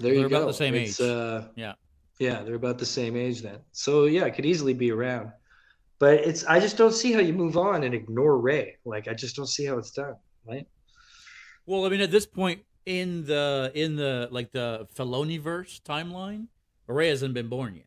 there 0.00 0.12
They're 0.12 0.20
you 0.20 0.26
about 0.26 0.40
go. 0.42 0.46
the 0.48 0.54
same 0.54 0.74
It's, 0.74 1.00
age. 1.00 1.06
Uh, 1.06 1.42
Yeah. 1.56 1.74
Yeah, 2.18 2.42
they're 2.42 2.56
about 2.56 2.78
the 2.78 2.86
same 2.86 3.16
age 3.16 3.42
then. 3.42 3.58
So 3.72 4.06
yeah, 4.06 4.24
it 4.24 4.34
could 4.34 4.44
easily 4.46 4.74
be 4.74 4.90
around. 4.90 5.30
But 6.00 6.14
it's 6.14 6.44
I 6.44 6.58
just 6.60 6.76
don't 6.76 6.92
see 6.92 7.12
how 7.12 7.20
you 7.20 7.32
move 7.32 7.56
on 7.56 7.84
and 7.84 7.94
ignore 7.94 8.38
Rey. 8.38 8.76
Like 8.84 9.06
I 9.08 9.14
just 9.14 9.36
don't 9.36 9.46
see 9.46 9.64
how 9.64 9.78
it's 9.78 9.92
done. 9.92 10.16
Right? 10.46 10.66
Well, 11.66 11.84
I 11.86 11.88
mean, 11.90 12.00
at 12.00 12.10
this 12.10 12.26
point 12.26 12.62
in 12.86 13.24
the 13.26 13.70
in 13.74 13.96
the 13.96 14.28
like 14.32 14.50
the 14.52 14.86
Filoni 14.96 15.40
verse 15.40 15.80
timeline, 15.84 16.46
Rey 16.86 17.08
hasn't 17.08 17.34
been 17.34 17.48
born 17.48 17.76
yet. 17.76 17.84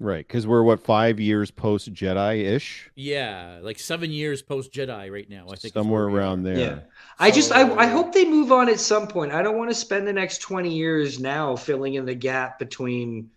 Right, 0.00 0.24
because 0.24 0.46
we're 0.46 0.62
what 0.62 0.80
five 0.80 1.18
years 1.18 1.50
post 1.50 1.92
Jedi 1.92 2.44
ish, 2.44 2.88
Yeah, 2.94 3.58
like 3.62 3.80
seven 3.80 4.12
years 4.12 4.42
post 4.42 4.72
Jedi 4.72 5.10
right 5.12 5.28
now. 5.28 5.46
I 5.50 5.56
think 5.56 5.74
somewhere 5.74 6.04
around 6.04 6.44
there. 6.44 6.58
Yeah. 6.58 6.78
I 7.18 7.32
just 7.32 7.50
I, 7.50 7.68
I 7.74 7.86
hope 7.86 8.12
they 8.12 8.24
move 8.24 8.52
on 8.52 8.68
at 8.68 8.78
some 8.78 9.08
point. 9.08 9.32
I 9.32 9.42
don't 9.42 9.58
want 9.58 9.70
to 9.70 9.74
spend 9.74 10.06
the 10.06 10.12
next 10.12 10.38
20 10.38 10.72
years 10.72 11.18
now 11.18 11.56
filling 11.56 11.94
in 11.94 12.06
the 12.06 12.14
gap 12.14 12.60
between 12.60 13.30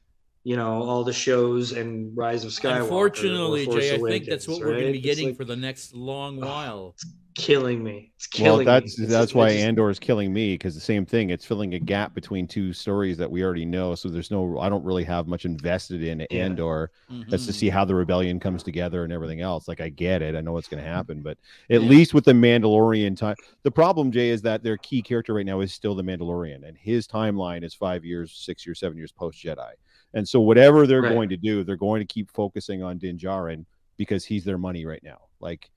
you 0.43 0.55
know 0.55 0.84
all 0.84 1.03
the 1.03 1.14
shows 1.14 1.72
and 1.72 2.16
Rise 2.16 2.45
of 2.45 2.51
Skywalker. 2.51 2.82
Unfortunately, 2.82 3.66
Force 3.66 3.80
Jay, 3.80 3.95
I 3.95 3.99
think 3.99 4.26
that's 4.26 4.47
what 4.47 4.57
Awakens, 4.57 4.66
we're 4.66 4.80
going 4.80 4.86
to 4.88 4.91
be 4.91 5.01
getting 5.01 5.28
like 5.30 5.38
for 5.38 5.45
the 5.45 5.55
next 5.55 5.95
long 5.95 6.39
while. 6.39 6.95
Killing 7.36 7.84
me. 7.84 8.11
It's 8.15 8.27
Well, 8.39 8.45
killing 8.45 8.65
that's 8.65 8.97
me. 8.99 9.03
It's- 9.05 9.09
that's 9.11 9.23
it's 9.25 9.34
why 9.36 9.49
just- 9.49 9.63
Andor 9.63 9.89
is 9.89 9.99
killing 9.99 10.32
me 10.34 10.53
because 10.53 10.75
the 10.75 10.82
same 10.82 11.05
thing. 11.05 11.29
It's 11.29 11.45
filling 11.45 11.73
a 11.73 11.79
gap 11.79 12.13
between 12.13 12.47
two 12.47 12.73
stories 12.73 13.17
that 13.17 13.29
we 13.29 13.43
already 13.43 13.65
know. 13.65 13.95
So 13.95 14.09
there's 14.09 14.32
no, 14.32 14.59
I 14.59 14.69
don't 14.69 14.84
really 14.84 15.03
have 15.05 15.27
much 15.27 15.45
invested 15.45 16.03
in 16.03 16.19
Yeah. 16.19 16.45
Andor. 16.45 16.91
Mm-hmm. 17.11 17.29
That's 17.29 17.45
to 17.45 17.53
see 17.53 17.69
how 17.69 17.86
the 17.86 17.95
rebellion 17.95 18.39
comes 18.39 18.63
together 18.63 19.03
and 19.03 19.11
everything 19.13 19.41
else. 19.41 19.67
Like 19.67 19.82
I 19.82 19.89
get 19.89 20.21
it, 20.21 20.36
I 20.36 20.41
know 20.41 20.51
what's 20.53 20.67
going 20.67 20.84
to 20.84 20.89
happen, 20.89 21.21
but 21.21 21.38
at 21.69 21.82
Yeah. 21.82 21.88
least 21.89 22.13
with 22.13 22.25
the 22.25 22.34
Mandalorian 22.34 23.15
time, 23.17 23.36
the 23.63 23.71
problem, 23.71 24.11
Jay, 24.11 24.29
is 24.29 24.41
that 24.43 24.63
their 24.63 24.77
key 24.77 25.01
character 25.01 25.34
right 25.34 25.45
now 25.45 25.61
is 25.61 25.73
still 25.73 25.95
the 25.95 26.03
Mandalorian, 26.03 26.67
and 26.67 26.77
his 26.77 27.07
timeline 27.07 27.63
is 27.63 27.73
five 27.73 28.03
years, 28.05 28.32
six 28.34 28.65
years, 28.65 28.79
seven 28.79 28.97
years 28.97 29.11
post 29.11 29.43
Jedi. 29.43 29.71
And 30.13 30.27
so 30.27 30.41
whatever 30.41 30.86
they're 30.86 31.01
Right. 31.01 31.13
going 31.13 31.29
to 31.29 31.38
do, 31.38 31.63
they're 31.63 31.77
going 31.77 32.01
to 32.01 32.13
keep 32.13 32.29
focusing 32.32 32.84
on 32.84 32.97
Din 32.97 33.17
Djarin 33.17 33.65
because 33.97 34.25
he's 34.25 34.43
their 34.43 34.57
money 34.57 34.86
right 34.86 35.01
now. 35.03 35.19
Like 35.39 35.69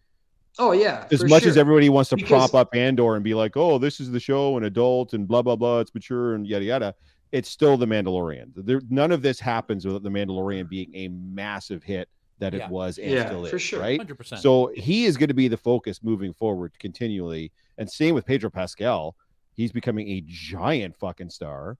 Oh 0.58 0.72
yeah. 0.72 1.06
as 1.10 1.20
for 1.20 1.28
much 1.28 1.44
as 1.44 1.56
everybody 1.56 1.88
wants 1.88 2.10
to 2.10 2.16
Because- 2.16 2.50
prop 2.50 2.54
up 2.54 2.74
Andor 2.74 3.14
and 3.16 3.24
be 3.24 3.34
like, 3.34 3.56
"Oh, 3.56 3.78
this 3.78 3.98
is 4.00 4.10
the 4.10 4.20
show 4.20 4.56
and 4.56 4.64
adult 4.66 5.12
and 5.12 5.26
blah 5.26 5.42
blah 5.42 5.56
blah, 5.56 5.80
it's 5.80 5.94
mature 5.94 6.34
and 6.34 6.46
yada 6.46 6.64
yada," 6.64 6.94
it's 7.32 7.48
still 7.48 7.76
the 7.76 7.86
Mandalorian. 7.86 8.52
There, 8.54 8.80
none 8.88 9.10
of 9.12 9.22
this 9.22 9.40
happens 9.40 9.84
without 9.84 10.02
the 10.04 10.10
Mandalorian 10.10 10.68
being 10.68 10.90
a 10.94 11.08
massive 11.08 11.82
hit 11.82 12.08
that 12.38 12.52
Yeah. 12.54 12.66
it 12.66 12.70
was 12.70 12.98
and 12.98 13.10
Yeah, 13.10 13.26
still 13.26 13.44
for 13.46 13.56
is, 13.56 13.62
sure. 13.62 13.80
right? 13.80 13.98
100%. 13.98 14.40
So 14.42 14.70
he 14.76 15.04
is 15.06 15.16
going 15.16 15.28
to 15.28 15.34
be 15.34 15.48
the 15.48 15.56
focus 15.56 16.00
moving 16.02 16.32
forward 16.32 16.72
continually, 16.78 17.50
and 17.78 17.90
same 17.90 18.14
with 18.14 18.24
Pedro 18.26 18.50
Pascal. 18.50 19.16
He's 19.54 19.72
becoming 19.72 20.08
a 20.08 20.22
giant 20.26 20.96
fucking 20.96 21.30
star, 21.30 21.78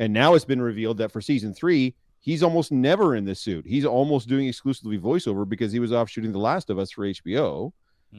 and 0.00 0.12
now 0.12 0.34
it's 0.34 0.44
been 0.46 0.62
revealed 0.62 0.98
that 0.98 1.12
for 1.12 1.20
season 1.20 1.52
three. 1.54 1.94
He's 2.20 2.42
almost 2.42 2.70
never 2.72 3.16
in 3.16 3.24
the 3.24 3.34
suit. 3.34 3.66
He's 3.66 3.84
almost 3.84 4.28
doing 4.28 4.46
exclusively 4.46 4.96
voiceover 4.98 5.46
because 5.48 5.72
he 5.72 5.80
was 5.80 5.92
off 5.92 6.08
shooting 6.08 6.30
The 6.32 6.38
Last 6.38 6.70
of 6.70 6.78
Us 6.78 6.90
for 6.92 7.04
HBO. 7.04 7.72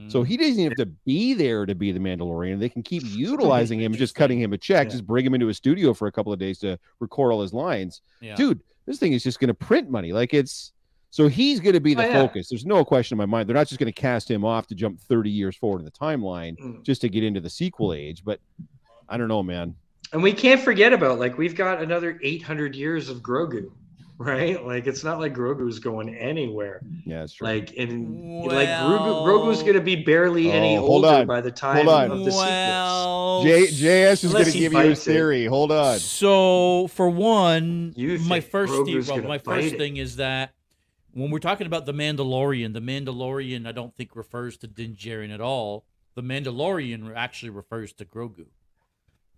So 0.07 0.23
he 0.23 0.37
doesn't 0.37 0.53
even 0.59 0.71
have 0.71 0.77
to 0.77 0.87
be 1.05 1.33
there 1.35 1.65
to 1.67 1.75
be 1.75 1.91
the 1.91 1.99
Mandalorian. 1.99 2.59
They 2.59 2.69
can 2.69 2.81
keep 2.81 3.03
utilizing 3.05 3.79
him, 3.79 3.93
just 3.93 4.15
cutting 4.15 4.41
him 4.41 4.51
a 4.53 4.57
check, 4.57 4.87
Yeah. 4.87 4.91
just 4.91 5.05
bring 5.05 5.23
him 5.25 5.33
into 5.35 5.49
a 5.49 5.53
studio 5.53 5.93
for 5.93 6.07
a 6.07 6.11
couple 6.11 6.33
of 6.33 6.39
days 6.39 6.57
to 6.59 6.79
record 6.99 7.31
all 7.31 7.41
his 7.41 7.53
lines. 7.53 8.01
yeah. 8.19 8.35
Dude, 8.35 8.59
this 8.87 8.97
thing 8.99 9.13
is 9.13 9.21
just 9.23 9.39
going 9.39 9.49
to 9.49 9.53
print 9.53 9.89
money. 9.89 10.11
Like 10.11 10.33
it's 10.33 10.71
so 11.11 11.27
he's 11.27 11.59
going 11.59 11.73
to 11.75 11.79
be 11.79 11.93
the 11.93 12.03
Oh, 12.05 12.07
yeah. 12.07 12.13
focus. 12.13 12.49
There's 12.49 12.65
no 12.65 12.83
question 12.83 13.13
in 13.15 13.17
my 13.19 13.25
mind. 13.27 13.47
They're 13.47 13.53
not 13.55 13.67
just 13.67 13.79
going 13.79 13.91
to 13.93 14.01
cast 14.01 14.29
him 14.31 14.43
off 14.43 14.65
to 14.67 14.75
jump 14.75 14.99
30 14.99 15.29
years 15.29 15.55
forward 15.55 15.77
in 15.79 15.85
the 15.85 15.91
timeline 15.91 16.57
Mm. 16.57 16.83
just 16.83 17.01
to 17.01 17.09
get 17.09 17.23
into 17.23 17.39
the 17.39 17.49
sequel 17.51 17.93
age. 17.93 18.23
But 18.25 18.39
I 19.07 19.17
don't 19.17 19.27
know, 19.27 19.43
man. 19.43 19.75
And 20.11 20.23
we 20.23 20.33
can't 20.33 20.59
forget 20.59 20.91
about 20.91 21.19
like 21.19 21.37
we've 21.37 21.55
got 21.55 21.83
another 21.83 22.19
800 22.23 22.75
years 22.75 23.09
of 23.09 23.17
Grogu, 23.21 23.69
right? 24.17 24.63
Like 24.65 24.87
it's 24.87 25.03
not 25.03 25.19
like 25.19 25.33
Grogu's 25.33 25.79
going 25.79 26.15
anywhere. 26.15 26.81
Yeah, 27.05 27.23
it's 27.23 27.33
true. 27.33 27.47
Like 27.47 27.73
and 27.77 28.45
like 28.45 28.67
Grogu, 28.69 29.03
Well- 29.05 29.25
Grogu's 29.25 29.61
going 29.61 29.73
to 29.75 29.81
be 29.81 29.95
barely 29.97 30.51
oh, 30.51 30.55
any 30.55 30.77
Oh, 30.77 30.81
hold 30.81 31.05
older 31.05 31.17
on. 31.21 31.27
by 31.27 31.41
the 31.41 31.51
time 31.51 31.87
on. 31.89 32.11
of 32.11 32.19
the 32.19 32.31
sequels. 32.31 32.37
well, 32.45 33.43
J- 33.43 33.67
JS 33.67 34.23
is 34.23 34.31
gonna 34.33 34.45
give 34.45 34.55
you 34.55 34.69
his 34.69 34.71
fights 34.99 35.07
it. 35.07 35.11
theory. 35.13 35.45
Hold 35.45 35.71
on. 35.71 35.99
So 35.99 36.87
for 36.89 37.09
one, 37.09 37.93
You 37.95 38.17
my 38.19 38.39
first 38.39 38.71
Grogu's 38.73 39.09
well, 39.09 39.21
my 39.23 39.37
first 39.39 39.73
it. 39.73 39.77
thing 39.77 39.97
is 39.97 40.15
that 40.17 40.53
when 41.11 41.29
we're 41.29 41.39
talking 41.39 41.67
about 41.67 41.85
the 41.85 41.93
Mandalorian, 41.93 42.73
the 42.73 42.79
Mandalorian 42.81 43.67
I 43.67 43.71
don't 43.71 43.95
think 43.95 44.15
refers 44.15 44.57
to 44.57 44.67
Din 44.67 44.95
Djarin 44.95 45.33
at 45.33 45.41
all. 45.41 45.85
The 46.15 46.21
Mandalorian 46.23 47.11
actually 47.15 47.49
refers 47.49 47.91
to 47.93 48.05
Grogu. 48.05 48.45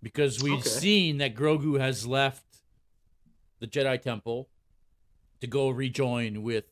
Because 0.02 0.42
we've 0.42 0.58
Okay. 0.60 0.68
seen 0.68 1.18
that 1.18 1.34
Grogu 1.34 1.80
has 1.80 2.06
left 2.06 2.44
the 3.60 3.66
Jedi 3.66 4.00
Temple 4.00 4.48
to 5.40 5.46
go 5.46 5.68
rejoin 5.70 6.42
with 6.42 6.64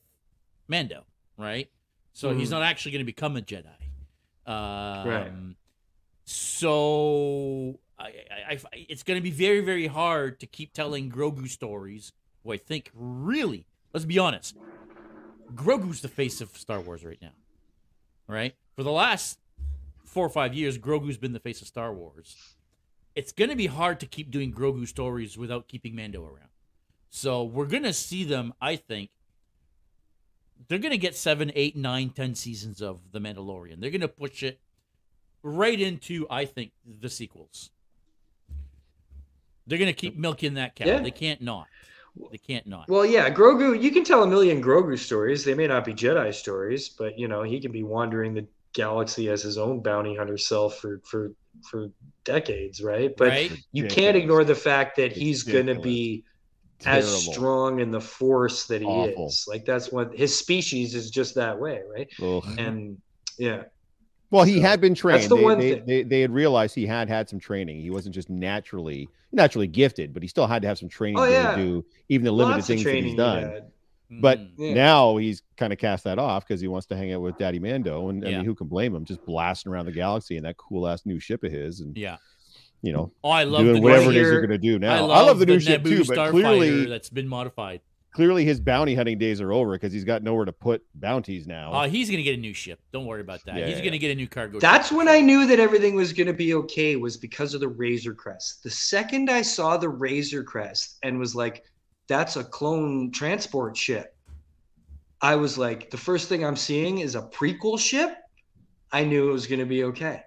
Mando, 0.68 1.04
right? 1.36 1.70
So 2.12 2.30
he's 2.30 2.48
Mhm. 2.48 2.52
not 2.52 2.62
actually 2.62 2.92
going 2.92 3.00
to 3.00 3.04
become 3.04 3.36
a 3.36 3.42
Jedi. 3.42 3.76
Um, 4.46 5.08
Right. 5.08 5.32
So 6.26 7.78
I, 7.98 8.04
I, 8.06 8.52
I, 8.72 8.86
it's 8.88 9.02
going 9.02 9.18
to 9.18 9.22
be 9.22 9.30
very, 9.30 9.60
very 9.60 9.86
hard 9.86 10.40
to 10.40 10.46
keep 10.46 10.72
telling 10.72 11.10
Grogu 11.10 11.48
stories. 11.48 12.12
Who 12.42 12.52
I 12.52 12.56
think 12.56 12.90
really, 12.94 13.66
let's 13.92 14.04
be 14.04 14.18
honest, 14.18 14.56
Grogu's 15.54 16.00
the 16.00 16.08
face 16.08 16.40
of 16.40 16.56
Star 16.56 16.80
Wars 16.80 17.04
right 17.04 17.20
now, 17.22 17.32
right? 18.26 18.54
For 18.76 18.82
the 18.82 18.90
last 18.92 19.38
four 20.04 20.26
or 20.26 20.30
five 20.30 20.54
years, 20.54 20.76
Grogu's 20.78 21.16
been 21.16 21.32
the 21.32 21.40
face 21.40 21.60
of 21.62 21.68
Star 21.68 21.92
Wars. 21.92 22.36
It's 23.14 23.32
going 23.32 23.50
to 23.50 23.56
be 23.56 23.66
hard 23.66 24.00
to 24.00 24.06
keep 24.06 24.30
doing 24.30 24.52
Grogu 24.52 24.86
stories 24.88 25.38
without 25.38 25.68
keeping 25.68 25.94
Mando 25.94 26.24
around. 26.24 26.48
So 27.16 27.44
we're 27.44 27.66
going 27.66 27.84
to 27.84 27.92
see 27.92 28.24
them, 28.24 28.54
I 28.60 28.74
think. 28.74 29.10
They're 30.66 30.80
going 30.80 30.90
to 30.90 30.98
get 30.98 31.14
seven, 31.14 31.52
eight, 31.54 31.76
nine, 31.76 32.10
ten 32.10 32.34
seasons 32.34 32.82
of 32.82 33.12
The 33.12 33.20
Mandalorian. 33.20 33.80
They're 33.80 33.92
going 33.92 34.00
to 34.00 34.08
push 34.08 34.42
it 34.42 34.58
right 35.40 35.80
into, 35.80 36.26
I 36.28 36.44
think, 36.44 36.72
the 36.84 37.08
sequels. 37.08 37.70
They're 39.64 39.78
going 39.78 39.94
to 39.94 39.98
keep 39.98 40.16
milking 40.18 40.54
that 40.54 40.74
cow. 40.74 40.86
Yeah. 40.86 41.02
They 41.02 41.12
can't 41.12 41.40
not. 41.40 41.68
They 42.32 42.38
can't 42.38 42.66
not. 42.66 42.88
Well, 42.88 43.06
yeah, 43.06 43.30
Grogu. 43.30 43.80
You 43.80 43.92
can 43.92 44.02
tell 44.02 44.24
a 44.24 44.26
million 44.26 44.60
Grogu 44.60 44.98
stories. 44.98 45.44
They 45.44 45.54
may 45.54 45.68
not 45.68 45.84
be 45.84 45.94
Jedi 45.94 46.34
stories, 46.34 46.88
but 46.88 47.16
you 47.16 47.28
know 47.28 47.44
he 47.44 47.60
can 47.60 47.70
be 47.70 47.84
wandering 47.84 48.34
the 48.34 48.44
galaxy 48.72 49.28
as 49.30 49.40
his 49.40 49.56
own 49.56 49.80
bounty 49.80 50.16
hunter 50.16 50.36
self 50.36 50.78
for 50.78 51.00
for 51.04 51.30
for 51.70 51.90
decades, 52.24 52.82
right? 52.82 53.16
But 53.16 53.28
right? 53.28 53.50
you 53.70 53.84
Ridiculous. 53.84 53.94
can't 53.94 54.16
ignore 54.16 54.44
the 54.44 54.54
fact 54.56 54.96
that 54.96 55.12
he's 55.12 55.44
going 55.44 55.66
to 55.66 55.74
Ridiculous. 55.74 56.22
Be 56.80 56.86
as 56.90 57.26
strong 57.26 57.80
in 57.80 57.90
the 57.90 58.00
Force 58.00 58.66
that 58.66 58.80
he 58.82 58.86
Awful. 58.86 59.28
is. 59.28 59.46
Like 59.48 59.64
that's 59.64 59.90
what 59.92 60.14
his 60.16 60.36
species 60.36 60.94
is 60.94 61.10
just 61.10 61.34
that 61.36 61.58
way, 61.58 61.80
right? 61.92 62.08
Ugh. 62.22 62.44
And 62.58 62.98
yeah, 63.38 63.64
Well, 64.30 64.44
he 64.44 64.56
So, 64.56 64.62
had 64.62 64.80
been 64.80 64.94
trained. 64.94 65.20
that's 65.20 65.28
the 65.28 65.36
they, 65.36 65.42
one 65.42 65.58
they, 65.58 65.74
thing. 65.74 65.86
they, 65.86 66.02
they 66.02 66.20
had 66.20 66.30
realized 66.32 66.74
he 66.74 66.86
had 66.86 67.08
had 67.08 67.28
some 67.28 67.38
training. 67.38 67.80
He 67.80 67.90
wasn't 67.90 68.14
just 68.14 68.30
naturally 68.30 69.08
naturally 69.32 69.66
gifted, 69.66 70.12
but 70.14 70.22
he 70.22 70.28
still 70.28 70.46
had 70.46 70.62
to 70.62 70.68
have 70.68 70.78
some 70.78 70.88
training 70.88 71.18
Oh, 71.18 71.26
to 71.26 71.56
do 71.56 71.84
even 72.08 72.24
the 72.24 72.30
limited 72.32 72.56
lots 72.58 72.66
things 72.68 72.84
that 72.84 72.94
he's 73.02 73.16
done. 73.16 73.42
had. 73.42 73.70
But 74.20 74.38
Mhm. 74.38 74.50
Yeah. 74.58 74.74
now 74.74 75.16
he's 75.16 75.42
kind 75.56 75.72
of 75.72 75.78
cast 75.80 76.04
that 76.04 76.20
off 76.20 76.46
because 76.46 76.60
he 76.60 76.68
wants 76.68 76.86
to 76.88 76.96
hang 76.96 77.12
out 77.12 77.20
with 77.22 77.36
Daddy 77.38 77.58
Mando, 77.58 78.10
and 78.10 78.24
I 78.24 78.30
mean, 78.30 78.44
who 78.44 78.54
can 78.54 78.68
blame 78.68 78.94
him? 78.94 79.04
Just 79.04 79.24
blasting 79.26 79.72
around 79.72 79.86
the 79.86 79.92
galaxy 79.92 80.36
in 80.36 80.44
that 80.44 80.56
cool 80.56 80.86
ass 80.86 81.04
new 81.04 81.18
ship 81.18 81.42
of 81.42 81.50
his, 81.50 81.80
and 81.80 81.96
yeah. 81.96 82.16
You 82.84 82.92
know, 82.92 83.12
Oh, 83.22 83.30
I 83.30 83.44
love 83.44 83.62
doing 83.62 83.74
the 83.76 83.80
whatever 83.80 84.04
new, 84.04 84.10
it 84.10 84.16
is 84.16 84.28
you're 84.30 84.40
gonna 84.40 84.58
do 84.58 84.78
now. 84.78 84.94
I 84.94 85.22
love, 85.22 85.38
the 85.38 85.46
new 85.46 85.58
ship 85.58 85.84
too, 85.84 86.04
but 86.04 86.30
clearly, 86.30 86.86
that's 86.86 87.08
been 87.08 87.26
modified. 87.28 87.80
clearly 88.12 88.44
his 88.44 88.60
bounty 88.60 88.94
hunting 88.94 89.18
days 89.18 89.40
are 89.40 89.52
over 89.52 89.72
because 89.72 89.92
he's 89.92 90.04
got 90.04 90.22
nowhere 90.22 90.44
to 90.44 90.52
put 90.52 90.82
bounties 90.94 91.46
now. 91.46 91.72
Uh, 91.72 91.88
he's 91.88 92.10
gonna 92.10 92.22
get 92.22 92.34
a 92.34 92.40
new 92.40 92.52
ship. 92.52 92.78
Don't 92.92 93.06
worry 93.06 93.22
about 93.22 93.40
that. 93.46 93.56
Yeah, 93.56 93.66
he's 93.66 93.78
yeah, 93.78 93.84
gonna 93.84 93.98
get 93.98 94.10
a 94.10 94.14
new 94.14 94.28
cargo. 94.28 94.60
That's 94.60 94.88
ship. 94.88 94.98
when 94.98 95.08
I 95.08 95.20
knew 95.20 95.46
that 95.46 95.58
everything 95.58 95.96
was 95.96 96.12
going 96.12 96.26
to 96.26 96.34
be 96.34 96.54
okay 96.54 96.96
was 96.96 97.16
because 97.16 97.54
of 97.54 97.60
the 97.60 97.68
Razor 97.68 98.14
Crest. 98.14 98.62
The 98.62 98.70
second 98.70 99.30
I 99.30 99.42
saw 99.42 99.76
the 99.76 99.88
Razor 99.88 100.44
Crest 100.44 100.98
and 101.02 101.18
was 101.18 101.34
like, 101.34 101.64
that's 102.06 102.36
a 102.36 102.44
clone 102.44 103.10
transport 103.10 103.76
ship. 103.76 104.14
I 105.22 105.36
was 105.36 105.56
like, 105.56 105.90
the 105.90 105.96
first 105.96 106.28
thing 106.28 106.44
I'm 106.44 106.54
seeing 106.56 106.98
is 106.98 107.14
a 107.14 107.22
prequel 107.22 107.78
ship. 107.78 108.14
I 108.92 109.04
knew 109.04 109.30
it 109.30 109.32
was 109.32 109.46
going 109.46 109.60
to 109.60 109.66
be 109.66 109.84
okay. 109.84 110.22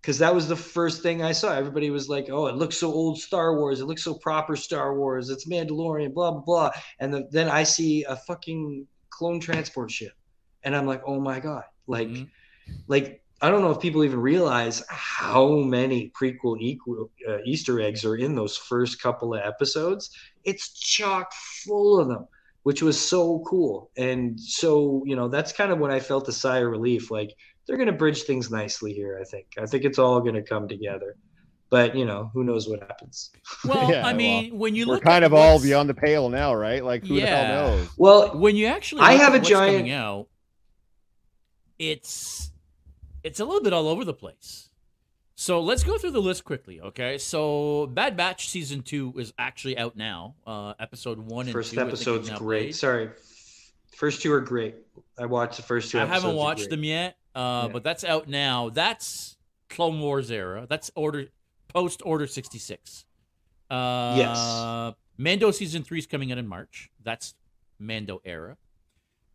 Because 0.00 0.18
that 0.18 0.34
was 0.34 0.48
the 0.48 0.56
first 0.56 1.02
thing 1.02 1.22
I 1.22 1.32
saw. 1.32 1.52
Everybody 1.52 1.90
was 1.90 2.08
like, 2.08 2.28
oh, 2.30 2.46
it 2.46 2.56
looks 2.56 2.78
so 2.78 2.90
old 2.90 3.18
Star 3.18 3.56
Wars. 3.56 3.80
It 3.80 3.84
looks 3.84 4.02
so 4.02 4.14
proper 4.14 4.56
Star 4.56 4.96
Wars. 4.96 5.28
It's 5.28 5.46
Mandalorian, 5.46 6.14
blah, 6.14 6.30
blah, 6.30 6.40
blah. 6.40 6.70
And 7.00 7.12
the, 7.12 7.28
then 7.30 7.48
I 7.48 7.64
see 7.64 8.04
a 8.04 8.16
fucking 8.16 8.86
clone 9.10 9.40
transport 9.40 9.90
ship. 9.90 10.12
And 10.62 10.74
I'm 10.74 10.86
like, 10.86 11.02
oh 11.06 11.20
my 11.20 11.38
God. 11.40 11.64
Like, 11.86 12.08
Mhm. 12.08 12.30
like 12.88 13.22
I 13.42 13.50
don't 13.50 13.62
know 13.62 13.70
if 13.70 13.80
people 13.80 14.04
even 14.04 14.20
realize 14.20 14.82
how 14.88 15.48
many 15.56 16.12
prequel 16.18 16.58
equal, 16.60 17.10
uh, 17.26 17.38
Easter 17.46 17.80
eggs 17.80 18.04
are 18.04 18.16
in 18.16 18.34
those 18.34 18.56
first 18.56 19.00
couple 19.00 19.34
of 19.34 19.40
episodes. 19.40 20.10
It's 20.44 20.78
chock 20.78 21.32
full 21.64 21.98
of 21.98 22.08
them, 22.08 22.28
which 22.64 22.82
was 22.82 23.00
so 23.00 23.42
cool. 23.46 23.90
And 23.96 24.38
so, 24.38 25.02
you 25.06 25.16
know, 25.16 25.28
that's 25.28 25.52
kind 25.52 25.72
of 25.72 25.78
when 25.78 25.90
I 25.90 26.00
felt 26.00 26.28
a 26.28 26.32
sigh 26.32 26.58
of 26.58 26.70
relief. 26.70 27.10
Like 27.10 27.34
they're 27.66 27.76
going 27.76 27.86
to 27.86 27.92
bridge 27.92 28.22
things 28.22 28.50
nicely 28.50 28.92
here. 28.92 29.18
I 29.20 29.24
think. 29.24 29.46
I 29.58 29.66
think 29.66 29.84
it's 29.84 29.98
all 29.98 30.20
going 30.20 30.34
to 30.34 30.42
come 30.42 30.66
together. 30.68 31.16
But 31.70 31.94
you 31.96 32.04
know, 32.04 32.30
who 32.34 32.42
knows 32.42 32.68
what 32.68 32.80
happens? 32.80 33.30
Well, 33.64 33.88
Yeah, 33.90 34.04
I 34.04 34.12
mean, 34.12 34.58
when 34.58 34.74
you 34.74 34.86
We're 34.88 34.94
look 34.94 35.04
kind 35.04 35.24
at 35.24 35.30
of 35.30 35.34
all 35.34 35.52
what's- 35.52 35.64
beyond 35.64 35.88
the 35.88 35.94
pale 35.94 36.28
now, 36.28 36.52
right? 36.54 36.84
Like 36.84 37.06
who 37.06 37.14
Yeah. 37.14 37.24
the 37.26 37.46
hell 37.46 37.76
knows? 37.76 37.88
Well, 37.96 38.38
When 38.38 38.56
you 38.56 38.66
actually, 38.66 39.02
I 39.02 39.12
have 39.12 39.34
at 39.34 39.36
a 39.36 39.38
what's 39.38 39.48
giant- 39.48 39.76
coming 39.78 39.92
out. 39.92 40.26
it's 41.78 42.50
it's 43.22 43.40
a 43.40 43.44
little 43.44 43.62
bit 43.62 43.72
all 43.72 43.88
over 43.88 44.04
the 44.04 44.14
place. 44.14 44.68
So 45.34 45.60
let's 45.60 45.84
go 45.84 45.96
through 45.96 46.10
the 46.10 46.20
list 46.20 46.44
quickly, 46.44 46.80
okay? 46.82 47.16
So 47.16 47.86
Bad 47.86 48.14
Batch 48.16 48.48
season 48.48 48.82
two 48.82 49.14
is 49.16 49.32
actually 49.38 49.78
out 49.78 49.96
now. 49.96 50.34
Uh, 50.46 50.74
episode 50.78 51.18
one 51.18 51.46
and 51.46 51.52
First 51.52 51.72
two. 51.72 51.80
Episode's 51.80 52.28
is 52.28 52.38
great. 52.38 52.60
played. 52.64 52.74
Sorry, 52.76 53.08
first 53.96 54.20
two 54.22 54.32
are 54.32 54.40
great. 54.42 54.74
I 55.18 55.26
watched 55.26 55.56
the 55.56 55.62
first 55.62 55.90
two. 55.90 55.98
I 55.98 56.02
episodes 56.02 56.22
haven't 56.24 56.36
watched 56.36 56.68
them 56.70 56.84
yet, 56.84 57.16
uh, 57.34 57.64
Yeah. 57.66 57.72
but 57.72 57.82
that's 57.84 58.04
out 58.04 58.28
now. 58.28 58.68
That's 58.70 59.36
Clone 59.68 60.00
Wars 60.00 60.30
era. 60.30 60.66
That's 60.68 60.90
order 60.94 61.26
post 61.68 62.02
Order 62.04 62.26
sixty 62.26 62.58
six. 62.58 63.04
Uh, 63.70 64.14
Yes. 64.18 64.94
Mando 65.16 65.50
season 65.50 65.82
three 65.84 65.98
is 65.98 66.06
coming 66.06 66.32
out 66.32 66.38
in 66.38 66.48
March. 66.48 66.90
That's 67.02 67.34
Mando 67.78 68.20
era. 68.24 68.56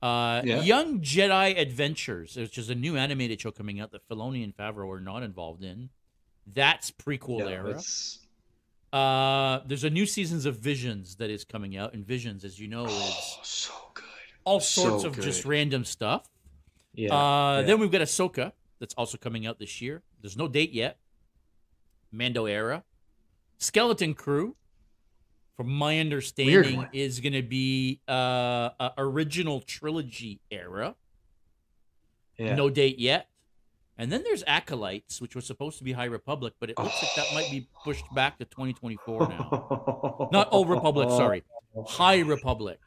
Uh, 0.01 0.41
Yeah. 0.43 0.61
Young 0.61 0.99
Jedi 1.01 1.57
Adventures, 1.57 2.35
which 2.35 2.57
is 2.57 2.69
a 2.69 2.75
new 2.75 2.97
animated 2.97 3.39
show 3.41 3.51
coming 3.51 3.79
out 3.79 3.91
that 3.91 4.07
Filoni 4.09 4.43
and 4.43 4.55
Favreau 4.55 4.89
are 4.91 4.99
not 4.99 5.23
involved 5.23 5.63
in. 5.63 5.89
That's 6.45 6.91
prequel 6.91 7.39
No, 7.39 7.47
era. 7.47 7.81
Uh, 8.93 9.61
there's 9.65 9.83
a 9.83 9.89
new 9.89 10.05
seasons 10.05 10.45
of 10.45 10.57
Visions 10.57 11.15
that 11.17 11.29
is 11.29 11.43
coming 11.43 11.75
out, 11.75 11.93
and 11.93 12.05
Visions, 12.05 12.45
as 12.45 12.59
you 12.59 12.67
know, 12.67 12.85
is 12.85 12.91
Oh, 12.93 13.39
so 13.43 13.73
good. 13.93 14.03
all 14.45 14.59
sorts 14.59 15.03
so 15.03 15.09
of 15.09 15.19
just 15.19 15.43
random 15.43 15.83
stuff. 15.83 16.27
Yeah. 16.95 17.13
Uh, 17.13 17.59
yeah. 17.59 17.67
Then 17.67 17.79
we've 17.79 17.91
got 17.91 18.01
Ahsoka 18.01 18.51
that's 18.79 18.93
also 18.95 19.17
coming 19.17 19.45
out 19.45 19.59
this 19.59 19.81
year. 19.81 20.03
There's 20.21 20.37
no 20.37 20.47
date 20.47 20.71
yet. 20.73 20.97
Mando 22.11 22.45
era, 22.45 22.83
Skeleton 23.57 24.13
Crew, 24.13 24.55
from 25.57 25.69
my 25.69 25.99
understanding, 25.99 26.87
is 26.93 27.19
going 27.19 27.33
to 27.33 27.41
be 27.41 27.99
uh, 28.07 28.69
a 28.79 28.93
original 28.97 29.59
trilogy 29.61 30.39
era. 30.49 30.95
yeah. 32.37 32.55
No 32.55 32.69
date 32.69 32.99
yet. 32.99 33.27
And 33.97 34.11
then 34.11 34.23
there's 34.23 34.43
Acolytes, 34.45 35.21
which 35.21 35.35
was 35.35 35.45
supposed 35.45 35.77
to 35.77 35.83
be 35.85 35.93
High 35.93 36.05
Republic, 36.05 36.53
but 36.59 36.69
it 36.69 36.77
looks 36.77 37.01
like 37.01 37.15
that 37.15 37.33
might 37.33 37.49
be 37.49 37.67
pushed 37.83 38.05
back 38.13 38.37
to 38.39 38.45
2024 38.45 39.29
now. 39.29 40.29
Not 40.31 40.49
Old 40.51 40.69
Republic, 40.69 41.09
sorry. 41.09 41.43
High 41.87 42.19
Republic. 42.19 42.79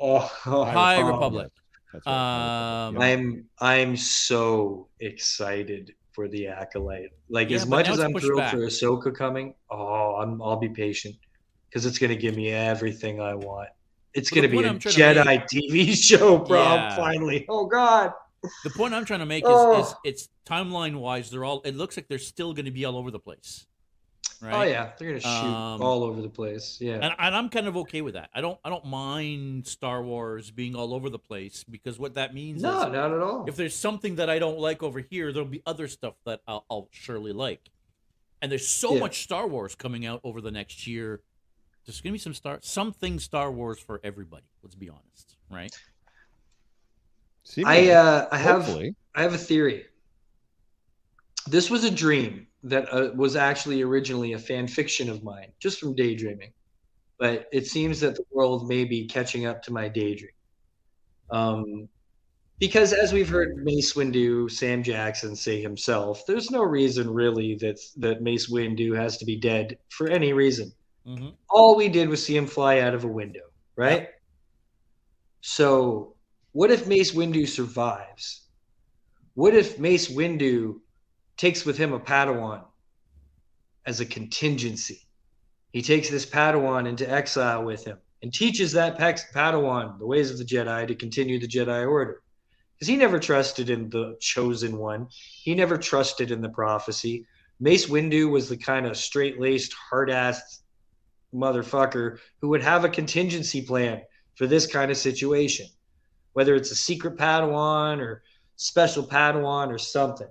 Oh, 0.00 0.18
High 0.18 1.02
oh, 1.02 1.12
Republic. 1.12 1.50
That's. 1.94 2.06
Um, 2.06 3.00
I'm 3.00 3.44
I'm 3.60 3.96
so 3.96 4.88
excited 5.00 5.94
for 6.12 6.26
the 6.28 6.48
acolyte. 6.48 7.10
Like 7.28 7.50
Yeah, 7.50 7.56
as 7.58 7.66
much 7.66 7.88
as 7.88 8.00
I'm 8.00 8.12
thrilled 8.14 8.38
back. 8.38 8.52
for 8.52 8.58
Ahsoka 8.58 9.14
coming, 9.14 9.54
oh, 9.70 10.16
I'm 10.16 10.42
I'll 10.42 10.56
be 10.58 10.68
patient 10.68 11.14
because 11.68 11.86
it's 11.86 11.98
gonna 11.98 12.16
give 12.16 12.34
me 12.36 12.50
everything 12.50 13.20
I 13.20 13.34
want. 13.34 13.68
It's 14.12 14.32
Well, 14.32 14.42
gonna 14.42 14.50
be 14.50 14.58
a 14.58 14.66
a 14.66 14.70
I'm 14.70 14.78
to 14.80 14.88
Jedi 14.88 15.46
TV 15.52 15.94
show, 16.08 16.38
bro. 16.38 16.62
Yeah. 16.62 16.96
Finally, 16.96 17.46
oh 17.48 17.66
god. 17.66 18.12
The 18.64 18.70
point 18.70 18.92
I'm 18.92 19.04
trying 19.04 19.20
to 19.20 19.26
make 19.26 19.44
is, 19.44 19.50
Oh. 19.50 19.80
is 19.80 19.94
it's 20.04 20.28
timeline 20.46 20.96
wise, 20.96 21.30
they're 21.30 21.44
all. 21.44 21.62
It 21.64 21.76
looks 21.76 21.96
like 21.96 22.08
they're 22.08 22.18
still 22.18 22.52
going 22.54 22.66
to 22.66 22.70
be 22.70 22.84
all 22.84 22.96
over 22.98 23.10
the 23.10 23.18
place, 23.18 23.66
right? 24.42 24.54
Oh 24.54 24.62
yeah, 24.62 24.92
they're 24.98 25.08
gonna 25.08 25.20
shoot 25.20 25.28
Um, 25.28 25.80
all 25.82 26.02
over 26.04 26.20
the 26.22 26.28
place. 26.28 26.78
Yeah. 26.80 26.94
And, 26.94 27.14
and 27.18 27.34
I'm 27.36 27.48
kind 27.48 27.66
of 27.66 27.76
okay 27.78 28.00
with 28.02 28.14
that. 28.14 28.30
I 28.34 28.40
don't. 28.40 28.58
I 28.64 28.70
don't 28.70 28.84
mind 28.86 29.66
Star 29.66 30.02
Wars 30.02 30.50
being 30.50 30.74
all 30.74 30.94
over 30.94 31.10
the 31.10 31.18
place 31.18 31.64
because 31.64 31.98
what 31.98 32.14
that 32.14 32.34
means 32.34 32.62
No, 32.62 32.86
is 32.86 32.92
not 32.92 33.12
at 33.12 33.20
all. 33.20 33.44
if 33.48 33.56
there's 33.56 33.74
something 33.76 34.16
that 34.16 34.28
I 34.30 34.38
don't 34.38 34.58
like 34.58 34.82
over 34.82 35.00
here, 35.00 35.32
there'll 35.32 35.48
be 35.48 35.62
other 35.66 35.88
stuff 35.88 36.14
that 36.26 36.40
I'll, 36.46 36.64
I'll 36.70 36.88
surely 36.92 37.32
like. 37.32 37.70
And 38.42 38.50
there's 38.52 38.68
so 38.68 38.94
Yeah. 38.94 39.00
much 39.00 39.22
Star 39.22 39.46
Wars 39.46 39.74
coming 39.74 40.04
out 40.04 40.20
over 40.24 40.40
the 40.40 40.50
next 40.50 40.86
year. 40.86 41.22
There's 41.86 42.00
gonna 42.00 42.12
be 42.14 42.18
some 42.18 42.34
star 42.34 42.58
something 42.62 43.18
Star 43.18 43.50
Wars 43.52 43.78
for 43.78 44.00
everybody. 44.02 44.46
Let's 44.62 44.74
be 44.74 44.88
honest, 44.88 45.36
right? 45.50 45.74
See 47.44 47.62
I 47.64 47.90
uh 47.90 48.28
I 48.32 48.38
have 48.38 48.64
hopefully. 48.64 48.94
I 49.14 49.22
have 49.22 49.34
a 49.34 49.38
theory. 49.38 49.84
This 51.46 51.68
was 51.70 51.84
a 51.84 51.90
dream 51.90 52.46
that 52.64 52.92
uh, 52.92 53.10
was 53.14 53.36
actually 53.36 53.82
originally 53.82 54.32
a 54.32 54.38
fan 54.38 54.66
fiction 54.66 55.08
of 55.08 55.22
mine, 55.22 55.52
just 55.60 55.78
from 55.78 55.94
daydreaming. 55.94 56.52
But 57.18 57.46
it 57.52 57.66
seems 57.66 58.00
that 58.00 58.16
the 58.16 58.24
world 58.32 58.68
may 58.68 58.84
be 58.84 59.06
catching 59.06 59.46
up 59.46 59.62
to 59.64 59.72
my 59.72 59.88
daydream. 59.88 60.32
Um, 61.30 61.88
because 62.58 62.92
as 62.92 63.12
we've 63.12 63.28
heard 63.28 63.62
Mace 63.64 63.92
Windu, 63.94 64.50
Sam 64.50 64.82
Jackson 64.82 65.36
say 65.36 65.60
himself, 65.60 66.24
there's 66.26 66.50
no 66.50 66.62
reason 66.62 67.12
really 67.12 67.56
that 67.56 67.78
that 67.98 68.22
Mace 68.22 68.50
Windu 68.50 68.96
has 68.96 69.18
to 69.18 69.24
be 69.24 69.36
dead 69.36 69.78
for 69.90 70.08
any 70.08 70.32
reason. 70.32 70.72
Mm-hmm. 71.06 71.30
All 71.50 71.76
we 71.76 71.88
did 71.88 72.08
was 72.08 72.24
see 72.24 72.36
him 72.36 72.46
fly 72.46 72.80
out 72.80 72.94
of 72.94 73.04
a 73.04 73.08
window, 73.08 73.42
right? 73.76 74.08
So, 75.42 76.14
what 76.52 76.70
if 76.70 76.86
Mace 76.86 77.12
Windu 77.12 77.46
survives? 77.46 78.48
What 79.34 79.54
if 79.54 79.78
Mace 79.78 80.08
Windu 80.08 80.76
takes 81.36 81.64
with 81.64 81.76
him 81.76 81.92
a 81.92 82.00
Padawan 82.00 82.64
as 83.86 84.00
a 84.00 84.06
contingency? 84.06 85.00
He 85.72 85.82
takes 85.82 86.08
this 86.08 86.26
Padawan 86.26 86.88
into 86.88 87.10
exile 87.10 87.64
with 87.64 87.84
him 87.84 87.98
and 88.22 88.32
teaches 88.32 88.72
that 88.72 88.98
Padawan 88.98 89.98
the 89.98 90.06
ways 90.06 90.30
of 90.30 90.38
the 90.38 90.44
Jedi 90.44 90.86
to 90.88 90.94
continue 90.94 91.38
the 91.38 91.48
Jedi 91.48 91.88
Order. 91.88 92.22
Because 92.74 92.88
he 92.88 92.96
never 92.96 93.18
trusted 93.18 93.70
in 93.70 93.90
the 93.90 94.16
chosen 94.20 94.78
one, 94.78 95.08
he 95.10 95.54
never 95.54 95.76
trusted 95.76 96.30
in 96.30 96.40
the 96.40 96.48
prophecy. 96.48 97.26
Mace 97.60 97.86
Windu 97.86 98.30
was 98.30 98.48
the 98.48 98.56
kind 98.56 98.86
of 98.86 98.96
straight 98.96 99.40
laced, 99.40 99.74
hard 99.74 100.08
assed 100.08 100.62
motherfucker 101.34 102.18
who 102.40 102.48
would 102.48 102.62
have 102.62 102.84
a 102.84 102.88
contingency 102.88 103.62
plan 103.62 104.00
for 104.36 104.46
this 104.46 104.66
kind 104.66 104.90
of 104.90 104.96
situation, 104.96 105.66
whether 106.32 106.54
it's 106.54 106.70
a 106.70 106.76
secret 106.76 107.16
Padawan 107.16 107.98
or 107.98 108.22
special 108.56 109.06
Padawan 109.06 109.68
or 109.68 109.78
something. 109.78 110.28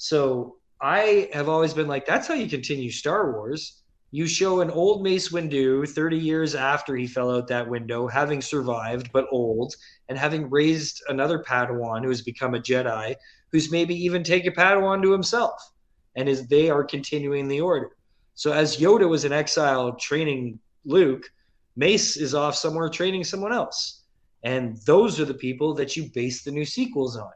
So 0.00 0.56
I 0.80 1.28
have 1.34 1.50
always 1.50 1.74
been 1.74 1.86
like, 1.86 2.06
that's 2.06 2.26
how 2.26 2.32
you 2.32 2.48
continue 2.48 2.90
Star 2.90 3.32
Wars. 3.32 3.82
You 4.12 4.26
show 4.26 4.62
an 4.62 4.70
old 4.70 5.02
Mace 5.02 5.28
Windu 5.28 5.86
30 5.86 6.16
years 6.16 6.54
after 6.54 6.96
he 6.96 7.06
fell 7.06 7.30
out 7.30 7.48
that 7.48 7.68
window, 7.68 8.06
having 8.06 8.40
survived 8.40 9.12
but 9.12 9.26
old, 9.30 9.74
and 10.08 10.16
having 10.16 10.48
raised 10.48 11.02
another 11.10 11.44
Padawan 11.46 12.02
who 12.02 12.08
has 12.08 12.22
become 12.22 12.54
a 12.54 12.58
Jedi, 12.58 13.14
who's 13.52 13.70
maybe 13.70 13.94
even 13.94 14.24
taken 14.24 14.54
Padawan 14.54 15.02
to 15.02 15.12
himself, 15.12 15.70
and 16.16 16.30
is 16.30 16.46
they 16.46 16.70
are 16.70 16.82
continuing 16.82 17.46
the 17.46 17.60
order. 17.60 17.90
So 18.34 18.52
as 18.52 18.78
Yoda 18.78 19.06
was 19.06 19.26
in 19.26 19.34
exile 19.34 19.96
training 19.96 20.60
Luke, 20.86 21.30
Mace 21.76 22.16
is 22.16 22.34
off 22.34 22.54
somewhere 22.54 22.88
training 22.88 23.24
someone 23.24 23.52
else. 23.52 24.04
And 24.44 24.78
those 24.86 25.20
are 25.20 25.26
the 25.26 25.34
people 25.34 25.74
that 25.74 25.94
you 25.94 26.10
base 26.14 26.42
the 26.42 26.52
new 26.52 26.64
sequels 26.64 27.18
on. 27.18 27.32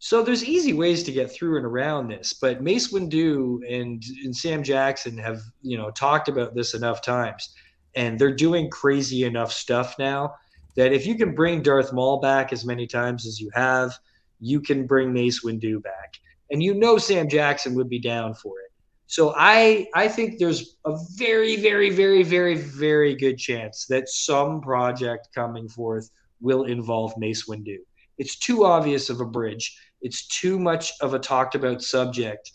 So 0.00 0.22
there's 0.22 0.44
easy 0.44 0.72
ways 0.72 1.02
to 1.04 1.12
get 1.12 1.32
through 1.32 1.56
and 1.56 1.66
around 1.66 2.08
this, 2.08 2.32
but 2.32 2.62
Mace 2.62 2.92
Windu 2.92 3.60
and, 3.68 4.02
and 4.24 4.34
Sam 4.34 4.62
Jackson 4.62 5.18
have, 5.18 5.40
you 5.60 5.76
know, 5.76 5.90
talked 5.90 6.28
about 6.28 6.54
this 6.54 6.74
enough 6.74 7.02
times. 7.02 7.54
And 7.96 8.18
they're 8.18 8.34
doing 8.34 8.70
crazy 8.70 9.24
enough 9.24 9.52
stuff 9.52 9.96
now 9.98 10.34
that 10.76 10.92
if 10.92 11.04
you 11.04 11.16
can 11.16 11.34
bring 11.34 11.62
Darth 11.62 11.92
Maul 11.92 12.20
back 12.20 12.52
as 12.52 12.64
many 12.64 12.86
times 12.86 13.26
as 13.26 13.40
you 13.40 13.50
have, 13.54 13.98
you 14.38 14.60
can 14.60 14.86
bring 14.86 15.12
Mace 15.12 15.44
Windu 15.44 15.82
back. 15.82 16.14
And 16.50 16.62
you 16.62 16.74
know 16.74 16.98
Sam 16.98 17.28
Jackson 17.28 17.74
would 17.74 17.88
be 17.88 17.98
down 17.98 18.34
for 18.34 18.60
it. 18.60 18.70
So 19.08 19.34
I 19.36 19.88
I 19.94 20.06
think 20.06 20.38
there's 20.38 20.76
a 20.84 20.96
very 21.16 21.56
very 21.56 21.90
very 21.90 22.22
very 22.22 22.54
very 22.54 23.14
good 23.16 23.38
chance 23.38 23.86
that 23.86 24.08
some 24.08 24.60
project 24.60 25.28
coming 25.34 25.68
forth 25.68 26.10
will 26.40 26.64
involve 26.64 27.16
Mace 27.16 27.48
Windu. 27.48 27.78
It's 28.18 28.36
too 28.36 28.64
obvious 28.64 29.10
of 29.10 29.20
a 29.20 29.24
bridge. 29.24 29.76
It's 30.00 30.26
too 30.26 30.58
much 30.58 30.92
of 31.00 31.14
a 31.14 31.18
talked 31.18 31.54
about 31.54 31.82
subject 31.82 32.52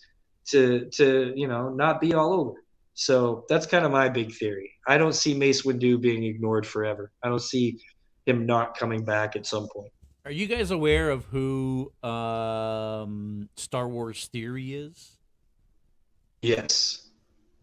to 0.47 0.89
to 0.91 1.33
you 1.35 1.47
know 1.47 1.69
not 1.69 2.01
be 2.01 2.13
all 2.13 2.33
over. 2.33 2.63
So 2.95 3.45
that's 3.49 3.65
kind 3.65 3.85
of 3.85 3.91
my 3.91 4.09
big 4.09 4.33
theory. 4.33 4.71
I 4.87 4.97
don't 4.97 5.15
see 5.15 5.33
Mace 5.33 5.63
Windu 5.63 5.99
being 5.99 6.23
ignored 6.23 6.65
forever. 6.65 7.11
I 7.23 7.29
don't 7.29 7.41
see 7.41 7.79
him 8.25 8.45
not 8.45 8.77
coming 8.77 9.03
back 9.03 9.35
at 9.35 9.45
some 9.45 9.67
point. 9.73 9.91
Are 10.25 10.31
you 10.31 10.47
guys 10.47 10.71
aware 10.71 11.09
of 11.09 11.25
who 11.25 11.91
um, 12.01 13.49
Star 13.57 13.89
Wars 13.89 14.29
Theory 14.31 14.73
is? 14.73 15.17
Yes. 16.41 17.09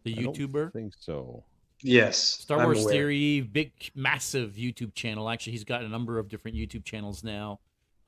The 0.05 0.14
YouTuber? 0.14 0.57
I 0.57 0.62
don't 0.62 0.72
think 0.72 0.95
so. 0.99 1.45
Yes. 1.83 2.18
Star 2.18 2.59
I'm 2.59 2.66
Wars 2.66 2.83
aware. 2.83 2.93
Theory, 2.93 3.41
big, 3.41 3.72
massive 3.95 4.53
YouTube 4.55 4.95
channel. 4.95 5.31
Actually, 5.31 5.53
he's 5.53 5.64
got 5.64 5.83
a 5.83 5.89
number 5.89 6.18
of 6.18 6.28
different 6.28 6.57
YouTube 6.57 6.85
channels 6.85 7.24
now. 7.24 7.61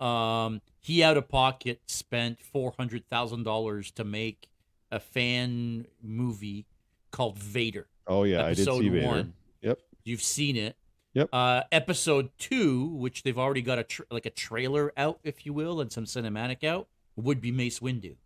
Um, 0.03 0.61
he 0.81 1.03
out 1.03 1.17
of 1.17 1.29
pocket 1.29 1.81
spent 1.87 2.41
four 2.41 2.75
hundred 2.77 3.09
thousand 3.09 3.45
dollars 3.45 3.91
to 3.93 4.05
make 4.05 4.49
a 4.91 4.99
fan 4.99 5.87
movie 6.03 6.67
called 7.13 7.39
Vader. 7.39 7.87
Oh 8.07 8.25
yeah, 8.25 8.45
I 8.45 8.55
did 8.55 8.67
episode 8.67 8.81
see 8.81 8.89
Vader. 8.89 9.07
one. 9.07 9.33
Yep. 9.61 9.79
You've 10.05 10.23
seen 10.23 10.57
it. 10.57 10.77
Yep. 11.15 11.29
Uh, 11.33 11.63
episode 11.71 12.31
two, 12.39 12.87
which 12.87 13.23
they've 13.23 13.39
already 13.39 13.63
got 13.63 13.79
a 13.79 13.85
tr- 13.85 14.03
like 14.11 14.27
a 14.27 14.31
trailer 14.31 14.93
out, 14.97 15.21
if 15.23 15.47
you 15.47 15.53
will, 15.53 15.81
and 15.81 15.93
some 15.93 16.05
cinematic 16.05 16.65
out, 16.65 16.89
would 17.17 17.41
be 17.41 17.53
Mace 17.53 17.79
Windu. 17.81 18.17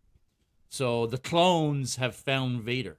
So 0.68 1.06
the 1.06 1.18
clones 1.18 1.96
have 1.96 2.14
found 2.14 2.62
Vader, 2.62 2.96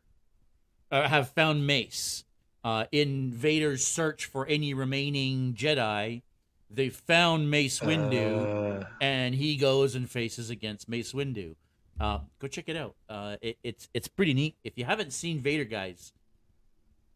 uh, 0.91 1.07
have 1.07 1.29
found 1.29 1.65
Mace. 1.65 2.25
Uh, 2.63 2.85
in 2.91 3.31
Vader's 3.31 3.87
search 3.87 4.25
for 4.25 4.45
any 4.47 4.73
remaining 4.73 5.53
Jedi, 5.53 6.21
they 6.69 6.89
found 6.89 7.49
Mace 7.49 7.79
Windu, 7.79 8.81
Uh, 8.81 8.87
and 9.01 9.33
he 9.35 9.55
goes 9.55 9.95
and 9.95 10.09
faces 10.09 10.49
against 10.49 10.89
Mace 10.89 11.13
Windu. 11.13 11.55
Uh, 11.99 12.19
go 12.39 12.47
check 12.47 12.69
it 12.69 12.75
out. 12.75 12.95
Uh, 13.09 13.37
it, 13.41 13.57
it's 13.63 13.87
it's 13.93 14.07
pretty 14.07 14.33
neat. 14.33 14.55
If 14.63 14.77
you 14.77 14.85
haven't 14.85 15.13
seen 15.13 15.39
Vader, 15.39 15.63
guys, 15.65 16.13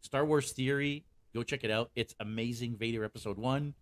Star 0.02 0.24
Wars 0.24 0.52
Theory, 0.52 1.04
go 1.34 1.42
check 1.42 1.64
it 1.64 1.70
out. 1.70 1.90
It's 1.94 2.14
amazing. 2.20 2.76
Vader 2.76 3.04
Episode 3.04 3.38
One, 3.38 3.74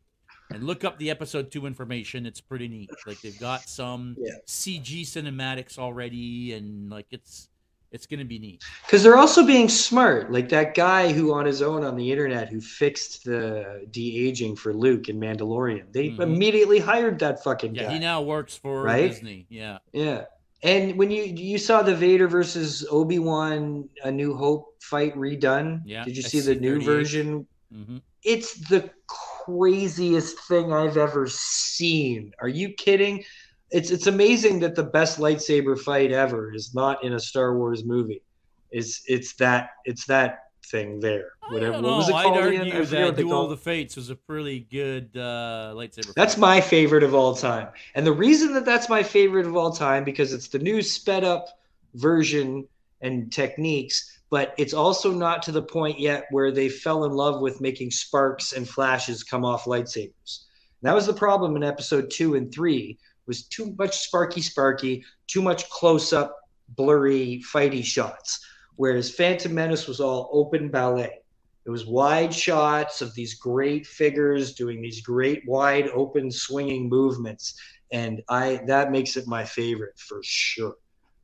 and 0.50 0.64
look 0.64 0.84
up 0.84 0.98
the 0.98 1.10
Episode 1.10 1.50
Two 1.50 1.66
information. 1.66 2.26
It's 2.26 2.40
pretty 2.40 2.68
neat. 2.68 2.90
Like 3.06 3.20
they've 3.20 3.38
got 3.38 3.62
some 3.62 4.16
Yeah. 4.18 4.32
CG 4.46 5.02
cinematics 5.02 5.78
already, 5.78 6.52
and 6.54 6.90
like 6.90 7.06
it's 7.10 7.48
it's 7.92 8.06
gonna 8.06 8.24
be 8.24 8.38
neat. 8.38 8.62
Because 8.86 9.02
they're 9.02 9.16
also 9.16 9.44
being 9.44 9.68
smart. 9.68 10.30
Like 10.30 10.48
that 10.50 10.74
guy 10.74 11.12
who, 11.12 11.32
on 11.32 11.44
his 11.46 11.60
own 11.62 11.84
on 11.84 11.96
the 11.96 12.10
internet, 12.10 12.48
who 12.48 12.60
fixed 12.60 13.24
the 13.24 13.86
de 13.90 14.26
aging 14.28 14.56
for 14.56 14.72
Luke 14.72 15.08
in 15.08 15.18
Mandalorian. 15.18 15.92
They 15.92 16.10
Mhm. 16.10 16.20
immediately 16.20 16.78
hired 16.78 17.18
that 17.20 17.42
fucking 17.42 17.74
Yeah, 17.74 17.84
guy. 17.84 17.92
he 17.94 17.98
now 17.98 18.22
works 18.22 18.56
for 18.56 18.82
Right? 18.82 19.10
Disney. 19.10 19.46
Yeah. 19.48 19.78
yeah. 19.92 20.24
And 20.62 20.96
when 20.96 21.10
you 21.10 21.22
you 21.24 21.58
saw 21.58 21.82
the 21.82 21.94
Vader 21.96 22.28
versus 22.28 22.86
Obi 22.90 23.18
Wan 23.18 23.88
A 24.04 24.10
New 24.12 24.34
Hope 24.34 24.74
fight 24.82 25.14
redone, 25.16 25.80
Yeah, 25.84 26.04
did 26.04 26.16
you 26.16 26.22
see 26.22 26.40
the 26.40 26.54
new 26.54 26.76
SC-38. 26.80 26.84
version? 26.84 27.46
hmm 27.72 27.96
It's 28.22 28.52
the 28.68 28.90
craziest 29.06 30.38
thing 30.46 30.72
I've 30.72 30.98
ever 30.98 31.26
seen. 31.28 32.32
Are 32.38 32.48
you 32.48 32.74
kidding? 32.74 33.24
It's 33.70 33.90
it's 33.90 34.06
amazing 34.06 34.60
that 34.60 34.74
the 34.74 34.82
best 34.82 35.18
lightsaber 35.18 35.78
fight 35.78 36.12
ever 36.12 36.52
is 36.52 36.74
not 36.74 37.04
in 37.04 37.12
a 37.12 37.20
Star 37.20 37.56
Wars 37.56 37.84
movie. 37.84 38.22
It's 38.70 39.02
it's 39.06 39.34
that 39.34 39.70
it's 39.84 40.06
that 40.06 40.50
thing 40.66 41.00
there. 41.00 41.32
Whatever. 41.48 41.82
What 41.82 41.96
was 41.96 42.08
it 42.08 42.14
I'd 42.14 42.24
called 42.24 42.36
again? 42.38 42.54
I 42.54 42.58
argue 42.58 42.84
forget 42.84 43.16
that 43.16 43.22
Duel 43.22 43.44
of 43.44 43.50
the 43.50 43.56
Fates 43.56 43.96
was 43.96 44.10
a 44.10 44.16
pretty 44.16 44.60
good 44.60 45.10
uh, 45.16 45.72
lightsaber. 45.74 46.14
That's 46.14 46.36
my 46.36 46.60
favorite 46.60 47.02
of 47.02 47.14
all 47.14 47.34
time. 47.34 47.68
And 47.94 48.06
the 48.06 48.12
reason 48.12 48.54
that 48.54 48.64
that's 48.64 48.88
my 48.88 49.02
favorite 49.02 49.46
of 49.46 49.56
all 49.56 49.72
time 49.72 50.04
because 50.04 50.32
it's 50.32 50.48
the 50.48 50.58
new 50.58 50.82
sped 50.82 51.24
up 51.24 51.48
version 51.94 52.66
and 53.00 53.32
techniques, 53.32 54.20
but 54.30 54.54
it's 54.58 54.74
also 54.74 55.12
not 55.12 55.42
to 55.42 55.52
the 55.52 55.62
point 55.62 55.98
yet 55.98 56.26
where 56.30 56.52
they 56.52 56.68
fell 56.68 57.04
in 57.04 57.12
love 57.12 57.40
with 57.40 57.60
making 57.60 57.90
sparks 57.90 58.52
and 58.52 58.68
flashes 58.68 59.24
come 59.24 59.44
off 59.44 59.64
lightsabers. 59.64 60.44
That 60.82 60.94
was 60.94 61.06
the 61.06 61.12
problem 61.12 61.56
in 61.56 61.62
episode 61.62 62.10
2 62.10 62.36
and 62.36 62.52
3 62.52 62.96
was 63.30 63.44
too 63.44 63.72
much 63.78 63.96
sparky 63.98 64.40
sparky, 64.40 65.04
too 65.28 65.40
much 65.40 65.70
close 65.70 66.12
up 66.12 66.36
blurry 66.70 67.40
fighty 67.54 67.84
shots. 67.84 68.44
Whereas 68.74 69.14
Phantom 69.14 69.54
Menace 69.54 69.86
was 69.86 70.00
all 70.00 70.28
open 70.32 70.68
ballet. 70.68 71.20
It 71.64 71.70
was 71.70 71.86
wide 71.86 72.34
shots 72.34 73.02
of 73.02 73.14
these 73.14 73.34
great 73.34 73.86
figures 73.86 74.54
doing 74.54 74.82
these 74.82 75.00
great 75.00 75.46
wide 75.46 75.88
open 75.90 76.32
swinging 76.32 76.88
movements 76.88 77.54
and 77.92 78.20
I 78.28 78.62
that 78.66 78.90
makes 78.90 79.16
it 79.16 79.28
my 79.28 79.44
favorite 79.44 79.96
for 79.96 80.20
sure. 80.24 80.74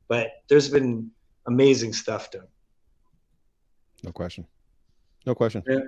But 0.07 0.27
there's 0.47 0.69
been 0.69 1.11
amazing 1.45 1.91
stuff 1.91 2.31
done. 2.31 2.47
No 4.03 4.13
question. 4.13 4.47
No 5.25 5.35
question. 5.35 5.61
Yeah. 5.67 5.79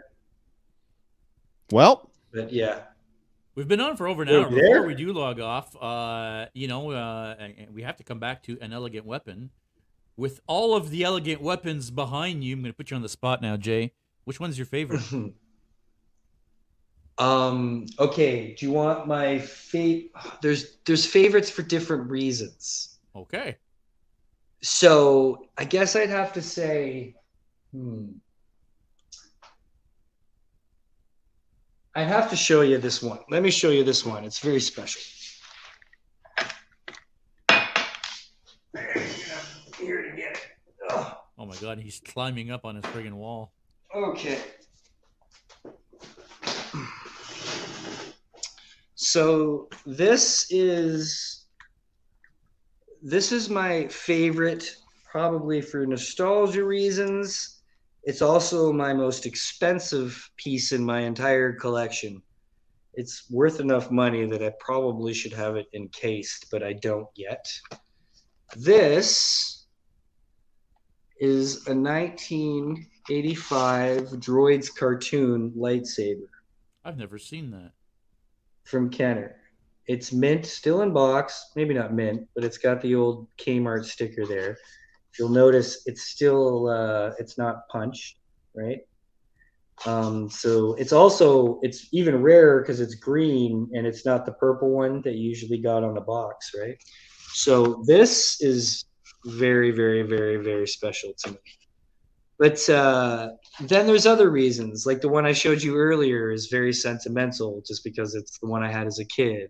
Well, 1.71 2.11
But 2.33 2.51
yeah. 2.51 2.81
We've 3.55 3.67
been 3.67 3.81
on 3.81 3.97
for 3.97 4.07
over 4.07 4.23
an 4.23 4.29
We're 4.29 4.43
hour. 4.43 4.49
there. 4.51 4.61
Before 4.73 4.85
we 4.87 4.95
do 4.95 5.11
log 5.11 5.39
off, 5.39 5.75
uh, 5.81 6.45
you 6.53 6.67
know, 6.67 6.91
uh, 6.91 7.35
and- 7.37 7.55
and 7.57 7.73
we 7.73 7.81
have 7.83 7.97
to 7.97 8.03
come 8.03 8.19
back 8.19 8.43
to 8.43 8.57
an 8.61 8.71
elegant 8.71 9.05
weapon. 9.05 9.49
With 10.15 10.39
all 10.47 10.75
of 10.75 10.89
the 10.89 11.03
elegant 11.03 11.41
weapons 11.41 11.91
behind 11.91 12.43
you, 12.43 12.55
I'm 12.55 12.61
going 12.61 12.71
to 12.73 12.77
put 12.77 12.91
you 12.91 12.95
on 12.95 13.01
the 13.01 13.09
spot 13.09 13.41
now, 13.41 13.57
Jay. 13.57 13.93
Which 14.25 14.39
one's 14.39 14.57
your 14.57 14.65
favorite? 14.65 15.01
um 17.17 17.85
okay, 17.99 18.55
do 18.57 18.65
you 18.65 18.71
want 18.71 19.05
my 19.07 19.39
fate 19.39 20.11
there's 20.41 20.77
there's 20.85 21.05
favorites 21.05 21.49
for 21.49 21.63
different 21.63 22.09
reasons. 22.09 22.99
Okay. 23.15 23.57
So 24.61 25.47
I 25.57 25.65
guess 25.65 25.95
I'd 25.95 26.09
have 26.09 26.31
to 26.33 26.41
say, 26.41 27.15
hmm. 27.73 28.07
I'd 31.99 32.07
have 32.07 32.29
to 32.29 32.35
show 32.37 32.61
you 32.61 32.77
this 32.77 33.03
one. 33.03 33.19
Let 33.29 33.43
me 33.43 33.51
show 33.51 33.71
you 33.71 33.83
this 33.83 34.05
one. 34.05 34.23
It's 34.23 34.39
very 34.39 34.61
special. 34.61 35.01
Here 39.77 40.03
to 40.03 40.11
get 40.15 40.31
it. 40.31 40.47
Ugh. 40.91 41.17
Oh 41.37 41.45
my 41.45 41.57
God, 41.57 41.77
he's 41.77 41.99
climbing 41.99 42.51
up 42.51 42.63
on 42.63 42.75
his 42.75 42.85
friggin' 42.85 43.15
wall. 43.15 43.51
Okay. 43.93 44.39
So 48.95 49.67
this 49.85 50.47
is 50.51 51.47
this 53.01 53.33
is 53.33 53.49
my 53.49 53.87
favorite 53.87 54.73
probably 55.11 55.59
for 55.59 55.85
nostalgia 55.85 56.63
reasons. 56.63 57.58
It's 58.03 58.21
also 58.21 58.71
my 58.71 58.93
most 58.93 59.25
expensive 59.25 60.29
piece 60.37 60.71
in 60.71 60.83
my 60.83 61.01
entire 61.01 61.53
collection. 61.53 62.21
It's 62.93 63.29
worth 63.29 63.59
enough 63.59 63.91
money 63.91 64.25
that 64.25 64.41
I 64.43 64.51
probably 64.59 65.13
should 65.13 65.33
have 65.33 65.55
it 65.57 65.67
encased, 65.73 66.47
but 66.51 66.63
I 66.63 66.73
don't 66.73 67.07
yet. 67.15 67.45
This 68.55 69.65
is 71.19 71.67
a 71.67 71.75
1985 71.75 74.01
Droids 74.11 74.73
cartoon 74.73 75.51
lightsaber 75.51 76.27
I've 76.85 76.97
never 76.97 77.17
seen 77.19 77.51
that. 77.51 77.71
from 78.63 78.89
Kenner. 78.89 79.35
It's 79.87 80.11
mint, 80.13 80.45
still 80.45 80.81
in 80.81 80.93
box, 80.93 81.51
maybe 81.55 81.73
not 81.73 81.93
mint, 81.93 82.27
but 82.35 82.43
it's 82.43 82.57
got 82.57 82.81
the 82.81 82.95
old 82.95 83.27
Kmart 83.37 83.85
sticker 83.85 84.25
there. 84.25 84.57
You'll 85.17 85.29
notice, 85.29 85.83
it's 85.85 86.03
still 86.03 86.69
uh, 86.69 87.11
it's 87.17 87.37
not 87.37 87.67
punched, 87.69 88.17
right? 88.55 88.79
Um, 89.85 90.29
so 90.29 90.73
it's 90.75 90.91
also 90.91 91.59
it's 91.61 91.87
even 91.93 92.21
rarer 92.21 92.61
because 92.61 92.81
it's 92.81 92.95
green 92.95 93.69
and 93.73 93.87
it's 93.87 94.05
not 94.05 94.25
the 94.25 94.33
purple 94.33 94.69
one 94.69 95.01
that 95.03 95.15
you 95.15 95.29
usually 95.29 95.57
got 95.57 95.83
on 95.83 95.93
the 95.93 96.01
box, 96.01 96.51
right? 96.59 96.77
So 97.33 97.83
this 97.85 98.41
is 98.41 98.85
very, 99.25 99.71
very, 99.71 100.03
very, 100.03 100.37
very 100.37 100.67
special 100.67 101.13
to 101.19 101.31
me. 101.31 101.37
But 102.37 102.69
uh, 102.69 103.31
then 103.61 103.85
there's 103.85 104.05
other 104.05 104.29
reasons, 104.29 104.85
like 104.85 105.01
the 105.01 105.09
one 105.09 105.25
I 105.25 105.33
showed 105.33 105.61
you 105.61 105.75
earlier 105.75 106.31
is 106.31 106.47
very 106.47 106.71
sentimental, 106.71 107.61
just 107.67 107.83
because 107.83 108.15
it's 108.15 108.39
the 108.39 108.47
one 108.47 108.63
I 108.63 108.71
had 108.71 108.87
as 108.87 108.99
a 108.99 109.05
kid. 109.05 109.49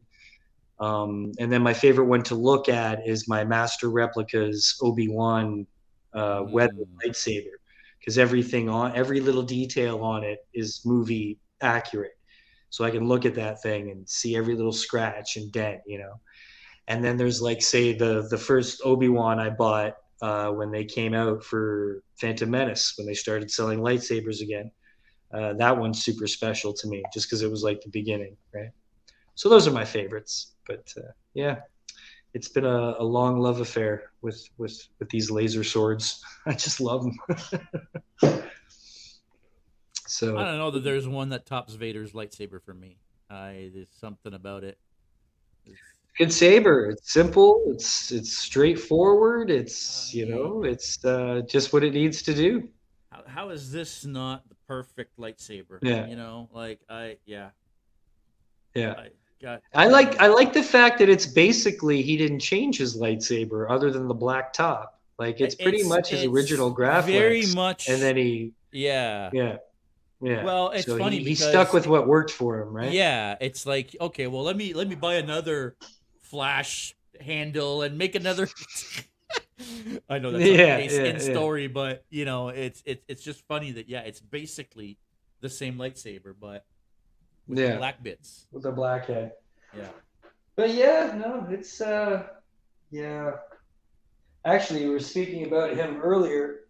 Um, 0.80 1.34
and 1.40 1.52
then 1.52 1.62
my 1.62 1.74
favorite 1.74 2.06
one 2.06 2.24
to 2.24 2.36
look 2.36 2.70
at 2.70 3.08
is 3.08 3.28
my 3.28 3.44
Master 3.44 3.90
Replicas 3.90 4.78
Obi 4.82 5.08
Wan 5.10 5.68
uh, 6.14 6.44
weapon 6.50 6.86
Mm. 6.86 7.10
lightsaber, 7.10 7.58
because 8.00 8.18
everything 8.18 8.70
on 8.70 8.96
every 8.96 9.20
little 9.20 9.44
detail 9.44 10.00
on 10.02 10.24
it 10.24 10.40
is 10.54 10.82
movie 10.86 11.38
accurate. 11.62 12.18
So 12.70 12.86
I 12.86 12.92
can 12.92 13.08
look 13.08 13.26
at 13.26 13.36
that 13.36 13.62
thing 13.62 13.92
and 13.92 14.08
see 14.08 14.36
every 14.36 14.56
little 14.56 14.72
scratch 14.72 15.38
and 15.38 15.52
dent, 15.52 15.82
you 15.86 16.00
know. 16.00 16.20
And 16.88 17.04
then 17.04 17.18
there's 17.18 17.42
like 17.42 17.62
say 17.62 17.94
the 17.94 18.28
the 18.30 18.38
first 18.38 18.82
Obi 18.84 19.10
Wan 19.10 19.40
I 19.40 19.50
bought 19.50 19.96
uh, 20.22 20.50
when 20.52 20.72
they 20.72 20.86
came 20.86 21.14
out 21.14 21.44
for 21.44 22.02
Phantom 22.20 22.50
Menace 22.50 22.94
when 22.98 23.06
they 23.08 23.14
started 23.14 23.52
selling 23.52 23.80
lightsabers 23.80 24.42
again. 24.42 24.72
Uh, 25.34 25.54
that 25.54 25.78
one's 25.78 26.04
super 26.04 26.28
special 26.28 26.74
to 26.74 26.88
me 26.88 27.04
just 27.14 27.28
because 27.28 27.42
it 27.44 27.52
was 27.52 27.64
like 27.64 27.82
the 27.82 27.90
beginning, 27.90 28.36
right? 28.54 28.72
So 29.40 29.48
those 29.48 29.70
are 29.70 29.72
my 29.72 29.86
favorites. 29.86 30.52
But 30.68 30.94
uh, 30.98 31.12
yeah, 31.34 31.60
it's 32.34 32.50
been 32.50 32.66
a, 32.66 32.96
a 33.00 33.04
long 33.04 33.40
love 33.40 33.62
affair 33.62 34.12
with 34.22 34.44
with 34.58 34.78
with 35.00 35.08
these 35.08 35.32
laser 35.32 35.64
swords. 35.64 36.22
I 36.46 36.52
just 36.52 36.82
love 36.82 37.06
them. 37.06 37.18
so 40.08 40.38
I 40.38 40.44
don't 40.44 40.58
know 40.58 40.72
that 40.72 40.84
there's 40.84 41.08
one 41.08 41.30
that 41.30 41.46
tops 41.46 41.76
Vader's 41.76 42.12
lightsaber 42.12 42.62
for 42.62 42.74
me. 42.74 42.98
I 43.30 43.72
there's 43.74 43.88
something 43.98 44.34
about 44.34 44.66
it. 44.66 44.78
It's- 45.66 45.80
good 46.18 46.34
saber. 46.34 46.90
It's 46.90 47.14
simple. 47.14 47.64
It's 47.68 48.12
it's 48.12 48.38
straightforward. 48.38 49.50
It's 49.50 50.14
you 50.14 50.26
know 50.26 50.64
it's 50.66 51.06
uh, 51.06 51.44
just 51.48 51.72
what 51.72 51.86
it 51.86 51.94
needs 51.94 52.22
to 52.24 52.34
do. 52.34 52.68
How, 53.10 53.24
how 53.26 53.50
is 53.52 53.72
this 53.72 54.04
not 54.04 54.50
the 54.50 54.56
perfect 54.68 55.18
lightsaber? 55.18 55.80
Yeah. 55.82 56.08
You 56.08 56.18
know, 56.18 56.50
like 56.52 56.82
I 56.90 57.20
yeah. 57.26 57.52
Yeah. 58.76 58.96
I 58.98 59.10
got 59.42 59.62
I 59.74 59.88
like 59.88 60.20
I 60.20 60.28
like 60.28 60.54
the 60.54 60.64
fact 60.64 61.00
that 61.00 61.10
it's 61.10 61.26
basically 61.26 62.02
he 62.02 62.18
didn't 62.18 62.40
change 62.40 62.78
his 62.78 62.98
lightsaber 62.98 63.70
other 63.70 63.92
than 63.92 64.08
the 64.08 64.14
black 64.14 64.54
top. 64.54 65.00
Like 65.18 65.40
it's 65.42 65.56
pretty 65.56 65.80
It's- 65.80 65.90
much 65.90 66.10
his 66.10 66.26
original 66.26 66.74
graphics. 66.76 67.06
Very 67.06 67.46
much 67.54 67.88
and 67.90 68.02
then 68.02 68.16
he 68.18 68.54
Yeah. 68.72 69.30
yeah 69.34 69.58
yeah. 70.22 70.44
Well, 70.44 70.72
it's 70.72 70.86
so 70.86 70.98
funny 70.98 71.20
he, 71.20 71.30
he 71.30 71.36
stuck 71.36 71.72
with 71.72 71.88
what 71.88 72.06
worked 72.06 72.32
for 72.32 72.60
him, 72.62 72.74
right? 72.74 72.92
Yeah, 72.92 73.38
it's 73.40 73.66
like 73.66 73.96
okay, 74.02 74.28
well 74.28 74.44
let 74.44 74.58
me 74.58 74.74
let 74.74 74.88
me 74.90 74.96
buy 74.96 75.16
another 75.16 75.76
flash 76.22 76.94
handle 77.22 77.82
and 77.84 77.98
make 77.98 78.16
another. 78.16 78.48
I 80.10 80.20
know 80.20 80.32
that's 80.32 80.46
Yeah, 80.46 80.78
case 80.78 80.94
yeah, 80.94 81.04
in 81.06 81.16
yeah. 81.16 81.22
story, 81.22 81.68
but 81.68 82.04
you 82.10 82.26
know 82.26 82.50
it's 82.50 82.82
it's 82.86 83.04
it's 83.08 83.24
just 83.24 83.46
funny 83.48 83.72
that 83.74 83.88
yeah, 83.90 84.02
it's 84.02 84.20
basically 84.20 84.98
the 85.42 85.50
same 85.50 85.76
lightsaber, 85.78 86.34
but 86.40 86.66
with 87.50 87.58
the 87.58 87.64
Yeah. 87.64 87.78
black 87.78 88.02
bits. 88.02 88.46
with 88.52 88.64
the 88.64 88.72
black 88.72 89.08
head. 89.08 89.34
Yeah. 89.76 89.90
But 90.56 90.70
yeah, 90.74 91.14
no, 91.18 91.48
it's 91.50 91.82
uh, 91.82 92.28
yeah. 92.92 93.32
Actually, 94.46 94.86
we 94.86 94.92
were 94.92 95.00
speaking 95.00 95.46
about 95.46 95.76
him 95.76 96.00
earlier. 96.02 96.62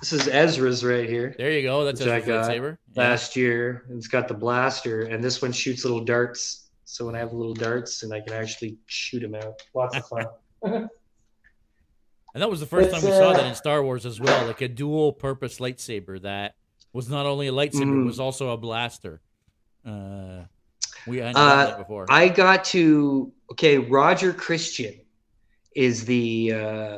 This 0.00 0.12
is 0.12 0.28
Ezra's 0.28 0.84
right 0.84 1.08
here. 1.08 1.34
There 1.36 1.50
you 1.50 1.62
go. 1.62 1.84
That's 1.84 2.00
a 2.00 2.06
lightsaber. 2.06 2.78
Yeah. 2.92 3.02
Last 3.02 3.34
year, 3.34 3.84
and 3.88 3.98
it's 3.98 4.06
got 4.06 4.28
the 4.28 4.34
blaster, 4.34 5.02
and 5.02 5.22
this 5.22 5.42
one 5.42 5.50
shoots 5.52 5.84
little 5.84 6.04
darts. 6.04 6.68
So 6.84 7.04
when 7.06 7.14
I 7.14 7.18
have 7.18 7.32
little 7.32 7.54
darts, 7.54 8.02
and 8.02 8.14
I 8.14 8.20
can 8.20 8.32
actually 8.32 8.78
shoot 8.86 9.20
them 9.20 9.34
out. 9.34 9.60
Lots 9.74 9.96
of 9.96 10.06
fun. 10.06 10.88
And 12.34 12.42
that 12.42 12.50
was 12.50 12.60
the 12.60 12.66
first 12.66 12.90
It's, 12.90 13.00
time 13.00 13.10
we 13.10 13.16
saw 13.16 13.32
that 13.32 13.44
uh, 13.46 13.48
in 13.48 13.54
Star 13.54 13.82
Wars 13.82 14.04
as 14.04 14.20
well, 14.20 14.46
like 14.46 14.60
a 14.60 14.68
dual 14.68 15.14
purpose 15.14 15.58
lightsaber 15.58 16.20
that 16.22 16.54
was 16.92 17.08
not 17.08 17.26
only 17.26 17.48
a 17.48 17.52
lightsaber, 17.52 17.84
Mm. 17.84 18.02
it 18.02 18.06
was 18.06 18.20
also 18.20 18.50
a 18.50 18.56
blaster. 18.56 19.20
Uh, 19.84 20.42
we 21.06 21.18
hadn't 21.18 21.36
Uh, 21.36 21.78
before. 21.78 22.06
I 22.08 22.28
got 22.28 22.64
to 22.66 23.32
okay. 23.52 23.78
Roger 23.78 24.32
Christian 24.32 24.94
is 25.74 26.04
the 26.04 26.52
uh, 26.52 26.96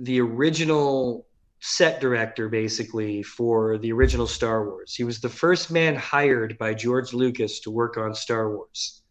the 0.00 0.20
original 0.20 1.26
set 1.60 2.00
director, 2.00 2.48
basically 2.48 3.22
for 3.22 3.78
the 3.78 3.90
original 3.92 4.26
Star 4.26 4.68
Wars. 4.68 4.94
He 4.94 5.04
was 5.04 5.20
the 5.20 5.28
first 5.28 5.70
man 5.70 5.94
hired 5.96 6.58
by 6.58 6.74
George 6.74 7.12
Lucas 7.14 7.60
to 7.60 7.70
work 7.70 7.96
on 7.96 8.14
Star 8.14 8.54
Wars. 8.54 9.02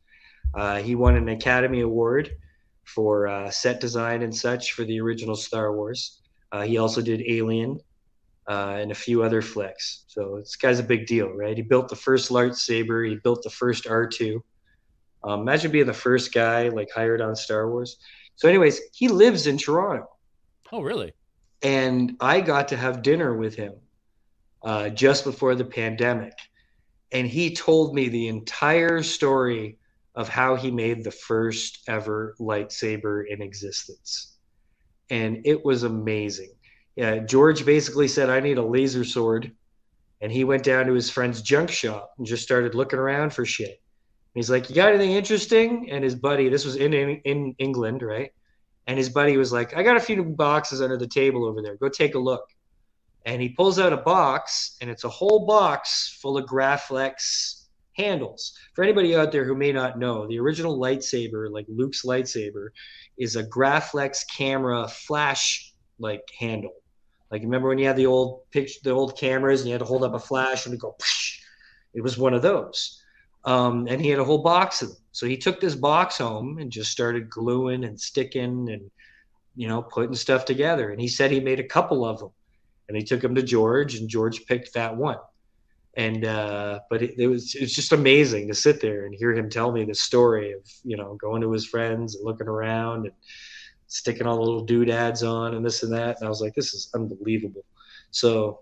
Uh, 0.54 0.78
he 0.82 0.94
won 0.96 1.16
an 1.16 1.30
Academy 1.30 1.82
Award 1.82 2.38
for 2.86 3.28
uh, 3.28 3.50
set 3.50 3.80
design 3.80 4.22
and 4.22 4.36
such 4.36 4.74
for 4.74 4.84
the 4.84 5.00
original 5.02 5.36
Star 5.36 5.76
Wars. 5.76 6.22
Uh, 6.52 6.62
he 6.62 6.78
also 6.78 7.02
did 7.02 7.22
Alien 7.28 7.80
uh, 8.48 8.76
and 8.80 8.92
a 8.92 8.96
few 8.96 9.24
other 9.24 9.42
flicks. 9.42 10.04
So 10.08 10.38
this 10.40 10.56
guy's 10.56 10.80
a 10.80 10.84
big 10.84 11.06
deal, 11.06 11.30
right? 11.30 11.56
He 11.56 11.64
built 11.64 11.90
the 11.90 11.96
first 11.96 12.30
lightsaber. 12.30 13.08
He 13.08 13.16
built 13.16 13.44
the 13.44 13.50
first 13.50 13.86
R2. 13.86 14.42
Um, 15.24 15.42
imagine 15.42 15.72
being 15.72 15.86
the 15.86 15.94
first 15.94 16.34
guy 16.34 16.70
like 16.70 16.90
hired 16.94 17.22
on 17.22 17.36
Star 17.36 17.70
Wars. 17.70 17.98
So, 18.36 18.50
anyways, 18.50 18.82
he 18.94 19.08
lives 19.08 19.48
in 19.48 19.58
Toronto, 19.58 20.08
oh, 20.72 20.82
really? 20.82 21.14
and 21.62 22.18
I 22.20 22.42
got 22.42 22.68
to 22.70 22.78
have 22.78 23.02
dinner 23.02 23.36
with 23.36 23.56
him 23.56 23.74
uh, 24.64 24.90
just 24.90 25.24
before 25.24 25.56
the 25.56 25.66
pandemic, 25.66 26.34
and 27.12 27.28
he 27.28 27.56
told 27.56 27.94
me 27.96 28.10
the 28.10 28.28
entire 28.28 29.04
story 29.04 29.78
of 30.16 30.28
how 30.28 30.56
he 30.56 30.72
made 30.72 31.04
the 31.04 31.12
first 31.12 31.84
ever 31.88 32.36
lightsaber 32.40 33.24
in 33.30 33.42
existence, 33.42 34.36
and 35.10 35.46
it 35.46 35.64
was 35.64 35.84
amazing. 35.84 36.54
Yeah, 36.96 37.20
George 37.20 37.66
basically 37.66 38.08
said, 38.08 38.30
"I 38.30 38.40
need 38.40 38.58
a 38.58 38.66
laser 38.66 39.04
sword," 39.04 39.52
and 40.22 40.32
he 40.32 40.44
went 40.44 40.64
down 40.64 40.86
to 40.86 40.94
his 40.94 41.10
friend's 41.10 41.42
junk 41.42 41.72
shop 41.72 42.14
and 42.18 42.28
just 42.28 42.44
started 42.44 42.76
looking 42.76 43.00
around 43.00 43.34
for 43.34 43.46
shit. 43.46 43.82
He's 44.36 44.50
like, 44.50 44.70
"You 44.70 44.76
got 44.76 44.90
anything 44.90 45.12
interesting?" 45.12 45.90
And 45.90 46.04
his 46.04 46.16
buddy, 46.16 46.50
this 46.50 46.66
was 46.66 46.76
in 46.76 46.94
in, 46.94 47.22
in 47.26 47.56
England, 47.58 48.04
right? 48.04 48.32
And 48.86 48.98
his 48.98 49.10
buddy 49.10 49.38
was 49.38 49.52
like, 49.52 49.76
"I 49.76 49.82
got 49.82 49.98
a 49.98 50.02
few 50.02 50.24
boxes 50.24 50.82
under 50.82 50.98
the 50.98 51.08
table 51.08 51.46
over 51.46 51.62
there. 51.62 51.78
Go 51.78 51.90
take 51.90 52.16
a 52.16 52.20
look." 52.20 52.46
And 53.26 53.42
he 53.42 53.50
pulls 53.50 53.80
out 53.80 53.94
a 53.94 53.98
box, 53.98 54.78
and 54.82 54.90
it's 54.90 55.06
a 55.06 55.10
whole 55.10 55.46
box 55.46 56.18
full 56.22 56.38
of 56.38 56.46
Graflex 56.46 57.64
handles. 57.94 58.54
For 58.76 58.84
anybody 58.84 59.16
out 59.16 59.32
there 59.32 59.46
who 59.46 59.56
may 59.56 59.72
not 59.72 59.98
know, 59.98 60.28
the 60.28 60.40
original 60.40 60.78
lightsaber, 60.78 61.50
like 61.50 61.66
Luke's 61.70 62.04
lightsaber, 62.04 62.70
is 63.18 63.36
a 63.36 63.44
Graflex 63.44 64.20
camera 64.36 64.88
flash 64.88 65.74
like 66.00 66.28
handle. 66.38 66.83
Like 67.34 67.42
remember 67.42 67.68
when 67.68 67.80
you 67.80 67.88
had 67.88 67.98
the 67.98 68.06
old 68.06 68.50
picture, 68.52 68.80
the 68.84 68.92
old 68.92 69.18
cameras, 69.18 69.60
and 69.60 69.68
you 69.68 69.74
had 69.74 69.80
to 69.80 69.86
hold 69.86 70.06
up 70.06 70.14
a 70.14 70.20
flash 70.20 70.66
and 70.66 70.80
go. 70.80 70.96
Psh! 71.02 71.40
It 71.94 72.02
was 72.02 72.18
one 72.18 72.34
of 72.34 72.42
those 72.42 73.04
um, 73.46 73.88
and 73.90 74.02
he 74.02 74.10
had 74.10 74.20
a 74.20 74.24
whole 74.24 74.42
box 74.42 74.82
of 74.82 74.90
them. 74.90 74.98
So 75.12 75.26
he 75.28 75.38
took 75.38 75.60
this 75.60 75.76
box 75.76 76.18
home 76.18 76.58
and 76.58 76.72
just 76.72 76.92
started 76.92 77.30
gluing 77.30 77.84
and 77.84 78.00
sticking 78.00 78.70
and 78.70 78.90
you 79.56 79.68
know 79.68 79.82
putting 79.82 80.16
stuff 80.16 80.46
together. 80.46 80.90
And 80.90 81.00
he 81.00 81.08
said 81.08 81.32
he 81.32 81.40
made 81.40 81.60
a 81.60 81.68
couple 81.68 82.06
of 82.06 82.20
them, 82.20 82.32
and 82.88 82.98
he 82.98 83.04
took 83.04 83.22
them 83.22 83.36
to 83.36 83.44
George, 83.44 83.96
and 83.96 84.10
George 84.10 84.46
picked 84.46 84.74
that 84.74 84.96
one. 84.96 85.18
And 85.96 86.26
uh, 86.26 86.80
but 86.90 87.04
it, 87.04 87.16
it 87.20 87.28
was 87.28 87.54
it 87.54 87.62
was 87.62 87.74
just 87.74 87.92
amazing 87.92 88.48
to 88.48 88.56
sit 88.56 88.82
there 88.82 89.06
and 89.06 89.14
hear 89.14 89.34
him 89.34 89.50
tell 89.50 89.72
me 89.72 89.84
the 89.84 89.94
story 89.94 90.54
of 90.54 90.62
you 90.84 90.98
know 90.98 91.16
going 91.16 91.42
to 91.42 91.52
his 91.52 91.68
friends 91.68 92.16
and 92.16 92.26
looking 92.26 92.48
around 92.48 93.06
and 93.06 93.14
sticking 93.88 94.28
all 94.28 94.36
the 94.38 94.42
little 94.42 94.66
doodads 94.66 95.24
on 95.24 95.56
and 95.56 95.66
this 95.66 95.84
and 95.84 95.94
that. 95.94 96.18
And 96.18 96.26
I 96.26 96.30
was 96.30 96.42
like, 96.42 96.54
this 96.54 96.74
is 96.74 96.90
unbelievable. 96.94 97.64
So, 98.12 98.62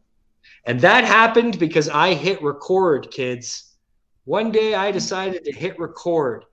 and 0.65 0.79
that 0.81 1.03
happened 1.03 1.59
because 1.59 1.89
I 1.89 2.13
hit 2.13 2.41
record, 2.41 3.11
kids. 3.11 3.75
One 4.25 4.51
day 4.51 4.75
I 4.75 4.91
decided 4.91 5.43
to 5.45 5.51
hit 5.51 5.79
record, 5.79 6.45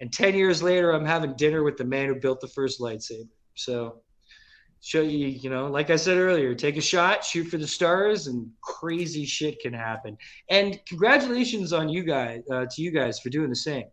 and 0.00 0.12
10 0.12 0.34
years 0.34 0.62
later, 0.62 0.92
I'm 0.92 1.04
having 1.04 1.34
dinner 1.36 1.62
with 1.62 1.76
the 1.76 1.84
man 1.84 2.08
who 2.08 2.14
built 2.14 2.40
the 2.40 2.48
first 2.48 2.80
lightsaber. 2.80 3.28
So, 3.54 4.00
show 4.80 5.02
you, 5.02 5.26
you 5.26 5.50
know, 5.50 5.66
like 5.66 5.90
I 5.90 5.96
said 5.96 6.16
earlier, 6.16 6.54
take 6.54 6.78
a 6.78 6.80
shot, 6.80 7.22
shoot 7.22 7.44
for 7.44 7.58
the 7.58 7.66
stars, 7.66 8.26
and 8.26 8.48
crazy 8.62 9.26
shit 9.26 9.60
can 9.60 9.74
happen. 9.74 10.16
And 10.48 10.80
congratulations 10.86 11.74
on 11.74 11.90
you 11.90 12.02
guys, 12.02 12.42
uh, 12.50 12.64
to 12.70 12.82
you 12.82 12.90
guys 12.90 13.20
for 13.20 13.28
doing 13.28 13.50
the 13.50 13.56
same 13.56 13.84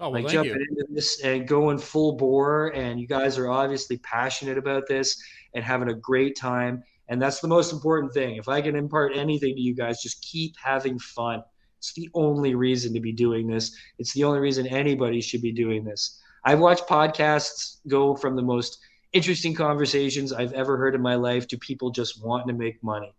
Oh, 0.00 0.10
well, 0.10 0.22
like 0.22 0.32
jumping 0.32 0.52
you. 0.52 0.66
into 0.68 0.84
this 0.90 1.20
and 1.22 1.46
going 1.46 1.78
full 1.78 2.12
bore 2.12 2.68
and 2.68 3.00
you 3.00 3.06
guys 3.08 3.36
are 3.36 3.50
obviously 3.50 3.96
passionate 3.98 4.56
about 4.56 4.86
this 4.86 5.20
and 5.54 5.64
having 5.64 5.88
a 5.88 5.94
great 5.94 6.36
time. 6.36 6.84
And 7.08 7.20
that's 7.20 7.40
the 7.40 7.48
most 7.48 7.72
important 7.72 8.12
thing. 8.12 8.36
If 8.36 8.48
i 8.48 8.60
can 8.60 8.76
impart 8.76 9.16
anything 9.16 9.56
to 9.56 9.60
you 9.60 9.74
guys 9.74 10.00
just 10.00 10.22
keep 10.22 10.54
having 10.62 10.98
fun. 10.98 11.42
It's 11.78 11.92
the 11.94 12.08
only 12.14 12.54
reason 12.54 12.94
to 12.94 13.00
be 13.00 13.12
doing 13.12 13.48
this. 13.48 13.76
It's 13.98 14.12
the 14.12 14.24
only 14.24 14.38
reason 14.38 14.66
anybody 14.68 15.20
should 15.20 15.42
be 15.42 15.52
doing 15.52 15.84
this. 15.84 16.20
I've 16.44 16.60
watched 16.60 16.86
podcasts 16.86 17.78
go 17.88 18.14
from 18.14 18.36
the 18.36 18.42
most 18.42 18.78
interesting 19.14 19.54
conversations 19.54 20.34
i've 20.34 20.52
ever 20.52 20.76
heard 20.76 20.94
in 20.94 21.00
my 21.00 21.14
life 21.14 21.48
to 21.48 21.56
people 21.56 21.90
just 21.90 22.22
wanting 22.24 22.48
to 22.48 22.52
make 22.52 22.80
money. 22.84 23.14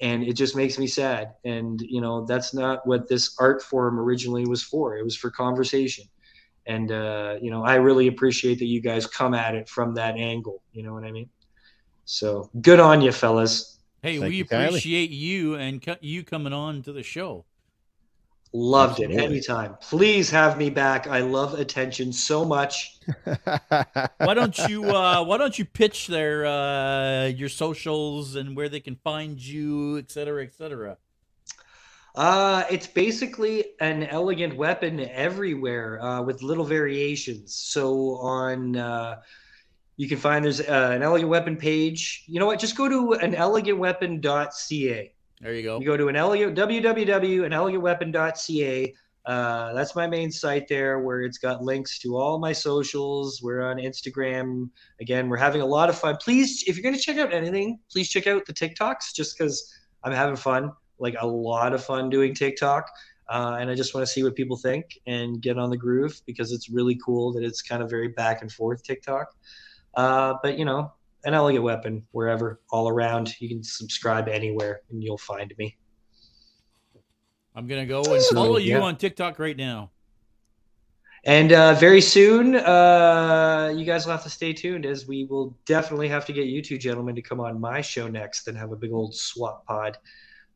And 0.00 0.24
it 0.24 0.34
just 0.34 0.56
makes 0.56 0.78
me 0.78 0.86
sad. 0.86 1.34
And 1.44 1.80
you 1.80 2.02
know 2.02 2.26
that's 2.26 2.52
not 2.52 2.86
what 2.86 3.08
this 3.08 3.34
art 3.40 3.62
form 3.62 3.98
originally 3.98 4.44
was 4.44 4.62
for. 4.62 4.98
It 4.98 5.04
was 5.04 5.16
for 5.16 5.30
conversation 5.30 6.04
and 6.68 6.92
uh, 6.92 7.34
you 7.42 7.50
know 7.50 7.64
i 7.64 7.74
really 7.74 8.06
appreciate 8.06 8.58
that 8.60 8.66
you 8.66 8.80
guys 8.80 9.06
come 9.06 9.34
at 9.34 9.54
it 9.54 9.68
from 9.68 9.94
that 9.94 10.16
angle 10.16 10.62
you 10.72 10.82
know 10.84 10.92
what 10.94 11.04
i 11.04 11.10
mean? 11.10 11.28
So 12.04 12.48
good 12.62 12.80
on 12.80 13.02
you 13.02 13.12
fellas. 13.12 13.78
Hey, 14.02 14.18
Thank 14.18 14.30
we 14.30 14.36
you 14.36 14.44
kindly. 14.44 14.68
appreciate 14.68 15.10
you 15.10 15.56
and 15.56 15.82
co- 15.82 15.96
you 16.00 16.22
coming 16.24 16.52
on 16.52 16.82
to 16.82 16.92
the 16.92 17.02
show. 17.02 17.44
loved 18.54 19.00
it. 19.00 19.10
Anytime. 19.10 19.76
Please 19.80 20.30
have 20.30 20.56
me 20.56 20.70
back. 20.70 21.06
I 21.06 21.20
love 21.20 21.54
attention 21.58 22.12
so 22.12 22.44
much. 22.44 22.98
Why 24.18 24.34
don't 24.34 24.56
you 24.68 24.84
uh 24.84 25.22
why 25.24 25.36
don't 25.36 25.58
you 25.58 25.64
pitch 25.64 26.06
their 26.06 26.46
uh 26.46 27.26
your 27.26 27.48
socials 27.48 28.36
and 28.36 28.56
where 28.56 28.68
they 28.68 28.80
can 28.80 28.96
find 28.96 29.38
you, 29.38 29.98
et 29.98 30.10
cetera, 30.10 30.44
et 30.44 30.54
cetera. 30.54 30.96
Uh, 32.18 32.64
it's 32.68 32.88
basically 32.88 33.64
an 33.80 34.02
elegant 34.02 34.56
weapon 34.56 35.08
everywhere 35.10 36.02
uh, 36.02 36.20
with 36.20 36.42
little 36.42 36.64
variations 36.64 37.54
so 37.54 38.16
on 38.16 38.76
uh, 38.76 39.20
you 39.96 40.08
can 40.08 40.18
find 40.18 40.44
there's 40.44 40.60
uh, 40.60 40.90
an 40.92 41.02
elegant 41.02 41.30
weapon 41.30 41.56
page 41.56 42.24
you 42.26 42.40
know 42.40 42.46
what 42.46 42.58
just 42.58 42.76
go 42.76 42.88
to 42.88 43.12
an 43.14 43.34
elegantweapon.ca 43.34 45.12
There 45.40 45.54
you 45.54 45.62
go. 45.62 45.78
You 45.78 45.86
go 45.86 45.96
to 45.96 46.08
an 46.08 46.16
elegant 46.16 46.58
www.anelegantweapon.ca. 46.58 48.94
Uh, 49.24 49.72
that's 49.74 49.94
my 49.94 50.06
main 50.06 50.32
site 50.32 50.66
there, 50.68 50.98
where 51.00 51.22
it's 51.22 51.38
got 51.38 51.62
links 51.62 51.98
to 52.00 52.16
all 52.16 52.38
my 52.38 52.52
socials. 52.52 53.40
We're 53.42 53.62
on 53.62 53.76
Instagram. 53.76 54.70
Again, 55.00 55.28
we're 55.28 55.36
having 55.36 55.60
a 55.60 55.66
lot 55.66 55.90
of 55.90 55.98
fun. 55.98 56.16
Please, 56.16 56.64
if 56.66 56.76
you're 56.76 56.82
going 56.82 56.94
to 56.94 57.00
check 57.00 57.18
out 57.18 57.32
anything, 57.32 57.78
please 57.92 58.08
check 58.08 58.26
out 58.26 58.46
the 58.46 58.52
TikToks, 58.52 59.14
just 59.14 59.38
because 59.38 59.72
I'm 60.02 60.12
having 60.12 60.36
fun, 60.36 60.72
like 60.98 61.16
a 61.20 61.26
lot 61.26 61.72
of 61.72 61.84
fun 61.84 62.10
doing 62.10 62.34
TikTok. 62.34 62.90
Uh, 63.28 63.58
and 63.60 63.70
I 63.70 63.74
just 63.74 63.94
want 63.94 64.06
to 64.06 64.12
see 64.12 64.22
what 64.22 64.34
people 64.34 64.56
think 64.56 64.98
and 65.06 65.40
get 65.42 65.58
on 65.58 65.68
the 65.68 65.76
groove 65.76 66.18
because 66.26 66.50
it's 66.50 66.70
really 66.70 66.98
cool 67.04 67.32
that 67.34 67.44
it's 67.44 67.60
kind 67.60 67.82
of 67.82 67.90
very 67.90 68.08
back 68.08 68.40
and 68.40 68.50
forth 68.50 68.82
TikTok. 68.82 69.34
Uh, 69.94 70.34
but 70.42 70.58
you 70.58 70.64
know, 70.64 70.92
an 71.24 71.34
elegant 71.34 71.64
weapon 71.64 72.06
wherever, 72.12 72.60
all 72.70 72.88
around. 72.88 73.34
You 73.40 73.48
can 73.48 73.62
subscribe 73.62 74.28
anywhere, 74.28 74.80
and 74.90 75.02
you'll 75.02 75.18
find 75.18 75.52
me. 75.58 75.76
I'm 77.54 77.66
gonna 77.66 77.86
go 77.86 78.02
and 78.02 78.22
So, 78.22 78.34
follow 78.34 78.56
you 78.58 78.76
yeah. 78.76 78.80
on 78.80 78.96
TikTok 78.96 79.38
right 79.38 79.56
now. 79.56 79.90
And 81.24 81.52
uh, 81.52 81.74
very 81.74 82.00
soon, 82.00 82.54
uh, 82.54 83.74
you 83.76 83.84
guys 83.84 84.06
will 84.06 84.12
have 84.12 84.22
to 84.22 84.30
stay 84.30 84.52
tuned 84.52 84.86
as 84.86 85.06
we 85.08 85.24
will 85.24 85.56
definitely 85.66 86.08
have 86.08 86.24
to 86.26 86.32
get 86.32 86.46
you 86.46 86.62
two 86.62 86.78
gentlemen 86.78 87.16
to 87.16 87.22
come 87.22 87.40
on 87.40 87.60
my 87.60 87.80
show 87.80 88.06
next 88.06 88.46
and 88.46 88.56
have 88.56 88.70
a 88.70 88.76
big 88.76 88.92
old 88.92 89.14
swap 89.14 89.66
pod. 89.66 89.98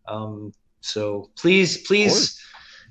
Um, 0.08 0.52
so 0.80 1.30
please, 1.36 1.78
please 1.86 2.40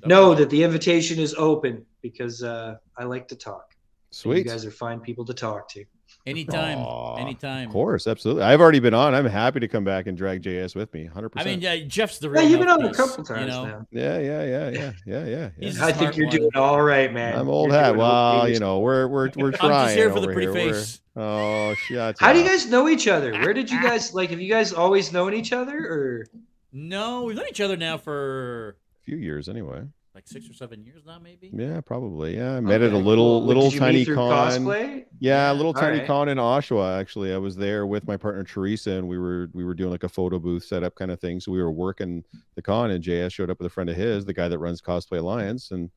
know 0.04 0.34
that 0.34 0.50
the 0.50 0.62
invitation 0.62 1.18
is 1.18 1.34
open 1.34 1.84
because 2.00 2.42
uh, 2.42 2.76
I 2.98 3.04
like 3.04 3.28
to 3.28 3.36
talk. 3.36 3.74
Sweet. 4.10 4.38
You 4.38 4.44
guys 4.44 4.66
are 4.66 4.70
fine 4.70 5.00
people 5.00 5.24
to 5.24 5.34
talk 5.34 5.68
to. 5.70 5.84
Anytime, 6.24 6.78
Aw, 6.78 7.16
anytime. 7.16 7.66
Of 7.66 7.72
course, 7.72 8.06
absolutely. 8.06 8.44
I've 8.44 8.60
already 8.60 8.78
been 8.78 8.94
on. 8.94 9.12
I'm 9.12 9.26
happy 9.26 9.58
to 9.58 9.66
come 9.66 9.82
back 9.82 10.06
and 10.06 10.16
drag 10.16 10.42
JS 10.42 10.76
with 10.76 10.92
me. 10.94 11.08
100%. 11.12 11.30
I 11.34 11.44
mean, 11.44 11.60
yeah, 11.60 11.76
Jeff's 11.78 12.18
the 12.18 12.30
real. 12.30 12.42
Yeah, 12.42 12.46
real. 12.46 12.50
you've 12.50 12.60
been 12.60 12.68
on 12.68 12.80
a 12.80 12.82
mouthpiece, 12.84 12.96
couple 12.96 13.24
you 13.24 13.40
times 13.40 13.52
know? 13.52 13.64
now. 13.64 13.86
yeah, 13.90 14.18
yeah, 14.18 14.44
yeah, 14.44 14.70
yeah, 14.70 14.92
yeah, 15.04 15.24
yeah. 15.24 15.50
He's 15.58 15.78
yeah. 15.78 15.84
a 15.84 15.88
I 15.88 15.92
think 15.92 16.16
you're 16.16 16.26
one. 16.26 16.36
doing 16.36 16.50
all 16.54 16.80
right, 16.80 17.12
man. 17.12 17.36
I'm 17.36 17.48
old 17.48 17.70
You're 17.70 17.80
hat. 17.80 17.96
Well, 17.96 18.48
you 18.48 18.60
know, 18.60 18.78
we're 18.78 19.08
we're 19.08 19.30
we're 19.34 19.50
trying. 19.50 19.72
I'm 19.72 19.76
trying. 19.76 19.86
just 19.86 19.96
here 19.96 20.12
for 20.12 20.20
the 20.20 20.26
over 20.26 20.34
pretty 20.34 20.52
here. 20.52 20.66
We're- 20.66 20.72
face. 20.74 21.00
Oh 21.16 21.74
shit! 21.74 22.16
How 22.20 22.32
do 22.32 22.38
you 22.38 22.44
guys 22.46 22.70
know 22.70 22.88
each 22.88 23.08
other? 23.08 23.32
Where 23.32 23.52
did 23.52 23.70
you 23.70 23.82
guys 23.82 24.14
like? 24.14 24.30
Have 24.30 24.40
you 24.40 24.48
guys 24.48 24.72
always 24.72 25.12
known 25.12 25.34
each 25.34 25.52
other, 25.52 25.76
or 25.76 26.26
No, 26.72 27.24
we've 27.24 27.36
known 27.36 27.46
each 27.48 27.60
other 27.60 27.76
now 27.76 27.98
for 27.98 28.76
A 29.00 29.04
few 29.04 29.16
years 29.16 29.48
anyway. 29.48 29.82
like 30.14 30.26
six 30.26 30.48
or 30.48 30.54
seven 30.54 30.84
years 30.84 31.02
now, 31.06 31.18
maybe. 31.18 31.50
Yeah, 31.52 31.80
probably. 31.80 32.36
Yeah, 32.36 32.56
I 32.56 32.60
met 32.60 32.82
at 32.82 32.92
a 32.92 32.96
little 32.98 33.40
cool. 33.40 33.44
little 33.46 33.62
Did 33.64 33.72
you 33.74 33.78
tiny 33.80 34.04
through 34.04 34.14
con. 34.16 34.30
cosplay? 34.50 35.04
Yeah, 35.20 35.48
Yeah, 35.48 35.52
a 35.52 35.54
little 35.54 35.68
all 35.74 35.80
tiny 35.80 35.98
right. 35.98 36.06
con 36.06 36.28
in 36.28 36.38
Oshawa. 36.38 36.98
Actually, 36.98 37.32
I 37.34 37.38
was 37.38 37.56
there 37.56 37.86
with 37.86 38.06
my 38.06 38.16
partner 38.16 38.42
Teresa, 38.44 38.92
and 38.92 39.08
we 39.08 39.18
were 39.18 39.48
we 39.52 39.64
were 39.64 39.74
doing 39.74 39.90
like 39.90 40.04
a 40.04 40.08
photo 40.08 40.38
booth 40.38 40.64
setup 40.64 40.94
kind 40.94 41.10
of 41.10 41.20
thing. 41.20 41.40
So 41.40 41.52
we 41.52 41.62
were 41.62 41.72
working 41.72 42.24
the 42.56 42.62
con, 42.62 42.90
and 42.90 43.02
JS 43.04 43.32
showed 43.32 43.50
up 43.50 43.58
with 43.58 43.66
a 43.66 43.70
friend 43.70 43.88
of 43.90 43.96
his, 43.96 44.24
the 44.24 44.32
guy 44.34 44.48
that 44.48 44.58
runs 44.58 44.80
Cosplay 44.80 45.18
Alliance, 45.18 45.70
and 45.70 45.90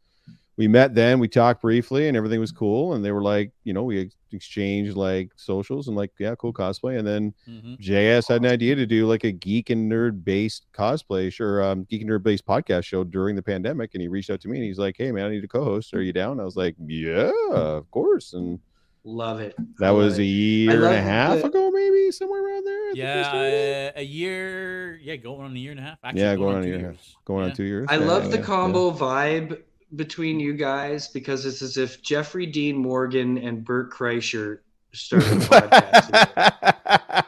we 0.58 0.68
met. 0.68 0.96
Then 0.96 1.20
we 1.20 1.28
talked 1.28 1.62
briefly, 1.62 2.08
and 2.08 2.16
everything 2.16 2.40
was 2.40 2.52
cool. 2.52 2.94
And 2.94 3.04
they 3.04 3.12
were 3.12 3.22
like, 3.22 3.52
you 3.66 3.74
know, 3.74 3.84
we 3.84 4.02
ex- 4.02 4.16
exchanged 4.32 4.96
like 4.96 5.32
socials, 5.36 5.88
and 5.88 5.98
like, 5.98 6.12
yeah, 6.20 6.34
cool 6.36 6.54
cosplay. 6.54 6.98
And 6.98 7.06
then 7.08 7.34
hmm 7.46 7.74
JS 7.76 8.28
had 8.30 8.42
an 8.44 8.48
idea 8.50 8.76
to 8.76 8.86
do 8.86 9.06
like 9.08 9.24
a 9.26 9.32
geek 9.32 9.70
and 9.70 9.92
nerd 9.92 10.24
based 10.24 10.66
cosplay, 10.74 11.32
sure, 11.32 11.62
um, 11.64 11.86
geek 11.90 12.02
and 12.02 12.10
nerd 12.10 12.24
based 12.24 12.46
podcast 12.46 12.86
show 12.86 13.04
during 13.04 13.36
the 13.36 13.44
pandemic. 13.44 13.92
And 13.94 14.02
he 14.02 14.08
reached 14.08 14.30
out 14.30 14.40
to 14.42 14.48
me 14.48 14.58
and 14.58 14.66
he's 14.66 14.80
like, 14.80 14.96
Hey 14.98 15.12
man, 15.12 15.26
I 15.26 15.30
need 15.30 15.44
a 15.44 15.48
co-host. 15.48 15.94
Are 15.94 16.02
you 16.02 16.14
down? 16.14 16.40
I 16.40 16.44
was 16.44 16.56
like, 16.56 16.76
Yeah, 16.86 17.32
of 17.52 17.90
course. 17.92 18.34
And 18.34 18.60
Love 19.08 19.40
it. 19.40 19.56
that 19.78 19.90
I 19.90 19.92
was 19.92 20.14
love 20.14 20.20
a 20.22 20.26
year 20.26 20.86
and 20.88 20.96
a 20.96 21.02
half 21.02 21.36
that- 21.36 21.46
ago, 21.46 21.70
maybe 21.70 22.10
somewhere 22.12 22.44
around 22.44 22.66
there. 22.66 22.82
I 22.90 22.94
think 22.94 23.16
we 23.18 23.24
started. 23.24 23.52
Yeah, 23.52 23.92
uh, 23.96 24.00
a 24.00 24.04
year. 24.04 24.96
Yeah, 25.04 25.16
going 25.18 25.42
on 25.42 25.56
a 25.56 25.60
year 25.60 25.72
and 25.72 25.80
a 25.80 25.84
half. 25.84 26.00
Actually, 26.04 26.22
Yeah, 26.22 26.36
going, 26.36 26.38
going 26.38 26.56
on 26.56 26.58
on 26.58 26.64
a 26.64 26.68
year 26.68 26.76
and 26.78 26.86
a 26.86 26.88
years. 26.90 27.16
going 27.26 27.44
Yeah. 27.44 27.50
on 27.52 27.56
two 27.56 27.64
years. 27.66 27.86
I 27.90 27.98
Yeah, 27.98 28.06
love 28.06 28.24
the 28.24 28.30
yeah, 28.30 28.36
yeah. 28.38 28.42
combo 28.46 28.92
vibe 28.92 29.62
between 29.96 30.40
you 30.40 30.54
guys 30.54 31.08
because 31.08 31.46
it's 31.46 31.62
as 31.62 31.78
if 31.78 32.02
Jeffrey 32.02 32.46
Dean 32.46 32.76
Morgan 32.76 33.38
and 33.38 33.64
Bert 33.64 33.92
Kreischer 33.92 34.60
started 34.94 35.42
the 35.42 35.46
podcast. 35.46 36.12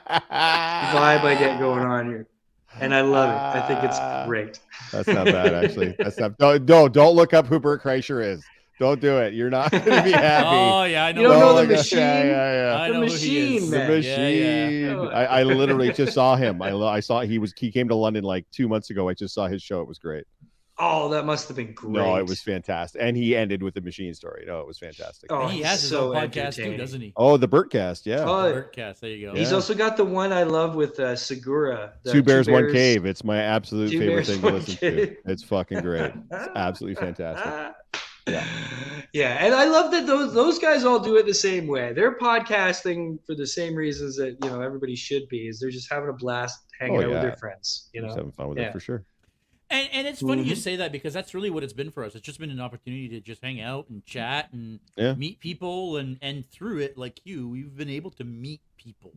vibe 0.08 1.22
I 1.24 1.36
get 1.38 1.60
going 1.60 1.84
on 1.84 2.08
here, 2.08 2.28
and 2.80 2.94
I 2.94 3.02
love 3.02 3.30
it. 3.30 3.60
I 3.64 3.68
think 3.68 3.84
it's 3.84 3.98
ah. 4.00 4.26
great. 4.26 4.60
That's 4.92 5.08
not 5.08 5.26
bad, 5.26 5.54
actually. 5.54 5.96
That's 6.00 6.18
not. 6.18 6.38
Don't 6.38 6.66
don't, 6.66 6.94
don't 6.94 7.16
look 7.16 7.34
up 7.34 7.48
who 7.48 7.60
Bert 7.60 7.84
Kreischer 7.84 8.24
is. 8.26 8.44
Don't 8.80 9.02
do 9.02 9.18
it. 9.18 9.34
You're 9.34 9.50
not 9.50 9.72
going 9.72 9.84
to 9.84 10.04
be 10.04 10.12
happy. 10.12 10.48
Oh 10.48 10.84
yeah, 10.84 11.06
I 11.06 11.12
know. 11.12 11.22
You 11.22 11.28
don't 11.30 11.40
know 11.40 11.50
Oh 11.50 11.56
the 11.56 11.64
my 11.64 11.72
Yeah, 11.72 11.78
machine? 11.78 11.98
yeah, 12.00 12.54
yeah. 12.54 12.80
I 12.80 12.88
The 12.88 12.94
know 12.94 13.00
who 13.00 13.06
machine, 13.06 13.72
the 13.72 13.80
machine. 13.88 14.38
Yeah, 14.38 14.70
yeah. 14.70 14.96
Oh. 14.96 15.08
I, 15.08 15.24
I 15.40 15.44
literally 15.44 15.92
just 15.94 16.14
saw 16.14 16.36
him. 16.36 16.62
I, 16.62 16.72
lo- 16.72 16.88
I 16.88 17.00
saw 17.00 17.22
he 17.22 17.40
was 17.40 17.54
he 17.58 17.72
came 17.72 17.88
to 17.88 17.96
London 17.96 18.24
like 18.24 18.46
two 18.52 18.68
months 18.68 18.92
ago. 18.92 19.10
I 19.10 19.16
just 19.16 19.34
saw 19.34 19.48
his 19.48 19.64
show. 19.64 19.82
It 19.82 19.88
was 19.88 19.98
great. 19.98 20.26
Oh, 20.80 21.10
that 21.10 21.26
must 21.26 21.48
have 21.48 21.58
been 21.58 21.74
great. 21.74 21.94
No, 21.94 22.18
it 22.18 22.28
was 22.28 22.42
fantastic. 22.42 23.02
And 23.02 23.18
he 23.18 23.36
ended 23.36 23.64
with 23.64 23.74
the 23.74 23.82
machine 23.82 24.14
story. 24.14 24.44
No, 24.46 24.60
it 24.60 24.68
was 24.68 24.78
fantastic. 24.78 25.32
Oh, 25.32 25.48
he 25.48 25.58
he's 25.58 25.66
has 25.66 25.82
his 25.82 25.90
so 25.90 26.14
own 26.16 26.22
podcast 26.30 26.56
too, 26.56 26.78
doesn't 26.78 27.02
he? 27.02 27.14
Oh, 27.16 27.36
the 27.38 27.48
Bertcast, 27.48 28.06
yeah. 28.06 28.22
Oh, 28.24 28.52
Bertcast. 28.54 29.00
There 29.00 29.10
you 29.10 29.28
go. 29.32 29.36
He's 29.36 29.50
Yeah. 29.50 29.56
also 29.56 29.74
got 29.74 29.98
the 29.98 30.06
one 30.06 30.32
I 30.32 30.44
love 30.44 30.76
with 30.76 31.00
uh, 31.00 31.16
Segura. 31.16 31.94
the 32.04 32.12
Two 32.12 32.22
bears, 32.22 32.48
one 32.48 32.72
cave. 32.72 33.06
It's 33.08 33.24
my 33.24 33.38
absolute 33.42 33.90
Two 33.92 34.00
favorite 34.00 34.16
Bears, 34.16 34.28
thing 34.30 34.42
to 34.42 34.50
listen 34.50 34.76
Cave. 34.76 35.18
to. 35.26 35.32
It's 35.32 35.44
fucking 35.44 35.80
great. 35.82 36.14
It's 36.32 36.50
absolutely 36.56 37.02
fantastic. 37.02 37.74
Yeah. 38.28 38.44
Yeah, 39.14 39.38
and 39.46 39.56
I 39.56 39.66
love 39.66 39.90
that 39.92 40.06
those 40.06 40.34
those 40.34 40.60
guys 40.60 40.84
all 40.84 41.00
do 41.00 41.16
it 41.16 41.26
the 41.26 41.34
same 41.34 41.66
way. 41.66 41.94
They're 41.94 42.18
podcasting 42.18 43.18
for 43.26 43.36
the 43.36 43.48
same 43.48 43.74
reasons 43.74 44.18
that 44.18 44.38
you 44.44 44.50
know 44.50 44.62
everybody 44.62 44.96
should 44.96 45.28
be. 45.30 45.48
Is 45.48 45.60
they're 45.60 45.72
just 45.72 45.92
having 45.92 46.10
a 46.10 46.14
blast 46.14 46.60
hanging 46.80 46.98
Oh, 46.98 47.02
out 47.04 47.10
with 47.10 47.22
their 47.22 47.38
friends. 47.38 47.90
You 47.94 48.02
Just 48.02 48.16
know, 48.16 48.20
having 48.24 48.32
fun 48.34 48.50
with 48.50 48.58
Yeah. 48.58 48.66
it 48.66 48.74
for 48.74 48.80
sure. 48.82 49.06
And 49.70 49.90
and 49.92 50.08
it's 50.08 50.22
funny 50.22 50.44
you 50.44 50.54
Mhm. 50.56 50.58
say 50.60 50.76
that 50.78 50.92
because 50.94 51.14
that's 51.14 51.34
really 51.34 51.50
what 51.50 51.64
it's 51.64 51.74
been 51.74 51.92
for 51.92 52.04
us. 52.06 52.16
It's 52.16 52.26
just 52.26 52.40
been 52.40 52.50
an 52.52 52.60
opportunity 52.62 53.10
to 53.10 53.20
just 53.20 53.42
hang 53.42 53.60
out 53.60 53.90
and 53.90 54.06
chat 54.06 54.50
and 54.54 54.80
Yeah. 54.96 55.14
meet 55.16 55.40
people 55.40 55.98
and 55.98 56.18
and 56.22 56.50
through 56.50 56.80
it, 56.80 56.98
like 56.98 57.20
you, 57.26 57.50
we've 57.50 57.76
been 57.76 57.90
able 57.90 58.12
to 58.12 58.24
meet 58.24 58.62
people, 58.78 59.14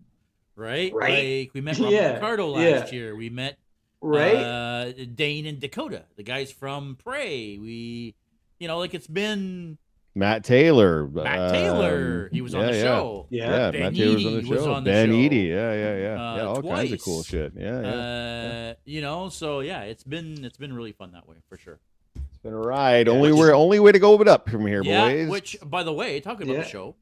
right? 0.57 0.93
Right. 0.93 1.43
Like 1.45 1.55
we 1.55 1.61
met 1.61 1.79
Robert 1.79 1.95
Yeah, 1.95 2.15
Ricardo 2.15 2.59
yeah. 2.59 2.71
last 2.79 2.93
year. 2.93 3.15
We 3.15 3.31
met 3.31 3.59
right? 4.01 4.35
uh, 4.35 4.93
Dane 5.15 5.47
and 5.47 5.61
Dakota, 5.61 6.05
the 6.17 6.23
guys 6.25 6.51
from 6.51 6.97
Prey. 6.97 7.57
We, 7.59 8.15
you 8.59 8.67
know, 8.67 8.79
like 8.79 8.93
it's 8.95 9.07
been 9.07 9.79
Matt 10.15 10.45
Taylor. 10.45 11.07
Matt 11.07 11.39
um, 11.39 11.53
Taylor. 11.53 12.29
He 12.33 12.41
was 12.41 12.55
on 12.55 12.63
yeah, 12.63 12.71
the 12.73 12.77
yeah. 12.77 12.83
show. 12.83 13.27
yeah. 13.31 13.51
Yeah, 13.51 13.71
Ben 13.71 13.81
Matt 13.83 13.95
Taylor 13.95 14.15
was 14.15 14.25
on 14.27 14.33
Eady 14.33 14.41
the 14.43 14.49
was 14.51 14.65
show. 14.65 14.73
on 14.73 14.85
the 14.85 14.91
ben 14.91 15.09
show. 15.09 15.15
Eady, 15.15 15.37
yeah, 15.37 15.73
yeah, 15.73 15.97
yeah, 15.97 16.13
Uh, 16.33 16.37
yeah. 16.37 16.43
All 16.47 16.63
kinds 16.63 16.93
of 16.93 17.03
cool 17.03 17.23
shit. 17.23 17.53
Yeah, 17.57 17.81
yeah. 17.81 17.89
Uh, 17.89 18.75
you 18.85 19.01
know, 19.03 19.29
so 19.29 19.61
yeah, 19.61 19.83
it's 19.83 20.03
been 20.05 20.45
it's 20.45 20.57
been 20.59 20.73
really 20.73 20.93
fun 20.93 21.13
that 21.13 21.29
way 21.29 21.37
for 21.49 21.57
sure. 21.57 21.79
it's 22.17 22.39
been 22.39 22.53
a 22.53 22.57
ride. 22.59 23.07
yeah, 23.07 23.13
only 23.13 23.33
which 23.33 23.41
way, 23.41 23.53
only 23.53 23.81
way 23.81 23.93
to 23.93 23.99
go 23.99 24.21
it 24.21 24.27
up 24.29 24.49
from 24.49 24.67
here, 24.67 24.83
yeah, 24.83 25.09
boys. 25.11 25.29
which 25.29 25.57
by 25.65 25.83
the 25.85 25.93
way, 25.93 26.19
talking 26.21 26.43
about 26.49 26.57
Yeah. 26.59 26.63
the 26.65 26.69
show, 26.69 26.97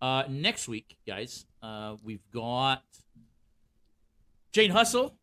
uh, 0.00 0.24
next 0.28 0.66
week, 0.66 0.96
guys, 1.06 1.44
uh, 1.62 1.96
we've 2.02 2.28
got 2.32 2.82
Jane 4.52 4.70
Hustle, 4.70 5.14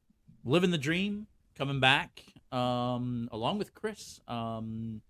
living 0.45 0.71
the 0.71 0.77
dream, 0.77 1.27
coming 1.57 1.79
back, 1.79 2.21
um, 2.51 3.29
along 3.31 3.57
with 3.57 3.73
Chris. 3.73 4.19
Um, 4.27 5.01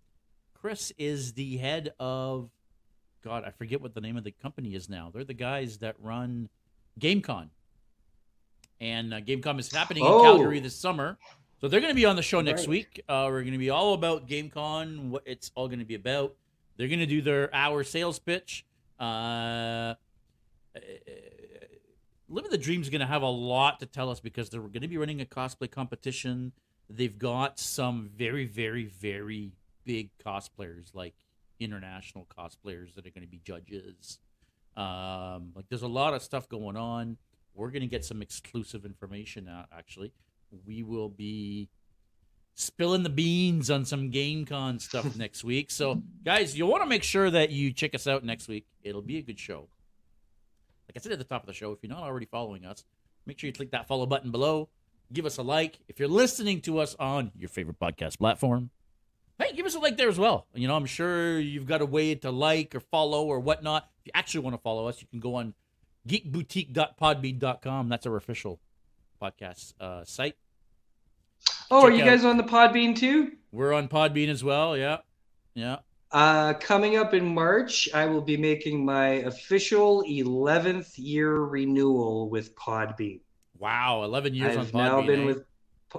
Chris 0.61 0.93
is 0.99 1.33
the 1.33 1.57
head 1.57 1.91
of 1.99 2.49
God, 3.23 3.43
I 3.45 3.49
forget 3.51 3.81
what 3.81 3.93
the 3.95 4.01
name 4.01 4.15
of 4.15 4.23
the 4.23 4.31
company 4.31 4.75
is 4.75 4.89
now. 4.89 5.09
They're 5.13 5.23
the 5.23 5.33
guys 5.33 5.79
that 5.79 5.95
run 5.99 6.49
GameCon. 6.99 7.49
And 8.79 9.13
uh, 9.13 9.21
GameCon 9.21 9.59
is 9.59 9.71
happening 9.71 10.03
in 10.05 10.11
Oh. 10.11 10.21
Calgary 10.21 10.59
this 10.59 10.75
summer. 10.75 11.17
So 11.59 11.67
they're 11.67 11.79
going 11.81 11.91
to 11.91 11.95
be 11.95 12.05
on 12.05 12.15
the 12.15 12.21
show 12.23 12.41
next 12.41 12.61
Right. 12.61 12.69
week. 12.69 13.01
Uh, 13.07 13.27
we're 13.29 13.41
going 13.41 13.53
to 13.53 13.59
be 13.59 13.69
all 13.69 13.93
about 13.93 14.27
GameCon, 14.27 15.09
what 15.09 15.23
it's 15.25 15.51
all 15.55 15.67
going 15.67 15.79
to 15.79 15.85
be 15.85 15.95
about. 15.95 16.35
They're 16.77 16.87
going 16.87 16.99
to 16.99 17.05
do 17.05 17.21
their 17.21 17.53
hour 17.53 17.83
sales 17.83 18.17
pitch. 18.19 18.65
Uh, 18.99 19.93
Living 22.29 22.49
the 22.51 22.57
Dream 22.57 22.81
is 22.81 22.89
going 22.89 23.01
to 23.01 23.07
have 23.07 23.21
a 23.23 23.29
lot 23.29 23.79
to 23.81 23.85
tell 23.85 24.09
us 24.09 24.19
because 24.19 24.49
they're 24.49 24.61
going 24.61 24.81
to 24.81 24.87
be 24.87 24.97
running 24.97 25.21
a 25.21 25.25
cosplay 25.25 25.69
competition. 25.69 26.53
They've 26.89 27.17
got 27.17 27.59
some 27.59 28.09
very, 28.15 28.45
very, 28.45 28.85
very 28.85 29.51
big 29.85 30.09
cosplayers, 30.23 30.93
like 30.93 31.15
international 31.59 32.27
cosplayers 32.37 32.95
that 32.95 33.05
are 33.05 33.11
going 33.11 33.23
to 33.23 33.27
be 33.27 33.41
judges. 33.43 34.19
Um, 34.75 35.51
like, 35.55 35.65
there's 35.69 35.81
a 35.81 35.87
lot 35.87 36.13
of 36.13 36.21
stuff 36.21 36.47
going 36.49 36.77
on. 36.77 37.17
We're 37.53 37.71
going 37.71 37.81
to 37.81 37.87
get 37.87 38.05
some 38.05 38.21
exclusive 38.21 38.85
information 38.85 39.47
out, 39.47 39.67
actually. 39.75 40.13
We 40.65 40.83
will 40.83 41.09
be 41.09 41.69
spilling 42.55 43.03
the 43.03 43.09
beans 43.09 43.69
on 43.69 43.85
some 43.85 44.11
GameCon 44.11 44.81
stuff 44.81 45.15
next 45.17 45.43
week. 45.43 45.71
So, 45.71 46.01
guys, 46.23 46.57
you'll 46.57 46.69
want 46.69 46.83
to 46.83 46.89
make 46.89 47.03
sure 47.03 47.29
that 47.29 47.51
you 47.51 47.73
check 47.73 47.93
us 47.95 48.07
out 48.07 48.23
next 48.23 48.47
week. 48.47 48.65
It'll 48.83 49.01
be 49.01 49.17
a 49.17 49.21
good 49.21 49.39
show. 49.39 49.67
Like 50.87 50.97
I 50.97 50.99
said 50.99 51.11
at 51.13 51.19
the 51.19 51.25
top 51.25 51.43
of 51.43 51.47
the 51.47 51.53
show, 51.53 51.71
if 51.71 51.79
you're 51.81 51.91
not 51.91 52.03
already 52.03 52.25
following 52.25 52.65
us, 52.65 52.83
make 53.25 53.39
sure 53.39 53.47
you 53.47 53.53
click 53.53 53.71
that 53.71 53.87
follow 53.87 54.05
button 54.05 54.31
below. 54.31 54.69
Give 55.13 55.25
us 55.25 55.37
a 55.37 55.41
like. 55.41 55.79
If 55.87 55.99
you're 55.99 56.09
listening 56.09 56.61
to 56.61 56.79
us 56.79 56.95
on 56.99 57.31
your 57.37 57.49
favorite 57.49 57.79
podcast 57.79 58.17
platform, 58.17 58.69
hey, 59.41 59.55
give 59.55 59.65
us 59.65 59.75
a 59.75 59.79
like 59.79 59.97
there 59.97 60.09
as 60.09 60.17
well. 60.19 60.47
You 60.53 60.67
know, 60.67 60.75
I'm 60.75 60.85
sure 60.85 61.39
you've 61.39 61.65
got 61.65 61.81
a 61.81 61.85
way 61.85 62.15
to 62.15 62.31
like 62.31 62.75
or 62.75 62.79
follow 62.79 63.25
or 63.25 63.39
whatnot. 63.39 63.89
If 64.01 64.07
you 64.07 64.11
actually 64.15 64.41
want 64.41 64.55
to 64.55 64.61
follow 64.61 64.87
us, 64.87 65.01
you 65.01 65.07
can 65.07 65.19
go 65.19 65.35
on 65.35 65.53
geekboutique.podbean.com. 66.07 67.89
That's 67.89 68.05
our 68.05 68.15
official 68.15 68.59
podcast 69.21 69.73
uh, 69.79 70.03
site. 70.05 70.35
Oh, 71.69 71.83
are 71.83 71.91
you 71.91 72.03
out- 72.03 72.07
guys 72.07 72.25
on 72.25 72.37
the 72.37 72.43
Podbean 72.43 72.95
too? 72.95 73.31
We're 73.51 73.73
on 73.73 73.87
Podbean 73.87 74.29
as 74.29 74.43
well. 74.43 74.77
Yeah. 74.77 74.97
Yeah. 75.53 75.77
Uh, 76.11 76.53
coming 76.55 76.97
up 76.97 77.13
in 77.13 77.25
March, 77.33 77.87
I 77.93 78.05
will 78.05 78.21
be 78.21 78.35
making 78.35 78.83
my 78.83 79.07
official 79.07 80.03
11th 80.03 80.93
year 80.97 81.37
renewal 81.39 82.29
with 82.29 82.53
Podbean. 82.55 83.21
Wow. 83.57 84.03
11 84.03 84.33
years 84.33 84.57
I've 84.57 84.75
on 84.75 84.81
Podbean. 84.81 84.85
now 84.85 85.01
been 85.07 85.21
eh? 85.21 85.25
with 85.25 85.45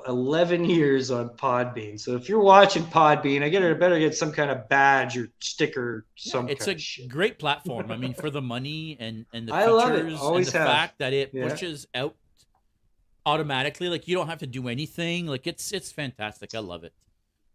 11 0.06 0.64
years 0.64 1.10
on 1.10 1.31
Podbean. 1.31 1.98
So 2.01 2.14
if 2.16 2.28
you're 2.28 2.40
watching 2.40 2.85
Podbean, 2.85 3.43
I 3.43 3.48
get 3.48 3.62
I 3.62 3.73
better 3.74 3.98
get 3.98 4.14
some 4.14 4.32
kind 4.32 4.51
of 4.51 4.69
badge 4.69 5.16
or 5.19 5.28
sticker, 5.40 6.06
Yeah, 6.24 6.32
some 6.32 6.48
it's 6.48 6.64
kind 6.64 6.77
a 6.77 6.81
shit. 6.81 7.09
great 7.09 7.39
platform. 7.39 7.90
I 7.90 7.97
mean, 7.97 8.14
for 8.14 8.31
the 8.31 8.43
money 8.43 8.97
and 9.01 9.27
and 9.32 9.48
the 9.48 9.52
I 9.55 9.66
features 9.66 9.82
it. 9.98 10.06
And 10.06 10.47
the 10.47 10.59
have. 10.59 10.69
fact 10.69 10.98
that 10.98 11.12
it 11.12 11.31
Yeah. 11.32 11.48
pushes 11.48 11.86
out 11.94 12.16
automatically, 13.27 13.89
like 13.89 14.09
you 14.09 14.16
don't 14.16 14.28
have 14.28 14.39
to 14.40 14.47
do 14.47 14.69
anything. 14.69 15.27
Like 15.27 15.47
it's 15.47 15.73
it's 15.73 15.93
fantastic. 15.93 16.55
I 16.55 16.59
love 16.60 16.85
it. 16.85 16.93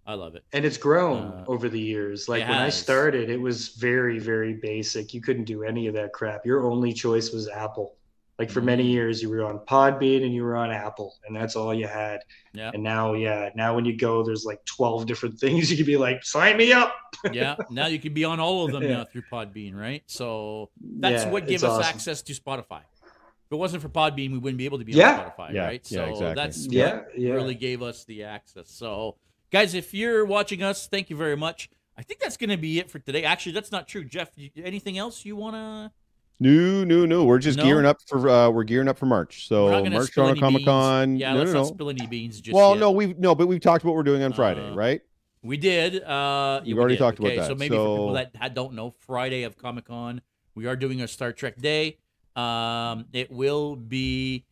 I 0.05 0.13
love 0.13 0.35
it. 0.35 0.45
And 0.53 0.63
it's 0.63 0.77
grown 0.77 1.33
Uh, 1.33 1.45
over 1.47 1.67
the 1.67 1.79
years. 1.79 2.29
Like 2.29 2.43
it 2.43 2.49
when 2.49 2.57
I 2.59 2.69
started, 2.69 3.29
it 3.29 3.41
was 3.41 3.69
very, 3.69 4.19
very 4.19 4.53
basic. 4.53 5.13
You 5.13 5.19
couldn't 5.21 5.43
do 5.43 5.63
any 5.63 5.87
of 5.87 5.93
that 5.95 6.13
crap. 6.13 6.45
Your 6.45 6.65
only 6.65 6.93
choice 6.93 7.31
was 7.33 7.49
Apple. 7.49 7.96
Like 8.39 8.51
for 8.51 8.61
Mhm. 8.61 8.65
many 8.65 8.83
years, 8.85 9.21
you 9.21 9.29
were 9.29 9.43
on 9.43 9.59
Podbean 9.59 10.23
and 10.23 10.31
you 10.33 10.43
were 10.43 10.55
on 10.55 10.69
Apple, 10.71 11.15
and 11.25 11.35
that's 11.35 11.55
all 11.55 11.73
you 11.73 11.87
had. 11.87 12.19
Yeah. 12.53 12.69
And 12.73 12.83
now, 12.83 13.13
yeah, 13.13 13.49
now 13.55 13.73
when 13.75 13.83
you 13.83 13.97
go, 13.97 14.21
there's 14.23 14.45
like 14.45 14.63
12 14.65 15.07
different 15.07 15.39
things. 15.39 15.71
You 15.71 15.77
could 15.77 15.85
be 15.87 15.97
like, 15.97 16.23
sign 16.23 16.55
me 16.57 16.71
up. 16.71 16.93
yeah. 17.31 17.55
Now 17.71 17.87
you 17.87 17.97
can 17.99 18.13
be 18.13 18.25
on 18.25 18.39
all 18.39 18.65
of 18.65 18.71
them 18.71 18.87
now 18.87 19.05
through 19.05 19.23
Podbean, 19.31 19.73
right? 19.75 20.03
So 20.05 20.69
that's 20.99 21.23
Yeah, 21.25 21.31
what 21.31 21.47
gave 21.47 21.63
us 21.63 21.71
awesome. 21.79 21.83
access 21.83 22.21
to 22.23 22.33
Spotify. 22.33 22.81
If 23.01 23.53
it 23.53 23.55
wasn't 23.55 23.81
for 23.81 23.89
Podbean, 23.89 24.31
we 24.33 24.37
wouldn't 24.37 24.57
be 24.57 24.65
able 24.65 24.77
to 24.79 24.85
be 24.85 24.91
Yeah. 24.91 25.11
on 25.19 25.31
Spotify, 25.31 25.53
Yeah, 25.53 25.65
right? 25.65 25.91
yeah, 25.91 25.97
so 25.97 26.05
exactly. 26.09 26.35
that's 26.35 26.67
Yeah, 26.67 26.95
what 26.97 27.19
yeah. 27.19 27.33
really 27.33 27.55
gave 27.55 27.81
us 27.81 28.03
the 28.05 28.23
access. 28.23 28.69
So, 28.69 29.15
guys, 29.51 29.73
if 29.73 29.93
you're 29.93 30.25
watching 30.25 30.61
us, 30.61 30.87
thank 30.87 31.09
you 31.09 31.15
very 31.15 31.37
much. 31.37 31.69
I 31.97 32.03
think 32.03 32.19
that's 32.19 32.37
going 32.37 32.51
to 32.51 32.57
be 32.57 32.77
it 32.77 32.91
for 32.91 32.99
today. 32.99 33.23
Actually, 33.23 33.53
that's 33.53 33.71
not 33.71 33.87
true. 33.87 34.03
Jeff, 34.05 34.29
anything 34.57 34.99
else 34.99 35.25
you 35.25 35.35
want 35.35 35.55
to? 35.55 35.91
No, 36.39 36.83
no, 36.83 37.05
no. 37.05 37.25
We're 37.25 37.39
just 37.39 37.57
No? 37.57 37.63
gearing 37.63 37.85
up 37.85 37.97
for 38.07 38.29
uh 38.29 38.49
we're 38.49 38.63
gearing 38.63 38.87
up 38.87 38.97
for 38.97 39.05
March. 39.07 39.47
So 39.47 39.69
March 39.89 40.13
Toronto 40.13 40.39
Comic. 40.39 40.65
Con. 40.65 41.17
Yeah, 41.17 41.33
no, 41.33 41.39
let's 41.39 41.51
no, 41.51 41.61
not 41.63 41.67
no. 41.69 41.73
spill 41.73 41.89
any 41.89 42.05
beans 42.07 42.39
just 42.41 42.53
Well, 42.55 42.71
yet. 42.71 42.79
no, 42.79 42.91
we've 42.91 43.17
no, 43.17 43.33
but 43.33 43.47
we've 43.47 43.59
talked 43.61 43.83
about 43.83 43.91
what 43.91 43.97
we're 43.97 44.03
doing 44.03 44.23
on 44.23 44.33
Friday, 44.33 44.61
Uh, 44.69 44.75
right? 44.75 45.01
We 45.43 45.57
did. 45.57 46.03
Uh, 46.03 46.61
We've 46.65 46.75
we 46.75 46.79
already 46.79 46.95
did. 46.95 46.99
talked 46.99 47.19
about 47.19 47.31
okay, 47.31 47.41
So 47.41 47.49
that. 47.49 47.57
maybe 47.57 47.75
for 47.75 47.95
people 47.95 48.13
that 48.13 48.53
don't 48.53 48.73
know, 48.73 48.91
Friday 48.91 49.43
of 49.43 49.57
Comic 49.57 49.85
Con, 49.85 50.21
we 50.55 50.65
are 50.67 50.75
doing 50.75 51.01
a 51.01 51.07
Star 51.07 51.31
Trek 51.31 51.57
Day. 51.57 51.97
Um, 52.35 53.05
it 53.13 53.31
will 53.31 53.75
be 53.75 54.45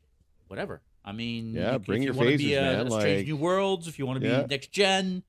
whatever. 0.48 0.82
I 1.03 1.12
mean, 1.12 1.53
Yeah, 1.53 1.74
you- 1.74 1.80
bring 1.80 2.02
if 2.03 2.16
your 2.16 2.16
you 2.16 2.32
phases, 2.32 2.45
be, 2.48 2.57
uh, 2.57 2.62
man, 2.62 2.90
Strange 2.91 3.18
like- 3.20 3.28
New 3.28 3.38
Worlds, 3.38 3.88
if 3.88 3.99
you 3.99 4.06
want 4.07 4.18
to 4.18 4.22
be 4.22 4.28
Yeah. 4.28 4.45
next 4.49 4.72
gen, 4.72 5.24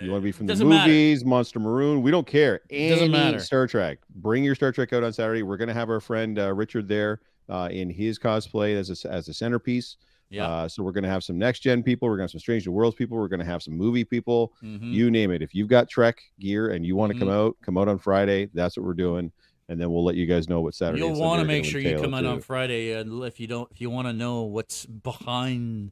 You 0.00 0.10
want 0.10 0.20
to 0.22 0.24
be 0.24 0.32
from 0.32 0.46
the 0.46 0.52
doesn't 0.52 0.68
matter. 0.68 0.88
movies, 0.88 1.24
Monster 1.24 1.58
Maroon. 1.58 2.02
We 2.02 2.10
don't 2.10 2.26
care. 2.26 2.60
Any 2.70 2.90
Doesn't 2.90 3.10
matter. 3.10 3.38
Star 3.38 3.66
Trek. 3.66 3.98
Bring 4.16 4.44
your 4.44 4.54
Star 4.54 4.72
Trek 4.72 4.92
out 4.92 5.02
on 5.02 5.12
Saturday. 5.12 5.42
We're 5.42 5.56
gonna 5.56 5.72
have 5.74 5.88
our 5.88 6.00
friend 6.00 6.38
uh, 6.38 6.52
Richard 6.52 6.86
there 6.88 7.20
uh, 7.48 7.68
in 7.72 7.88
his 7.90 8.18
cosplay 8.18 8.76
as 8.76 9.04
a, 9.04 9.10
as 9.12 9.28
a 9.28 9.34
centerpiece. 9.34 9.96
Yeah. 10.28 10.46
Uh, 10.46 10.68
so 10.68 10.82
we're 10.82 10.92
gonna 10.92 11.08
have 11.08 11.24
some 11.24 11.38
next 11.38 11.60
gen 11.60 11.82
people. 11.82 12.08
We're 12.08 12.16
gonna 12.16 12.24
have 12.24 12.30
some 12.30 12.40
Strange 12.40 12.66
New 12.66 12.72
Worlds 12.72 12.94
people. 12.96 13.16
We're 13.18 13.28
gonna 13.28 13.44
have 13.44 13.62
some 13.62 13.74
movie 13.74 14.04
people. 14.04 14.52
Mhm. 14.62 14.92
You 14.92 15.10
name 15.10 15.30
it. 15.30 15.40
If 15.42 15.54
you've 15.54 15.68
got 15.68 15.88
Trek 15.88 16.20
gear 16.38 16.70
and 16.72 16.84
you 16.84 16.94
want 16.94 17.10
to 17.12 17.16
Mm-hmm. 17.18 17.24
come 17.26 17.34
out, 17.34 17.56
come 17.62 17.78
out 17.78 17.88
on 17.88 17.98
Friday. 17.98 18.50
That's 18.54 18.76
what 18.76 18.84
we're 18.86 18.92
doing, 18.94 19.32
and 19.68 19.80
then 19.80 19.90
we'll 19.90 20.04
let 20.04 20.14
you 20.14 20.26
guys 20.26 20.48
know 20.48 20.60
what 20.60 20.74
Saturday. 20.74 21.00
You'll 21.02 21.18
want 21.18 21.40
to 21.40 21.46
make 21.46 21.64
sure 21.64 21.80
you 21.80 21.98
come 21.98 22.14
out 22.14 22.24
on. 22.26 22.40
Friday, 22.42 22.92
and 22.92 23.22
if 23.24 23.40
you 23.40 23.46
don't, 23.46 23.68
if 23.72 23.80
you 23.80 23.88
want 23.90 24.08
to 24.08 24.12
know 24.12 24.42
what's 24.42 24.84
behind 24.86 25.90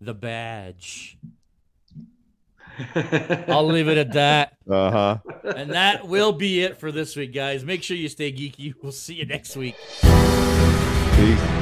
the 0.00 0.14
badge, 0.14 1.18
I'll 3.48 3.66
leave 3.66 3.88
it 3.88 3.98
at 3.98 4.12
that. 4.12 4.56
Uh 4.68 4.90
huh. 4.90 5.18
And 5.56 5.70
that 5.72 6.06
will 6.06 6.32
be 6.32 6.62
it 6.62 6.78
for 6.78 6.92
this 6.92 7.16
week, 7.16 7.34
guys. 7.34 7.64
Make 7.64 7.82
sure 7.82 7.96
you 7.96 8.08
stay 8.08 8.32
geeky. 8.32 8.74
We'll 8.82 8.92
see 8.92 9.14
you 9.14 9.26
next 9.26 9.56
week. 9.56 9.76
Peace. 11.16 11.59